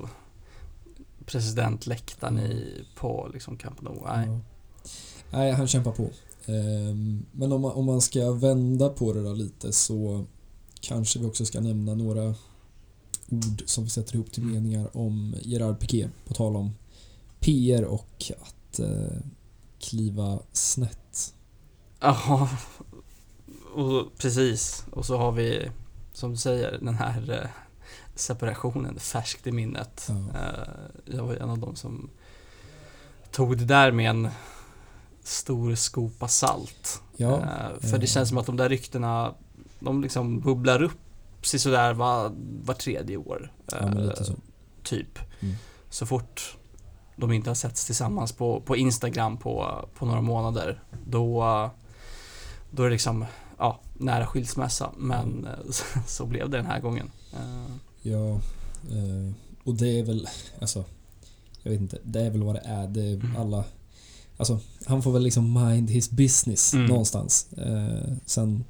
presidentläktaren 1.27 2.39
i, 2.39 2.85
på 2.97 3.31
liksom 3.33 3.57
Camp 3.57 3.83
Nou. 3.83 4.03
Nej. 4.07 4.29
Ja. 4.29 4.41
Nej, 5.31 5.53
han 5.53 5.69
kämpar 5.69 5.93
på. 5.93 6.11
Ehm, 6.47 7.27
Men 7.33 7.53
om 7.53 7.61
man, 7.61 7.73
om 7.73 7.85
man 7.85 8.01
ska 8.01 8.33
vända 8.33 8.89
på 8.89 9.13
det 9.13 9.23
då 9.23 9.33
lite 9.33 9.73
så 9.73 10.25
kanske 10.81 11.19
vi 11.19 11.27
också 11.27 11.47
ska 11.47 11.61
nämna 11.61 11.95
några 11.95 12.35
ord 13.31 13.63
som 13.67 13.85
vi 13.85 13.91
sätter 13.91 14.15
ihop 14.15 14.33
till 14.33 14.43
meningar 14.43 14.97
om 14.97 15.35
Gerard 15.43 15.81
Piqué. 15.81 16.09
På 16.25 16.35
tal 16.35 16.57
om 16.57 16.75
PR 17.41 17.83
och 17.85 18.33
att 18.43 18.79
eh, 18.79 19.19
kliva 19.81 20.39
snett. 20.53 21.35
Ja, 22.01 22.49
och 23.75 24.19
precis. 24.19 24.85
Och 24.91 25.07
så 25.07 25.17
har 25.17 25.33
vi, 25.33 25.71
som 26.17 26.31
du 26.31 26.37
säger, 26.37 26.79
den 26.83 26.95
här 26.95 27.31
eh, 27.43 27.49
separationen 28.15 28.99
färskt 28.99 29.47
i 29.47 29.53
minnet. 29.53 30.09
Eh, 30.35 31.15
Jag 31.17 31.25
var 31.25 31.35
en 31.35 31.51
av 31.51 31.59
dem 31.59 31.77
som 31.77 32.11
tog 33.31 33.59
det 33.59 33.65
där 33.65 33.93
med 33.93 34.11
en 34.11 34.29
stor 35.23 35.75
skopa 35.75 36.29
salt. 36.29 37.03
Ja, 37.17 37.37
Eh, 37.43 37.89
För 37.91 37.99
det 37.99 38.07
känns 38.07 38.29
som 38.29 38.39
att 38.39 38.47
de 38.47 38.57
där 38.57 38.69
ryktena, 38.69 39.35
de 39.81 40.03
liksom 40.03 40.41
bubblar 40.41 40.83
upp 40.83 40.99
sådär 41.43 41.93
var, 41.95 42.33
var 42.65 42.75
tredje 42.75 43.17
år. 43.17 43.53
ja. 43.73 43.79
Typ. 44.83 45.19
Mm. 45.41 45.55
Så 45.91 46.07
fort 46.07 46.57
de 47.17 47.33
inte 47.33 47.51
har 47.51 47.55
setts 47.55 47.87
tillsammans 47.87 48.33
på, 48.33 48.61
på 48.61 48.77
Instagram 48.77 49.37
på, 49.37 49.85
på 49.99 50.07
några 50.07 50.21
månader, 50.21 50.83
då, 51.07 51.43
då 52.71 52.83
är 52.83 52.87
det 52.87 52.93
liksom 52.93 53.25
ja, 53.59 53.81
nära 53.95 54.27
skilsmässa. 54.27 54.91
Men 54.97 55.45
eh, 55.47 55.73
så 56.07 56.27
blev 56.27 56.51
det 56.51 56.57
den 56.57 56.67
här 56.67 56.81
gången. 56.81 57.11
Eh, 57.33 57.75
Ja, 58.03 58.31
eh, 58.91 59.33
och 59.65 59.75
det 59.75 59.99
är 59.99 60.03
väl, 60.03 60.29
alltså, 60.61 60.85
jag 61.63 61.71
vet 61.71 61.81
inte, 61.81 61.99
det 62.05 62.21
är 62.21 62.31
väl 62.31 62.43
vad 62.43 62.55
det 62.55 62.63
är. 62.65 62.89
Det 62.89 63.03
är 63.03 63.15
Mm. 63.15 63.37
alla, 63.37 63.65
alltså, 64.37 64.61
han 64.87 65.03
får 65.03 65.13
väl 65.13 65.23
liksom 65.23 65.53
mind 65.69 65.91
his 65.91 66.11
business 66.11 66.75
Mm. 66.75 66.87
någonstans. 66.87 67.47
Sen 68.27 68.65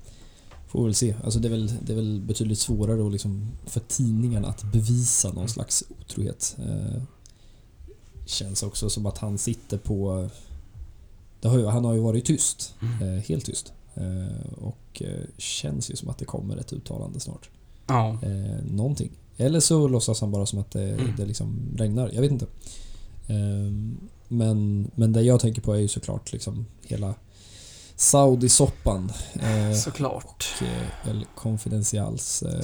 får 0.68 0.78
vi 0.80 0.84
väl 0.84 0.94
se. 0.94 1.14
Alltså 1.24 1.38
det 1.40 1.48
är 1.48 1.50
väl, 1.50 1.72
det 1.82 1.92
är 1.92 1.96
väl 1.96 2.20
betydligt 2.20 2.58
svårare 2.58 2.96
då 2.96 3.08
liksom 3.08 3.52
för 3.66 3.80
tidningarna 3.80 4.48
att 4.48 4.62
bevisa 4.72 5.28
någon 5.28 5.36
Mm. 5.38 5.48
slags 5.48 5.84
otrohet. 6.00 6.56
Känns 8.26 8.62
också 8.62 8.90
som 8.90 9.06
att 9.06 9.18
han 9.18 9.38
sitter 9.38 9.78
på, 9.78 10.28
har 11.42 11.58
ju, 11.58 11.66
han 11.66 11.84
har 11.84 11.94
ju 11.94 12.00
varit 12.00 12.24
tyst. 12.24 12.74
Mm. 13.00 13.22
Helt 13.28 13.44
tyst. 13.44 13.72
Eh, 13.96 14.52
och 14.58 15.02
eh, 15.02 15.24
känns 15.38 15.90
ju 15.90 15.96
som 15.96 16.08
att 16.08 16.18
det 16.18 16.24
kommer 16.24 16.56
ett 16.56 16.72
uttalande 16.72 17.20
snart 17.20 17.50
ja. 17.86 18.18
eh, 18.22 18.64
någonting. 18.70 19.10
Eller 19.36 19.60
så 19.60 19.88
låtsas 19.88 20.20
han 20.20 20.30
bara 20.30 20.46
som 20.46 20.58
att 20.58 20.70
det, 20.70 20.88
Mm. 20.90 21.14
det 21.16 21.24
liksom 21.24 21.60
regnar. 21.76 22.10
Jag 22.14 22.20
vet 22.22 22.30
inte. 22.30 22.46
Ehm, 23.28 23.96
men, 24.28 24.90
men 24.94 25.12
det 25.12 25.22
jag 25.22 25.40
tänker 25.40 25.62
på 25.62 25.72
är 25.74 25.78
ju 25.78 25.88
såklart 25.88 26.32
liksom 26.32 26.66
hela 26.82 27.14
Saudi-soppan. 27.96 29.12
Eh, 29.34 29.76
Såklart. 29.76 30.46
och 31.04 31.08
El 31.10 31.26
Confidencials. 31.34 32.42
Eh, 32.42 32.60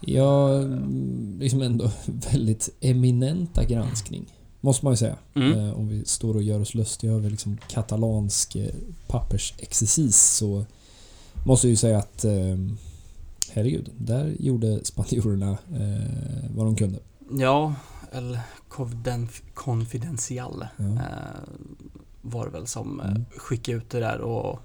ja, 0.00 0.54
mm, 0.54 1.36
liksom 1.40 1.62
ändå 1.62 1.90
väldigt 2.32 2.68
eminenta 2.80 3.64
granskning. 3.64 4.34
Måste 4.60 4.84
man 4.86 4.92
ju 4.92 4.96
säga. 4.96 5.16
Mm. 5.34 5.52
Eh, 5.58 5.72
om 5.78 5.88
vi 5.88 6.04
står 6.04 6.34
och 6.36 6.42
gör 6.42 6.60
oss 6.60 6.74
lustiga 6.74 7.12
över 7.12 7.30
liksom 7.30 7.58
katalansk 7.68 8.56
eh, 8.56 8.74
pappersexercis 9.06 10.16
så 10.16 10.64
måste 11.46 11.68
ju 11.68 11.76
säga 11.76 11.98
att 11.98 12.24
eh, 12.24 12.56
herregud, 13.52 13.90
där 13.96 14.34
gjorde 14.38 14.84
spanjorerna 14.84 15.50
eh, 15.50 16.50
vad 16.56 16.66
de 16.66 16.76
kunde. 16.76 16.98
Ja, 17.30 17.74
El 18.12 18.38
Confidential 19.54 20.66
Ja. 20.76 20.84
eh, 20.84 21.48
var 22.22 22.46
det 22.46 22.52
väl 22.52 22.66
som 22.66 23.00
eh, 23.00 23.06
Mm. 23.10 23.24
skickade 23.36 23.78
ut 23.78 23.90
det 23.90 24.00
där 24.00 24.20
och 24.20 24.58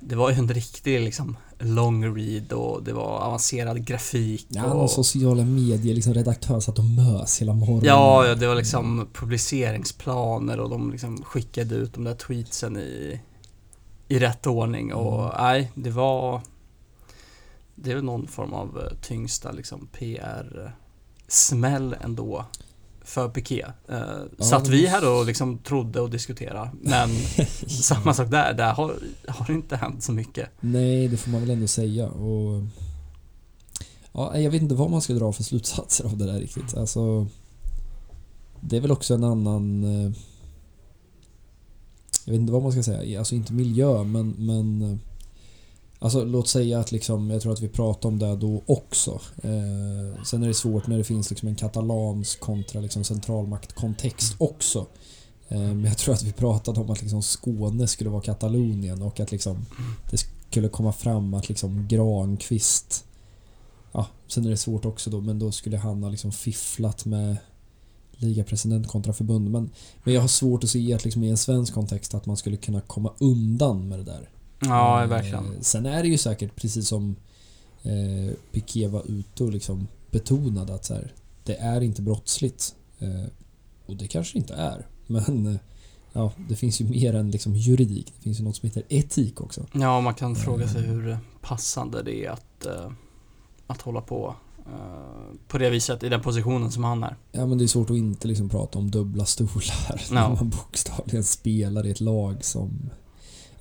det 0.00 0.14
var 0.16 0.30
ju 0.30 0.36
en 0.36 0.48
riktig 0.48 1.00
liksom 1.00 1.36
long 1.64 2.16
read 2.16 2.52
och 2.52 2.82
det 2.82 2.92
var 2.92 3.18
avancerad 3.20 3.84
grafik 3.86 4.46
Ja, 4.48 4.64
och 4.64 4.90
sociala 4.90 5.44
medier, 5.44 5.94
liksom 5.94 6.14
redaktör 6.14 6.60
satt 6.60 6.78
och 6.78 6.84
mös 6.84 7.40
hela 7.40 7.52
morgonen. 7.52 7.84
Ja, 7.84 8.26
ja, 8.26 8.34
det 8.34 8.46
var 8.46 8.54
liksom 8.54 9.08
publiceringsplaner 9.12 10.60
och 10.60 10.70
de 10.70 10.90
liksom 10.92 11.22
skickade 11.24 11.74
ut 11.74 11.94
de 11.94 12.04
där 12.04 12.14
tweetsen 12.14 12.76
i, 12.76 13.20
i 14.08 14.18
rätt 14.18 14.46
ordning 14.46 14.94
och 14.94 15.22
Mm. 15.24 15.34
nej, 15.38 15.72
det 15.74 15.90
var 15.90 16.40
Det 17.74 17.90
är 17.90 17.94
väl 17.94 18.04
någon 18.04 18.26
form 18.26 18.52
av 18.52 18.78
eh, 18.78 18.92
tyngsta 19.02 19.52
liksom 19.52 19.88
PR-smäll 21.28 21.96
ändå 22.00 22.44
för 23.04 23.28
Piqué. 23.28 23.64
Eh, 23.88 23.98
Ja, 24.38 24.44
satt 24.44 24.68
vi 24.68 24.86
här 24.86 25.08
och 25.18 25.26
liksom 25.26 25.58
trodde 25.58 26.00
och 26.00 26.10
diskuterade 26.10 26.70
men 26.80 27.10
samma 27.66 28.14
sak 28.14 28.30
där, 28.30 28.54
där 28.54 28.72
har, 28.72 28.94
har 29.28 29.46
det 29.46 29.52
inte 29.52 29.76
hänt 29.76 30.02
så 30.02 30.12
mycket. 30.12 30.48
Nej, 30.60 31.08
det 31.08 31.16
får 31.16 31.30
man 31.30 31.40
väl 31.40 31.50
ändå 31.50 31.66
säga. 31.66 32.08
Och, 32.08 32.62
ja, 34.12 34.38
jag 34.38 34.50
vet 34.50 34.62
inte 34.62 34.74
vad 34.74 34.90
man 34.90 35.02
ska 35.02 35.12
dra 35.12 35.32
för 35.32 35.42
slutsatser 35.42 36.04
av 36.04 36.16
det 36.16 36.26
där 36.26 36.38
riktigt. 36.40 36.76
Alltså, 36.76 37.26
det 38.60 38.76
är 38.76 38.80
väl 38.80 38.92
också 38.92 39.14
en 39.14 39.24
annan... 39.24 39.84
eh, 39.84 40.12
Jag 42.24 42.32
vet 42.32 42.40
inte 42.40 42.52
vad 42.52 42.62
man 42.62 42.72
ska 42.72 42.82
säga. 42.82 43.18
Alltså 43.18 43.34
inte 43.34 43.52
miljö, 43.52 44.04
men... 44.04 44.30
men 44.38 44.82
eh, 44.92 44.96
Alltså 46.02 46.24
låt 46.24 46.48
säga 46.48 46.80
att 46.80 46.92
liksom, 46.92 47.30
jag 47.30 47.42
tror 47.42 47.52
att 47.52 47.60
vi 47.60 47.68
pratade 47.68 48.08
om 48.08 48.18
det 48.18 48.36
då 48.36 48.62
också. 48.66 49.20
Eh, 49.42 50.22
sen 50.24 50.42
är 50.42 50.48
det 50.48 50.54
svårt 50.54 50.86
när 50.86 50.98
det 50.98 51.04
finns 51.04 51.30
liksom 51.30 51.48
en 51.48 51.54
katalansk 51.54 52.40
kontra 52.40 52.80
liksom 52.80 53.04
centralmaktkontext 53.04 54.34
också. 54.38 54.86
Eh, 55.48 55.60
men 55.60 55.84
jag 55.84 55.98
tror 55.98 56.14
att 56.14 56.22
vi 56.22 56.32
pratade 56.32 56.80
om 56.80 56.90
att 56.90 57.00
liksom 57.02 57.22
Skåne 57.22 57.86
skulle 57.86 58.10
vara 58.10 58.22
Katalonien 58.22 59.02
och 59.02 59.20
att 59.20 59.32
liksom 59.32 59.66
det 60.10 60.16
skulle 60.50 60.68
komma 60.68 60.92
fram 60.92 61.34
att 61.34 61.48
liksom 61.48 61.88
Granqvist 61.88 63.04
Ja, 63.92 64.06
sen 64.26 64.46
är 64.46 64.50
det 64.50 64.56
svårt 64.56 64.84
också 64.84 65.10
då 65.10 65.20
men 65.20 65.38
då 65.38 65.52
skulle 65.52 65.76
han 65.76 66.02
ha 66.02 66.10
liksom 66.10 66.32
fifflat 66.32 67.04
med 67.04 67.36
ligapresident 68.12 68.88
kontra 68.88 69.12
förbund. 69.12 69.50
Men, 69.50 69.70
men 70.04 70.14
jag 70.14 70.20
har 70.20 70.28
svårt 70.28 70.64
att 70.64 70.70
se 70.70 70.94
att 70.94 71.04
liksom 71.04 71.24
i 71.24 71.30
en 71.30 71.36
svensk 71.36 71.74
kontext 71.74 72.14
att 72.14 72.26
man 72.26 72.36
skulle 72.36 72.56
kunna 72.56 72.80
komma 72.80 73.12
undan 73.18 73.88
med 73.88 73.98
det 73.98 74.04
där. 74.04 74.28
Ja, 74.62 75.02
Eh, 75.02 75.08
verkligen. 75.08 75.44
Sen 75.64 75.86
är 75.86 76.02
det 76.02 76.08
ju 76.08 76.18
säkert 76.18 76.56
precis 76.56 76.88
som 76.88 77.16
eh, 77.82 78.34
Piqué 78.52 78.88
var 78.88 79.02
ute 79.10 79.44
och 79.44 79.52
liksom 79.52 79.88
betonade 80.10 80.74
att 80.74 80.84
så 80.84 80.94
här, 80.94 81.12
det 81.44 81.56
är 81.56 81.80
inte 81.80 82.02
brottsligt. 82.02 82.74
Eh, 82.98 83.24
och 83.86 83.96
det 83.96 84.06
kanske 84.06 84.38
inte 84.38 84.54
är. 84.54 84.86
Men 85.06 85.46
eh, 85.46 85.56
ja, 86.12 86.32
det 86.48 86.56
finns 86.56 86.80
ju 86.80 86.84
mer 86.88 87.14
än 87.14 87.30
liksom 87.30 87.54
juridik. 87.54 88.12
Det 88.16 88.22
finns 88.22 88.40
ju 88.40 88.44
något 88.44 88.56
som 88.56 88.66
heter 88.68 88.82
etik 88.88 89.40
också. 89.40 89.66
Ja, 89.72 90.00
man 90.00 90.14
kan 90.14 90.36
fråga 90.36 90.68
sig 90.68 90.80
Eh. 90.84 90.90
hur 90.90 91.18
passande 91.42 92.02
det 92.02 92.24
är 92.26 92.30
att, 92.30 92.66
eh, 92.66 92.90
att 93.66 93.82
hålla 93.82 94.00
på 94.00 94.34
eh, 94.66 95.36
på 95.48 95.58
det 95.58 95.70
viset 95.70 96.02
i 96.02 96.08
den 96.08 96.20
positionen 96.20 96.70
som 96.72 96.84
han 96.84 97.02
är. 97.02 97.16
Ja 97.32 97.46
men 97.46 97.58
det 97.58 97.64
är 97.64 97.68
svårt 97.68 97.90
att 97.90 97.96
inte 97.96 98.28
liksom 98.28 98.48
prata 98.48 98.78
om 98.78 98.90
dubbla 98.90 99.24
stolar 99.24 100.12
när 100.12 100.20
Ja. 100.20 100.28
man 100.34 100.48
bokstavligen 100.50 101.24
spelar 101.24 101.86
i 101.86 101.90
ett 101.90 102.00
lag 102.00 102.44
som... 102.44 102.90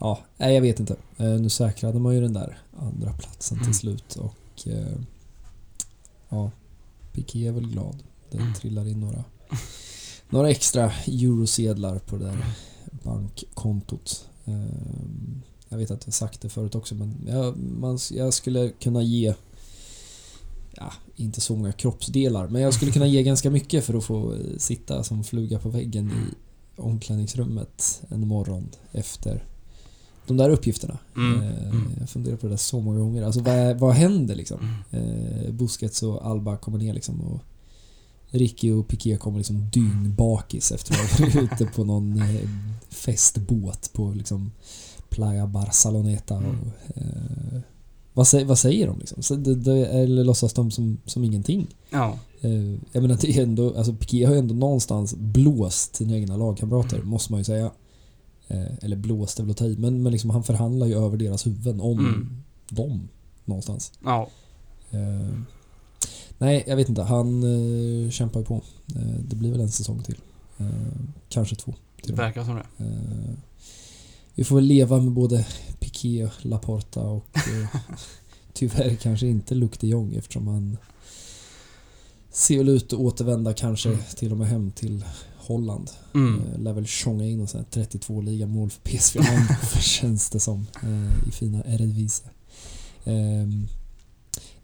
Ja, 0.02 0.20
nej 0.38 0.54
jag 0.54 0.62
vet 0.62 0.80
inte. 0.80 0.96
Eh, 1.18 1.26
nu 1.40 1.50
säkrade 1.50 2.00
man 2.00 2.16
ju 2.16 2.22
den 2.22 2.34
där 2.34 2.58
andra 2.80 3.14
platsen 3.14 3.58
Mm. 3.58 3.66
till 3.70 3.80
slut 3.80 4.16
och... 4.16 4.68
Eh, 4.68 4.98
ja, 6.30 6.52
Piqué 7.14 7.48
är 7.48 7.52
väl 7.52 7.68
glad. 7.68 8.04
Det 8.32 8.38
Mm. 8.38 8.54
trillar 8.54 8.88
in 8.88 9.00
några, 9.00 9.24
några 10.30 10.50
extra 10.50 10.92
eurosedlar 11.08 12.00
på 12.00 12.18
det 12.18 12.26
där 12.26 12.46
bankkontot. 13.04 14.30
Eh, 14.46 14.66
jag 15.70 15.78
vet 15.78 15.92
att 15.92 16.06
jag 16.06 16.14
sagt 16.14 16.42
det 16.42 16.50
förut 16.50 16.76
också 16.76 16.96
men 16.96 17.16
jag, 17.28 17.58
man, 17.58 18.00
jag 18.12 18.34
skulle 18.34 18.70
kunna 18.70 19.02
ge 19.02 19.34
ja, 20.72 20.94
inte 21.16 21.42
så 21.42 21.56
många 21.56 21.72
kroppsdelar, 21.72 22.48
men 22.48 22.62
jag 22.62 22.74
skulle 22.74 22.92
kunna 22.92 23.08
ge 23.08 23.24
ganska 23.24 23.50
mycket 23.50 23.86
för 23.86 23.94
att 23.94 24.04
få 24.04 24.34
eh, 24.34 24.40
sitta 24.58 25.04
som 25.04 25.24
fluga 25.24 25.60
på 25.60 25.70
väggen 25.70 26.12
i 26.12 26.36
omklädningsrummet 26.82 28.02
en 28.10 28.28
morgon 28.28 28.70
efter 28.92 29.44
de 30.32 30.38
där 30.38 30.50
uppgifterna. 30.50 30.98
Mm, 31.16 31.42
Eh, 31.42 31.64
mm. 31.70 31.92
Jag 32.00 32.10
funderar 32.10 32.36
på 32.38 32.46
det 32.48 32.54
där 32.54 32.58
så 32.58 32.80
många 32.80 33.00
gånger. 33.00 33.24
Alltså 33.24 33.42
vad, 33.42 33.80
vad 33.80 33.94
händer 33.94 34.36
liksom? 34.36 34.58
Mm. 34.92 35.06
Eh, 35.46 35.52
Busquets 35.52 36.04
och 36.04 36.26
Alba 36.28 36.58
kommer 36.58 36.78
ner 36.78 36.94
liksom 36.94 37.22
och 37.22 37.40
Ricky 38.34 38.72
och 38.72 38.88
Piqué 38.88 39.18
kommer 39.18 39.38
liksom 39.38 39.70
dyngbakis 39.74 40.72
efter 40.72 40.94
att 40.94 41.00
ha 41.12 41.26
varit 41.26 41.36
ute 41.54 41.66
på 41.66 41.84
någon 41.84 42.22
eh, 42.22 42.50
festbåt 42.90 43.94
på 43.94 44.12
liksom 44.12 44.52
Playa 45.10 45.48
Barceloneta 45.48 46.36
och, 46.38 46.42
Mm. 46.44 46.58
eh, 46.96 47.60
vad, 48.14 48.28
säger, 48.28 48.46
vad 48.46 48.60
säger 48.60 48.88
de 48.88 49.00
liksom? 49.00 49.24
Så 49.24 49.36
det, 49.36 49.56
det, 49.56 49.86
eller 49.88 50.24
låtsas 50.24 50.54
de 50.54 50.72
som, 50.72 50.98
som 51.06 51.24
ingenting? 51.24 51.68
Ja, 51.90 52.20
Eh, 52.44 52.76
jag 52.92 53.02
menar 53.02 53.18
det 53.22 53.38
är 53.38 53.44
ändå, 53.44 53.78
alltså 53.78 53.94
Piqué 53.94 54.26
har 54.26 54.34
ju 54.34 54.40
ändå 54.40 54.54
någonstans 54.56 55.16
blåst 55.16 55.96
sina 55.96 56.16
egna 56.16 56.38
lagkamrater, 56.38 56.96
Mm. 56.98 57.08
måste 57.10 57.32
man 57.34 57.40
ju 57.40 57.44
säga. 57.44 57.72
Eh, 58.52 58.72
eller 58.82 58.96
blåst 58.96 59.40
är 59.40 59.44
väl 59.44 59.52
att 59.52 59.58
ta 59.58 59.66
i, 59.66 59.78
men, 59.78 60.04
men 60.04 60.12
liksom 60.12 60.30
han 60.30 60.44
förhandlar 60.44 60.88
ju 60.88 60.96
över 61.06 61.18
deras 61.18 61.46
huvuden 61.48 61.82
om 61.82 62.00
Mm. 62.00 62.44
dem 62.70 63.10
någonstans. 63.46 63.92
ja, 64.04 64.30
Eh, 64.94 65.38
nej, 66.38 66.64
jag 66.68 66.76
vet 66.76 66.90
inte. 66.90 67.02
Han 67.04 67.44
eh, 68.06 68.10
kämpar 68.12 68.40
ju 68.40 68.46
på. 68.46 68.56
Eh, 68.96 69.02
det 69.20 69.36
blir 69.36 69.52
väl 69.52 69.62
en 69.62 69.72
säsong 69.72 70.04
till. 70.04 70.18
Eh, 70.58 70.66
kanske 71.30 71.56
två. 71.56 71.72
det 71.96 72.04
till 72.04 72.12
med. 72.16 72.26
verkar 72.26 72.44
som 72.44 72.56
det. 72.56 72.66
Eh, 72.86 73.34
vi 74.36 74.44
får 74.44 74.56
väl 74.56 74.66
leva 74.66 75.00
med 75.00 75.12
både 75.14 75.46
Piqué, 75.80 76.30
Laporta 76.42 77.02
och 77.02 77.26
tyvärr 78.54 78.96
kanske 78.96 79.28
inte 79.28 79.56
Luc 79.56 79.72
de 79.80 79.88
Jong 79.88 80.14
eftersom 80.16 80.48
han 80.48 80.78
ser 82.32 82.58
väl 82.58 82.70
ut 82.70 82.94
att 82.94 83.00
återvända 83.00 83.54
kanske 83.54 83.90
Mm. 83.90 84.02
till 84.16 84.32
och 84.32 84.38
med 84.38 84.48
hem 84.48 84.72
till 84.72 85.06
Holland. 85.52 85.90
Mm. 86.14 86.42
Eh, 86.42 86.60
lär 86.60 86.74
väl 86.74 86.86
tjonga 86.86 87.26
in 87.26 87.42
och 87.42 87.50
sen 87.50 87.66
32 87.70 88.22
ligamål 88.22 88.70
för 88.70 88.82
PSV 88.82 89.20
känns 89.82 90.30
det 90.30 90.40
som 90.40 90.68
eh, 90.84 91.28
i 91.28 91.32
fina 91.32 91.64
Eredivisie. 91.66 92.30
Ehm, 93.04 93.68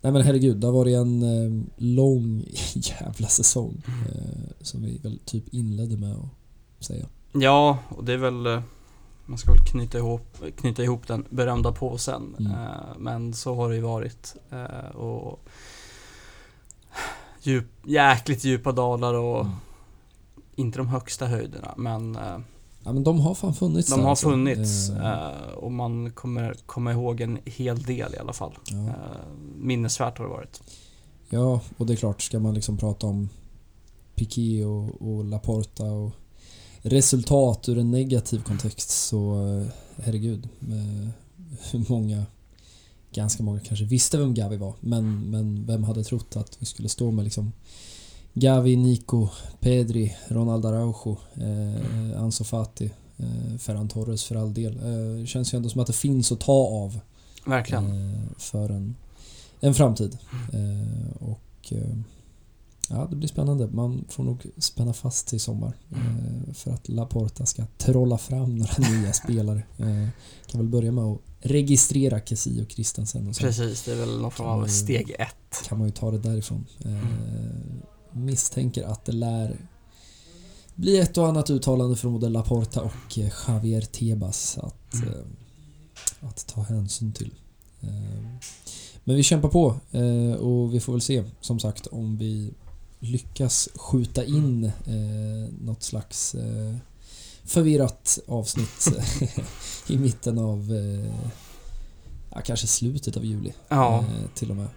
nej 0.02 0.14
men 0.14 0.22
herregud, 0.22 0.58
det 0.58 0.68
har 0.68 0.74
varit 0.74 0.96
en 0.96 1.24
eh, 1.24 1.64
lång 1.78 2.44
jävla 2.74 3.28
säsong 3.28 3.82
eh, 3.88 4.54
som 4.62 4.84
vi 4.84 4.98
väl 4.98 5.20
typ 5.26 5.54
inledde 5.54 5.98
med 5.98 6.16
att 6.16 6.86
säga. 6.86 7.06
Ja, 7.32 7.78
och 7.90 8.04
det 8.04 8.14
är 8.14 8.18
väl 8.18 8.62
man 9.26 9.38
ska 9.38 9.52
väl 9.52 9.66
knyta 9.72 9.98
ihop, 9.98 10.38
knyta 10.56 10.84
ihop 10.84 11.08
den 11.08 11.26
berömda 11.30 11.72
påsen. 11.72 12.36
Mm. 12.40 12.54
Men 12.98 13.34
så 13.34 13.56
har 13.56 13.70
det 13.70 13.76
ju 13.76 13.82
varit. 13.82 14.36
Och 14.94 15.50
djup, 17.42 17.66
jäkligt 17.86 18.44
djupa 18.44 18.72
dalar 18.72 19.14
och 19.14 19.42
Mm. 19.46 19.58
Inte 20.58 20.78
de 20.78 20.88
högsta 20.88 21.26
höjderna. 21.26 21.74
Men 21.78 22.16
eh, 22.16 22.38
Ja 22.84 22.94
men 22.94 23.04
de 23.04 23.20
har 23.20 23.34
fan 23.36 23.54
funnits 23.54 23.90
de 23.90 24.00
har 24.02 24.10
alltså. 24.10 24.30
funnits. 24.30 24.90
Eh, 24.90 25.28
eh, 25.30 25.52
Och 25.58 25.72
man 25.72 26.12
kommer 26.12 26.54
komma 26.66 26.92
ihåg 26.92 27.22
en 27.22 27.40
hel 27.46 27.84
del 27.84 28.14
i 28.16 28.18
alla 28.18 28.34
fall. 28.34 28.58
ja. 28.72 28.88
Eh, 28.88 28.94
Minnesvärt 29.58 30.18
har 30.18 30.26
det 30.26 30.32
varit. 30.32 30.62
ja, 31.30 31.62
och 31.78 31.86
det 31.86 31.94
är 31.94 31.98
klart, 31.98 32.22
ska 32.22 32.40
man 32.40 32.54
liksom 32.54 32.78
prata 32.78 33.08
om 33.08 33.30
Piqué 34.16 34.66
och, 34.66 35.02
och 35.02 35.26
Laporta 35.26 35.84
och 35.84 36.12
resultat 36.82 37.70
ur 37.70 37.78
en 37.78 37.92
negativ 37.92 38.44
kontext 38.44 38.90
så 38.90 39.48
eh, 39.48 39.68
herregud. 40.04 40.50
Hur 41.72 41.90
många, 41.92 42.26
ganska 43.12 43.44
många 43.44 43.60
kanske 43.60 43.86
visste 43.86 44.18
vem 44.18 44.34
Gavi 44.34 44.58
var 44.58 44.74
men, 44.80 45.30
men 45.30 45.66
vem 45.66 45.84
hade 45.84 46.04
trott 46.04 46.36
att 46.36 46.58
vi 46.60 46.66
skulle 46.66 46.90
stå 46.90 47.12
med 47.12 47.24
liksom 47.24 47.52
Gavi, 48.40 48.76
Nico, 48.76 49.30
Pedri, 49.60 50.16
Ronald 50.28 50.66
Araujo, 50.66 51.18
eh, 51.36 52.22
Ansu 52.22 52.44
Fati, 52.44 52.92
eh, 53.18 53.58
Ferran 53.60 53.88
Torres 53.88 54.24
för 54.24 54.36
all 54.36 54.54
del. 54.54 54.78
Eh, 54.78 55.26
känns 55.26 55.54
ju 55.54 55.56
ändå 55.56 55.70
som 55.70 55.82
att 55.82 55.88
det 55.88 55.94
finns 55.94 56.32
att 56.32 56.40
ta 56.40 56.52
av 56.54 57.00
Verkligen. 57.46 57.86
eh, 58.14 58.20
för 58.38 58.70
en, 58.70 58.96
en 59.60 59.74
framtid. 59.74 60.18
Eh, 60.54 61.24
och 61.24 61.72
eh, 61.74 61.98
ja, 62.90 63.08
det 63.10 63.16
blir 63.16 63.28
spännande. 63.30 63.68
Man 63.68 64.06
får 64.10 64.24
nog 64.24 64.46
spänna 64.58 64.94
fast 64.94 65.34
i 65.34 65.40
sommar 65.40 65.74
eh, 65.92 66.54
för 66.54 66.72
att 66.72 66.90
Laporta 66.90 67.46
ska 67.46 67.64
trolla 67.78 68.18
fram 68.18 68.56
några 68.56 68.74
nya 68.92 69.14
spelare. 69.14 69.64
Eh, 69.78 70.08
kan 70.48 70.60
väl 70.62 70.68
börja 70.70 70.92
med 70.92 71.04
att 71.04 71.20
registrera 71.40 72.20
Kessie 72.20 72.64
och 72.64 72.72
Christensen 72.72 73.28
och 73.28 73.36
sen 73.36 73.48
Precis, 73.48 73.84
det 73.84 73.92
är 73.92 73.96
väl 73.96 74.20
någon 74.22 74.32
form 74.32 74.48
av 74.48 74.58
Mm. 74.58 74.70
steg 74.70 75.16
ett. 75.20 75.68
kan 75.68 75.78
man 75.78 75.88
ju 75.88 75.92
ta 75.92 76.12
det 76.12 76.18
därifrån. 76.20 76.66
Eh, 76.86 76.98
misstänker 78.18 78.84
att 78.84 79.06
det 79.06 79.12
lär 79.12 79.58
bli 80.76 81.00
ett 81.00 81.18
och 81.18 81.28
annat 81.28 81.50
uttalande 81.50 81.96
från 81.96 82.14
både 82.14 82.30
Laporta 82.30 82.82
och 82.82 83.18
eh, 83.20 83.32
Javier 83.48 83.82
Tebas 83.82 84.58
att, 84.58 84.94
Mm. 84.94 85.10
eh, 85.10 86.30
att 86.30 86.48
ta 86.48 86.62
hänsyn 86.62 87.14
till. 87.14 87.34
Eh, 87.82 87.90
men 89.04 89.16
vi 89.16 89.24
kämpar 89.24 89.50
på 89.50 89.76
eh, 89.92 90.34
och 90.34 90.74
vi 90.74 90.80
får 90.80 90.94
väl 90.94 91.02
se 91.02 91.24
som 91.42 91.60
sagt 91.60 91.88
om 91.88 92.18
vi 92.18 92.54
lyckas 93.00 93.70
skjuta 93.76 94.26
in 94.26 94.64
eh, 94.66 95.54
något 95.62 95.84
slags 95.84 96.36
eh, 96.36 96.76
förvirrat 97.44 98.20
avsnitt 98.28 98.88
i 99.90 99.98
mitten 99.98 100.40
av 100.40 100.74
eh, 100.74 101.14
ja, 102.32 102.42
kanske 102.46 102.68
slutet 102.68 103.18
av 103.18 103.26
juli 103.26 103.54
Ja, 103.70 104.06
till 104.36 104.50
och 104.52 104.58
med. 104.58 104.68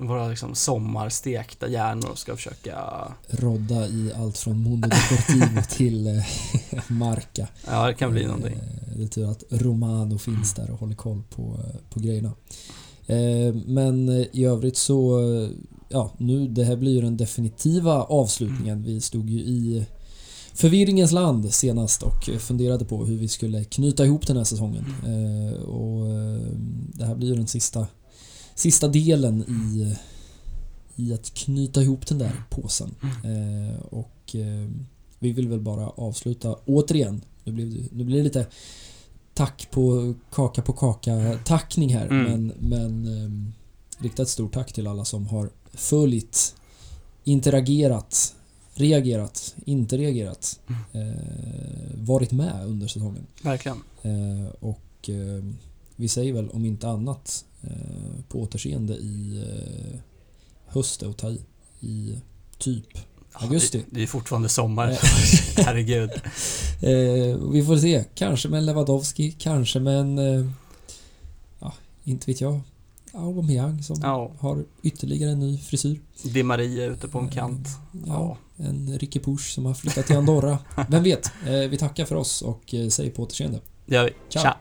Eh, 0.00 0.06
våra 0.06 0.28
liksom 0.28 0.54
sommarstekta 0.54 1.68
hjärnor 1.68 2.14
ska 2.14 2.36
försöka... 2.36 2.78
rodda 3.28 3.86
i 3.88 4.12
allt 4.16 4.38
från 4.38 4.58
Mondo 4.58 4.88
Deportivo 4.88 5.62
till 5.76 6.06
eh, 6.06 6.22
Marca. 6.88 7.48
Ja, 7.66 7.86
det 7.86 7.94
kan 7.94 8.12
bli 8.12 8.26
någonting. 8.26 8.54
Eh, 8.54 8.96
Det 8.96 9.02
är 9.02 9.06
tur 9.08 9.30
att 9.30 9.44
Romano 9.50 10.18
finns 10.18 10.54
där 10.54 10.70
och 10.70 10.80
håller 10.80 10.94
koll 10.94 11.22
på, 11.30 11.60
på 11.90 12.00
grejerna. 12.00 12.32
Eh, 13.06 13.54
Men 13.66 14.08
eh, 14.08 14.26
i 14.32 14.44
övrigt 14.44 14.76
så, 14.76 15.18
eh, 15.20 15.48
ja 15.88 16.12
nu, 16.18 16.48
det 16.48 16.64
här 16.64 16.76
blir 16.76 16.92
ju 16.92 17.00
den 17.00 17.16
definitiva 17.16 18.02
avslutningen. 18.02 18.82
Vi 18.82 19.00
stod 19.00 19.30
ju 19.30 19.38
i 19.38 19.86
förvirringens 20.54 21.12
land 21.12 21.52
senast 21.54 22.02
och 22.02 22.24
funderade 22.40 22.84
på 22.84 23.04
hur 23.04 23.16
vi 23.16 23.28
skulle 23.28 23.64
knyta 23.64 24.04
ihop 24.04 24.26
den 24.26 24.36
här 24.36 24.44
säsongen. 24.44 24.84
Eh, 25.06 25.60
Och 25.62 26.06
eh, 26.06 26.40
det 26.94 27.04
här 27.04 27.14
blir 27.14 27.28
ju 27.28 27.34
den 27.34 27.46
sista, 27.46 27.86
sista 28.56 28.88
delen 28.88 29.42
i, 29.48 29.96
i 30.96 31.14
att 31.14 31.34
knyta 31.34 31.82
ihop 31.82 32.06
den 32.06 32.18
där 32.18 32.42
påsen. 32.50 32.94
Eh, 33.02 33.84
Och 33.90 34.34
eh, 34.34 34.68
vi 35.18 35.32
vill 35.32 35.48
väl 35.48 35.60
bara 35.60 35.88
avsluta 35.88 36.56
återigen. 36.66 37.20
Nu, 37.44 37.52
blev 37.52 37.70
det, 37.70 37.88
nu 37.92 38.04
blir 38.04 38.16
det 38.16 38.22
lite 38.24 38.46
tack 39.34 39.68
på 39.70 40.14
kaka 40.32 40.62
på 40.62 40.72
kaka 40.72 41.38
tackning 41.44 41.94
här. 41.94 42.06
Mm. 42.06 42.24
Men, 42.24 42.52
men 42.58 43.06
eh, 43.24 43.52
rikta 44.02 44.22
ett 44.22 44.28
stort 44.28 44.54
tack 44.54 44.72
till 44.72 44.86
alla 44.86 45.04
som 45.04 45.26
har 45.26 45.50
följt, 45.72 46.54
interagerat, 47.24 48.34
reagerat, 48.74 49.54
inte 49.64 49.96
reagerat, 49.96 50.60
eh, 50.92 51.02
varit 51.94 52.32
med 52.32 52.66
under 52.66 52.86
säsongen. 52.86 53.26
Verkligen. 53.42 53.78
Eh, 54.02 54.46
och 54.60 55.08
eh, 55.10 55.44
vi 55.96 56.08
säger 56.08 56.32
väl 56.32 56.48
om 56.50 56.64
inte 56.64 56.88
annat 56.88 57.44
på 58.28 58.40
återseende 58.42 58.94
i 58.94 59.42
eh, 59.48 59.98
höst 60.66 61.02
och 61.02 61.16
ta 61.16 61.30
i, 61.30 61.40
i 61.80 62.20
typ 62.58 62.86
Augusti. 63.32 63.78
Ja, 63.78 63.84
det, 63.90 63.96
det 63.96 64.02
är 64.02 64.06
fortfarande 64.06 64.48
sommar. 64.48 64.88
Eh. 65.58 65.64
Herregud. 65.64 66.10
Eh, 66.80 67.36
vi 67.52 67.64
får 67.66 67.76
se. 67.76 68.04
Kanske 68.14 68.48
med 68.48 68.58
en 68.58 68.66
Lewandowski, 68.66 69.32
kanske 69.38 69.80
med 69.80 69.98
en... 69.98 70.18
Eh, 70.18 70.46
ja, 71.60 71.72
inte 72.04 72.30
vet 72.30 72.40
jag. 72.40 72.60
Aubameyang 73.12 73.82
som 73.82 73.96
Ja, 74.02 74.32
har 74.38 74.64
ytterligare 74.82 75.30
en 75.30 75.40
ny 75.40 75.58
frisyr. 75.58 76.00
Di 76.22 76.42
Maria 76.42 76.86
ute 76.86 77.08
på 77.08 77.18
en 77.18 77.28
kant. 77.28 77.68
Ja, 78.06 78.36
en 78.56 78.98
Ricky 78.98 79.20
Push 79.20 79.54
som 79.54 79.66
har 79.66 79.74
flyttat 79.74 80.06
till 80.06 80.16
Andorra. 80.16 80.58
Vem 80.88 81.02
vet? 81.02 81.32
Eh, 81.46 81.52
vi 81.52 81.76
tackar 81.78 82.04
för 82.04 82.14
oss 82.14 82.42
och 82.42 82.74
eh, 82.74 82.88
säger 82.88 83.10
på 83.10 83.22
återseende. 83.22 83.60
Det 83.86 83.94
gör 83.94 84.04
vi. 84.04 84.12
Ciao. 84.28 84.52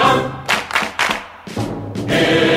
Come 0.00 0.39
Amen. 2.22 2.49